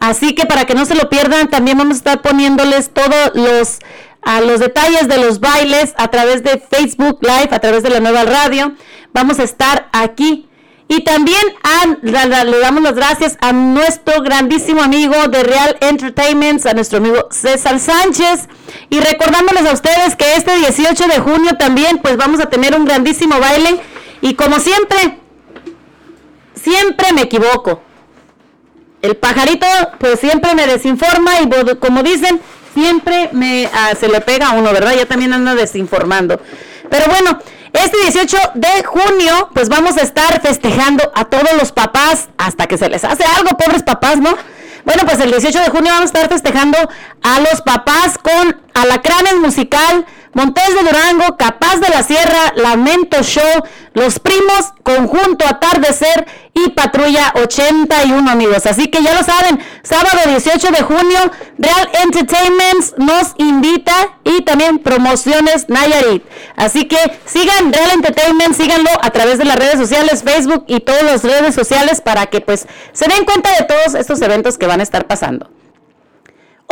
Así 0.00 0.34
que 0.34 0.46
para 0.46 0.64
que 0.64 0.74
no 0.74 0.84
se 0.86 0.94
lo 0.94 1.08
pierdan, 1.08 1.48
también 1.48 1.78
vamos 1.78 1.94
a 1.94 1.98
estar 1.98 2.22
poniéndoles 2.22 2.90
todos 2.92 3.32
los, 3.34 3.78
a 4.22 4.40
los 4.40 4.58
detalles 4.58 5.06
de 5.08 5.18
los 5.18 5.40
bailes 5.40 5.94
a 5.96 6.08
través 6.08 6.42
de 6.42 6.58
Facebook 6.58 7.18
Live, 7.20 7.50
a 7.50 7.60
través 7.60 7.82
de 7.82 7.90
la 7.90 8.00
nueva 8.00 8.24
radio. 8.24 8.72
Vamos 9.12 9.38
a 9.38 9.42
estar 9.44 9.88
aquí 9.92 10.48
y 10.92 11.04
también 11.04 11.40
le 12.02 12.58
damos 12.58 12.82
las 12.82 12.94
gracias 12.94 13.38
a 13.40 13.52
nuestro 13.52 14.22
grandísimo 14.22 14.82
amigo 14.82 15.14
de 15.28 15.44
Real 15.44 15.76
Entertainment, 15.80 16.66
a 16.66 16.72
nuestro 16.72 16.98
amigo 16.98 17.28
César 17.30 17.78
Sánchez. 17.78 18.48
Y 18.88 18.98
recordándoles 18.98 19.66
a 19.66 19.72
ustedes 19.72 20.16
que 20.16 20.34
este 20.34 20.56
18 20.56 21.06
de 21.06 21.20
junio 21.20 21.52
también 21.56 21.98
pues 21.98 22.16
vamos 22.16 22.40
a 22.40 22.46
tener 22.46 22.74
un 22.74 22.86
grandísimo 22.86 23.38
baile. 23.38 23.80
Y 24.20 24.34
como 24.34 24.58
siempre, 24.58 25.20
siempre 26.56 27.12
me 27.12 27.20
equivoco. 27.22 27.82
El 29.02 29.16
pajarito 29.16 29.66
pues 29.98 30.20
siempre 30.20 30.54
me 30.54 30.66
desinforma 30.66 31.40
y 31.40 31.48
como 31.76 32.02
dicen, 32.02 32.40
siempre 32.74 33.30
me 33.32 33.68
ah, 33.72 33.92
se 33.98 34.08
le 34.08 34.20
pega 34.20 34.50
a 34.50 34.52
uno, 34.52 34.72
¿verdad? 34.72 34.94
Ya 34.96 35.06
también 35.06 35.32
anda 35.32 35.54
desinformando. 35.54 36.40
Pero 36.90 37.06
bueno, 37.06 37.38
este 37.72 37.96
18 38.02 38.36
de 38.54 38.84
junio, 38.84 39.48
pues 39.54 39.68
vamos 39.68 39.96
a 39.96 40.02
estar 40.02 40.40
festejando 40.42 41.10
a 41.14 41.24
todos 41.26 41.52
los 41.58 41.72
papás 41.72 42.28
hasta 42.36 42.66
que 42.66 42.76
se 42.76 42.88
les 42.88 43.04
hace 43.04 43.24
algo, 43.24 43.56
pobres 43.56 43.82
papás, 43.82 44.18
¿no? 44.18 44.36
Bueno, 44.84 45.04
pues 45.04 45.20
el 45.20 45.30
18 45.30 45.58
de 45.60 45.70
junio 45.70 45.92
vamos 45.92 46.02
a 46.02 46.18
estar 46.18 46.28
festejando 46.28 46.78
a 47.22 47.40
los 47.40 47.60
papás 47.62 48.18
con 48.18 48.60
Alacranes 48.74 49.36
Musical, 49.36 50.06
Montes 50.32 50.68
de 50.68 50.82
Durango, 50.82 51.36
Capaz 51.36 51.76
de 51.76 51.88
la 51.88 52.02
Sierra, 52.04 52.52
Lamento 52.54 53.22
Show, 53.22 53.64
Los 53.94 54.20
Primos, 54.20 54.72
Conjunto 54.84 55.44
Atardecer 55.46 56.26
y 56.54 56.70
Patrulla 56.70 57.32
81, 57.34 58.30
amigos. 58.30 58.64
Así 58.66 58.86
que 58.88 59.02
ya 59.02 59.12
lo 59.14 59.24
saben, 59.24 59.58
sábado 59.82 60.18
18 60.26 60.68
de 60.70 60.82
junio, 60.82 61.18
Real 61.58 61.90
Entertainment 62.04 62.96
nos 62.98 63.34
invita 63.38 64.18
y 64.24 64.42
también 64.42 64.78
Promociones 64.78 65.68
Nayarit. 65.68 66.22
Así 66.56 66.86
que 66.86 66.96
sigan 67.24 67.72
Real 67.72 67.90
Entertainment, 67.94 68.54
síganlo 68.54 68.90
a 69.02 69.10
través 69.10 69.38
de 69.38 69.44
las 69.44 69.56
redes 69.56 69.78
sociales, 69.78 70.22
Facebook 70.22 70.64
y 70.68 70.80
todas 70.80 71.02
las 71.02 71.24
redes 71.24 71.54
sociales 71.56 72.00
para 72.00 72.26
que 72.26 72.40
pues 72.40 72.66
se 72.92 73.08
den 73.08 73.24
cuenta 73.24 73.50
de 73.58 73.64
todos 73.64 73.94
estos 73.94 74.22
eventos 74.22 74.58
que 74.58 74.66
van 74.66 74.80
a 74.80 74.84
estar 74.84 75.06
pasando. 75.06 75.50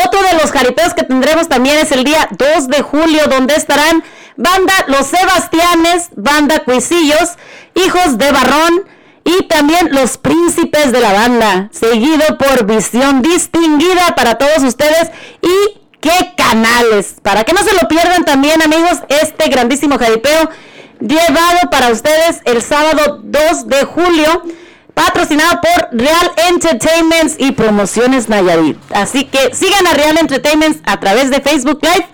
Otro 0.05 0.23
de 0.23 0.35
los 0.35 0.53
jaripeos 0.53 0.95
que 0.95 1.03
tendremos 1.03 1.49
también 1.49 1.79
es 1.79 1.91
el 1.93 2.05
día 2.05 2.29
2 2.31 2.69
de 2.69 2.83
julio, 2.83 3.27
donde 3.29 3.55
estarán 3.55 4.05
banda 4.37 4.73
Los 4.87 5.09
Sebastianes, 5.09 6.11
banda 6.15 6.61
Cuisillos, 6.61 7.37
Hijos 7.75 8.16
de 8.16 8.31
Barrón 8.31 8.85
y 9.25 9.47
también 9.49 9.89
los 9.93 10.16
príncipes 10.16 10.93
de 10.93 11.01
la 11.01 11.12
banda, 11.12 11.69
seguido 11.73 12.39
por 12.39 12.65
Visión 12.65 13.23
Distinguida 13.23 14.15
para 14.15 14.39
todos 14.39 14.62
ustedes 14.62 15.11
y 15.43 15.81
qué 16.01 16.35
canales. 16.37 17.16
Para 17.23 17.45
que 17.45 17.53
no 17.53 17.62
se 17.62 17.75
lo 17.75 17.89
pierdan 17.89 18.25
también, 18.25 18.62
amigos, 18.62 19.01
este 19.09 19.51
grandísimo 19.51 19.99
jaripeo 19.99 20.49
llevado 21.01 21.70
para 21.70 21.91
ustedes 21.91 22.41
el 22.45 22.62
sábado 22.62 23.20
2 23.23 23.69
de 23.69 23.85
julio 23.85 24.43
patrocinado 24.99 25.61
por 25.61 25.89
Real 25.93 26.33
Entertainment 26.49 27.35
y 27.39 27.53
Promociones 27.53 28.29
Nayarit. 28.29 28.77
Así 28.93 29.27
que 29.27 29.55
sigan 29.55 29.87
a 29.87 29.95
Real 29.95 30.19
Entertainment 30.19 30.83
a 30.89 30.99
través 30.99 31.31
de 31.31 31.41
Facebook 31.41 31.79
Live. 31.83 32.07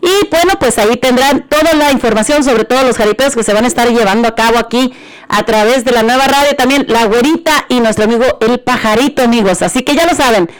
Y 0.00 0.28
bueno, 0.28 0.54
pues 0.58 0.76
ahí 0.78 0.96
tendrán 0.96 1.48
toda 1.48 1.72
la 1.74 1.92
información 1.92 2.42
sobre 2.42 2.64
todos 2.64 2.82
los 2.82 2.96
jaripeos 2.96 3.36
que 3.36 3.44
se 3.44 3.52
van 3.52 3.64
a 3.64 3.68
estar 3.68 3.88
llevando 3.88 4.26
a 4.26 4.34
cabo 4.34 4.58
aquí 4.58 4.92
a 5.28 5.44
través 5.44 5.84
de 5.84 5.92
la 5.92 6.02
nueva 6.02 6.26
radio. 6.26 6.56
También 6.56 6.86
La 6.88 7.04
Güerita 7.04 7.66
y 7.68 7.78
nuestro 7.78 8.06
amigo 8.06 8.24
El 8.40 8.58
Pajarito, 8.58 9.22
amigos. 9.22 9.62
Así 9.62 9.84
que 9.84 9.94
ya 9.94 10.04
lo 10.04 10.14
saben. 10.16 10.50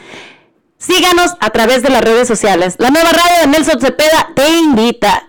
Síganos 0.77 1.33
a 1.41 1.49
través 1.49 1.83
de 1.83 1.89
las 1.89 2.01
redes 2.01 2.29
sociales. 2.29 2.75
La 2.77 2.91
nueva 2.91 3.09
radio 3.11 3.41
de 3.41 3.47
Nelson 3.47 3.81
Cepeda 3.81 4.29
te 4.33 4.49
invita. 4.49 5.25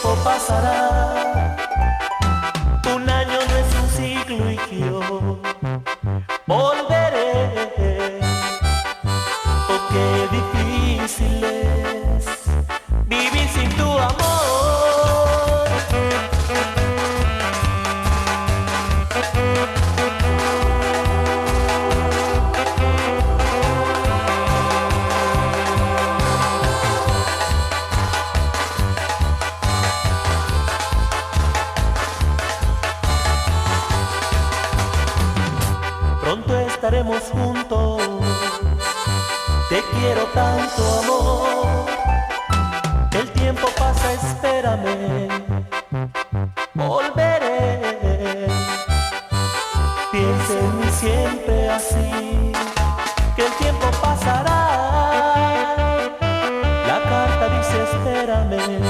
tiempo 0.00 0.16
pasará. 0.24 1.56
Un 2.94 3.08
año 3.08 3.38
no 3.48 3.56
es 3.56 3.74
un 3.80 3.88
siglo 3.90 4.50
y 4.50 4.56
yo 4.80 5.00
volveré. 6.46 8.20
Oh, 9.68 9.80
qué 9.90 10.28
difícil 10.36 11.44
es. 11.44 11.57
quiero 39.98 40.24
tanto 40.26 40.82
amor. 41.00 41.86
El 43.12 43.30
tiempo 43.32 43.68
pasa, 43.78 44.12
espérame. 44.12 45.28
Volveré. 46.74 48.46
Piensa 50.12 50.52
en 50.58 50.80
mí 50.80 50.88
siempre 50.92 51.68
así, 51.70 52.52
que 53.36 53.46
el 53.46 53.52
tiempo 53.54 53.86
pasará. 54.00 54.60
La 56.86 56.98
carta 57.10 57.44
dice 57.56 57.76
espérame. 57.90 58.80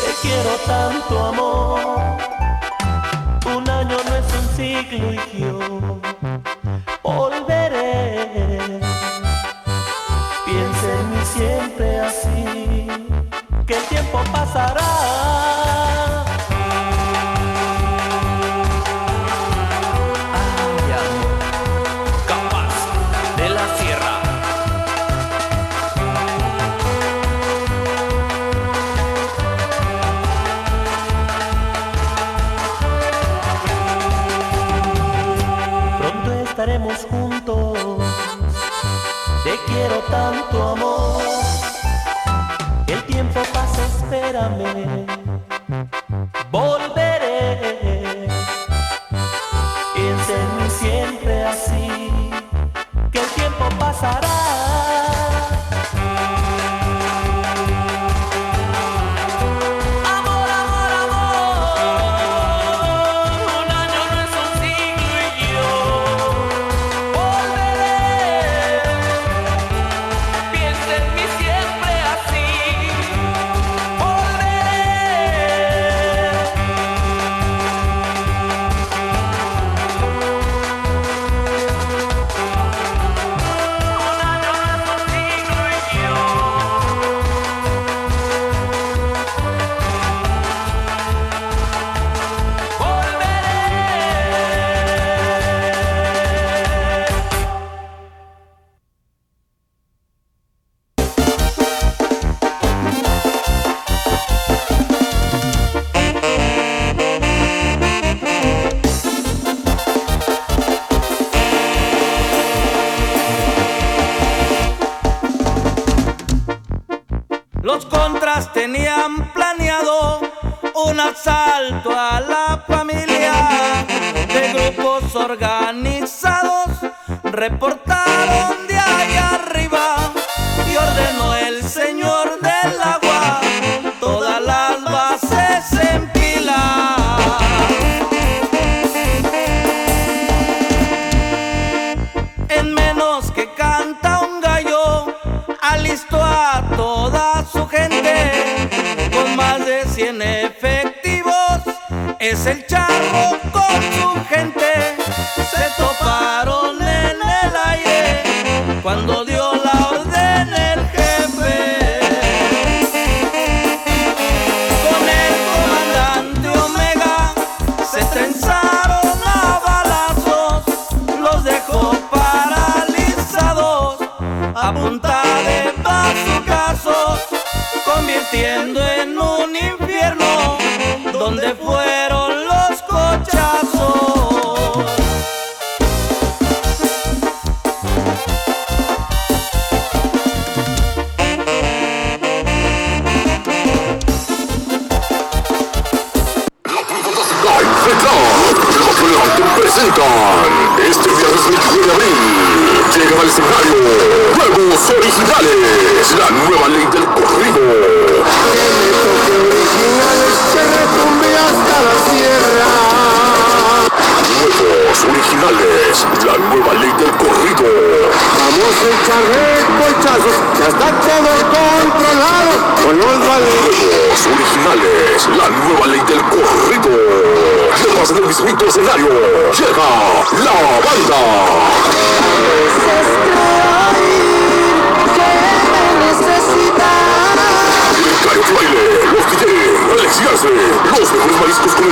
Te 0.00 0.10
quiero 0.22 0.52
tanto 0.66 1.26
amor. 1.26 1.78
Un 3.56 3.68
año 3.68 3.96
no 4.08 4.14
es 4.16 4.28
un 4.40 4.56
siglo 4.56 5.12
y 5.12 5.40
yo 5.40 6.00
that 44.34 45.08
I. 45.08 45.13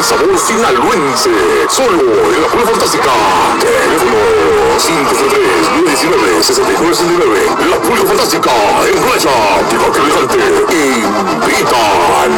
el 0.03 0.09
sabor 0.09 0.37
sinaloense. 0.37 1.31
Solo 1.69 2.03
en 2.35 2.43
la 2.43 2.49
prueba 2.49 2.71
fantástica. 2.71 3.13
Teléfono 3.61 4.19
503-919-6969. 4.79 7.71
La 7.71 7.79
prueba 7.79 8.07
fantástica. 8.09 8.51
En 8.89 8.97
playa. 9.03 9.37
Lleva 9.71 9.89
que 9.93 10.01
elegante. 10.01 10.39
Invitan. 11.47 12.31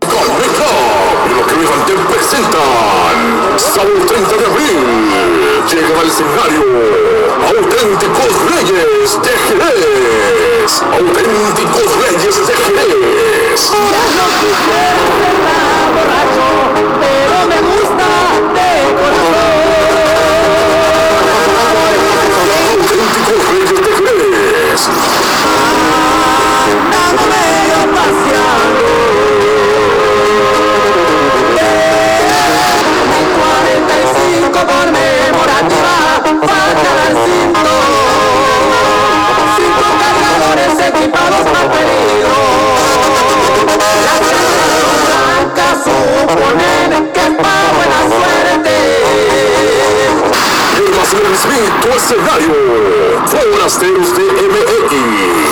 Calmeja. 0.00 0.72
Lleva 1.28 1.46
que 1.86 1.94
presentan. 2.12 3.16
Sábado 3.56 4.00
30 4.06 4.36
de 4.36 4.46
abril 4.46 4.78
llegan 5.70 5.96
al 5.96 6.08
escenario 6.08 6.64
auténticos 7.46 8.32
reyes 8.50 9.06
de 9.22 9.32
Jerez 9.46 10.53
reyes, 10.64 10.82
auténticos 10.82 11.90
reyes 11.96 12.36
de 12.46 12.54
Jerez. 12.54 13.62
Ya 13.70 14.04
no 14.16 14.26
quisiera 14.40 15.04
ser 15.18 15.36
más 15.44 15.86
borracho, 15.94 16.48
pero 17.00 17.36
me 17.48 17.58
gusta 17.68 18.08
de 18.54 18.70
corazón. 19.00 19.56
Auténticos 22.72 23.40
reyes 23.50 23.80
de 23.80 23.90
Jerez. 23.98 25.13
equipados 40.94 41.44
malvenidos. 41.52 42.74
Las 44.04 44.20
casas 44.30 44.96
blancas 45.04 45.76
suponen 45.84 46.88
que 47.12 47.20
es 47.20 47.34
para 47.42 47.68
buena 47.76 48.00
suerte. 48.14 48.74
Invasión 50.86 51.26
Smith, 51.42 51.72
tu 51.82 51.88
escenario. 51.98 52.54
Forasteros 53.26 54.10
de 54.16 54.24
MX. 54.52 54.92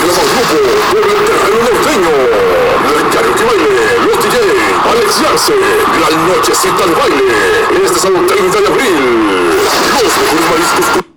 Global 0.02 0.28
Grupo, 0.32 0.59
por 0.90 1.02
el 1.02 1.20
terreno 1.27 1.59
norteño. 1.66 2.14
El 2.93 3.09
karaoke 3.12 3.44
baile, 3.44 3.85
los 4.05 4.16
DJ, 4.23 4.36
Alex 4.90 5.10
Yarse, 5.20 5.56
la 6.01 6.09
nochecita 6.35 6.82
al 6.85 6.94
baile. 6.94 7.85
Este 7.85 7.98
sábado 7.98 8.27
30 8.27 8.60
de 8.60 8.66
abril. 8.66 8.97
Los 10.02 10.12
mejores 10.19 10.47
mariscos 10.51 11.11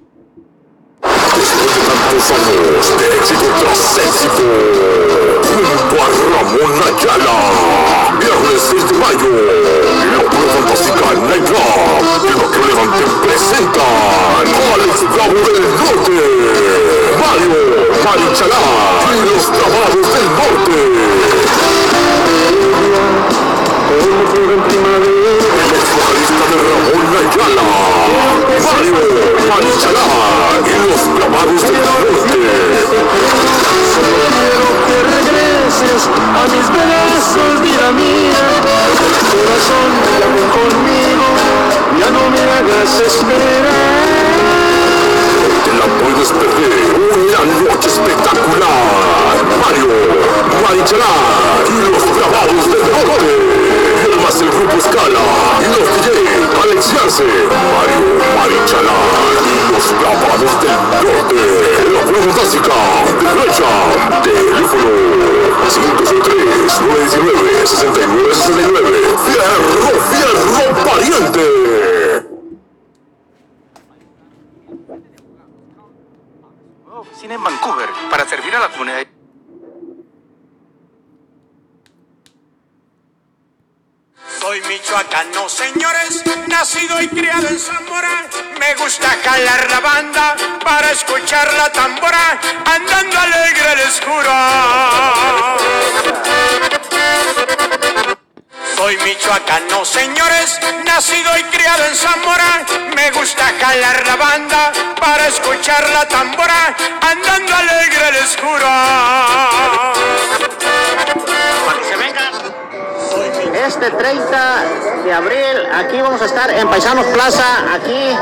estar 116.26 116.50
en 116.50 116.68
Paisanos 116.68 117.06
Plaza, 117.08 117.44
aquí 117.74 118.18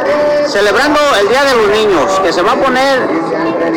celebrando 0.48 1.00
el 1.20 1.30
Día 1.30 1.44
de 1.44 1.56
los 1.56 1.68
Niños, 1.70 2.20
que 2.22 2.34
se 2.34 2.42
va 2.42 2.52
a 2.52 2.56
poner, 2.56 3.00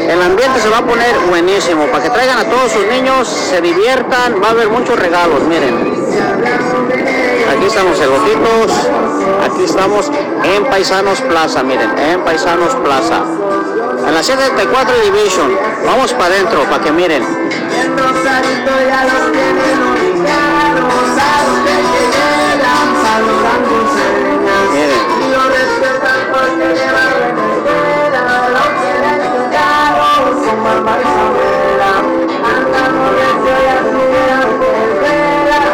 el 0.09 0.23
ambiente 0.23 0.61
se 0.61 0.69
va 0.69 0.79
a 0.79 0.83
poner 0.83 1.17
buenísimo, 1.29 1.87
para 1.87 2.03
que 2.03 2.11
traigan 2.11 2.39
a 2.39 2.45
todos 2.45 2.73
sus 2.73 2.85
niños, 2.87 3.29
se 3.29 3.61
diviertan, 3.61 4.43
va 4.43 4.49
a 4.49 4.51
haber 4.51 4.69
muchos 4.69 4.99
regalos, 4.99 5.43
miren. 5.43 6.07
Aquí 7.51 7.67
están 7.67 7.89
los 7.89 8.01
elotitos, 8.01 8.73
aquí 9.45 9.65
estamos 9.65 10.11
en 10.45 10.65
Paisanos 10.65 11.21
Plaza, 11.23 11.63
miren, 11.63 11.97
en 11.99 12.21
Paisanos 12.23 12.75
Plaza. 12.77 13.23
En 14.07 14.15
la 14.15 14.23
74 14.23 14.95
Division, 15.05 15.57
vamos 15.87 16.13
para 16.13 16.35
adentro, 16.35 16.65
para 16.65 16.83
que 16.83 16.93
miren. 16.93 17.25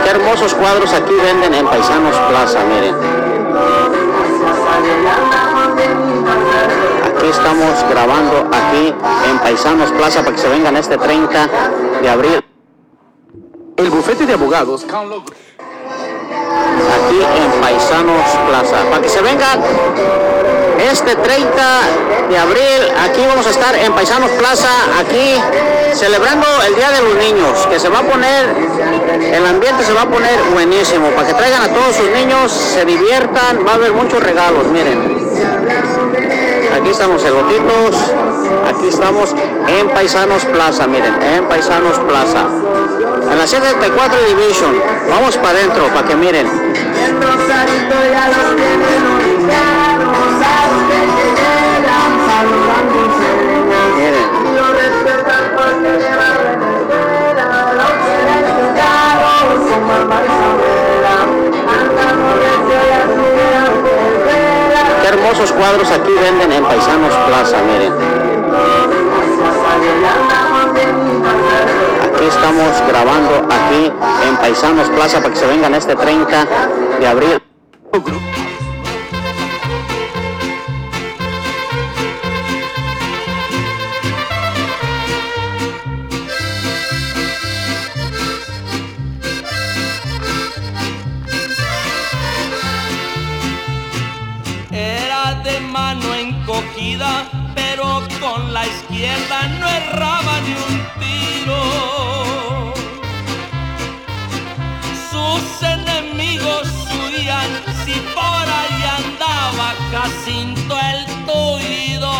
Qué 0.04 0.10
hermosos 0.10 0.54
cuadros 0.54 0.92
aquí 0.92 1.14
venden 1.14 1.54
en 1.54 1.66
Paisanos 1.66 2.16
Plaza, 2.28 2.60
miren. 2.64 2.94
Aquí 7.04 7.26
estamos 7.26 7.84
grabando 7.90 8.48
aquí 8.52 8.94
en 9.30 9.38
Paisanos 9.38 9.90
Plaza 9.92 10.20
para 10.20 10.36
que 10.36 10.42
se 10.42 10.48
vengan 10.48 10.76
este 10.76 10.98
30 10.98 11.48
de 12.02 12.08
abril. 12.08 12.44
El 13.76 13.90
bufete 13.90 14.26
de 14.26 14.34
abogados 14.34 14.86
Aquí 16.52 17.20
en 17.20 17.60
Paisanos 17.60 18.26
Plaza. 18.48 18.84
Para 18.90 19.02
que 19.02 19.08
se 19.08 19.20
vengan 19.22 19.60
este 20.90 21.16
30 21.16 21.62
de 22.28 22.38
abril, 22.38 22.92
aquí 23.04 23.24
vamos 23.26 23.46
a 23.46 23.50
estar 23.50 23.74
en 23.76 23.92
Paisanos 23.92 24.30
Plaza, 24.32 24.68
aquí 24.98 25.40
celebrando 25.94 26.46
el 26.66 26.74
Día 26.74 26.90
de 26.90 27.02
los 27.02 27.14
Niños, 27.16 27.66
que 27.70 27.78
se 27.78 27.88
va 27.88 28.00
a 28.00 28.02
poner, 28.02 28.46
el 29.32 29.46
ambiente 29.46 29.84
se 29.84 29.92
va 29.92 30.02
a 30.02 30.06
poner 30.06 30.40
buenísimo, 30.52 31.08
para 31.10 31.28
que 31.28 31.34
traigan 31.34 31.62
a 31.62 31.68
todos 31.68 31.96
sus 31.96 32.10
niños, 32.10 32.50
se 32.50 32.84
diviertan, 32.84 33.64
va 33.66 33.72
a 33.72 33.74
haber 33.74 33.92
muchos 33.92 34.22
regalos, 34.22 34.66
miren. 34.66 35.30
Aquí 36.74 36.90
estamos 36.90 37.22
elotitos, 37.24 37.96
aquí 38.68 38.88
estamos 38.88 39.34
en 39.68 39.88
Paisanos 39.90 40.44
Plaza, 40.46 40.86
miren, 40.86 41.20
en 41.22 41.44
Paisanos 41.48 41.98
Plaza. 42.00 42.46
En 43.30 43.38
la 43.38 43.46
74 43.46 44.18
Division, 44.28 44.74
vamos 45.08 45.36
para 45.36 45.58
adentro, 45.58 45.86
para 45.88 46.06
que 46.06 46.16
miren. 46.16 46.46
Qué 65.02 65.08
hermosos 65.08 65.52
cuadros 65.52 65.90
aquí 65.90 66.12
venden 66.12 66.52
en 66.52 66.64
Paisanos 66.64 67.14
Plaza, 67.26 67.56
miren. 67.62 68.21
Aquí 72.04 72.24
estamos 72.26 72.82
grabando 72.88 73.46
aquí 73.50 73.92
en 74.28 74.36
Paisanos 74.36 74.88
Plaza 74.90 75.18
para 75.18 75.30
que 75.30 75.36
se 75.40 75.46
vengan 75.46 75.74
este 75.74 75.96
30 75.96 76.46
de 77.00 77.06
abril. 77.06 77.42
Izquierda 99.02 99.48
no 99.58 99.68
erraba 99.68 100.40
ni 100.42 100.52
un 100.52 100.74
tiro. 101.00 101.62
Sus 105.10 105.62
enemigos 105.62 106.68
huían 106.94 107.50
si 107.84 107.94
por 108.14 108.46
ahí 108.58 108.80
andaba 109.04 109.74
Jacinto 109.90 110.78
el 110.92 111.04
tuido. 111.26 112.12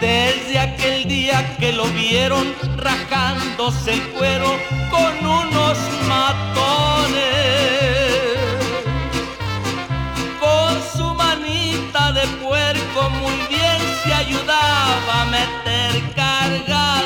Desde 0.00 0.58
aquel 0.60 1.08
día 1.08 1.56
que 1.56 1.72
lo 1.72 1.86
vieron 1.86 2.54
rajándose 2.76 3.94
el 3.94 4.02
cuero 4.10 4.56
con 4.90 5.26
unos 5.26 5.76
cuento 6.06 6.39
ayudaba 14.30 15.22
a 15.22 15.24
meter 15.26 16.14
carga. 16.14 16.99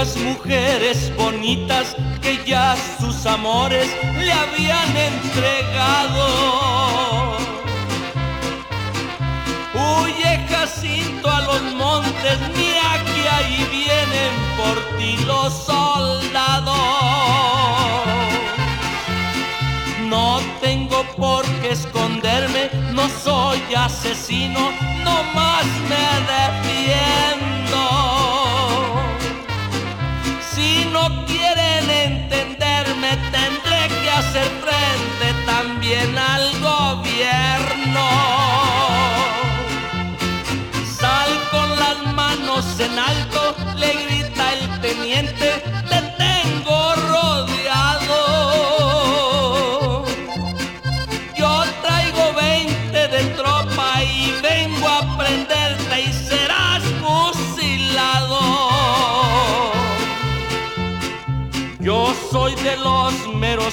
Muchas 0.00 0.16
mujeres 0.22 1.14
bonitas 1.14 1.94
que 2.22 2.42
ya 2.46 2.74
sus 2.98 3.26
amores 3.26 3.86
le 4.16 4.32
habían 4.32 4.96
entregado. 4.96 6.26
Huye 9.74 10.46
Jacinto 10.48 11.30
a 11.30 11.42
los 11.42 11.62
montes, 11.74 12.38
mira 12.56 13.04
que 13.12 13.28
ahí 13.28 13.68
vienen 13.70 14.32
por 14.56 14.78
ti 14.96 15.18
los 15.26 15.52
soldados. 15.52 16.78
No 20.08 20.40
tengo 20.62 21.04
por 21.18 21.44
qué 21.60 21.72
esconderme, 21.72 22.70
no 22.94 23.06
soy 23.22 23.60
asesino, 23.76 24.72
no 25.04 25.24
más 25.34 25.66
me 25.90 26.06
defiendo. 26.32 28.29
No 31.00 31.24
quieren 31.24 31.90
entenderme, 31.90 33.16
tendré 33.32 33.88
que 34.02 34.10
hacer 34.10 34.50
frente 34.60 35.46
también 35.46 36.18
al 36.18 36.52
gobierno. 36.60 37.09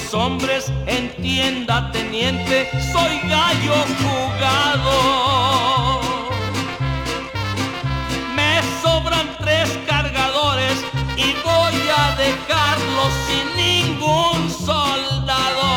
Meros 0.08 0.14
hombres, 0.14 0.72
entienda 0.86 1.90
teniente, 1.92 2.70
soy 2.92 3.18
gallo 3.28 3.74
jugado. 4.00 6.00
Me 8.34 8.62
sobran 8.82 9.28
tres 9.38 9.78
cargadores 9.86 10.82
y 11.16 11.34
voy 11.44 11.74
a 11.96 12.16
dejarlos 12.16 13.12
sin 13.26 13.56
ningún 13.56 14.50
soldado. 14.50 15.68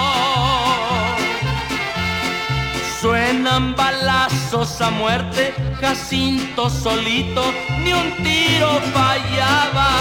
Suenan 3.01 3.75
balazos 3.75 4.81
a 4.81 4.89
muerte, 4.91 5.53
Jacinto 5.79 6.69
solito, 6.69 7.43
ni 7.83 7.93
un 7.93 8.11
tiro 8.23 8.79
fallaba. 8.93 9.91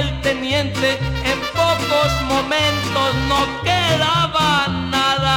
El 0.00 0.20
teniente, 0.22 0.98
en 1.24 1.38
pocos 1.52 2.12
momentos 2.28 3.14
no 3.28 3.40
quedaba 3.62 4.66
nada. 4.96 5.36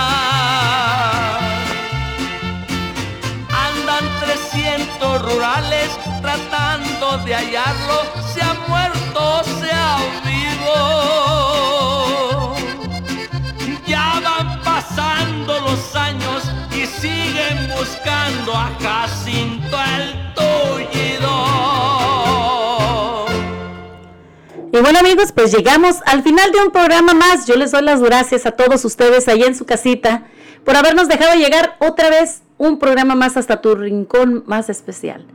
Andan 3.68 4.06
300 4.22 5.22
rurales 5.22 5.90
tratando 6.22 7.18
de 7.26 7.36
hallarlo, 7.36 7.98
se 8.34 8.42
ha 8.42 8.54
muerto, 8.68 9.44
se 9.60 9.72
ha 9.72 9.98
vivo. 10.32 10.80
Ya 13.86 14.22
van 14.24 14.62
pasando 14.62 15.60
los 15.60 15.96
años 15.96 16.44
y 16.72 16.86
siguen 16.86 17.58
buscando 17.78 18.56
a 18.56 18.72
Jacinto 18.82 19.78
el 19.98 20.23
Y 24.74 24.82
bueno 24.82 24.98
amigos, 24.98 25.32
pues 25.32 25.52
llegamos 25.52 25.98
al 26.08 26.24
final 26.24 26.52
de 26.52 26.60
un 26.64 26.72
programa 26.72 27.14
más. 27.14 27.46
Yo 27.46 27.56
les 27.56 27.70
doy 27.70 27.84
las 27.84 28.02
gracias 28.02 28.48
a 28.48 28.54
todos 28.54 28.84
ustedes 28.86 29.28
allá 29.28 29.46
en 29.46 29.54
su 29.54 29.68
casita 29.68 30.24
por 30.66 30.76
habernos 30.76 31.08
dejado 31.08 31.36
llegar 31.36 31.78
otra 31.80 32.10
vez 32.10 32.42
un 32.58 32.80
programa 32.80 33.14
más 33.14 33.38
hasta 33.38 33.62
tu 33.62 33.76
rincón 33.76 34.44
más 34.48 34.70
especial. 34.70 35.28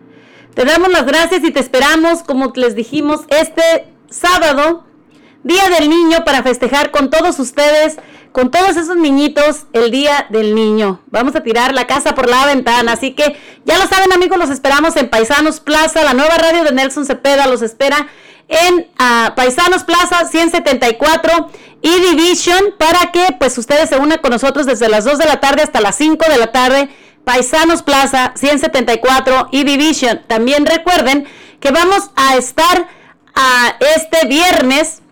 Te 0.55 0.65
damos 0.65 0.91
las 0.91 1.07
gracias 1.07 1.45
y 1.45 1.53
te 1.53 1.61
esperamos, 1.61 2.25
como 2.25 2.53
les 2.57 2.75
dijimos, 2.75 3.21
este 3.29 3.87
sábado, 4.11 4.85
Día 5.45 5.71
del 5.71 5.89
Niño, 5.89 6.25
para 6.25 6.43
festejar 6.43 6.91
con 6.91 7.09
todos 7.09 7.39
ustedes, 7.39 7.97
con 8.33 8.51
todos 8.51 8.77
esos 8.77 8.97
niñitos, 8.97 9.67
el 9.73 9.93
Día 9.93 10.27
del 10.31 10.57
Niño. 10.57 11.01
Vamos 11.13 11.37
a 11.37 11.45
tirar 11.45 11.75
la 11.75 11.87
casa 11.87 12.17
por 12.17 12.29
la 12.29 12.45
ventana, 12.45 12.95
así 12.95 13.13
que 13.13 13.37
ya 13.65 13.79
lo 13.79 13.87
saben 13.87 14.13
amigos, 14.13 14.37
los 14.37 14.51
esperamos 14.51 14.97
en 14.97 15.09
Paisanos 15.09 15.61
Plaza, 15.61 16.03
la 16.03 16.13
nueva 16.13 16.37
radio 16.39 16.65
de 16.65 16.73
Nelson 16.73 17.07
Cepeda 17.07 17.47
los 17.47 17.63
espera 17.63 18.09
en 18.49 18.91
ah, 18.99 19.35
Paisanos 19.37 19.85
Plaza 19.85 20.27
174 20.27 21.51
y 21.83 21.91
Division 21.91 22.75
para 22.79 23.13
que 23.13 23.37
pues 23.39 23.57
ustedes 23.59 23.89
se 23.91 23.99
unan 23.99 24.19
con 24.19 24.31
nosotros 24.31 24.67
desde 24.67 24.89
las 24.89 25.05
2 25.05 25.19
de 25.19 25.27
la 25.27 25.41
tarde 25.41 25.63
hasta 25.63 25.81
las 25.81 25.97
5 25.97 26.25
de 26.31 26.39
la 26.39 26.51
tarde. 26.53 26.89
Paisanos 27.25 27.83
Plaza 27.83 28.33
174 28.37 29.49
y 29.53 29.65
Division. 29.65 30.23
También 30.27 30.65
recuerden 30.65 31.27
que 31.61 31.71
vamos 31.71 32.11
a 32.17 32.37
estar 32.37 32.89
a 33.35 33.77
este 33.97 34.27
viernes 34.27 35.03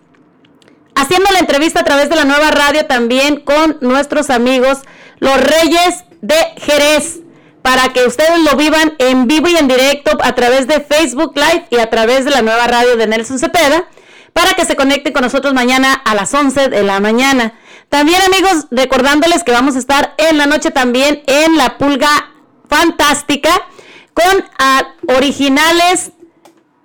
haciendo 0.95 1.29
la 1.31 1.39
entrevista 1.39 1.81
a 1.81 1.83
través 1.83 2.09
de 2.09 2.15
la 2.15 2.25
nueva 2.25 2.49
radio 2.49 2.85
también 2.87 3.41
con 3.41 3.77
nuestros 3.81 4.31
amigos 4.31 4.79
los 5.19 5.37
Reyes 5.39 6.05
de 6.21 6.35
Jerez 6.57 7.19
para 7.67 7.91
que 7.91 8.05
ustedes 8.05 8.39
lo 8.49 8.55
vivan 8.55 8.93
en 8.97 9.27
vivo 9.27 9.49
y 9.49 9.57
en 9.57 9.67
directo 9.67 10.17
a 10.23 10.33
través 10.35 10.67
de 10.67 10.79
Facebook 10.79 11.33
Live 11.35 11.65
y 11.69 11.79
a 11.79 11.89
través 11.89 12.23
de 12.23 12.31
la 12.31 12.41
nueva 12.41 12.65
radio 12.65 12.95
de 12.95 13.07
Nelson 13.07 13.39
Cepeda 13.39 13.89
para 14.31 14.53
que 14.53 14.63
se 14.63 14.77
conecten 14.77 15.11
con 15.11 15.21
nosotros 15.23 15.53
mañana 15.53 15.91
a 15.91 16.15
las 16.15 16.33
11 16.33 16.69
de 16.69 16.83
la 16.83 17.01
mañana. 17.01 17.59
También 17.89 18.21
amigos, 18.21 18.67
recordándoles 18.71 19.43
que 19.43 19.51
vamos 19.51 19.75
a 19.75 19.79
estar 19.79 20.13
en 20.17 20.37
la 20.37 20.45
noche 20.45 20.71
también 20.71 21.23
en 21.27 21.57
la 21.57 21.77
Pulga 21.77 22.31
Fantástica 22.69 23.51
con 24.13 24.45
ah, 24.59 24.93
originales 25.17 26.11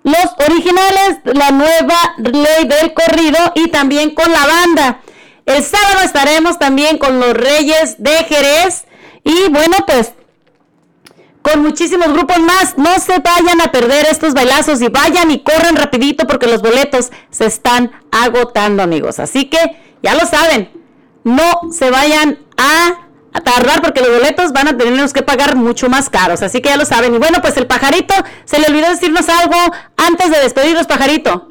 los 0.02 0.48
originales, 0.48 1.18
la 1.26 1.52
nueva 1.52 1.96
ley 2.18 2.66
del 2.66 2.92
corrido 2.92 3.38
y 3.54 3.68
también 3.68 4.16
con 4.16 4.32
la 4.32 4.46
banda. 4.46 5.00
El 5.46 5.62
sábado 5.62 6.00
estaremos 6.04 6.58
también 6.58 6.98
con 6.98 7.20
los 7.20 7.34
Reyes 7.34 8.02
de 8.02 8.16
Jerez 8.24 8.86
y 9.22 9.48
bueno, 9.48 9.76
pues 9.86 10.14
con 11.42 11.60
muchísimos 11.60 12.12
grupos 12.12 12.38
más. 12.38 12.78
No 12.78 12.98
se 12.98 13.18
vayan 13.18 13.60
a 13.60 13.70
perder 13.70 14.06
estos 14.10 14.32
bailazos 14.32 14.80
y 14.80 14.88
vayan 14.88 15.30
y 15.30 15.40
corran 15.40 15.76
rapidito 15.76 16.26
porque 16.26 16.46
los 16.46 16.62
boletos 16.62 17.10
se 17.30 17.46
están 17.46 17.92
agotando, 18.10 18.82
amigos. 18.82 19.18
Así 19.18 19.46
que 19.46 19.58
ya 20.02 20.14
lo 20.14 20.26
saben, 20.26 20.70
no 21.24 21.72
se 21.72 21.90
vayan 21.90 22.38
a, 22.56 23.08
tardar 23.44 23.80
porque 23.80 24.00
los 24.00 24.10
boletos 24.10 24.52
van 24.52 24.68
a 24.68 24.76
tenerlos 24.76 25.12
que 25.12 25.22
pagar 25.22 25.56
mucho 25.56 25.88
más 25.88 26.10
caros. 26.10 26.42
Así 26.42 26.60
que 26.60 26.68
ya 26.68 26.76
lo 26.76 26.84
saben. 26.84 27.14
Y 27.14 27.18
bueno, 27.18 27.40
pues 27.40 27.56
el 27.56 27.66
pajarito, 27.66 28.14
se 28.44 28.58
le 28.58 28.66
olvidó 28.66 28.88
decirnos 28.88 29.28
algo 29.28 29.56
antes 29.96 30.30
de 30.30 30.38
despedirnos, 30.40 30.86
pajarito. 30.86 31.48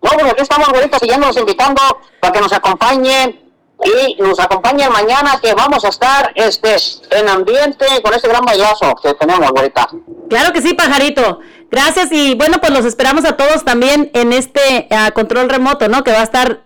No, 0.00 0.10
pues 0.10 0.32
aquí 0.32 0.42
estamos 0.42 0.68
ahorita 0.68 0.98
siguiéndonos 0.98 1.36
invitando 1.36 1.82
para 2.20 2.32
que 2.32 2.40
nos 2.40 2.52
acompañen 2.52 3.47
y 3.84 4.16
nos 4.20 4.40
acompañen 4.40 4.90
mañana 4.90 5.38
que 5.40 5.54
vamos 5.54 5.84
a 5.84 5.88
estar 5.88 6.32
este 6.34 6.76
en 7.10 7.28
ambiente 7.28 7.86
con 8.02 8.12
este 8.12 8.28
gran 8.28 8.44
bailazo 8.44 8.94
que 9.02 9.14
tenemos 9.14 9.48
ahorita. 9.48 9.88
Claro 10.28 10.52
que 10.52 10.60
sí, 10.60 10.74
pajarito. 10.74 11.40
Gracias 11.70 12.10
y 12.10 12.34
bueno, 12.34 12.58
pues 12.60 12.72
los 12.72 12.84
esperamos 12.84 13.24
a 13.24 13.36
todos 13.36 13.64
también 13.64 14.10
en 14.14 14.32
este 14.32 14.88
ah, 14.90 15.10
control 15.12 15.48
remoto, 15.48 15.88
¿no? 15.88 16.02
Que 16.02 16.12
va 16.12 16.20
a 16.20 16.24
estar 16.24 16.62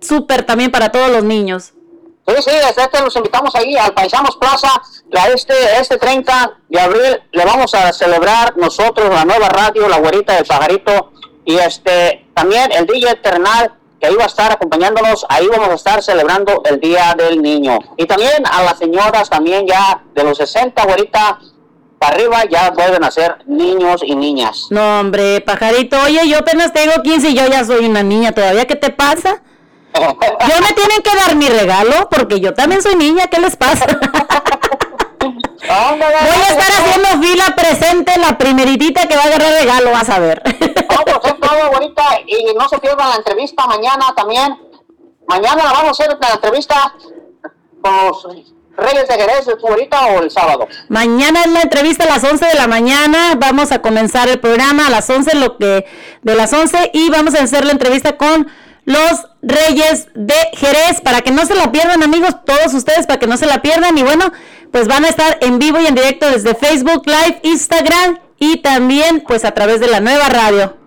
súper 0.00 0.44
también 0.44 0.70
para 0.70 0.90
todos 0.90 1.10
los 1.10 1.22
niños. 1.22 1.74
Sí, 2.26 2.34
sí, 2.42 2.50
este 2.50 3.00
los 3.00 3.16
invitamos 3.16 3.54
ahí 3.54 3.74
al 3.76 3.94
Paisanos 3.94 4.36
Plaza, 4.36 4.68
a 5.16 5.28
este, 5.28 5.54
este 5.80 5.96
30 5.96 6.58
de 6.68 6.78
abril 6.80 7.22
le 7.32 7.44
vamos 7.44 7.74
a 7.74 7.90
celebrar 7.92 8.54
nosotros 8.58 9.08
la 9.08 9.24
nueva 9.24 9.48
radio, 9.48 9.88
la 9.88 9.98
güerita 9.98 10.34
del 10.34 10.44
pajarito, 10.44 11.12
y 11.46 11.56
este 11.56 12.26
también 12.34 12.70
el 12.72 12.84
DJ 12.84 13.12
Eternal 13.12 13.77
que 14.00 14.06
ahí 14.06 14.14
va 14.14 14.24
a 14.24 14.26
estar 14.26 14.52
acompañándonos, 14.52 15.26
ahí 15.28 15.46
vamos 15.48 15.68
a 15.68 15.74
estar 15.74 16.02
celebrando 16.02 16.62
el 16.64 16.80
Día 16.80 17.14
del 17.16 17.42
Niño. 17.42 17.78
Y 17.96 18.06
también 18.06 18.44
a 18.50 18.62
las 18.62 18.78
señoras 18.78 19.28
también 19.28 19.66
ya 19.66 20.02
de 20.14 20.24
los 20.24 20.38
60, 20.38 20.84
güerita, 20.84 21.38
para 21.98 22.14
arriba 22.14 22.44
ya 22.44 22.72
pueden 22.72 23.02
hacer 23.02 23.38
niños 23.46 24.02
y 24.04 24.14
niñas. 24.14 24.66
No, 24.70 25.00
hombre, 25.00 25.40
pajarito, 25.40 26.00
oye, 26.02 26.28
yo 26.28 26.38
apenas 26.38 26.72
tengo 26.72 27.02
15 27.02 27.30
y 27.30 27.34
yo 27.34 27.46
ya 27.46 27.64
soy 27.64 27.86
una 27.86 28.02
niña 28.02 28.32
todavía, 28.32 28.66
¿qué 28.66 28.76
te 28.76 28.90
pasa? 28.90 29.42
Yo 29.98 30.04
me 30.60 30.72
tienen 30.74 31.02
que 31.02 31.16
dar 31.16 31.34
mi 31.34 31.48
regalo 31.48 32.08
porque 32.10 32.38
yo 32.40 32.52
también 32.54 32.82
soy 32.82 32.94
niña, 32.94 33.26
¿qué 33.26 33.40
les 33.40 33.56
pasa? 33.56 33.86
Voy 35.68 36.02
a 36.02 36.48
estar 36.48 36.70
haciendo 36.70 37.26
fila 37.26 37.56
presente 37.56 38.18
la 38.18 38.38
primeritita 38.38 39.06
que 39.06 39.16
va 39.16 39.22
a 39.22 39.26
agarrar 39.26 39.52
regalo, 39.60 39.90
vas 39.90 40.08
a 40.08 40.18
ver. 40.18 40.42
No, 40.98 41.04
pues 41.04 41.32
es 41.32 41.40
todo, 41.40 41.70
bonita. 41.72 42.02
Y 42.26 42.54
no 42.54 42.68
se 42.68 42.78
pierdan 42.78 43.10
la 43.10 43.16
entrevista 43.16 43.66
mañana 43.66 44.06
también. 44.16 44.58
Mañana 45.26 45.62
vamos 45.64 45.84
a 45.84 45.90
hacer 45.90 46.18
la 46.20 46.34
entrevista 46.34 46.94
con 47.82 48.06
los 48.06 48.54
Reyes 48.76 49.08
de 49.08 49.14
Jerez, 49.14 49.48
ahorita 49.62 50.06
o 50.06 50.22
el 50.22 50.30
sábado. 50.30 50.68
Mañana 50.88 51.40
es 51.42 51.50
la 51.50 51.62
entrevista 51.62 52.04
a 52.04 52.06
las 52.08 52.24
11 52.24 52.46
de 52.46 52.54
la 52.54 52.66
mañana. 52.66 53.34
Vamos 53.36 53.72
a 53.72 53.82
comenzar 53.82 54.28
el 54.28 54.40
programa 54.40 54.86
a 54.86 54.90
las 54.90 55.10
11 55.10 55.34
lo 55.36 55.58
que 55.58 55.84
de 56.22 56.34
las 56.34 56.52
11 56.52 56.92
y 56.94 57.10
vamos 57.10 57.34
a 57.34 57.42
hacer 57.42 57.64
la 57.64 57.72
entrevista 57.72 58.16
con 58.16 58.48
los 58.84 59.26
Reyes 59.42 60.08
de 60.14 60.34
Jerez 60.54 61.00
para 61.02 61.20
que 61.20 61.30
no 61.30 61.44
se 61.44 61.54
la 61.54 61.70
pierdan, 61.70 62.02
amigos, 62.02 62.36
todos 62.46 62.72
ustedes 62.72 63.06
para 63.06 63.18
que 63.18 63.26
no 63.26 63.36
se 63.36 63.46
la 63.46 63.60
pierdan 63.60 63.98
y 63.98 64.02
bueno, 64.02 64.32
pues 64.72 64.88
van 64.88 65.04
a 65.04 65.08
estar 65.08 65.36
en 65.42 65.58
vivo 65.58 65.78
y 65.80 65.86
en 65.86 65.94
directo 65.94 66.30
desde 66.30 66.54
Facebook 66.54 67.02
Live, 67.04 67.40
Instagram 67.42 68.18
y 68.38 68.58
también 68.58 69.22
pues 69.26 69.44
a 69.44 69.50
través 69.50 69.80
de 69.80 69.88
la 69.88 70.00
nueva 70.00 70.28
radio. 70.28 70.77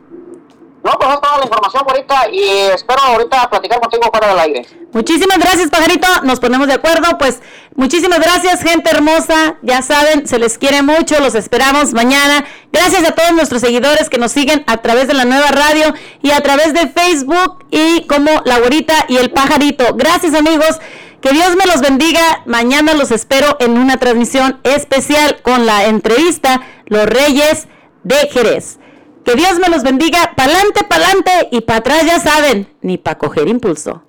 No, 0.84 0.91
pues 0.98 1.14
es 1.14 1.22
toda 1.22 1.38
la 1.38 1.45
información 1.45 1.84
ahorita 1.88 2.30
y 2.32 2.44
espero 2.74 3.02
ahorita 3.03 3.49
platicar 3.52 3.80
contigo 3.80 4.03
fuera 4.12 4.30
del 4.30 4.40
aire. 4.40 4.68
Muchísimas 4.94 5.38
gracias, 5.38 5.70
pajarito. 5.70 6.08
Nos 6.24 6.40
ponemos 6.40 6.68
de 6.68 6.74
acuerdo. 6.74 7.20
Pues 7.20 7.40
muchísimas 7.76 8.20
gracias, 8.20 8.64
gente 8.64 8.90
hermosa. 8.90 9.58
Ya 9.62 9.84
saben, 9.84 10.28
se 10.28 10.40
les 10.40 10.58
quiere 10.58 10.82
mucho. 10.82 11.20
Los 11.20 11.36
esperamos 11.36 11.94
mañana. 11.94 12.45
Gracias 12.74 13.08
a 13.08 13.12
todos 13.12 13.32
nuestros 13.34 13.62
seguidores 13.62 14.10
que 14.10 14.18
nos 14.18 14.32
siguen 14.32 14.64
a 14.66 14.78
través 14.78 15.08
de 15.08 15.14
la 15.14 15.26
nueva 15.26 15.49
radio 15.49 15.94
y 16.24 16.32
a 16.32 16.41
través 16.41 16.74
de 16.74 16.88
Facebook 16.88 17.64
y 17.70 18.08
como 18.08 18.41
la 18.45 18.58
güerita 18.58 19.06
y 19.08 19.18
el 19.18 19.30
pajarito. 19.30 19.94
Gracias, 19.94 20.34
amigos. 20.34 20.80
Que 21.22 21.32
Dios 21.32 21.56
me 21.56 21.68
los 21.68 21.82
bendiga. 21.82 22.41
Mañana 22.48 22.95
los 22.95 23.12
espero 23.12 23.56
en 23.60 23.78
una 23.78 23.98
transmisión 23.98 24.60
especial 24.64 25.44
con 25.44 25.68
la 25.68 25.86
entrevista 25.86 26.62
Los 26.88 27.06
Reyes 27.06 27.68
de 28.03 28.16
Jerez. 28.32 28.80
Que 29.23 29.35
Dios 29.35 29.60
me 29.60 29.69
los 29.69 29.84
bendiga, 29.84 30.34
pa'lante, 30.35 30.84
pa'lante 30.84 31.49
y 31.52 31.61
para 31.61 31.80
atrás 31.80 32.06
ya 32.06 32.19
saben, 32.19 32.68
ni 32.81 32.98
para 32.98 33.18
coger 33.18 33.48
impulso. 33.48 34.03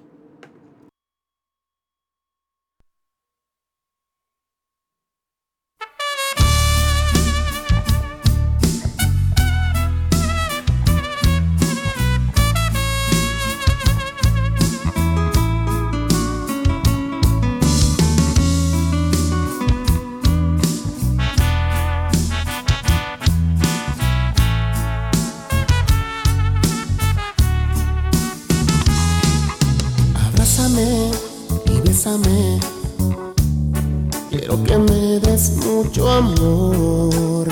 Mucho 35.92 36.10
amor. 36.10 37.48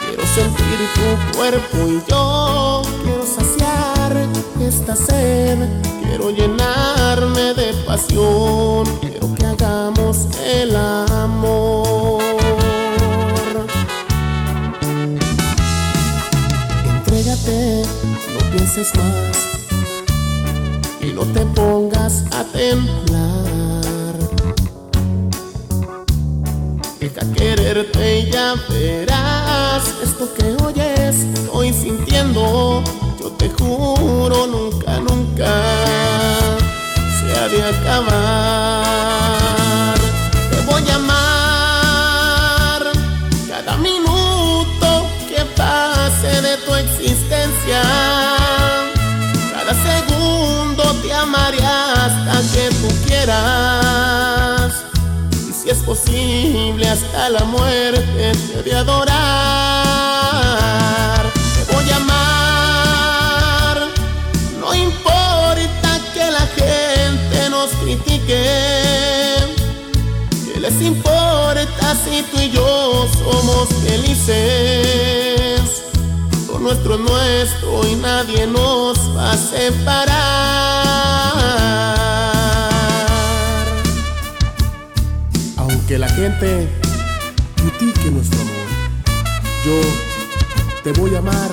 Quiero 0.00 0.26
sentir 0.34 0.78
tu 0.94 1.36
cuerpo 1.36 1.76
y 1.86 2.02
yo 2.10 2.82
quiero 3.04 3.24
saciar 3.24 4.26
esta 4.60 4.96
sed. 4.96 5.58
Quiero 6.02 6.30
llenarme 6.30 7.54
de 7.54 7.74
pasión. 7.86 8.86
Quiero 9.00 9.32
que 9.36 9.46
hagamos 9.46 10.26
el 10.44 10.74
amor. 10.74 12.22
Entrégate, 16.84 17.82
no 18.34 18.50
pienses 18.50 18.92
más 18.96 19.36
y 21.00 21.12
no 21.12 21.22
te 21.26 21.46
pongas 21.46 22.24
a 22.32 22.42
temblar. 22.44 23.31
Quererte 27.72 28.18
y 28.18 28.30
ya 28.30 28.54
verás 28.68 29.94
esto 30.02 30.28
que 30.34 30.54
oyes, 30.62 31.16
estoy 31.16 31.72
sintiendo. 31.72 32.84
Yo 33.18 33.30
te 33.38 33.48
juro, 33.48 34.46
nunca, 34.46 35.00
nunca 35.00 35.50
se 37.18 37.38
ha 37.38 37.48
de 37.48 37.62
acabar. 37.62 39.61
Posible 55.92 56.88
hasta 56.88 57.28
la 57.28 57.44
muerte 57.44 58.32
te 58.32 58.60
he 58.60 58.62
de 58.62 58.74
adorar. 58.74 59.12
Te 61.54 61.64
voy 61.70 61.90
a 61.90 61.96
amar. 61.96 63.76
No 64.58 64.74
importa 64.74 65.90
que 66.14 66.30
la 66.30 66.46
gente 66.60 67.50
nos 67.50 67.68
critique. 67.82 68.42
¿Qué 70.46 70.60
les 70.60 70.80
importa 70.80 71.94
si 72.02 72.22
tú 72.30 72.40
y 72.40 72.50
yo 72.50 73.06
somos 73.18 73.68
felices? 73.86 75.60
Lo 76.48 76.58
nuestro 76.58 76.94
es 76.94 77.00
nuestro 77.00 77.86
y 77.86 77.96
nadie 77.96 78.46
nos 78.46 78.96
va 79.14 79.32
a 79.32 79.36
separar. 79.36 80.62
Aunque 85.92 86.06
la 86.06 86.14
gente 86.14 86.68
critique 87.54 88.10
nuestro 88.10 88.40
amor, 88.40 88.54
yo 89.62 89.78
te 90.82 90.98
voy 90.98 91.14
a 91.14 91.18
amar 91.18 91.50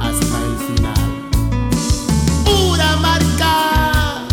hasta 0.00 0.36
el 0.46 0.56
final. 0.66 0.94
¡Pura 2.44 2.96
marca! 2.96 4.26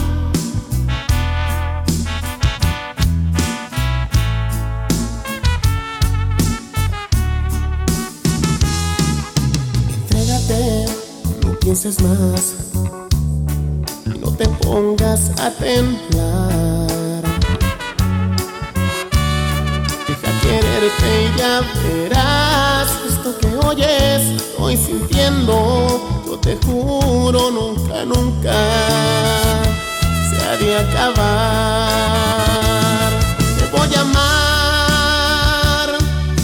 Entrégate, 9.94 10.86
no 11.46 11.60
pienses 11.60 12.02
más 12.02 12.56
y 14.08 14.18
no 14.18 14.32
te 14.32 14.48
pongas 14.48 15.30
a 15.40 15.52
temblar. 15.52 16.77
Quererte 20.88 21.24
y 21.24 21.38
ya 21.38 21.62
verás 21.84 22.90
esto 23.08 23.38
que 23.40 23.48
oyes, 23.66 24.22
estoy 24.36 24.78
sintiendo. 24.78 26.24
Yo 26.26 26.40
te 26.40 26.58
juro, 26.66 27.52
nunca, 27.52 28.06
nunca 28.06 28.54
se 30.30 30.38
ha 30.46 30.58
de 30.58 30.78
acabar. 30.78 31.90
Te 33.58 33.66
voy 33.78 33.96
a 33.96 34.02
amar 34.02 35.98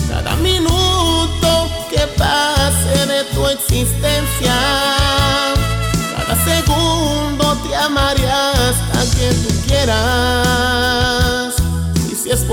cada 0.10 0.36
minuto 0.38 1.70
que 1.90 2.08
pase 2.18 3.06
de 3.06 3.24
tu 3.34 3.48
existencia. 3.48 4.56
Cada 6.18 6.36
segundo 6.44 7.58
te 7.68 7.76
amaré 7.76 8.30
hasta 8.30 9.00
que 9.18 9.34
tú 9.34 9.50
quieras. 9.68 10.43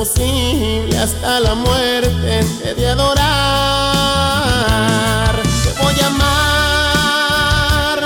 Posible 0.00 0.96
hasta 0.98 1.40
la 1.40 1.54
muerte 1.54 2.40
te 2.62 2.74
de 2.74 2.88
adorar. 2.88 3.20
Te 5.62 5.70
voy 5.82 5.94
a 6.00 6.06
amar. 6.06 7.98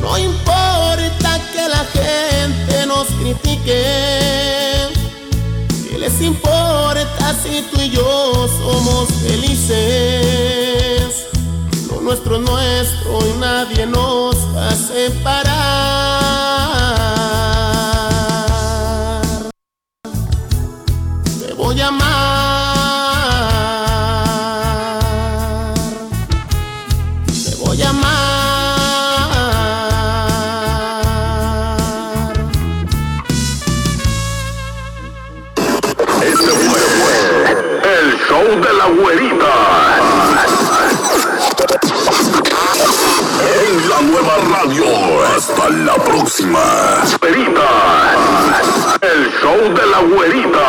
No 0.00 0.18
importa 0.18 1.40
que 1.52 1.68
la 1.68 1.84
gente 1.94 2.84
nos 2.88 3.06
critique. 3.20 3.80
¿Qué 5.88 5.98
les 6.00 6.20
importa 6.20 7.32
si 7.40 7.62
tú 7.70 7.80
y 7.80 7.90
yo 7.90 8.48
somos 8.58 9.08
felices? 9.22 9.68
Lo 11.88 12.00
nuestro 12.00 12.38
es 12.38 12.42
nuestro 12.42 13.20
y 13.24 13.32
nadie 13.38 13.86
nos 13.86 14.34
va 14.52 14.70
a 14.70 14.74
separar. 14.74 16.19
La 45.70 45.94
próxima. 45.94 46.60
Güerita. 47.20 47.68
El 49.00 49.30
show 49.40 49.74
de 49.74 49.86
la 49.86 50.00
güerita. 50.00 50.66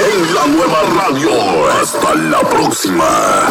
En 0.00 0.34
la 0.34 0.46
nueva 0.46 0.82
radio. 1.02 1.30
Hasta 1.80 2.14
la 2.14 2.40
próxima. 2.40 3.48